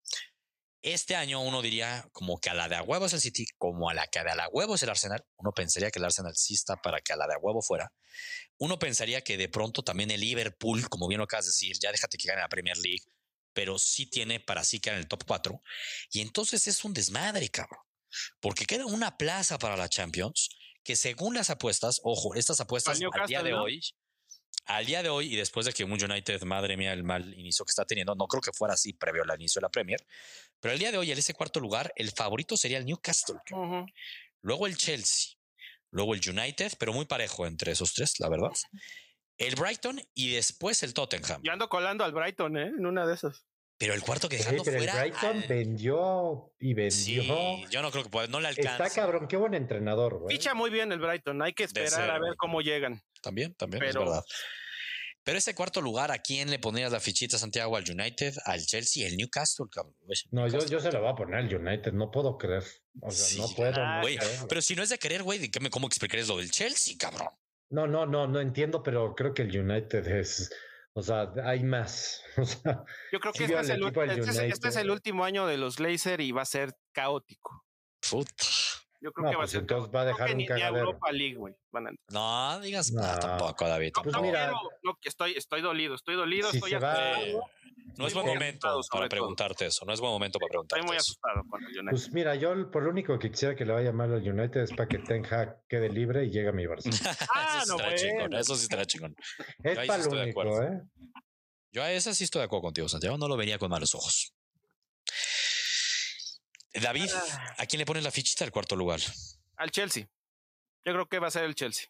Este 0.85 1.15
año 1.15 1.41
uno 1.41 1.63
diría 1.63 2.07
como 2.11 2.39
que 2.39 2.51
a 2.51 2.53
la 2.53 2.69
de 2.69 2.75
a 2.75 2.83
huevo 2.83 3.07
es 3.07 3.13
el 3.13 3.19
City, 3.19 3.47
como 3.57 3.89
a 3.89 3.95
la 3.95 4.05
que 4.05 4.19
a 4.19 4.35
la 4.35 4.47
huevo 4.49 4.75
es 4.75 4.83
el 4.83 4.89
Arsenal. 4.91 5.25
Uno 5.37 5.51
pensaría 5.51 5.89
que 5.89 5.97
el 5.97 6.05
Arsenal 6.05 6.35
sí 6.35 6.53
está 6.53 6.75
para 6.75 7.01
que 7.01 7.11
a 7.11 7.15
la 7.15 7.25
de 7.25 7.33
a 7.33 7.39
huevo 7.39 7.63
fuera. 7.63 7.91
Uno 8.59 8.77
pensaría 8.77 9.23
que 9.23 9.35
de 9.35 9.49
pronto 9.49 9.81
también 9.81 10.11
el 10.11 10.21
Liverpool, 10.21 10.87
como 10.87 11.07
bien 11.07 11.17
lo 11.17 11.23
acabas 11.23 11.45
de 11.45 11.49
decir, 11.49 11.75
ya 11.81 11.91
déjate 11.91 12.19
que 12.19 12.27
gane 12.27 12.41
la 12.41 12.49
Premier 12.49 12.77
League, 12.77 13.01
pero 13.51 13.79
sí 13.79 14.05
tiene 14.05 14.39
para 14.39 14.63
sí 14.63 14.79
quedar 14.79 14.97
en 14.97 15.01
el 15.01 15.07
top 15.07 15.23
4. 15.25 15.59
Y 16.11 16.21
entonces 16.21 16.67
es 16.67 16.85
un 16.85 16.93
desmadre, 16.93 17.49
cabrón. 17.49 17.81
Porque 18.39 18.67
queda 18.67 18.85
una 18.85 19.17
plaza 19.17 19.57
para 19.57 19.77
la 19.77 19.89
Champions 19.89 20.49
que 20.83 20.95
según 20.95 21.33
las 21.33 21.49
apuestas, 21.49 21.99
ojo, 22.03 22.35
estas 22.35 22.59
apuestas 22.59 23.01
Al 23.01 23.27
día 23.27 23.41
de 23.41 23.55
hoy, 23.55 23.81
al 24.65 24.85
día 24.85 25.03
de 25.03 25.09
hoy 25.09 25.33
y 25.33 25.35
después 25.35 25.65
de 25.65 25.73
que 25.73 25.83
un 25.83 25.91
United, 25.91 26.41
madre 26.43 26.75
mía, 26.77 26.93
el 26.93 27.03
mal 27.03 27.33
inicio 27.37 27.65
que 27.65 27.69
está 27.71 27.85
teniendo, 27.85 28.15
no 28.15 28.27
creo 28.27 28.41
que 28.41 28.51
fuera 28.51 28.73
así 28.73 28.93
previo 28.93 29.23
al 29.23 29.35
inicio 29.39 29.59
de 29.59 29.63
la 29.65 29.69
Premier, 29.69 29.99
pero 30.59 30.73
el 30.73 30.79
día 30.79 30.91
de 30.91 30.97
hoy, 30.97 31.11
en 31.11 31.17
ese 31.17 31.33
cuarto 31.33 31.59
lugar, 31.59 31.91
el 31.95 32.11
favorito 32.11 32.57
sería 32.57 32.77
el 32.77 32.85
Newcastle, 32.85 33.35
luego 34.41 34.67
el 34.67 34.75
Chelsea, 34.77 35.37
luego 35.91 36.13
el 36.15 36.21
United, 36.27 36.73
pero 36.79 36.93
muy 36.93 37.05
parejo 37.05 37.45
entre 37.45 37.71
esos 37.73 37.93
tres, 37.93 38.19
la 38.19 38.29
verdad. 38.29 38.51
El 39.37 39.55
Brighton 39.55 40.01
y 40.13 40.31
después 40.33 40.81
el 40.83 40.93
Tottenham. 40.93 41.41
Yo 41.43 41.51
ando 41.51 41.67
colando 41.67 42.03
al 42.05 42.13
Brighton, 42.13 42.57
¿eh? 42.57 42.67
En 42.67 42.85
una 42.85 43.05
de 43.05 43.15
esas. 43.15 43.45
Pero 43.77 43.93
el 43.93 44.01
cuarto 44.01 44.29
que 44.29 44.37
dejando 44.37 44.63
pero 44.63 44.77
el 44.77 44.83
fuera. 44.85 45.01
Brighton 45.01 45.37
al- 45.41 45.47
vendió 45.49 46.53
y 46.59 46.73
vendió. 46.73 46.91
Sí, 46.91 47.65
yo 47.69 47.81
no 47.81 47.91
creo 47.91 48.05
que 48.05 48.09
pueda, 48.09 48.27
no 48.27 48.39
le 48.39 48.47
alcanza. 48.47 48.85
Está 48.85 49.01
cabrón, 49.01 49.27
qué 49.27 49.35
buen 49.35 49.53
entrenador, 49.53 50.19
güey. 50.19 50.37
Ficha 50.37 50.53
muy 50.53 50.69
bien 50.69 50.93
el 50.93 50.99
Brighton. 50.99 51.41
Hay 51.41 51.51
que 51.51 51.65
esperar 51.65 51.89
ser, 51.89 52.09
a 52.09 52.13
ver 52.13 52.21
güey. 52.21 52.35
cómo 52.37 52.61
llegan. 52.61 53.03
También, 53.25 53.53
también, 53.55 53.79
Pero- 53.79 54.01
es 54.03 54.05
verdad. 54.09 54.23
Pero 55.23 55.39
ese 55.39 55.55
cuarto 55.55 55.81
lugar, 55.81 56.11
¿a 56.11 56.19
quién 56.19 56.51
le 56.51 56.59
pondrías 56.59 56.91
la 56.91 56.99
fichita 56.99 57.39
Santiago? 57.39 57.75
¿Al 57.75 57.83
United? 57.89 58.35
¿Al 58.45 58.63
Chelsea? 58.63 59.07
¿El 59.07 59.17
Newcastle? 59.17 59.65
cabrón? 59.71 59.95
No, 60.29 60.45
yo, 60.45 60.51
Newcastle. 60.59 60.69
yo 60.69 60.79
se 60.79 60.91
lo 60.91 61.01
voy 61.01 61.09
a 61.11 61.15
poner 61.15 61.35
al 61.39 61.55
United, 61.55 61.93
no 61.93 62.11
puedo 62.11 62.37
creer. 62.37 62.63
O 63.01 63.09
sea, 63.09 63.25
Sí, 63.25 63.39
no 63.41 63.47
puedo. 63.55 63.73
ah, 63.75 63.95
no, 63.95 64.01
Güey, 64.03 64.19
pero 64.47 64.61
si 64.61 64.75
no 64.75 64.83
es 64.83 64.89
de 64.89 64.99
querer, 64.99 65.23
güey, 65.23 65.39
¿de 65.39 65.49
qué 65.49 65.59
me- 65.59 65.71
¿cómo 65.71 65.87
explicarías 65.87 66.27
lo 66.27 66.37
del 66.37 66.51
Chelsea, 66.51 66.95
cabrón? 66.99 67.29
no, 67.71 67.87
no, 67.87 68.05
no, 68.05 68.27
no 68.27 68.39
entiendo, 68.39 68.83
pero 68.83 69.15
creo 69.15 69.33
que 69.33 69.41
el 69.41 69.59
United 69.59 70.05
es. 70.07 70.51
O 70.93 71.01
sea, 71.01 71.33
hay 71.43 71.63
más. 71.63 72.21
O 72.37 72.45
sea, 72.45 72.83
Yo 73.11 73.19
creo 73.19 73.33
que 73.33 73.45
este 73.45 73.59
es, 73.59 73.69
el, 73.69 73.83
este 73.83 74.29
es- 74.29 74.37
este 74.53 74.67
es 74.67 74.75
el 74.75 74.91
último 74.91 75.25
año 75.25 75.47
de 75.47 75.57
los 75.57 75.77
Glazer 75.77 76.21
y 76.21 76.31
va 76.33 76.43
a 76.43 76.45
ser 76.45 76.75
caótico. 76.93 77.65
Puta. 78.07 78.45
Yo 79.05 79.11
creo 79.11 79.25
No, 79.25 79.29
que 79.29 79.35
va 79.37 79.41
a 79.41 79.43
pues 79.43 79.51
ser 79.51 79.61
entonces 79.61 79.93
va 79.95 80.01
a 80.01 80.05
dejar 80.05 80.33
un 80.35 80.45
cagadero. 80.47 80.77
Europa 80.79 81.11
League, 81.11 81.35
güey. 81.35 81.53
van 81.71 81.85
a 81.85 81.89
entrar. 81.91 82.05
No, 82.11 82.59
digas 82.61 82.91
No. 82.91 83.01
nada 83.01 83.19
tampoco, 83.19 83.67
David. 83.67 83.91
No, 83.97 84.01
Pues 84.01 84.15
no 84.15 84.21
mira. 84.23 84.39
quiero- 84.45 84.59
no, 84.81 84.97
que 84.99 85.09
estoy, 85.09 85.33
estoy 85.33 85.61
dolido, 85.61 85.93
estoy 85.93 86.15
dolido, 86.15 86.49
Si 86.49 86.57
estoy 86.57 86.71
se 86.71 86.79
va- 86.79 86.93
asustado. 86.93 87.43
No 87.97 88.07
es 88.07 88.11
Estoy 88.11 88.13
buen 88.13 88.25
muy 88.25 88.33
momento 88.33 88.67
asustado, 88.67 88.99
para 88.99 89.09
preguntarte 89.09 89.65
eso. 89.67 89.85
No 89.85 89.93
es 89.93 89.99
buen 89.99 90.11
momento 90.11 90.39
para 90.39 90.47
Estoy 90.47 90.53
preguntarte 90.55 90.85
muy 90.87 90.95
eso. 90.97 91.11
asustado 91.11 91.43
con 91.47 91.61
el 91.63 91.69
United. 91.69 91.91
pues 91.91 92.11
mira, 92.13 92.33
yo 92.35 92.71
por 92.71 92.81
lo 92.83 92.89
único 92.89 93.19
que 93.19 93.29
quisiera 93.29 93.55
que 93.55 93.63
le 93.63 93.73
vaya 93.73 93.91
mal 93.91 94.11
al 94.11 94.27
United 94.27 94.61
es 94.61 94.71
para 94.71 94.87
que 94.87 94.97
Ten 94.97 95.23
Hag 95.31 95.61
quede 95.69 95.89
libre 95.89 96.25
y 96.25 96.31
llegue 96.31 96.49
a 96.49 96.51
mi 96.51 96.65
Barcelona. 96.65 96.99
Ah, 97.35 97.61
eso 97.63 97.65
sí 97.65 97.69
no, 97.69 97.75
estará 97.77 97.95
chingón. 97.95 98.33
Eso 98.33 98.55
sí 98.55 98.63
estará 98.63 98.85
chingón. 98.85 99.15
Es 99.63 99.77
ahí 99.77 99.83
sí 99.83 99.87
para 99.87 99.97
lo 99.99 100.03
estoy 100.03 100.17
de 100.17 100.23
único, 100.23 100.41
acuerdo. 100.41 100.63
¿eh? 100.63 100.81
Yo 101.71 101.83
a 101.83 101.91
esa 101.91 102.13
sí 102.15 102.23
estoy 102.23 102.39
de 102.39 102.45
acuerdo 102.45 102.63
contigo, 102.63 102.89
Santiago. 102.89 103.17
No 103.19 103.27
lo 103.27 103.37
vería 103.37 103.59
con 103.59 103.69
malos 103.69 103.93
ojos. 103.93 104.33
David, 106.81 107.09
Ah. 107.13 107.55
¿a 107.59 107.65
quién 107.65 107.79
le 107.79 107.85
pones 107.85 108.03
la 108.03 108.11
fichita 108.11 108.43
al 108.43 108.51
cuarto 108.51 108.75
lugar? 108.75 108.99
Al 109.57 109.71
Chelsea. 109.71 110.07
Yo 110.83 110.93
creo 110.93 111.07
que 111.07 111.19
va 111.19 111.27
a 111.27 111.31
ser 111.31 111.43
el 111.45 111.55
Chelsea. 111.55 111.87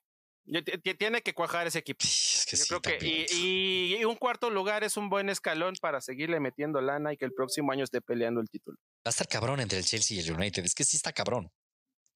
Tiene 0.98 1.22
que 1.22 1.34
cuajar 1.34 1.66
ese 1.66 1.80
equipo. 1.80 2.04
Es 2.04 2.46
que 2.48 2.56
Yo 2.56 2.64
sí, 2.64 2.68
creo 2.70 2.82
que 2.82 2.92
también. 2.92 3.26
y, 3.32 3.96
y 3.98 4.06
un 4.06 4.16
cuarto 4.16 4.50
lugar 4.52 4.84
es 4.84 4.96
un 4.96 5.10
buen 5.10 5.30
escalón 5.30 5.74
para 5.82 6.02
seguirle 6.02 6.40
metiendo 6.40 6.80
lana 6.82 7.12
y 7.14 7.18
que 7.18 7.26
el 7.26 7.34
próximo 7.34 7.72
año 7.72 7.84
esté 7.84 8.00
peleando 8.02 8.42
el 8.42 8.50
título. 8.50 8.78
Va 8.98 9.06
a 9.06 9.10
estar 9.10 9.28
cabrón 9.28 9.60
entre 9.60 9.80
el 9.80 9.86
Chelsea 9.86 10.18
y 10.18 10.20
el 10.20 10.32
United. 10.32 10.64
Es 10.64 10.76
que 10.76 10.84
sí 10.84 10.98
está 10.98 11.12
cabrón. 11.12 11.52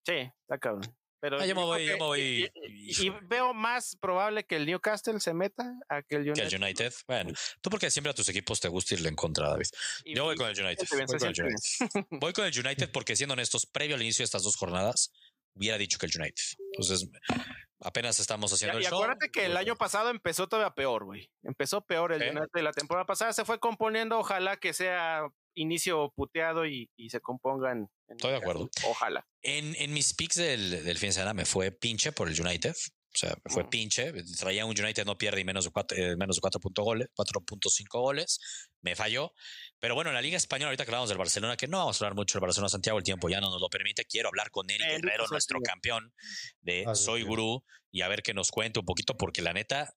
Sí, 0.06 0.14
está 0.42 0.58
cabrón. 0.60 0.96
Pero 1.22 1.40
Ah, 1.40 1.46
yo 1.46 1.54
me 1.56 1.64
voy, 1.64 1.86
yo 1.86 1.94
que- 1.94 2.00
me 2.00 2.06
voy. 2.06 2.22
Y, 2.22 2.92
y- 3.04 3.08
y 3.08 3.10
veo 3.24 3.54
más 3.54 3.96
probable 4.00 4.46
que 4.46 4.56
el 4.56 4.66
Newcastle 4.66 5.20
se 5.20 5.34
meta 5.34 5.74
a 5.90 6.02
que 6.02 6.16
el 6.16 6.24
Que 6.24 6.30
United. 6.32 6.54
el 6.54 6.64
United. 6.64 6.94
Bueno, 7.08 7.34
tú 7.62 7.70
porque 7.70 7.92
siempre 7.92 8.12
a 8.12 8.14
tus 8.14 8.30
equipos 8.30 8.60
te 8.60 8.68
gusta 8.70 8.96
irle 8.96 9.10
en 9.10 9.16
contra, 9.16 9.50
David. 9.50 9.68
Y- 10.06 10.16
Yo 10.16 10.24
voy 10.24 10.36
y- 10.36 10.38
con 10.38 10.50
el 10.50 10.60
United. 10.60 10.88
bien, 10.92 11.06
Voy 11.08 11.18
con 11.20 11.28
el 11.30 11.42
United. 11.42 12.06
Voy 12.12 12.34
con 12.34 12.46
el 12.46 12.60
United 12.60 12.92
porque 12.92 13.16
siendo 13.16 13.34
honestos, 13.34 13.66
previo 13.66 13.96
al 13.96 14.02
inicio 14.02 14.24
de 14.24 14.26
estas 14.26 14.44
dos 14.44 14.56
jornadas, 14.56 15.12
hubiera 15.56 15.78
dicho 15.78 15.98
que 15.98 16.06
el 16.06 16.12
United. 16.16 16.44
Entonces, 16.72 17.10
apenas 17.82 18.20
estamos 18.20 18.52
Y, 18.52 18.56
haciendo 18.56 18.80
y 18.80 18.84
el 18.86 18.90
show. 18.90 19.00
acuérdate 19.04 19.30
que 19.30 19.46
el 19.46 19.58
año 19.58 19.76
pasado 19.76 20.10
empezó 20.10 20.48
todavía 20.48 20.74
peor, 20.74 21.04
güey. 21.06 21.30
Empezó 21.44 21.82
peor 21.82 22.14
el 22.14 22.22
¿Sí? 22.22 22.30
United. 22.30 22.62
La 22.62 22.72
temporada 22.72 23.06
pasada 23.06 23.34
se 23.34 23.44
fue 23.46 23.60
componiendo. 23.60 24.18
Ojalá 24.20 24.58
que 24.58 24.74
sea 24.74 25.28
inicio 25.56 26.12
puteado 26.16 26.66
y, 26.66 26.90
y 26.98 27.10
se 27.10 27.20
compongan. 27.20 27.90
en 28.08 28.16
Estoy 28.18 28.32
de 28.32 28.38
acuerdo. 28.38 28.70
Ojalá. 28.86 29.26
En, 29.42 29.76
en 29.76 29.94
mis 29.94 30.14
picks 30.14 30.36
del, 30.38 30.84
del 30.84 30.98
fin 30.98 31.10
de 31.10 31.14
semana 31.14 31.34
me 31.34 31.46
fue 31.46 31.72
pinche 31.72 32.12
por 32.12 32.28
el 32.30 32.40
United. 32.40 32.76
O 33.12 33.18
sea, 33.18 33.36
me 33.44 33.52
fue 33.52 33.64
Mm. 33.64 33.70
pinche. 33.70 34.14
Traía 34.38 34.66
un 34.66 34.80
United 34.80 35.04
no 35.06 35.18
pierde 35.18 35.42
y 35.42 35.44
menos 35.44 35.66
de 35.66 35.72
cuatro, 35.72 35.98
eh, 35.98 36.16
menos 36.16 36.36
de 36.36 36.42
cuatro 36.42 36.60
punto 36.60 36.84
goles, 36.84 37.08
4.5 37.16 38.00
goles. 38.00 38.40
Me 38.82 38.96
falló. 38.96 39.34
Pero 39.80 39.96
bueno, 39.96 40.12
en 40.12 40.14
la 40.16 40.22
Liga 40.22 40.38
Española, 40.38 40.68
ahorita 40.70 40.86
que 40.86 40.92
hablamos 40.92 41.10
del 41.10 41.18
Barcelona, 41.18 41.58
que 41.58 41.68
no 41.68 41.80
vamos 41.80 42.00
a 42.00 42.06
hablar 42.06 42.16
mucho 42.16 42.38
del 42.38 42.42
Barcelona 42.46 42.70
Santiago, 42.70 43.00
el 43.00 43.04
tiempo 43.04 43.28
ya 43.28 43.42
no 43.42 43.50
nos 43.50 43.60
lo 43.62 43.70
permite. 43.70 44.06
Quiero 44.06 44.30
hablar 44.30 44.52
con 44.52 44.70
Eric 44.70 44.86
Guerrero, 45.02 45.26
nuestro 45.32 45.60
campeón 45.62 46.14
de 46.62 46.84
Ah, 46.88 46.94
Soy. 46.94 47.24
Gurú, 47.24 47.64
y 47.92 48.02
a 48.02 48.08
ver 48.08 48.22
que 48.22 48.36
nos 48.36 48.52
cuente 48.52 48.80
un 48.80 48.86
poquito, 48.86 49.18
porque 49.18 49.42
la 49.42 49.54
neta, 49.54 49.92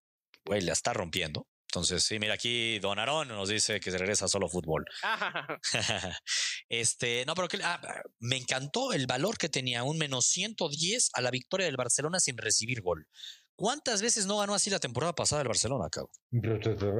güey, 0.46 0.62
la 0.62 0.72
está 0.72 0.94
rompiendo. 0.94 1.46
Entonces, 1.74 2.04
sí, 2.04 2.18
mira 2.18 2.34
aquí, 2.34 2.78
Don 2.80 2.98
Arón 2.98 3.28
nos 3.28 3.48
dice 3.48 3.80
que 3.80 3.90
se 3.90 3.96
regresa 3.96 4.26
a 4.26 4.28
solo 4.28 4.46
fútbol. 4.46 4.84
este, 6.68 7.24
no, 7.24 7.34
pero 7.34 7.48
que, 7.48 7.60
ah, 7.64 7.80
me 8.18 8.36
encantó 8.36 8.92
el 8.92 9.06
valor 9.06 9.38
que 9.38 9.48
tenía 9.48 9.82
un 9.82 9.96
menos 9.96 10.26
110 10.26 11.08
a 11.14 11.22
la 11.22 11.30
victoria 11.30 11.64
del 11.64 11.78
Barcelona 11.78 12.20
sin 12.20 12.36
recibir 12.36 12.82
gol. 12.82 13.08
¿Cuántas 13.54 14.02
veces 14.02 14.26
no 14.26 14.38
ganó 14.38 14.54
así 14.54 14.68
la 14.68 14.80
temporada 14.80 15.14
pasada 15.14 15.40
el 15.42 15.48
Barcelona, 15.48 15.88
cabrón? 15.90 16.10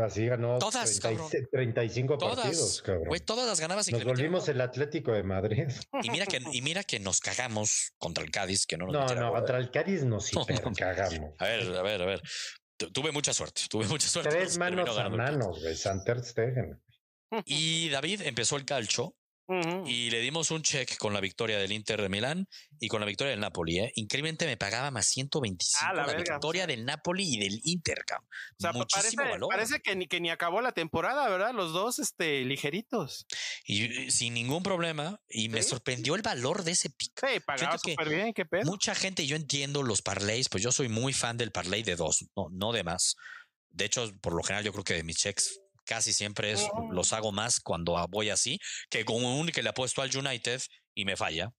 Así 0.04 0.26
ganó 0.26 0.58
Todas, 0.58 1.00
36 1.00 1.48
35 1.50 2.18
Todas, 2.18 2.36
partidos, 2.36 2.82
cabrón. 2.82 3.18
Todas 3.26 3.46
las 3.48 3.60
ganabas 3.60 3.86
sin 3.86 3.96
Nos 3.96 4.04
volvimos 4.04 4.48
el 4.48 4.60
Atlético 4.60 5.12
de 5.12 5.22
Madrid. 5.22 5.68
Y 6.02 6.10
mira, 6.10 6.24
que, 6.24 6.40
y 6.52 6.62
mira 6.62 6.84
que 6.84 6.98
nos 6.98 7.20
cagamos 7.20 7.92
contra 7.98 8.24
el 8.24 8.30
Cádiz, 8.30 8.66
que 8.66 8.76
no 8.76 8.86
nos 8.86 8.94
No, 8.94 9.20
no, 9.20 9.32
contra 9.32 9.58
el 9.58 9.70
Cádiz 9.70 10.04
nos 10.04 10.32
No, 10.34 10.46
no, 10.48 10.54
hiper 10.54 10.72
cagamos. 10.74 11.34
A 11.38 11.44
ver, 11.44 11.76
a 11.76 11.82
ver, 11.82 12.02
a 12.02 12.06
ver. 12.06 12.22
Tu- 12.86 12.90
Tuve 12.92 13.12
mucha 13.12 13.32
suerte, 13.32 13.62
tuve 13.68 13.86
mucha 13.86 14.08
suerte. 14.08 14.30
Tres 14.30 14.58
manos 14.58 14.96
a 14.98 15.08
güey. 15.60 15.76
Santer 15.76 16.22
Stegen. 16.24 16.80
Y 17.46 17.88
David 17.88 18.22
empezó 18.22 18.56
el 18.56 18.64
calcho 18.64 19.14
Y 19.84 20.08
le 20.10 20.20
dimos 20.20 20.50
un 20.50 20.62
check 20.62 20.96
con 20.96 21.12
la 21.12 21.20
victoria 21.20 21.58
del 21.58 21.72
Inter 21.72 22.00
de 22.00 22.08
Milán 22.08 22.46
y 22.80 22.88
con 22.88 23.00
la 23.00 23.06
victoria 23.06 23.32
del 23.32 23.40
Napoli. 23.40 23.80
¿eh? 23.80 23.92
Increíblemente 23.96 24.46
me 24.46 24.56
pagaba 24.56 24.90
más 24.90 25.06
125 25.08 25.84
Ah, 25.86 25.92
la 25.94 26.14
victoria 26.14 26.66
del 26.66 26.84
Napoli 26.84 27.34
y 27.34 27.38
del 27.38 27.60
Inter. 27.64 28.04
cabrón. 28.06 28.28
O 28.28 28.60
sea, 28.60 28.72
pa- 28.72 28.78
Muchísimo 28.78 29.16
parece, 29.16 29.30
valor. 29.32 29.48
parece 29.50 29.80
que, 29.80 29.96
ni, 29.96 30.06
que 30.06 30.20
ni 30.20 30.30
acabó 30.30 30.60
la 30.62 30.72
temporada, 30.72 31.28
¿verdad? 31.28 31.52
Los 31.52 31.72
dos 31.72 31.98
este, 31.98 32.44
ligeritos. 32.44 33.26
Y 33.66 33.84
eh, 34.06 34.10
sin 34.10 34.32
ningún 34.34 34.62
problema. 34.62 35.20
Y 35.28 35.48
me 35.48 35.62
sorprendió 35.62 36.14
el 36.14 36.22
valor 36.22 36.62
de 36.64 36.72
ese 36.72 36.88
pick. 36.90 37.12
Sí, 37.20 37.40
pagaba 37.40 37.76
súper 37.78 38.08
bien, 38.08 38.32
qué 38.32 38.46
pedo. 38.46 38.62
Mucha 38.64 38.94
gente, 38.94 39.26
yo 39.26 39.36
entiendo 39.36 39.82
los 39.82 40.00
parlays, 40.02 40.48
pues 40.48 40.62
yo 40.62 40.72
soy 40.72 40.88
muy 40.88 41.12
fan 41.12 41.36
del 41.36 41.52
parlay 41.52 41.82
de 41.82 41.96
dos, 41.96 42.24
no, 42.36 42.46
no 42.50 42.72
de 42.72 42.84
más. 42.84 43.16
De 43.70 43.84
hecho, 43.86 44.10
por 44.20 44.34
lo 44.34 44.42
general, 44.42 44.64
yo 44.64 44.72
creo 44.72 44.84
que 44.84 44.94
de 44.94 45.02
mis 45.02 45.16
checks 45.16 45.58
casi 45.84 46.12
siempre 46.12 46.52
es, 46.52 46.66
Oh. 46.72 46.92
los 46.92 47.12
hago 47.12 47.32
más 47.32 47.60
cuando 47.60 47.96
voy 48.08 48.30
así, 48.30 48.58
que 48.90 49.04
con 49.04 49.24
un 49.24 49.48
que 49.48 49.62
le 49.62 49.70
apuesto 49.70 50.02
al 50.02 50.16
United 50.16 50.60
y 50.94 51.04
me 51.04 51.16
falla. 51.16 51.50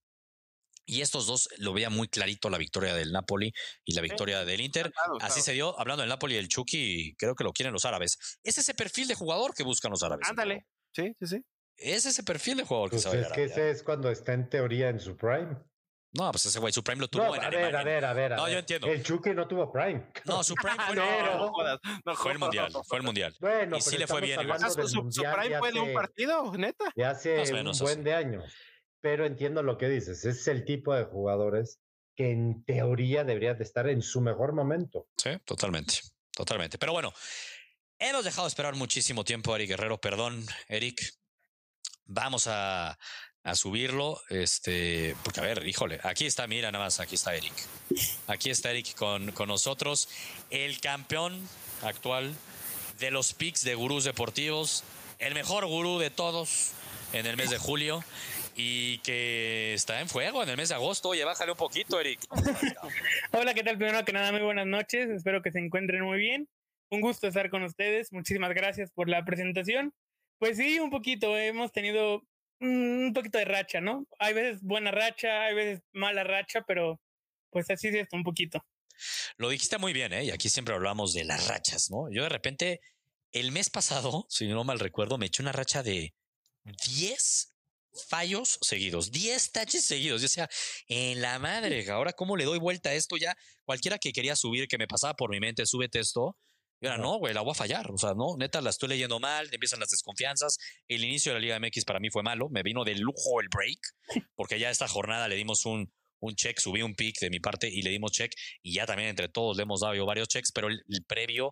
Y 0.85 1.01
estos 1.01 1.27
dos 1.27 1.47
lo 1.57 1.71
veía 1.71 1.89
muy 1.89 2.07
clarito 2.09 2.49
la 2.49 2.57
victoria 2.57 2.93
del 2.93 3.11
Napoli 3.13 3.53
y 3.85 3.93
la 3.93 4.01
victoria 4.01 4.43
del 4.43 4.59
Inter. 4.59 4.91
Así 5.21 5.41
se 5.41 5.53
dio, 5.53 5.79
hablando 5.79 6.01
del 6.01 6.09
Napoli 6.09 6.33
y 6.33 6.37
del 6.37 6.49
Chucky, 6.49 7.15
creo 7.17 7.35
que 7.35 7.45
lo 7.45 7.53
quieren 7.53 7.71
los 7.71 7.85
árabes. 7.85 8.17
Es 8.43 8.57
ese 8.57 8.73
perfil 8.73 9.07
de 9.07 9.15
jugador 9.15 9.53
que 9.53 9.63
buscan 9.63 9.91
los 9.91 10.03
árabes. 10.03 10.27
Ándale. 10.29 10.65
Sí, 10.93 11.13
sí, 11.19 11.27
sí. 11.27 11.37
Es 11.77 12.05
ese 12.05 12.23
perfil 12.23 12.57
de 12.57 12.63
jugador 12.65 12.89
que 12.89 12.95
Pues 12.95 13.03
se 13.03 13.09
va 13.09 13.15
a 13.15 13.27
es 13.27 13.31
que 13.31 13.43
ese 13.45 13.69
es 13.71 13.81
cuando 13.81 14.11
está 14.11 14.33
en 14.33 14.49
teoría 14.49 14.89
en 14.89 14.99
su 14.99 15.15
prime. 15.15 15.57
No, 16.13 16.31
pues 16.31 16.45
ese 16.45 16.59
güey, 16.59 16.71
su 16.71 16.83
prime 16.83 17.01
lo 17.01 17.07
tuvo 17.07 17.23
No, 17.23 17.35
en 17.35 17.43
a 17.43 17.49
ver, 17.49 17.75
Alemania. 17.75 17.79
a 17.79 17.83
ver, 17.83 18.05
a 18.05 18.13
ver. 18.13 18.33
a 18.33 18.35
No, 18.35 18.41
yo 18.43 18.49
ver. 18.49 18.57
entiendo. 18.59 18.87
El 18.87 19.01
Chucky 19.03 19.31
no 19.31 19.47
tuvo 19.47 19.71
prime. 19.71 20.11
No, 20.25 20.43
su 20.43 20.53
prime 20.53 20.77
fue, 20.87 20.95
no, 20.95 21.79
no 22.05 22.15
fue 22.15 22.31
el 22.33 22.39
mundial. 22.39 22.71
Fue 22.87 22.97
el 22.97 23.03
mundial. 23.03 23.35
Bueno, 23.39 23.77
Y 23.77 23.81
sí 23.81 23.89
pero 23.91 23.99
le 23.99 24.07
fue 24.07 24.21
bien 24.21 24.39
Ah, 24.51 24.59
su, 24.69 24.87
su- 24.87 25.11
su 25.11 25.21
prime 25.23 25.57
fue 25.59 25.71
de 25.71 25.79
un 25.79 25.93
partido, 25.93 26.53
neta. 26.55 26.85
de 26.95 27.05
hace 27.05 27.37
Más 27.37 27.49
un 27.49 27.55
menos, 27.55 27.81
buen 27.81 27.93
eso. 27.99 28.03
de 28.03 28.13
años. 28.13 28.53
Pero 29.01 29.25
entiendo 29.25 29.63
lo 29.63 29.77
que 29.77 29.89
dices. 29.89 30.23
Es 30.23 30.47
el 30.47 30.65
tipo 30.65 30.93
de 30.93 31.03
jugadores 31.05 31.79
que 32.15 32.29
en 32.31 32.63
teoría 32.63 33.23
debería 33.23 33.55
de 33.55 33.63
estar 33.63 33.89
en 33.89 34.03
su 34.03 34.21
mejor 34.21 34.53
momento. 34.53 35.07
Sí, 35.17 35.31
totalmente. 35.45 35.95
Totalmente. 36.31 36.77
Pero 36.77 36.93
bueno, 36.93 37.11
hemos 37.97 38.23
dejado 38.23 38.47
esperar 38.47 38.75
muchísimo 38.75 39.23
tiempo 39.23 39.51
a 39.51 39.55
Eric 39.55 39.69
Guerrero. 39.69 39.99
Perdón, 39.99 40.45
Eric. 40.67 41.01
Vamos 42.05 42.45
a, 42.47 42.97
a 43.43 43.55
subirlo. 43.55 44.21
Este, 44.29 45.15
porque 45.23 45.39
a 45.39 45.43
ver, 45.43 45.67
híjole, 45.67 45.99
aquí 46.03 46.25
está, 46.25 46.47
mira 46.47 46.71
nada 46.71 46.85
más, 46.85 46.99
aquí 46.99 47.15
está 47.15 47.35
Eric. 47.35 47.53
Aquí 48.27 48.49
está 48.49 48.71
Eric 48.71 48.95
con, 48.95 49.31
con 49.31 49.49
nosotros, 49.49 50.09
el 50.49 50.79
campeón 50.79 51.47
actual 51.81 52.33
de 52.99 53.11
los 53.11 53.33
picks 53.33 53.63
de 53.63 53.75
gurús 53.75 54.03
deportivos, 54.03 54.83
el 55.19 55.33
mejor 55.33 55.65
gurú 55.65 55.99
de 55.99 56.09
todos 56.09 56.71
en 57.11 57.25
el 57.25 57.37
mes 57.37 57.49
de 57.49 57.57
julio 57.57 58.03
y 58.55 58.99
que 58.99 59.73
está 59.73 59.99
en 60.01 60.09
fuego 60.09 60.43
en 60.43 60.49
el 60.49 60.57
mes 60.57 60.69
de 60.69 60.75
agosto. 60.75 61.09
Oye, 61.09 61.23
bájale 61.23 61.51
un 61.51 61.57
poquito, 61.57 61.99
Eric. 61.99 62.19
Hola, 63.31 63.53
¿qué 63.53 63.63
tal? 63.63 63.77
Primero 63.77 64.05
que 64.05 64.13
nada, 64.13 64.31
muy 64.31 64.41
buenas 64.41 64.67
noches. 64.67 65.09
Espero 65.09 65.41
que 65.41 65.51
se 65.51 65.59
encuentren 65.59 66.03
muy 66.03 66.17
bien. 66.17 66.47
Un 66.89 67.01
gusto 67.01 67.27
estar 67.27 67.49
con 67.49 67.63
ustedes. 67.63 68.11
Muchísimas 68.13 68.53
gracias 68.53 68.91
por 68.91 69.09
la 69.09 69.25
presentación. 69.25 69.93
Pues 70.37 70.57
sí, 70.57 70.79
un 70.79 70.91
poquito. 70.91 71.37
Hemos 71.37 71.71
tenido 71.71 72.23
un 72.63 73.11
poquito 73.13 73.37
de 73.37 73.45
racha, 73.45 73.81
¿no? 73.81 74.07
Hay 74.19 74.33
veces 74.33 74.61
buena 74.61 74.91
racha, 74.91 75.43
hay 75.43 75.53
veces 75.53 75.81
mala 75.91 76.23
racha, 76.23 76.63
pero 76.67 76.99
pues 77.49 77.69
así 77.69 77.89
es 77.89 77.95
esto, 77.95 78.15
un 78.15 78.23
poquito. 78.23 78.65
Lo 79.37 79.49
dijiste 79.49 79.77
muy 79.77 79.93
bien, 79.93 80.13
¿eh? 80.13 80.25
Y 80.25 80.31
aquí 80.31 80.49
siempre 80.49 80.73
hablamos 80.73 81.13
de 81.13 81.25
las 81.25 81.47
rachas, 81.47 81.89
¿no? 81.91 82.09
Yo 82.11 82.23
de 82.23 82.29
repente, 82.29 82.79
el 83.31 83.51
mes 83.51 83.69
pasado, 83.69 84.25
si 84.29 84.47
no 84.47 84.63
mal 84.63 84.79
recuerdo, 84.79 85.17
me 85.17 85.27
eché 85.27 85.41
una 85.41 85.51
racha 85.51 85.83
de 85.83 86.13
10 86.63 87.53
fallos 88.07 88.57
seguidos, 88.61 89.11
10 89.11 89.51
taches 89.51 89.85
seguidos. 89.85 90.21
Yo 90.21 90.25
decía, 90.25 90.49
en 90.87 91.21
la 91.21 91.39
madre, 91.39 91.85
ahora 91.91 92.13
cómo 92.13 92.37
le 92.37 92.45
doy 92.45 92.59
vuelta 92.59 92.89
a 92.89 92.93
esto 92.93 93.17
ya. 93.17 93.35
Cualquiera 93.65 93.97
que 93.97 94.11
quería 94.11 94.35
subir, 94.35 94.67
que 94.67 94.77
me 94.77 94.87
pasaba 94.87 95.13
por 95.15 95.29
mi 95.29 95.39
mente, 95.39 95.65
súbete 95.65 95.99
esto. 95.99 96.37
Ahora, 96.83 96.97
no, 96.97 97.17
güey, 97.17 97.33
la 97.33 97.41
voy 97.41 97.51
a 97.51 97.55
fallar. 97.55 97.91
O 97.91 97.97
sea, 97.97 98.13
no, 98.13 98.35
neta, 98.37 98.61
la 98.61 98.69
estoy 98.69 98.89
leyendo 98.89 99.19
mal, 99.19 99.49
empiezan 99.51 99.79
las 99.79 99.89
desconfianzas. 99.89 100.57
El 100.87 101.03
inicio 101.03 101.31
de 101.31 101.39
la 101.39 101.41
Liga 101.41 101.59
MX 101.59 101.85
para 101.85 101.99
mí 101.99 102.09
fue 102.09 102.23
malo. 102.23 102.49
Me 102.49 102.63
vino 102.63 102.83
de 102.83 102.95
lujo 102.95 103.41
el 103.41 103.49
break, 103.49 103.79
porque 104.35 104.59
ya 104.59 104.69
esta 104.69 104.87
jornada 104.87 105.27
le 105.27 105.35
dimos 105.35 105.65
un, 105.65 105.91
un 106.19 106.35
check, 106.35 106.59
subí 106.59 106.81
un 106.81 106.95
pick 106.95 107.19
de 107.19 107.29
mi 107.29 107.39
parte 107.39 107.69
y 107.69 107.81
le 107.81 107.89
dimos 107.89 108.11
check. 108.11 108.33
Y 108.61 108.73
ya 108.73 108.85
también 108.85 109.09
entre 109.09 109.29
todos 109.29 109.57
le 109.57 109.63
hemos 109.63 109.81
dado 109.81 109.95
yo 109.95 110.05
varios 110.05 110.27
checks, 110.27 110.51
pero 110.51 110.67
el, 110.67 110.83
el 110.89 111.03
previo 111.05 111.51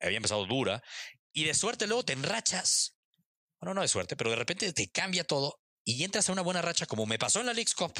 había 0.00 0.16
empezado 0.16 0.46
dura. 0.46 0.82
Y 1.32 1.44
de 1.44 1.54
suerte 1.54 1.86
luego 1.86 2.04
te 2.04 2.12
enrachas. 2.12 2.96
Bueno, 3.60 3.74
no 3.74 3.82
de 3.82 3.88
suerte, 3.88 4.16
pero 4.16 4.30
de 4.30 4.36
repente 4.36 4.72
te 4.72 4.90
cambia 4.90 5.24
todo 5.24 5.60
y 5.84 6.04
entras 6.04 6.28
a 6.28 6.32
una 6.32 6.42
buena 6.42 6.62
racha, 6.62 6.86
como 6.86 7.06
me 7.06 7.18
pasó 7.18 7.40
en 7.40 7.46
la 7.46 7.52
Leagues 7.52 7.74
Cup, 7.74 7.92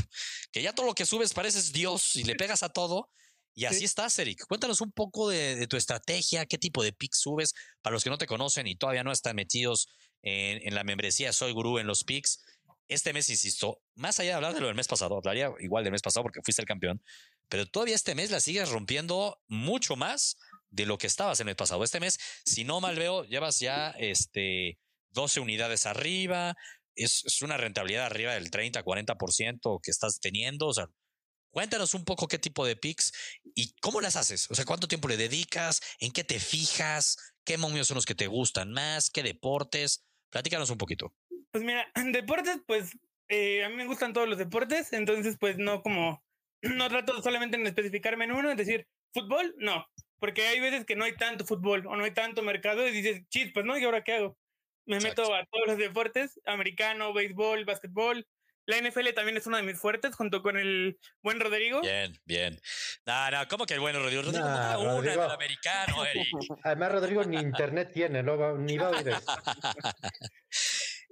que 0.53 0.63
ya 0.63 0.73
todo 0.73 0.87
lo 0.87 0.95
que 0.95 1.07
subes 1.07 1.33
pareces 1.33 1.73
Dios 1.73 2.17
y 2.17 2.25
le 2.25 2.35
pegas 2.37 2.63
a 2.63 2.69
todo. 2.71 3.11
Y 3.55 3.65
así 3.65 3.81
Sí. 3.81 3.85
estás, 3.85 4.19
Eric. 4.19 4.47
Cuéntanos 4.47 4.81
un 4.81 4.93
poco 4.93 5.29
de, 5.29 5.57
de 5.57 5.67
tu 5.67 5.77
estrategia, 5.77 6.47
qué 6.47 6.57
tipo 6.59 6.83
de 6.83 6.93
picks 6.93 7.21
subes 7.21 7.55
para 7.83 7.95
los 7.95 8.05
que 8.05 8.11
no 8.11 8.19
te 8.19 8.27
conocen 8.27 8.67
y 8.67 8.77
todavía 8.77 9.05
no 9.05 9.13
están 9.13 9.37
metidos 9.37 9.89
en, 10.23 10.67
en 10.67 10.75
la 10.75 10.85
membresía 10.85 11.33
Soy 11.33 11.53
Gurú 11.53 11.79
en 11.79 11.87
los 11.87 12.05
picks. 12.05 12.43
Este 12.89 13.13
mes, 13.13 13.29
insisto, 13.31 13.83
más 13.95 14.19
allá 14.19 14.31
de 14.31 14.35
hablar 14.37 14.55
de 14.55 14.61
lo 14.61 14.67
del 14.67 14.75
mes 14.77 14.89
pasado, 14.89 15.17
hablaría 15.17 15.51
igual 15.61 15.85
del 15.85 15.93
mes 15.93 16.03
pasado 16.03 16.25
porque 16.25 16.41
fuiste 16.43 16.63
el 16.63 16.67
campeón, 16.67 17.03
pero 17.49 17.67
todavía 17.67 17.95
este 17.95 18.15
mes 18.15 18.31
la 18.31 18.41
sigues 18.41 18.69
rompiendo 18.69 19.41
mucho 19.47 19.95
más 19.97 20.37
de 20.71 20.87
lo 20.87 20.99
que 20.99 21.07
estabas 21.07 21.41
en 21.41 21.49
el 21.49 21.57
pasado. 21.57 21.85
Este 21.85 22.01
mes, 22.01 22.19
si 22.45 22.65
no 22.65 22.81
mal 22.81 22.97
veo, 22.97 23.25
llevas 23.25 23.61
ya 23.61 23.91
este 23.99 24.79
12 25.11 25.41
unidades 25.41 25.87
arriba, 25.87 26.55
es, 26.97 27.23
es 27.25 27.43
una 27.43 27.57
rentabilidad 27.57 28.07
arriba 28.07 28.35
del 28.35 28.51
30, 28.51 28.83
40% 28.85 29.81
que 29.83 29.91
estás 29.91 30.21
teniendo. 30.21 30.67
O 30.69 30.75
sea, 30.75 30.87
cuéntanos 31.51 31.95
un 31.95 32.05
poco 32.05 32.29
qué 32.29 32.39
tipo 32.39 32.65
de 32.67 32.77
picks 32.77 33.13
y 33.55 33.75
cómo 33.81 34.01
las 34.01 34.17
haces. 34.17 34.51
O 34.51 34.55
sea, 34.55 34.65
cuánto 34.65 34.89
tiempo 34.89 35.09
le 35.09 35.17
dedicas, 35.17 35.81
en 36.01 36.13
qué 36.13 36.25
te 36.25 36.41
fijas, 36.41 37.17
qué 37.45 37.59
momios 37.59 37.89
son 37.89 37.97
los 37.97 38.07
que 38.07 38.15
te 38.15 38.27
gustan 38.27 38.73
más, 38.73 39.11
qué 39.11 39.23
deportes. 39.23 40.07
Platícanos 40.31 40.71
un 40.71 40.79
poquito. 40.79 41.15
Pues 41.53 41.65
mira, 41.65 41.91
deportes, 42.13 42.59
pues 42.67 42.93
eh, 43.29 43.65
a 43.65 43.69
mí 43.69 43.77
me 43.77 43.87
gustan 43.87 44.13
todos 44.13 44.29
los 44.29 44.39
deportes, 44.39 44.93
entonces 44.93 45.37
pues 45.39 45.59
no 45.59 45.83
como, 45.83 46.23
no 46.63 46.89
trato 46.89 47.23
solamente 47.23 47.57
en 47.57 47.67
especificarme 47.67 48.25
en 48.25 48.33
uno, 48.33 48.51
es 48.51 48.57
decir, 48.57 48.87
fútbol, 49.13 49.55
no, 49.59 49.87
porque 50.19 50.47
hay 50.47 50.61
veces 50.61 50.85
que 50.85 50.97
no 50.97 51.05
hay 51.05 51.17
tanto 51.17 51.45
fútbol 51.45 51.87
o 51.87 51.97
no 51.97 52.05
hay 52.05 52.13
tanto 52.13 52.43
mercado 52.43 52.87
y 52.87 52.93
dices, 52.93 53.23
chis, 53.29 53.51
pues 53.53 53.65
no, 53.65 53.77
¿y 53.79 53.85
ahora 53.85 54.05
qué 54.05 54.13
hago? 54.13 54.39
Me 54.87 54.97
Exacto. 54.97 55.23
meto 55.23 55.35
a 55.35 55.45
todos 55.51 55.67
los 55.67 55.79
deportes, 55.79 56.41
americano, 56.45 57.13
béisbol, 57.13 57.65
básquetbol. 57.65 58.27
La 58.71 58.79
NFL 58.79 59.09
también 59.15 59.37
es 59.37 59.47
uno 59.47 59.57
de 59.57 59.63
mis 59.63 59.79
fuertes, 59.79 60.15
junto 60.15 60.43
con 60.43 60.57
el 60.57 60.99
buen 61.23 61.41
Rodrigo. 61.41 61.81
Bien, 61.81 62.13
bien. 62.25 62.61
No, 63.05 63.31
no, 63.31 63.49
¿cómo 63.49 63.67
que 63.67 63.75
el 63.75 63.81
bueno 63.81 63.99
Rodrigo? 63.99 64.23
Rodrigo 64.23 64.45
Nah, 64.47 64.79
una 64.79 64.93
Rodrigo. 64.93 65.23
del 65.23 65.31
americano, 65.31 66.07
Eric. 66.07 66.29
Además, 66.65 66.93
Rodrigo 66.93 67.25
ni 67.25 67.37
internet 67.39 67.91
tiene, 67.93 68.23
no 68.23 68.39
va- 68.39 68.57
ni 68.57 68.79
va 68.79 68.87
a 68.89 68.91
oír. 68.91 69.07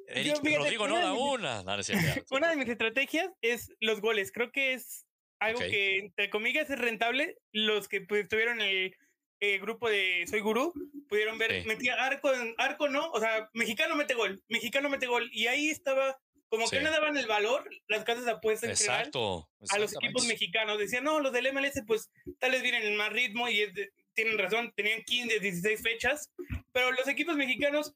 Eric, 0.09 0.37
Rodrigo 0.43 0.89
no 0.89 0.95
una 0.95 1.05
da 1.05 1.13
una. 1.13 1.63
No, 1.63 1.77
no. 1.77 1.83
Una 2.31 2.51
de 2.51 2.57
mis 2.57 2.69
estrategias 2.69 3.29
es 3.43 3.71
los 3.81 4.01
goles. 4.01 4.33
Creo 4.33 4.51
que 4.53 4.73
es 4.73 5.07
algo 5.39 5.61
que, 5.61 5.99
entre 5.99 6.31
comillas, 6.31 6.71
es 6.71 6.79
rentable. 6.79 7.37
Los 7.53 7.89
que 7.89 8.01
pues, 8.01 8.23
estuvieron 8.23 8.61
en 8.61 8.69
el 8.69 8.97
eh, 9.41 9.59
grupo 9.59 9.89
de 9.89 10.25
Soy 10.29 10.41
Gurú 10.41 10.73
pudieron 11.09 11.39
ver, 11.39 11.65
metía 11.67 11.95
arco, 11.95 12.33
en, 12.33 12.55
arco 12.59 12.89
no, 12.89 13.11
o 13.11 13.21
sea, 13.21 13.49
mexicano 13.55 13.95
mete 13.97 14.15
gol, 14.15 14.43
mexicano 14.49 14.89
mete 14.89 15.07
gol. 15.07 15.29
Y 15.33 15.47
ahí 15.47 15.69
estaba, 15.69 16.19
como 16.49 16.67
Sí. 16.67 16.77
que 16.77 16.83
no 16.83 16.91
daban 16.91 17.17
el 17.17 17.27
valor 17.27 17.69
las 17.89 18.05
casas 18.05 18.25
de 18.25 18.31
apuestas 18.33 18.71
en 18.71 18.77
general 18.77 18.99
Exacto. 19.01 19.49
a 19.71 19.79
los 19.79 19.95
equipos 19.95 20.27
mexicanos. 20.27 20.79
Decían, 20.79 21.05
no, 21.05 21.21
los 21.21 21.33
del 21.33 21.47
MLS, 21.53 21.83
pues 21.87 22.11
tal 22.39 22.53
vez 22.53 22.63
vienen 22.63 22.83
en 22.85 22.97
más 22.97 23.13
ritmo 23.13 23.49
y 23.49 23.67
de- 23.71 23.91
tienen 24.15 24.39
razón, 24.39 24.73
tenían 24.75 25.03
15, 25.05 25.39
16 25.41 25.83
fechas, 25.83 26.31
pero 26.73 26.91
los 26.93 27.07
equipos 27.07 27.37
mexicanos 27.37 27.95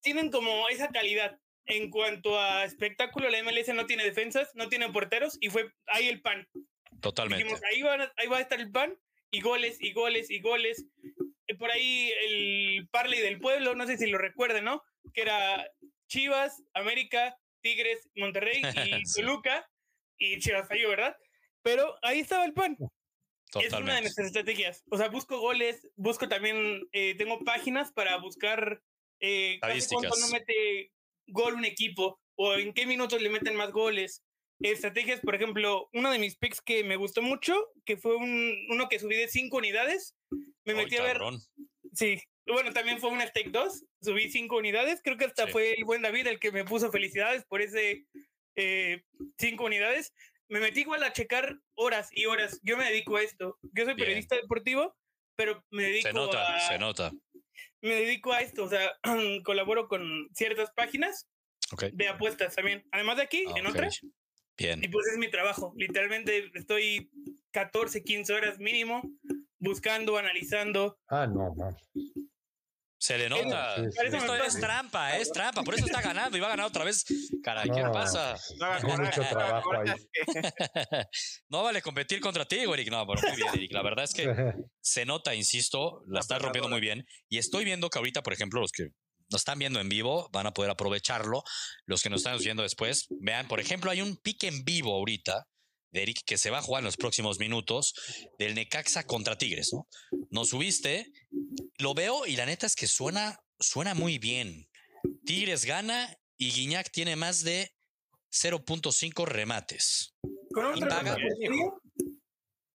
tienen 0.00 0.30
como 0.30 0.68
esa 0.68 0.88
calidad. 0.88 1.38
En 1.66 1.90
cuanto 1.90 2.38
a 2.38 2.64
espectáculo, 2.64 3.30
la 3.30 3.38
MLS 3.38 3.72
no 3.72 3.86
tiene 3.86 4.04
defensas, 4.04 4.50
no 4.54 4.68
tiene 4.68 4.90
porteros 4.92 5.38
y 5.40 5.48
fue 5.48 5.70
ahí 5.86 6.08
el 6.08 6.20
pan. 6.20 6.46
Totalmente. 7.00 7.42
Dijimos, 7.42 7.62
ahí, 7.64 7.82
van 7.82 8.02
a- 8.02 8.12
ahí 8.18 8.26
va 8.26 8.36
a 8.38 8.40
estar 8.42 8.60
el 8.60 8.70
pan 8.70 8.94
y 9.30 9.40
goles 9.40 9.78
y 9.80 9.92
goles 9.92 10.30
y 10.30 10.40
goles. 10.40 10.84
Por 11.58 11.70
ahí 11.70 12.12
el 12.26 12.88
Parley 12.90 13.20
del 13.20 13.40
Pueblo, 13.40 13.74
no 13.74 13.86
sé 13.86 13.96
si 13.96 14.06
lo 14.06 14.18
recuerden, 14.18 14.64
¿no? 14.64 14.82
Que 15.14 15.22
era 15.22 15.66
Chivas, 16.06 16.62
América, 16.74 17.36
Tigres, 17.64 18.08
Monterrey 18.14 18.62
y. 19.02 19.02
Toluca 19.12 19.68
y 20.18 20.38
Chivas 20.38 20.68
falló, 20.68 20.90
¿verdad? 20.90 21.16
Pero 21.62 21.96
ahí 22.02 22.20
estaba 22.20 22.44
el 22.44 22.52
pan. 22.52 22.76
Es 23.60 23.72
una 23.72 23.96
de 23.96 24.02
nuestras 24.02 24.28
estrategias. 24.28 24.84
O 24.90 24.96
sea, 24.96 25.08
busco 25.08 25.38
goles, 25.38 25.88
busco 25.96 26.28
también, 26.28 26.86
eh, 26.92 27.14
tengo 27.16 27.38
páginas 27.40 27.92
para 27.92 28.16
buscar 28.18 28.82
eh, 29.20 29.58
cuánto 29.60 30.16
no 30.20 30.28
mete 30.28 30.92
gol 31.28 31.54
un 31.54 31.64
equipo 31.64 32.20
o 32.36 32.54
en 32.54 32.74
qué 32.74 32.84
minutos 32.84 33.22
le 33.22 33.30
meten 33.30 33.56
más 33.56 33.70
goles. 33.70 34.24
Estrategias, 34.60 35.20
por 35.20 35.34
ejemplo, 35.34 35.88
uno 35.92 36.10
de 36.10 36.18
mis 36.18 36.36
picks 36.36 36.60
que 36.60 36.84
me 36.84 36.96
gustó 36.96 37.22
mucho, 37.22 37.54
que 37.84 37.96
fue 37.96 38.16
un, 38.16 38.54
uno 38.70 38.88
que 38.88 38.98
subí 38.98 39.16
de 39.16 39.28
cinco 39.28 39.58
unidades, 39.58 40.16
me 40.64 40.74
metí 40.74 40.96
a 40.96 41.02
ver, 41.02 41.20
sí, 41.92 42.20
bueno, 42.46 42.72
también 42.72 43.00
fue 43.00 43.10
un 43.10 43.20
Stake 43.20 43.50
2, 43.50 43.84
subí 44.02 44.30
cinco 44.30 44.56
unidades, 44.58 45.00
creo 45.02 45.16
que 45.16 45.24
hasta 45.24 45.46
Sí. 45.46 45.52
fue 45.52 45.72
el 45.74 45.84
buen 45.84 46.02
David 46.02 46.26
el 46.26 46.38
que 46.38 46.52
me 46.52 46.64
puso 46.64 46.90
felicidades 46.90 47.44
por 47.46 47.62
ese 47.62 48.06
eh, 48.56 49.02
cinco 49.38 49.64
unidades. 49.64 50.12
Me 50.48 50.60
metí 50.60 50.80
igual 50.82 51.02
a 51.02 51.12
checar 51.12 51.56
horas 51.74 52.08
y 52.12 52.26
horas. 52.26 52.60
Yo 52.62 52.76
me 52.76 52.84
dedico 52.84 53.16
a 53.16 53.22
esto. 53.22 53.58
Yo 53.72 53.84
soy 53.84 53.94
Bien. 53.94 53.96
periodista 54.06 54.36
deportivo, 54.36 54.94
pero 55.36 55.64
me 55.70 55.84
dedico 55.84 56.08
Se 56.08 56.12
nota, 56.12 56.56
a 56.56 56.60
se 56.68 56.78
nota. 56.78 57.12
me 57.80 57.94
dedico 57.94 58.32
a 58.32 58.40
esto, 58.42 58.64
o 58.64 58.68
sea, 58.68 58.92
colaboro 59.44 59.88
con 59.88 60.28
ciertas 60.34 60.70
páginas 60.76 61.26
Ok. 61.72 61.84
de 61.92 62.08
apuestas 62.08 62.54
también. 62.54 62.84
Además 62.92 63.16
de 63.16 63.22
aquí, 63.22 63.42
en 63.56 63.66
Ah, 63.66 63.70
Ok. 63.70 63.74
otras, 63.76 64.00
Bien. 64.58 64.84
y 64.84 64.88
pues 64.88 65.06
es 65.08 65.18
mi 65.18 65.28
trabajo. 65.30 65.72
Literalmente 65.76 66.50
estoy 66.54 67.10
14, 67.52 68.04
15 68.04 68.34
horas 68.34 68.58
mínimo 68.58 69.02
buscando, 69.58 70.16
analizando. 70.18 70.98
Ah, 71.08 71.26
no, 71.26 71.52
no. 71.56 71.76
Se 73.04 73.18
le 73.18 73.28
nota. 73.28 73.76
Sí, 73.76 73.82
sí, 73.82 73.96
Parece 73.98 74.16
Esto 74.16 74.34
es 74.34 74.58
trampa, 74.58 75.18
es 75.18 75.30
trampa. 75.30 75.62
Por 75.62 75.74
eso 75.74 75.84
está 75.84 76.00
ganando 76.00 76.38
y 76.38 76.40
va 76.40 76.46
a 76.46 76.50
ganar 76.50 76.64
otra 76.64 76.84
vez. 76.84 77.04
Caray, 77.42 77.68
¿qué 77.68 77.82
No, 77.82 77.92
pasa? 77.92 78.34
No 78.56 78.96
mucho 78.96 79.20
trabajo 79.28 79.72
ahí. 79.74 79.92
vale 81.50 81.82
competir 81.82 82.18
contra 82.20 82.46
ti, 82.46 82.60
Eric. 82.60 82.90
No, 82.90 83.06
pero 83.06 83.20
muy 83.28 83.36
bien, 83.36 83.48
Eric. 83.52 83.72
La 83.74 83.82
verdad 83.82 84.04
es 84.06 84.14
que 84.14 84.54
se 84.80 85.04
nota, 85.04 85.34
insisto, 85.34 86.02
la 86.06 86.14
La 86.14 86.20
estás 86.20 86.40
rompiendo 86.40 86.70
muy 86.70 86.80
bien. 86.80 87.04
Y 87.28 87.36
estoy 87.36 87.66
viendo 87.66 87.90
que 87.90 87.98
ahorita, 87.98 88.22
por 88.22 88.32
ejemplo, 88.32 88.62
los 88.62 88.72
que 88.72 88.84
nos 89.30 89.42
están 89.42 89.58
viendo 89.58 89.80
en 89.80 89.90
vivo 89.90 90.30
van 90.32 90.46
a 90.46 90.54
poder 90.54 90.70
aprovecharlo. 90.70 91.44
Los 91.84 92.02
que 92.02 92.08
nos 92.08 92.20
están 92.20 92.38
viendo 92.38 92.62
después, 92.62 93.08
vean, 93.20 93.48
por 93.48 93.60
ejemplo, 93.60 93.90
hay 93.90 94.00
un 94.00 94.16
pique 94.16 94.48
en 94.48 94.64
vivo 94.64 94.94
ahorita 94.94 95.46
de 95.94 96.02
Eric 96.02 96.22
que 96.26 96.36
se 96.36 96.50
va 96.50 96.58
a 96.58 96.62
jugar 96.62 96.80
en 96.80 96.86
los 96.86 96.96
próximos 96.96 97.38
minutos 97.38 97.94
del 98.38 98.54
Necaxa 98.54 99.06
contra 99.06 99.38
Tigres, 99.38 99.72
¿no? 99.72 99.86
Nos 100.30 100.48
subiste, 100.48 101.12
lo 101.78 101.94
veo 101.94 102.26
y 102.26 102.36
la 102.36 102.46
neta 102.46 102.66
es 102.66 102.76
que 102.76 102.86
suena, 102.86 103.38
suena 103.58 103.94
muy 103.94 104.18
bien. 104.18 104.68
Tigres 105.24 105.64
gana 105.64 106.16
y 106.36 106.50
Guiñac 106.52 106.90
tiene 106.90 107.16
más 107.16 107.42
de 107.44 107.74
0.5 108.32 109.24
remates. 109.26 110.14
Con 110.52 110.66
un 110.66 110.78
Y 110.78 110.80
paga- 110.80 111.12
portería, 111.16 111.64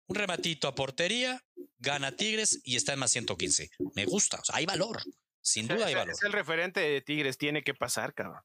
Un 0.08 0.16
rematito 0.16 0.68
a 0.68 0.74
portería, 0.74 1.44
gana 1.78 2.16
Tigres 2.16 2.60
y 2.64 2.76
está 2.78 2.94
en 2.94 3.00
más 3.00 3.12
115. 3.12 3.70
Me 3.96 4.06
gusta, 4.06 4.40
o 4.42 4.44
sea, 4.46 4.56
hay 4.56 4.66
valor. 4.66 5.02
Sin 5.42 5.68
duda 5.68 5.86
hay 5.86 5.94
Es- 5.94 5.98
valor. 6.00 6.14
Es 6.16 6.24
el 6.24 6.32
referente 6.34 6.80
de 6.80 7.02
Tigres, 7.02 7.38
tiene 7.38 7.64
que 7.64 7.74
pasar, 7.76 8.14
cabrón. 8.16 8.42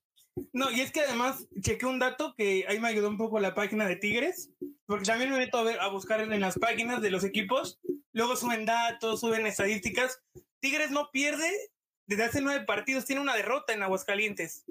No, 0.52 0.70
y 0.70 0.80
es 0.80 0.90
que 0.92 1.00
además 1.00 1.46
chequé 1.60 1.86
un 1.86 1.98
dato 1.98 2.34
que 2.36 2.64
ahí 2.68 2.80
me 2.80 2.88
ayudó 2.88 3.08
un 3.08 3.18
poco 3.18 3.38
la 3.40 3.54
página 3.54 3.86
de 3.86 3.96
Tigres, 3.96 4.50
porque 4.86 5.04
también 5.04 5.30
me 5.30 5.38
meto 5.38 5.58
a, 5.58 5.62
ver, 5.62 5.80
a 5.80 5.88
buscar 5.88 6.20
en 6.20 6.40
las 6.40 6.58
páginas 6.58 7.00
de 7.00 7.10
los 7.10 7.24
equipos, 7.24 7.78
luego 8.12 8.36
suben 8.36 8.64
datos, 8.66 9.20
suben 9.20 9.46
estadísticas. 9.46 10.20
Tigres 10.60 10.90
no 10.90 11.10
pierde 11.12 11.50
desde 12.06 12.24
hace 12.24 12.40
nueve 12.40 12.64
partidos, 12.64 13.04
tiene 13.04 13.22
una 13.22 13.34
derrota 13.36 13.72
en 13.72 13.82
Aguascalientes. 13.82 14.64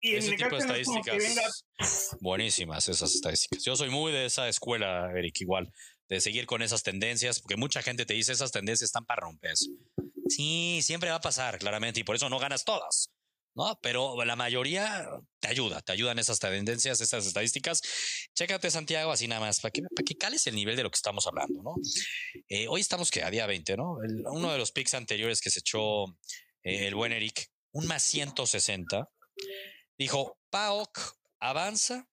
Y 0.00 0.16
Ese 0.16 0.30
en 0.30 0.36
tipo 0.36 0.56
de 0.56 0.66
no 0.66 0.74
es 0.74 0.86
venga- 0.88 1.00
estadísticas, 1.00 1.64
buenísimas 2.20 2.88
esas 2.88 3.14
estadísticas. 3.14 3.64
Yo 3.64 3.76
soy 3.76 3.88
muy 3.88 4.12
de 4.12 4.26
esa 4.26 4.48
escuela, 4.48 5.10
Eric, 5.16 5.40
igual, 5.40 5.72
de 6.08 6.20
seguir 6.20 6.44
con 6.46 6.60
esas 6.60 6.82
tendencias, 6.82 7.40
porque 7.40 7.56
mucha 7.56 7.82
gente 7.82 8.04
te 8.04 8.14
dice 8.14 8.32
esas 8.32 8.50
tendencias 8.50 8.88
están 8.88 9.06
para 9.06 9.20
romperse. 9.22 9.70
Sí, 10.28 10.80
siempre 10.82 11.10
va 11.10 11.16
a 11.16 11.20
pasar, 11.20 11.58
claramente, 11.58 12.00
y 12.00 12.04
por 12.04 12.16
eso 12.16 12.28
no 12.28 12.38
ganas 12.40 12.64
todas. 12.64 13.10
¿No? 13.54 13.78
Pero 13.82 14.24
la 14.24 14.36
mayoría 14.36 15.08
te 15.40 15.48
ayuda, 15.48 15.80
te 15.82 15.92
ayudan 15.92 16.18
esas 16.18 16.38
tendencias, 16.38 17.00
esas 17.00 17.26
estadísticas. 17.26 17.80
Chécate, 18.34 18.70
Santiago, 18.70 19.12
así 19.12 19.28
nada 19.28 19.40
más, 19.40 19.60
para 19.60 19.72
que, 19.72 19.82
para 19.82 20.04
que 20.04 20.16
cales 20.16 20.46
el 20.46 20.54
nivel 20.54 20.76
de 20.76 20.82
lo 20.82 20.90
que 20.90 20.96
estamos 20.96 21.26
hablando, 21.26 21.62
¿no? 21.62 21.74
Eh, 22.48 22.66
hoy 22.68 22.80
estamos 22.80 23.10
que 23.10 23.22
a 23.22 23.30
día 23.30 23.46
20, 23.46 23.76
¿no? 23.76 23.98
Uno 24.30 24.52
de 24.52 24.58
los 24.58 24.72
picks 24.72 24.94
anteriores 24.94 25.40
que 25.40 25.50
se 25.50 25.60
echó 25.60 26.04
eh, 26.62 26.86
el 26.86 26.94
buen 26.94 27.12
Eric, 27.12 27.50
un 27.72 27.86
más 27.86 28.02
160, 28.02 29.08
dijo, 29.98 30.38
PAOK 30.50 30.98
avanza, 31.40 32.08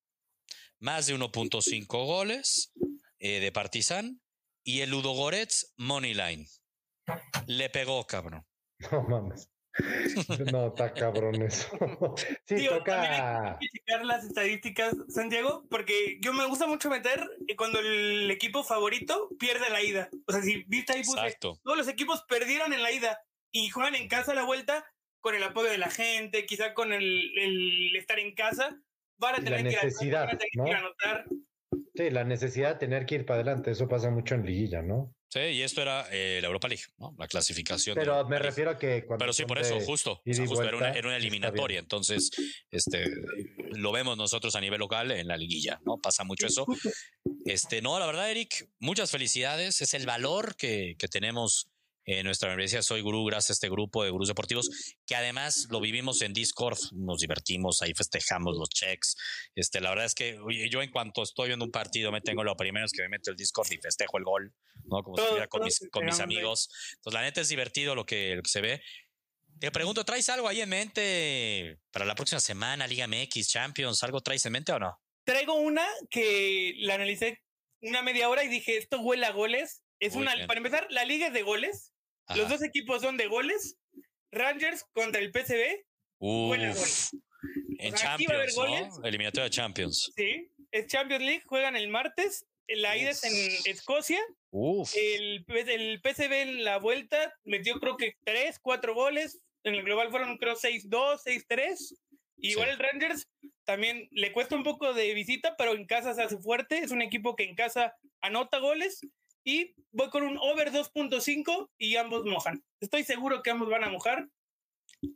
más 0.80 1.08
de 1.08 1.16
1.5 1.16 1.86
goles 1.88 2.72
eh, 3.20 3.40
de 3.40 3.52
Partizan 3.52 4.22
y 4.64 4.82
el 4.82 4.92
Ludo 4.92 5.12
Goretz 5.12 5.74
Moneyline. 5.78 6.48
Le 7.48 7.70
pegó, 7.70 8.06
cabrón. 8.06 8.46
No 8.92 9.04
mames. 9.04 9.50
No, 10.52 10.68
está 10.68 10.94
cabrón 10.94 11.42
eso. 11.42 11.70
Sí, 12.46 12.56
Digo, 12.56 12.78
toca. 12.78 13.54
Hay 13.54 13.58
que 13.60 13.68
checar 13.80 14.06
las 14.06 14.26
estadísticas, 14.26 14.96
Santiago, 15.08 15.66
porque 15.70 16.18
yo 16.22 16.34
me 16.34 16.46
gusta 16.48 16.68
mucho 16.68 16.90
meter 16.90 17.24
eh, 17.48 17.56
cuando 17.56 17.80
el 17.80 18.30
equipo 18.32 18.64
favorito 18.64 19.30
pierde 19.40 19.70
la 19.70 19.82
ida. 19.82 20.10
O 20.28 20.32
sea, 20.32 20.42
si 20.42 20.64
viste 20.68 20.94
ahí 20.94 21.04
puse, 21.04 21.38
todos 21.40 21.78
los 21.78 21.88
equipos 21.88 22.24
perdieron 22.28 22.74
en 22.74 22.82
la 22.84 22.92
ida 22.92 23.20
y 23.52 23.70
juegan 23.70 23.96
en 23.96 24.08
casa 24.08 24.32
a 24.32 24.36
la 24.36 24.44
vuelta 24.46 24.86
con 25.22 25.36
el 25.36 25.44
apoyo 25.44 25.70
de 25.70 25.78
la 25.78 25.90
gente, 25.90 26.46
quizá 26.46 26.74
con 26.74 26.92
el, 26.94 27.38
el 27.38 27.96
estar 27.96 28.20
en 28.20 28.34
casa. 28.34 28.82
Van 29.18 29.36
a 29.36 29.38
la 29.40 29.44
tener 29.44 29.64
que 29.64 29.70
ir 29.70 29.78
a- 29.78 29.84
necesidad, 29.84 30.26
van 30.26 30.36
a 30.36 30.38
tener 30.38 30.52
¿no? 30.56 30.64
que 30.66 30.70
ir 30.72 30.76
a 30.76 30.80
anotar. 30.80 31.26
Sí, 31.96 32.10
la 32.10 32.24
necesidad 32.24 32.70
de 32.74 32.80
tener 32.80 33.06
que 33.06 33.16
ir 33.16 33.26
para 33.26 33.42
adelante, 33.42 33.72
eso 33.72 33.88
pasa 33.88 34.10
mucho 34.10 34.36
en 34.36 34.46
liguilla, 34.46 34.82
¿no? 34.82 35.14
Sí, 35.30 35.40
y 35.40 35.62
esto 35.62 35.84
era 35.84 36.08
eh, 36.12 36.40
la 36.42 36.48
Europa 36.48 36.68
League, 36.68 36.84
¿no? 36.98 37.14
La 37.20 37.28
clasificación. 37.28 37.96
Pero 37.96 38.28
me 38.28 38.40
refiero 38.40 38.72
a 38.72 38.78
que 38.80 39.06
cuando. 39.06 39.24
Pero 39.24 39.34
sí, 39.34 39.46
por 39.46 39.60
eso, 39.60 39.80
justo. 39.80 40.22
o 40.26 40.56
sea, 40.56 40.66
era, 40.66 40.78
una, 40.78 40.92
era 40.92 41.08
una 41.08 41.18
eliminatoria. 41.18 41.78
Entonces, 41.78 42.32
este, 42.72 43.06
lo 43.72 43.92
vemos 43.92 44.18
nosotros 44.18 44.56
a 44.56 44.62
nivel 44.62 44.80
local 44.80 45.12
en 45.12 45.28
la 45.28 45.38
liguilla, 45.38 45.80
¿no? 45.86 45.98
Pasa 45.98 46.24
mucho 46.24 46.48
eso. 46.48 46.66
Este, 47.46 47.82
no, 47.84 48.00
la 48.00 48.08
verdad, 48.08 48.32
Eric, 48.32 48.70
muchas 48.80 49.12
felicidades. 49.12 49.82
Es 49.82 49.94
el 49.94 50.08
valor 50.08 50.56
que, 50.56 50.96
que 50.98 51.08
tenemos 51.08 51.69
en 52.18 52.26
nuestra 52.26 52.50
universidad 52.50 52.82
Soy 52.82 53.02
Gurú, 53.02 53.24
gracias 53.26 53.52
a 53.52 53.54
este 53.54 53.70
grupo 53.70 54.04
de 54.04 54.10
gurús 54.10 54.28
deportivos, 54.28 54.96
que 55.06 55.16
además 55.16 55.68
lo 55.70 55.80
vivimos 55.80 56.24
en 56.24 56.34
Discord, 56.34 56.80
nos 56.94 57.20
divertimos, 57.20 57.84
ahí 57.84 57.94
festejamos 57.94 58.58
los 58.58 58.70
checks. 58.70 59.16
Este, 59.54 59.80
la 59.80 59.92
verdad 59.92 60.06
es 60.06 60.16
que 60.16 60.40
oye, 60.40 60.70
yo 60.70 60.82
en 60.82 60.90
cuanto 60.90 61.22
estoy 61.22 61.50
viendo 61.50 61.66
un 61.66 61.72
partido, 61.72 62.12
me 62.12 62.22
tengo 62.22 62.44
lo 62.44 62.56
primero 62.58 62.88
es 62.88 62.92
que 62.92 63.04
me 63.04 63.10
meto 63.10 63.30
el 63.30 63.38
Discord 63.38 63.72
y 63.72 63.78
festejo 63.78 64.18
el 64.18 64.24
gol, 64.24 64.54
¿no? 64.86 65.04
Como 65.04 65.18
si 65.18 65.22
estuviera 65.22 65.48
con 65.48 65.64
mis, 65.64 65.88
con 65.92 66.10
amigos. 66.10 66.70
Entonces, 66.96 67.14
la 67.14 67.22
neta 67.22 67.42
es 67.42 67.50
divertido 67.50 67.94
lo 67.94 68.08
que, 68.08 68.36
lo 68.36 68.42
que 68.42 68.50
se 68.50 68.62
ve. 68.62 68.82
Te 69.60 69.70
pregunto, 69.72 70.04
¿traes 70.04 70.30
algo 70.30 70.48
ahí 70.48 70.62
en 70.62 70.70
mente 70.70 71.80
para 71.92 72.06
la 72.06 72.16
próxima 72.16 72.40
semana, 72.40 72.88
Liga 72.88 73.08
MX, 73.08 73.50
Champions? 73.50 74.02
¿Algo 74.04 74.22
traes 74.22 74.46
en 74.48 74.54
mente 74.54 74.72
o 74.72 74.80
no? 74.80 75.00
Traigo 75.26 75.54
una 75.54 75.86
que 76.10 76.74
la 76.78 76.96
analicé 76.96 77.44
una 77.82 78.02
media 78.02 78.30
hora 78.30 78.44
y 78.44 78.48
dije, 78.48 78.78
esto 78.78 79.00
huele 79.00 79.28
a 79.28 79.32
goles. 79.32 79.84
Es 80.00 80.14
Muy 80.14 80.24
una, 80.24 80.34
bien. 80.34 80.48
para 80.48 80.58
empezar, 80.58 80.88
la 80.90 81.06
liga 81.06 81.28
es 81.28 81.34
de 81.34 81.44
goles. 81.44 81.94
Los 82.36 82.50
dos 82.50 82.62
equipos 82.64 83.02
son 83.02 83.18
de 83.18 83.28
goles. 83.28 83.78
Rangers 84.32 84.86
contra 84.94 85.22
el 85.22 85.32
PCB. 85.32 85.84
huele 86.20 86.68
a 86.68 86.72
Uf. 86.72 87.12
gol. 87.12 87.22
En 87.80 87.94
O 87.94 87.98
sea, 87.98 88.14
aquí 88.16 88.26
va 88.26 88.34
a 88.34 88.38
haber 88.38 88.50
Champions, 88.50 88.56
goles. 88.82 88.98
¿no? 89.00 89.06
Eliminatoria 89.08 89.44
de 89.46 89.50
Champions. 89.50 90.12
Sí, 90.16 90.52
es 90.72 90.88
Champions 90.88 91.24
League, 91.24 91.44
juegan 91.46 91.76
el 91.76 91.88
martes. 91.88 92.46
La 92.68 92.96
ida 92.98 93.10
es 93.12 93.24
en 93.24 93.34
Escocia. 93.72 94.20
Uf. 94.52 94.94
El, 94.96 95.44
el 95.48 96.02
PCB 96.02 96.32
en 96.34 96.64
la 96.64 96.78
vuelta 96.78 97.34
metió 97.46 97.80
creo 97.80 97.98
que 97.98 98.14
3, 98.26 98.60
4 98.60 98.94
goles. 98.94 99.40
En 99.64 99.74
el 99.76 99.84
global 99.84 100.12
fueron 100.12 100.38
creo 100.38 100.56
6-2, 100.56 101.22
6-3. 101.26 101.96
Igual 102.42 102.68
Sí. 102.68 102.74
el 102.74 102.80
Rangers 102.80 103.28
también 103.66 104.08
le 104.12 104.32
cuesta 104.32 104.56
un 104.56 104.64
poco 104.64 104.94
de 104.94 105.14
visita, 105.14 105.56
pero 105.58 105.74
en 105.74 105.86
casa 105.88 106.14
se 106.14 106.22
hace 106.22 106.38
fuerte. 106.38 106.78
Es 106.80 106.92
un 106.92 107.02
equipo 107.02 107.36
que 107.36 107.44
en 107.46 107.56
casa 107.56 107.96
anota 108.22 108.60
goles. 108.60 109.02
Y 109.50 109.74
voy 109.92 110.12
con 110.12 110.22
un 110.22 110.38
over 110.38 110.72
2.5 110.72 111.72
y 111.80 111.96
ambos 111.96 112.24
mojan. 112.24 112.64
Estoy 112.80 113.04
seguro 113.04 113.42
que 113.42 113.50
ambos 113.50 113.68
van 113.68 113.84
a 113.84 113.90
mojar. 113.90 114.28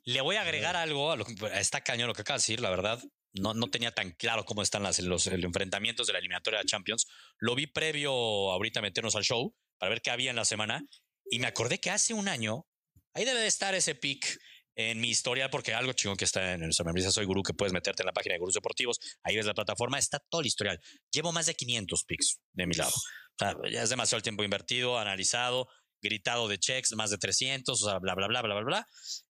Le 0.05 0.21
voy 0.21 0.38
a 0.38 0.41
agregar 0.41 0.75
algo 0.75 1.11
a 1.11 1.15
lo 1.15 1.23
que 1.23 1.36
está 1.53 1.81
cañón 1.81 2.07
lo 2.07 2.15
que 2.15 2.23
acaba 2.23 2.38
de 2.38 2.41
decir, 2.41 2.59
la 2.59 2.71
verdad. 2.71 2.99
No, 3.34 3.53
no 3.53 3.69
tenía 3.69 3.91
tan 3.91 4.09
claro 4.13 4.43
cómo 4.43 4.63
están 4.63 4.81
las, 4.81 4.97
los, 5.01 5.27
los 5.27 5.43
enfrentamientos 5.43 6.07
de 6.07 6.13
la 6.13 6.19
eliminatoria 6.19 6.61
de 6.61 6.65
Champions. 6.65 7.05
Lo 7.38 7.53
vi 7.53 7.67
previo 7.67 8.11
ahorita 8.11 8.81
meternos 8.81 9.15
al 9.15 9.23
show 9.23 9.55
para 9.77 9.91
ver 9.91 10.01
qué 10.01 10.09
había 10.09 10.31
en 10.31 10.36
la 10.36 10.45
semana. 10.45 10.84
Y 11.29 11.38
me 11.38 11.45
acordé 11.45 11.79
que 11.79 11.91
hace 11.91 12.15
un 12.15 12.27
año, 12.27 12.65
ahí 13.13 13.25
debe 13.25 13.39
de 13.39 13.47
estar 13.47 13.75
ese 13.75 13.93
pick 13.93 14.39
en 14.76 14.99
mi 14.99 15.09
historial, 15.09 15.49
porque 15.49 15.74
algo 15.74 15.93
chingón 15.93 16.17
que 16.17 16.26
está 16.26 16.53
en 16.53 16.61
nuestra 16.61 16.84
membresía 16.84 17.11
Soy 17.11 17.26
Gurú, 17.26 17.43
que 17.43 17.53
puedes 17.53 17.74
meterte 17.74 18.01
en 18.01 18.07
la 18.07 18.13
página 18.13 18.34
de 18.34 18.39
Gurús 18.39 18.55
Deportivos, 18.55 18.99
ahí 19.24 19.36
ves 19.36 19.45
la 19.45 19.53
plataforma, 19.53 19.99
está 19.99 20.19
todo 20.19 20.41
el 20.41 20.47
historial. 20.47 20.82
Llevo 21.11 21.32
más 21.32 21.45
de 21.45 21.55
500 21.55 22.03
picks 22.05 22.39
de 22.53 22.67
mi 22.67 22.76
lado. 22.76 22.91
O 22.91 23.36
sea, 23.38 23.55
ya 23.71 23.84
es 23.84 23.89
demasiado 23.89 24.17
el 24.17 24.24
tiempo 24.24 24.43
invertido, 24.43 24.97
analizado, 24.97 25.67
gritado 26.01 26.47
de 26.47 26.59
checks, 26.59 26.93
más 26.95 27.09
de 27.09 27.17
300, 27.17 27.82
o 27.82 27.89
sea, 27.89 27.99
bla, 27.99 28.13
bla, 28.15 28.28
bla, 28.28 28.41
bla, 28.41 28.55
bla, 28.55 28.63
bla. 28.63 28.88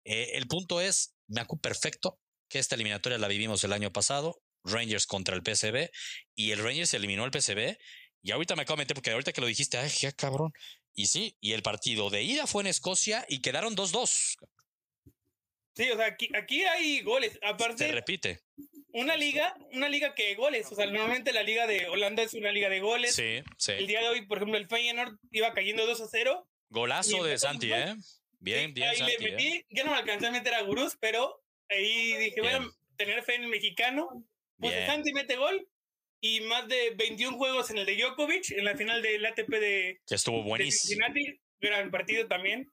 Eh, 0.05 0.31
el 0.33 0.47
punto 0.47 0.81
es, 0.81 1.15
me 1.27 1.41
acuerdo 1.41 1.61
perfecto 1.61 2.19
que 2.49 2.59
esta 2.59 2.75
eliminatoria 2.75 3.17
la 3.17 3.27
vivimos 3.27 3.63
el 3.63 3.73
año 3.73 3.91
pasado, 3.91 4.41
Rangers 4.63 5.05
contra 5.05 5.35
el 5.35 5.43
PCB, 5.43 5.89
y 6.35 6.51
el 6.51 6.63
Rangers 6.63 6.93
eliminó 6.93 7.23
al 7.23 7.31
PCB, 7.31 7.77
y 8.23 8.31
ahorita 8.31 8.55
me 8.55 8.63
acabo 8.63 8.77
de 8.77 8.83
meter, 8.83 8.95
porque 8.95 9.11
ahorita 9.11 9.33
que 9.33 9.41
lo 9.41 9.47
dijiste, 9.47 9.77
ay, 9.77 9.91
qué 9.99 10.11
cabrón. 10.13 10.53
Y 10.93 11.07
sí, 11.07 11.37
y 11.39 11.53
el 11.53 11.63
partido 11.63 12.09
de 12.09 12.23
ida 12.23 12.47
fue 12.47 12.63
en 12.63 12.67
Escocia 12.67 13.25
y 13.29 13.39
quedaron 13.39 13.75
2-2. 13.75 14.35
Sí, 15.75 15.89
o 15.89 15.95
sea, 15.97 16.07
aquí, 16.07 16.29
aquí 16.35 16.63
hay 16.63 17.01
goles. 17.01 17.33
Se 17.33 17.39
Aparte, 17.45 17.91
repite. 17.91 18.39
una 18.93 19.15
liga, 19.15 19.55
una 19.71 19.87
liga 19.89 20.13
que 20.13 20.35
goles. 20.35 20.69
O 20.71 20.75
sea, 20.75 20.85
normalmente 20.85 21.31
la 21.33 21.43
liga 21.43 21.65
de 21.67 21.87
Holanda 21.87 22.23
es 22.23 22.33
una 22.33 22.51
liga 22.51 22.69
de 22.69 22.79
goles. 22.81 23.15
Sí, 23.15 23.23
El 23.37 23.45
sí. 23.57 23.73
día 23.87 24.01
de 24.01 24.09
hoy, 24.09 24.25
por 24.25 24.37
ejemplo, 24.39 24.57
el 24.57 24.67
Feyenoord 24.67 25.17
iba 25.31 25.53
cayendo 25.53 25.85
2 25.85 26.01
a 26.01 26.07
0. 26.09 26.47
Golazo 26.69 27.23
de 27.23 27.37
Santi, 27.37 27.71
¿eh? 27.71 27.95
Bien, 28.39 28.69
Sí, 28.69 28.73
bien, 28.73 28.89
ahí 28.89 28.97
Santi. 28.97 29.17
le 29.23 29.27
¿eh? 29.29 29.31
metí. 29.31 29.65
Yo 29.69 29.83
no 29.85 29.91
me 29.91 29.97
alcancé 29.97 30.27
a 30.27 30.31
meter 30.31 30.53
a 30.55 30.61
Gurús, 30.63 30.97
pero 30.99 31.41
ahí 31.69 32.15
dije, 32.17 32.41
voy 32.41 32.49
a 32.49 32.59
Bien. 32.59 32.71
tener 32.97 33.23
fe 33.23 33.35
en 33.35 33.43
el 33.43 33.49
mexicano. 33.49 34.09
Pues 34.59 34.73
Bien. 34.73 34.87
Santi 34.87 35.13
mete 35.13 35.35
gol 35.37 35.67
y 36.19 36.41
más 36.41 36.67
de 36.67 36.91
21 36.95 37.37
juegos 37.37 37.69
en 37.71 37.77
el 37.79 37.85
de 37.85 37.95
Djokovic, 37.95 38.51
en 38.51 38.65
la 38.65 38.75
final 38.75 39.01
del 39.01 39.25
ATP 39.25 39.49
de, 39.49 40.01
Que 40.07 40.15
estuvo 40.15 40.37
de 40.37 40.43
buenísimo. 40.43 41.05
Cincinnati. 41.05 41.39
Gran 41.61 41.91
partido 41.91 42.27
también. 42.27 42.67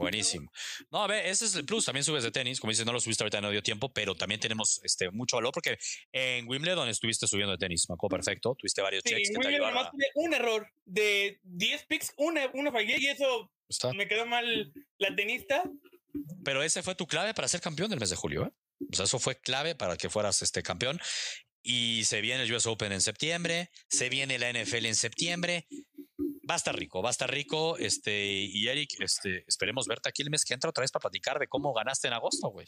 Buenísimo. 0.00 0.50
No, 0.90 1.04
a 1.04 1.06
ver, 1.06 1.26
ese 1.26 1.44
es 1.44 1.54
el 1.54 1.64
plus. 1.64 1.84
También 1.84 2.04
subes 2.04 2.24
de 2.24 2.30
tenis. 2.30 2.60
Como 2.60 2.70
dices, 2.70 2.86
no 2.86 2.92
lo 2.92 3.00
subiste 3.00 3.24
ahorita, 3.24 3.40
no 3.40 3.50
dio 3.50 3.62
tiempo, 3.62 3.92
pero 3.92 4.14
también 4.14 4.40
tenemos 4.40 4.80
este, 4.82 5.10
mucho 5.10 5.36
valor 5.36 5.52
porque 5.52 5.78
en 6.12 6.48
Wimbledon 6.48 6.88
estuviste 6.88 7.26
subiendo 7.26 7.52
de 7.52 7.58
tenis. 7.58 7.88
Me 7.88 7.94
acuerdo 7.94 8.16
perfecto. 8.16 8.54
Tuviste 8.58 8.82
varios 8.82 9.02
Sí, 9.04 9.10
checks 9.14 9.30
que 9.30 9.36
muy 9.36 9.46
te 9.46 9.58
nomás 9.58 9.90
tuve 9.90 10.06
un 10.14 10.34
error 10.34 10.68
de 10.84 11.38
10 11.42 11.86
picks, 11.86 12.12
una, 12.16 12.50
una 12.54 12.72
fallé 12.72 12.96
y 12.98 13.06
eso 13.06 13.50
Está. 13.70 13.92
Me 13.92 14.08
quedó 14.08 14.26
mal 14.26 14.72
la 14.98 15.14
tenista. 15.14 15.62
Pero 16.44 16.62
ese 16.62 16.82
fue 16.82 16.96
tu 16.96 17.06
clave 17.06 17.34
para 17.34 17.46
ser 17.46 17.60
campeón 17.60 17.88
del 17.88 18.00
mes 18.00 18.10
de 18.10 18.16
julio. 18.16 18.46
¿eh? 18.46 18.50
O 18.92 18.96
sea, 18.96 19.04
eso 19.04 19.18
fue 19.20 19.40
clave 19.40 19.76
para 19.76 19.96
que 19.96 20.10
fueras 20.10 20.42
este 20.42 20.62
campeón. 20.62 21.00
Y 21.62 22.04
se 22.04 22.20
viene 22.20 22.42
el 22.42 22.52
US 22.52 22.66
Open 22.66 22.90
en 22.90 23.00
septiembre, 23.00 23.70
se 23.88 24.08
viene 24.08 24.38
la 24.38 24.50
NFL 24.50 24.86
en 24.86 24.94
septiembre. 24.94 25.66
Va 26.50 26.54
a 26.54 26.56
estar 26.56 26.76
rico, 26.76 27.00
va 27.00 27.10
a 27.10 27.12
estar 27.12 27.30
rico. 27.30 27.78
Este, 27.78 28.12
y 28.12 28.66
Eric, 28.66 28.96
este, 28.98 29.44
esperemos 29.46 29.86
verte 29.86 30.08
aquí 30.08 30.22
el 30.22 30.30
mes 30.30 30.44
que 30.44 30.52
entra 30.52 30.68
otra 30.68 30.82
vez 30.82 30.90
para 30.90 31.02
platicar 31.02 31.38
de 31.38 31.46
cómo 31.46 31.72
ganaste 31.72 32.08
en 32.08 32.14
agosto, 32.14 32.48
güey. 32.48 32.66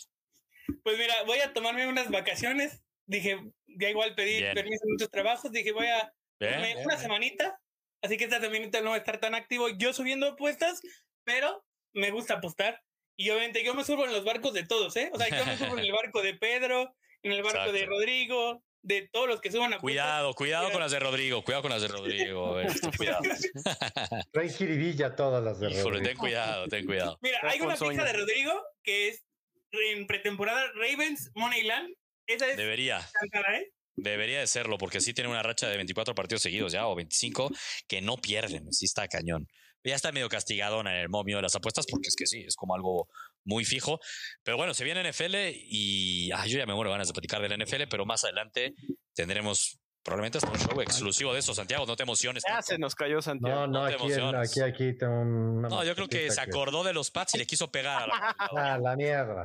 Pues 0.85 0.97
mira, 0.97 1.25
voy 1.25 1.41
a 1.41 1.53
tomarme 1.53 1.89
unas 1.89 2.09
vacaciones. 2.09 2.85
Dije, 3.07 3.41
ya 3.67 3.91
igual 3.91 4.15
pedí 4.15 4.39
Bien. 4.39 4.55
permiso 4.55 4.85
en 4.85 4.93
muchos 4.93 5.11
trabajos. 5.11 5.51
Dije, 5.51 5.73
voy 5.73 5.89
a 5.89 6.15
Bien, 6.39 6.79
una 6.85 6.97
semanita. 6.97 7.59
Así 8.03 8.17
que 8.17 8.25
esta 8.25 8.41
semanita 8.41 8.81
no 8.83 8.91
voy 8.91 8.99
a 8.99 8.99
estar 8.99 9.19
tan 9.19 9.35
activo 9.35 9.69
yo 9.69 9.93
subiendo 9.93 10.29
apuestas, 10.29 10.81
pero 11.25 11.65
me 11.93 12.13
gusta 12.13 12.35
apostar. 12.35 12.81
Y 13.17 13.31
obviamente 13.31 13.65
yo 13.65 13.75
me 13.75 13.83
subo 13.83 14.05
en 14.05 14.13
los 14.13 14.25
barcos 14.25 14.53
de 14.53 14.65
todos, 14.65 14.95
¿eh? 14.97 15.11
O 15.13 15.19
sea, 15.19 15.29
yo 15.29 15.45
me 15.45 15.57
subo 15.57 15.77
en 15.77 15.85
el 15.85 15.93
barco 15.93 16.23
de 16.23 16.35
Pedro, 16.35 16.95
en 17.25 17.33
el 17.33 17.43
barco 17.43 17.73
de. 17.73 17.85
Rodrigo, 17.85 18.63
de 18.83 19.09
todos 19.13 19.29
los 19.29 19.41
que 19.41 19.51
suban 19.51 19.73
apuestas. 19.73 19.81
Cuidado, 19.83 20.35
cuidado 20.35 20.65
Cuidado. 20.65 20.73
con 20.73 20.81
las 20.81 20.91
de 20.93 20.99
Rodrigo, 21.01 21.43
cuidado 21.45 21.63
con 21.63 21.71
las 21.71 21.83
de 21.83 21.89
Rodrigo. 21.89 22.61
este, 22.61 22.91
cuidado. 22.97 23.23
Traen 24.33 24.51
jiribilla 24.51 25.15
todas 25.17 25.43
las 25.43 25.61
de 25.61 25.71
Híjole, 25.71 25.99
Rodrigo. 25.99 26.05
ten 26.09 26.17
cuidado, 26.17 26.67
ten 26.69 26.87
cuidado. 26.87 27.19
Mira, 27.23 27.39
hay 27.43 27.61
una 27.61 27.77
ficha 27.77 28.05
de 28.05 28.13
Rodrigo 28.13 28.53
que 28.83 29.09
es 29.09 29.25
en 29.73 30.07
pretemporada 30.07 30.71
Ravens 30.75 31.31
Moneyland. 31.35 31.95
Esa 32.27 32.49
es 32.49 32.57
Debería, 32.57 33.09
cantada, 33.13 33.57
¿eh? 33.57 33.73
debería 33.97 34.41
de 34.41 34.47
serlo, 34.47 34.79
porque 34.79 35.01
sí 35.01 35.13
tiene 35.13 35.29
una 35.31 35.43
racha 35.43 35.69
de 35.69 35.77
24 35.77 36.15
partidos 36.15 36.43
seguidos 36.43 36.73
ya, 36.73 36.87
o 36.87 36.95
25, 36.95 37.51
que 37.89 38.01
no 38.01 38.17
pierden, 38.17 38.73
sí 38.73 38.85
está 38.87 39.09
cañón. 39.09 39.47
Ya 39.85 39.97
está 39.97 40.13
medio 40.13 40.29
castigadona 40.29 40.95
en 40.95 41.01
el 41.01 41.09
momio 41.09 41.37
de 41.37 41.43
las 41.43 41.57
apuestas, 41.57 41.87
porque 41.91 42.09
es 42.09 42.15
que 42.17 42.27
sí, 42.27 42.45
es 42.47 42.55
como 42.55 42.75
algo 42.77 43.09
muy 43.45 43.65
fijo. 43.65 43.99
Pero 44.43 44.57
bueno, 44.57 44.75
se 44.75 44.85
viene 44.85 45.09
NFL 45.09 45.35
y 45.53 46.29
yo 46.31 46.59
ya 46.59 46.67
me 46.67 46.75
muero 46.75 46.91
de 46.91 46.95
ganas 46.95 47.09
de 47.09 47.15
platicar 47.15 47.41
del 47.43 47.63
NFL, 47.63 47.85
pero 47.91 48.05
más 48.07 48.25
adelante 48.25 48.75
tendremos 49.15 49.79
probablemente 50.05 50.39
hasta 50.39 50.51
un 50.51 50.59
show 50.59 50.81
exclusivo 50.81 51.33
de 51.33 51.39
eso. 51.41 51.55
Santiago, 51.55 51.87
no 51.87 51.95
te 51.97 52.03
emociones. 52.03 52.43
Ya 52.49 52.61
se 52.63 52.77
nos 52.79 52.95
cayó 52.95 53.23
Santiago. 53.23 53.61
No, 53.61 53.67
no, 53.67 53.83
No 53.83 53.89
te 53.89 53.95
aquí, 53.95 54.05
emociones. 54.05 54.51
aquí, 54.51 54.61
aquí 54.61 54.99
tengo 54.99 55.21
una. 55.21 55.69
No, 55.69 55.85
yo 55.85 55.95
creo 55.95 56.09
que 56.09 56.31
se 56.31 56.41
acordó 56.41 56.83
de 56.85 56.93
los 56.93 57.11
Pats 57.11 57.35
y 57.35 57.39
le 57.39 57.47
quiso 57.47 57.71
pegar 57.71 58.03
a 58.03 58.07
la, 58.09 58.37
Ah, 58.75 58.79
la 58.79 58.97
mierda. 58.97 59.45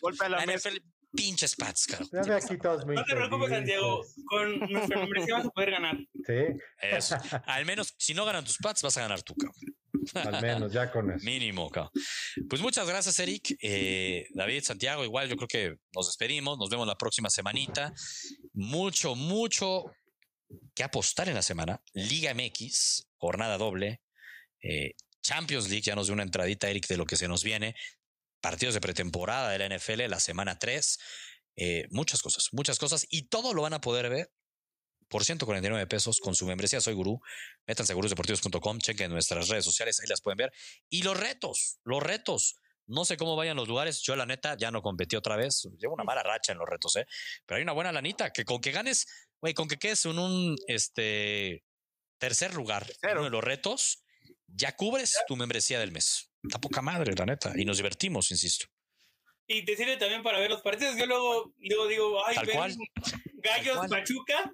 Golpe 0.00 0.26
a 0.26 0.28
la 0.28 0.44
la. 0.44 0.52
NFL. 0.56 0.76
Pinches 1.16 1.54
Pats, 1.54 1.86
muy 2.86 2.96
No 2.96 3.04
te 3.04 3.14
preocupes, 3.14 3.48
Santiago. 3.48 4.04
Con 4.26 4.58
nuestra 4.58 4.98
membresía 4.98 5.34
vas 5.36 5.46
a 5.46 5.50
poder 5.50 5.70
ganar. 5.70 5.96
Sí, 6.26 6.58
Eso. 6.80 7.16
Al 7.46 7.64
menos, 7.64 7.94
si 7.96 8.14
no 8.14 8.24
ganan 8.24 8.44
tus 8.44 8.58
Pats, 8.58 8.82
vas 8.82 8.96
a 8.96 9.02
ganar 9.02 9.22
tú, 9.22 9.32
cabrón. 9.36 9.76
Al 10.14 10.42
menos, 10.42 10.72
ya 10.72 10.90
con 10.90 11.10
eso. 11.10 11.24
Mínimo, 11.24 11.70
cabrón. 11.70 11.90
Pues 12.48 12.60
muchas 12.62 12.86
gracias, 12.88 13.18
Eric. 13.18 13.56
Eh, 13.60 14.26
David, 14.30 14.62
Santiago, 14.64 15.04
igual 15.04 15.28
yo 15.28 15.36
creo 15.36 15.48
que 15.48 15.76
nos 15.94 16.06
despedimos. 16.06 16.58
Nos 16.58 16.70
vemos 16.70 16.86
la 16.86 16.96
próxima 16.96 17.30
semanita. 17.30 17.92
Mucho, 18.52 19.14
mucho 19.14 19.84
que 20.74 20.84
apostar 20.84 21.28
en 21.28 21.34
la 21.34 21.42
semana. 21.42 21.80
Liga 21.92 22.32
MX, 22.34 23.06
jornada 23.16 23.58
doble. 23.58 24.00
eh, 24.62 24.92
Champions 25.22 25.68
League, 25.70 25.82
ya 25.82 25.94
nos 25.94 26.06
dio 26.06 26.14
una 26.14 26.22
entradita, 26.22 26.68
Eric, 26.68 26.86
de 26.86 26.96
lo 26.98 27.06
que 27.06 27.16
se 27.16 27.28
nos 27.28 27.42
viene. 27.42 27.74
Partidos 28.42 28.74
de 28.74 28.80
pretemporada 28.80 29.50
de 29.50 29.58
la 29.58 29.74
NFL, 29.74 30.08
la 30.08 30.20
semana 30.20 30.58
3. 30.58 30.98
eh, 31.56 31.86
muchas 31.90 32.20
cosas, 32.20 32.48
muchas 32.52 32.78
cosas. 32.78 33.06
Y 33.08 33.28
todo 33.28 33.54
lo 33.54 33.62
van 33.62 33.72
a 33.74 33.80
poder 33.80 34.10
ver 34.10 34.30
por 35.14 35.24
149 35.24 35.86
pesos 35.86 36.18
con 36.18 36.34
su 36.34 36.44
membresía 36.44 36.80
Soy 36.80 36.92
Gurú. 36.92 37.20
Métanse 37.68 37.92
a 37.92 37.94
gurusdeportivos.com, 37.94 38.78
chequen 38.78 39.12
nuestras 39.12 39.46
redes 39.46 39.64
sociales, 39.64 40.00
ahí 40.00 40.08
las 40.08 40.20
pueden 40.20 40.38
ver. 40.38 40.52
Y 40.90 41.04
los 41.04 41.16
retos, 41.16 41.78
los 41.84 42.02
retos. 42.02 42.58
No 42.88 43.04
sé 43.04 43.16
cómo 43.16 43.36
vayan 43.36 43.56
los 43.56 43.68
lugares. 43.68 44.02
Yo, 44.02 44.16
la 44.16 44.26
neta, 44.26 44.56
ya 44.56 44.72
no 44.72 44.82
competí 44.82 45.14
otra 45.14 45.36
vez. 45.36 45.68
Llevo 45.78 45.94
una 45.94 46.02
mala 46.02 46.24
racha 46.24 46.50
en 46.50 46.58
los 46.58 46.68
retos, 46.68 46.96
¿eh? 46.96 47.06
Pero 47.46 47.58
hay 47.58 47.62
una 47.62 47.70
buena 47.70 47.92
lanita 47.92 48.32
que 48.32 48.44
con 48.44 48.60
que 48.60 48.72
ganes, 48.72 49.06
güey, 49.40 49.54
con 49.54 49.68
que 49.68 49.76
quedes 49.76 50.04
en 50.04 50.18
un 50.18 50.56
este, 50.66 51.62
tercer 52.18 52.52
lugar 52.52 52.84
en 53.02 53.12
uno 53.12 53.22
de 53.26 53.30
los 53.30 53.44
retos, 53.44 54.02
ya 54.48 54.74
cubres 54.74 55.16
tu 55.28 55.36
membresía 55.36 55.78
del 55.78 55.92
mes. 55.92 56.32
Está 56.42 56.60
poca 56.60 56.82
madre, 56.82 57.14
la 57.16 57.24
neta. 57.24 57.52
Y 57.54 57.64
nos 57.64 57.76
divertimos, 57.76 58.32
insisto. 58.32 58.66
Y 59.46 59.64
te 59.64 59.76
sirve 59.76 59.96
también 59.96 60.24
para 60.24 60.40
ver 60.40 60.50
los 60.50 60.62
partidos. 60.62 60.96
Yo 60.96 61.06
luego, 61.06 61.54
luego 61.60 61.86
digo, 61.86 62.26
ay, 62.26 62.36
cual. 62.52 62.76
Gallos. 63.34 63.78
Pachuca. 63.88 64.50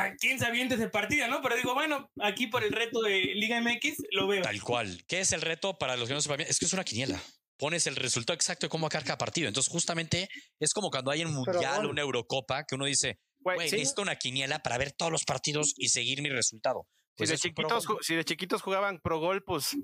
Ay, 0.00 0.12
¿Quién 0.18 0.38
se 0.38 0.46
avienta 0.46 0.74
ese 0.74 0.88
partido, 0.88 1.26
no? 1.28 1.40
Pero 1.42 1.56
digo, 1.56 1.74
bueno, 1.74 2.10
aquí 2.20 2.46
por 2.46 2.62
el 2.64 2.72
reto 2.72 3.00
de 3.02 3.20
Liga 3.34 3.60
MX 3.60 3.96
lo 4.12 4.26
veo. 4.26 4.42
Tal 4.42 4.60
cual. 4.62 5.02
¿Qué 5.06 5.20
es 5.20 5.32
el 5.32 5.40
reto 5.42 5.78
para 5.78 5.96
los 5.96 6.08
que 6.08 6.14
no 6.14 6.20
sepan? 6.20 6.40
Es 6.40 6.58
que 6.58 6.64
es 6.66 6.72
una 6.72 6.84
quiniela. 6.84 7.20
Pones 7.58 7.86
el 7.86 7.96
resultado 7.96 8.34
exacto 8.34 8.66
de 8.66 8.70
cómo 8.70 8.88
va 8.88 8.98
a 8.98 9.02
cada 9.02 9.18
partido. 9.18 9.48
Entonces, 9.48 9.70
justamente 9.70 10.28
es 10.58 10.72
como 10.72 10.90
cuando 10.90 11.10
hay 11.10 11.24
un 11.24 11.34
mundial, 11.34 11.74
bueno. 11.76 11.90
una 11.90 12.00
Eurocopa, 12.02 12.64
que 12.64 12.74
uno 12.74 12.86
dice, 12.86 13.18
Güey, 13.40 13.68
sí, 13.68 13.76
necesito 13.76 14.02
una 14.02 14.16
quiniela 14.16 14.62
para 14.62 14.78
ver 14.78 14.92
todos 14.92 15.12
los 15.12 15.24
partidos 15.24 15.74
y 15.76 15.88
seguir 15.88 16.22
mi 16.22 16.30
resultado. 16.30 16.86
si, 17.10 17.14
Pues 17.18 17.28
de 17.30 17.36
chiquitos, 17.38 17.84
si 18.00 18.14
de 18.14 18.24
chiquitos 18.24 18.62
jugaban 18.62 18.98
pro 19.02 19.18
gol, 19.18 19.42
pues 19.44 19.76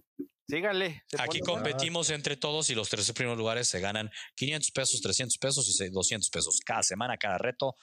síganle. 0.49 1.03
Aquí 1.19 1.41
competimos 1.41 2.11
entre 2.11 2.37
todos 2.37 2.71
y 2.71 2.75
los 2.75 2.89
tres 2.89 3.11
primeros 3.13 3.37
lugares 3.39 3.69
se 3.69 3.81
ganan 3.81 4.11
500 4.37 4.71
pesos, 4.71 5.01
300 5.01 5.37
pesos 5.39 5.69
y 5.69 5.73
se- 5.73 5.91
200 5.91 6.31
pesos 6.31 6.61
cada 6.65 6.83
semana, 6.83 7.17
cada 7.17 7.37
reto. 7.39 7.75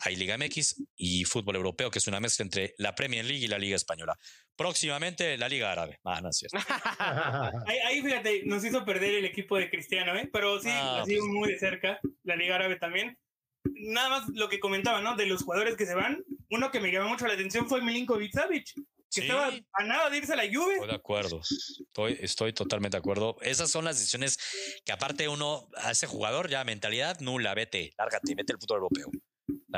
Hay 0.00 0.16
Liga 0.16 0.36
MX 0.36 0.82
y 0.96 1.24
fútbol 1.24 1.56
europeo, 1.56 1.90
que 1.90 1.98
es 1.98 2.06
una 2.06 2.20
mezcla 2.20 2.42
entre 2.44 2.74
la 2.78 2.94
Premier 2.94 3.24
League 3.24 3.44
y 3.44 3.48
la 3.48 3.58
Liga 3.58 3.76
Española. 3.76 4.16
Próximamente 4.56 5.36
la 5.38 5.48
Liga 5.48 5.72
Árabe. 5.72 5.98
Ah, 6.04 6.20
no 6.20 6.30
es 6.30 6.36
cierto. 6.38 6.56
Ahí, 7.66 7.78
ahí, 7.86 8.02
fíjate, 8.02 8.42
nos 8.44 8.64
hizo 8.64 8.84
perder 8.84 9.14
el 9.14 9.24
equipo 9.24 9.56
de 9.56 9.68
Cristiano, 9.70 10.16
¿eh? 10.16 10.28
Pero 10.32 10.60
sí, 10.60 10.68
Ah, 10.70 11.00
ha 11.02 11.04
sido 11.04 11.26
muy 11.26 11.48
de 11.52 11.58
cerca, 11.58 12.00
la 12.22 12.36
Liga 12.36 12.54
Árabe 12.56 12.76
también. 12.76 13.18
Nada 13.64 14.08
más 14.10 14.28
lo 14.34 14.48
que 14.48 14.60
comentaba, 14.60 15.00
¿no? 15.00 15.16
De 15.16 15.26
los 15.26 15.42
jugadores 15.42 15.76
que 15.76 15.86
se 15.86 15.94
van, 15.94 16.22
uno 16.50 16.70
que 16.70 16.80
me 16.80 16.92
llamó 16.92 17.08
mucho 17.08 17.26
la 17.26 17.34
atención 17.34 17.68
fue 17.68 17.80
Milinkovic 17.82 18.32
Savic, 18.32 18.64
que 18.74 18.82
Sí. 19.08 19.20
estaba 19.22 19.50
a 19.72 19.84
nada 19.84 20.10
de 20.10 20.18
irse 20.18 20.32
a 20.34 20.36
la 20.36 20.44
Juve. 20.44 20.74
Estoy 20.74 20.88
de 20.88 20.94
acuerdo. 20.94 21.40
Estoy, 21.40 22.18
estoy 22.20 22.52
totalmente 22.52 22.96
de 22.96 22.98
acuerdo. 22.98 23.36
Esas 23.40 23.70
son 23.70 23.84
las 23.86 23.96
decisiones 23.96 24.38
que 24.84 24.92
aparte 24.92 25.28
uno, 25.28 25.68
a 25.76 25.92
ese 25.92 26.06
jugador 26.06 26.48
ya 26.50 26.62
mentalidad 26.64 27.18
nula, 27.20 27.54
vete, 27.54 27.92
lárgate, 27.96 28.34
vete 28.34 28.52
al 28.52 28.58
fútbol 28.60 28.76
europeo. 28.78 29.08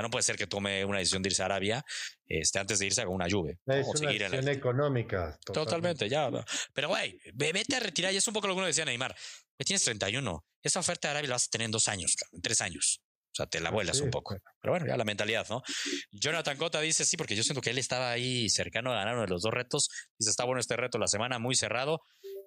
No 0.03 0.11
puede 0.11 0.23
ser 0.23 0.37
que 0.37 0.47
tome 0.47 0.85
una 0.85 0.99
decisión 0.99 1.23
de 1.23 1.29
irse 1.31 1.43
a 1.43 1.47
Arabia 1.47 1.85
este, 2.27 2.59
antes 2.59 2.79
de 2.79 2.87
irse 2.87 3.03
a 3.03 3.09
una 3.09 3.27
Juve. 3.31 3.59
¿no? 3.67 3.75
Es 3.75 3.87
una 3.87 3.99
seguir 3.99 4.23
en 4.23 4.31
la- 4.33 4.37
decisión 4.39 4.57
económica. 4.59 5.39
Totalmente, 5.45 6.09
ya. 6.09 6.31
Pero, 6.73 6.89
güey, 6.89 7.19
ve- 7.35 7.53
vete 7.53 7.77
a 7.77 7.81
retirar. 7.81 8.13
Y 8.13 8.17
es 8.17 8.27
un 8.29 8.35
poco 8.35 8.47
lo 8.49 8.55
que 8.55 8.59
uno 8.59 8.67
decía, 8.67 8.85
Neymar. 8.85 9.15
Tienes 9.59 9.83
31. 9.85 10.45
Esa 10.63 10.81
oferta 10.81 11.09
de 11.09 11.13
Arabia 11.13 11.29
la 11.31 11.35
vas 11.37 11.47
a 11.47 11.51
tener 11.51 11.65
en 11.67 11.71
dos 11.71 11.89
años, 11.89 12.15
en 12.33 12.43
tres 12.43 12.61
años. 12.61 13.01
O 13.33 13.37
sea, 13.37 13.47
te 13.47 13.61
la 13.61 13.71
vuelas 13.71 13.99
Sí, 13.99 14.03
un 14.03 14.11
poco. 14.11 14.35
Pero 14.61 14.73
bueno, 14.73 14.87
ya 14.87 14.97
la 14.97 15.05
mentalidad, 15.05 15.47
¿no? 15.51 15.63
Jonathan 16.11 16.57
Cota 16.57 16.81
dice 16.81 17.05
sí, 17.05 17.17
porque 17.19 17.37
yo 17.37 17.43
siento 17.43 17.61
que 17.61 17.71
él 17.71 17.79
estaba 17.79 18.11
ahí 18.11 18.49
cercano 18.49 18.93
a 18.93 18.97
ganar 18.97 19.15
uno 19.15 19.23
de 19.25 19.29
los 19.31 19.43
dos 19.43 19.53
retos. 19.53 19.89
Dice, 20.19 20.31
está 20.31 20.45
bueno 20.45 20.59
este 20.61 20.75
reto 20.77 20.99
la 20.99 21.07
semana, 21.07 21.39
muy 21.39 21.55
cerrado. 21.55 22.01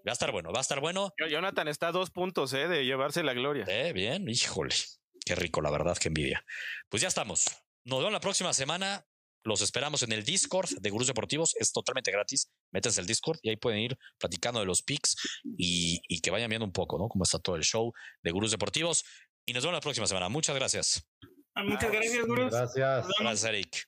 Va 0.07 0.11
a 0.11 0.13
estar 0.13 0.31
bueno, 0.31 0.51
va 0.51 0.59
a 0.59 0.61
estar 0.61 0.79
bueno. 0.79 1.11
Jonathan 1.29 1.67
está 1.67 1.89
a 1.89 1.91
dos 1.91 2.09
puntos 2.09 2.53
eh, 2.53 2.67
de 2.67 2.85
llevarse 2.85 3.21
la 3.21 3.33
gloria. 3.33 3.65
Eh, 3.67 3.93
bien, 3.93 4.27
híjole. 4.27 4.73
Qué 5.29 5.35
rico, 5.35 5.61
la 5.61 5.69
verdad, 5.69 5.95
qué 5.95 6.07
envidia. 6.07 6.43
Pues 6.89 7.03
ya 7.03 7.07
estamos. 7.07 7.45
Nos 7.85 7.99
vemos 7.99 8.11
la 8.11 8.19
próxima 8.19 8.51
semana. 8.51 9.05
Los 9.43 9.61
esperamos 9.61 10.01
en 10.01 10.11
el 10.11 10.23
Discord 10.23 10.71
de 10.81 10.89
Gurús 10.89 11.05
Deportivos. 11.05 11.55
Es 11.59 11.71
totalmente 11.71 12.09
gratis. 12.11 12.49
Métanse 12.71 12.99
al 12.99 13.05
Discord 13.05 13.37
y 13.43 13.51
ahí 13.51 13.55
pueden 13.55 13.79
ir 13.79 13.95
platicando 14.17 14.59
de 14.59 14.65
los 14.65 14.81
picks 14.81 15.15
y, 15.55 16.01
y 16.07 16.21
que 16.21 16.31
vayan 16.31 16.49
viendo 16.49 16.65
un 16.65 16.71
poco, 16.71 16.97
¿no? 16.97 17.07
Cómo 17.09 17.25
está 17.25 17.37
todo 17.37 17.57
el 17.57 17.61
show 17.61 17.93
de 18.23 18.31
Gurús 18.31 18.49
Deportivos. 18.49 19.05
Y 19.45 19.53
nos 19.53 19.61
vemos 19.61 19.75
la 19.75 19.81
próxima 19.81 20.07
semana. 20.07 20.29
Muchas 20.29 20.55
gracias. 20.55 21.07
Ah, 21.53 21.63
Muchas 21.63 21.91
gracias, 21.91 22.25
Gurús. 22.25 22.51
Gracias. 22.51 23.07
Gracias, 23.19 23.43
Eric. 23.43 23.87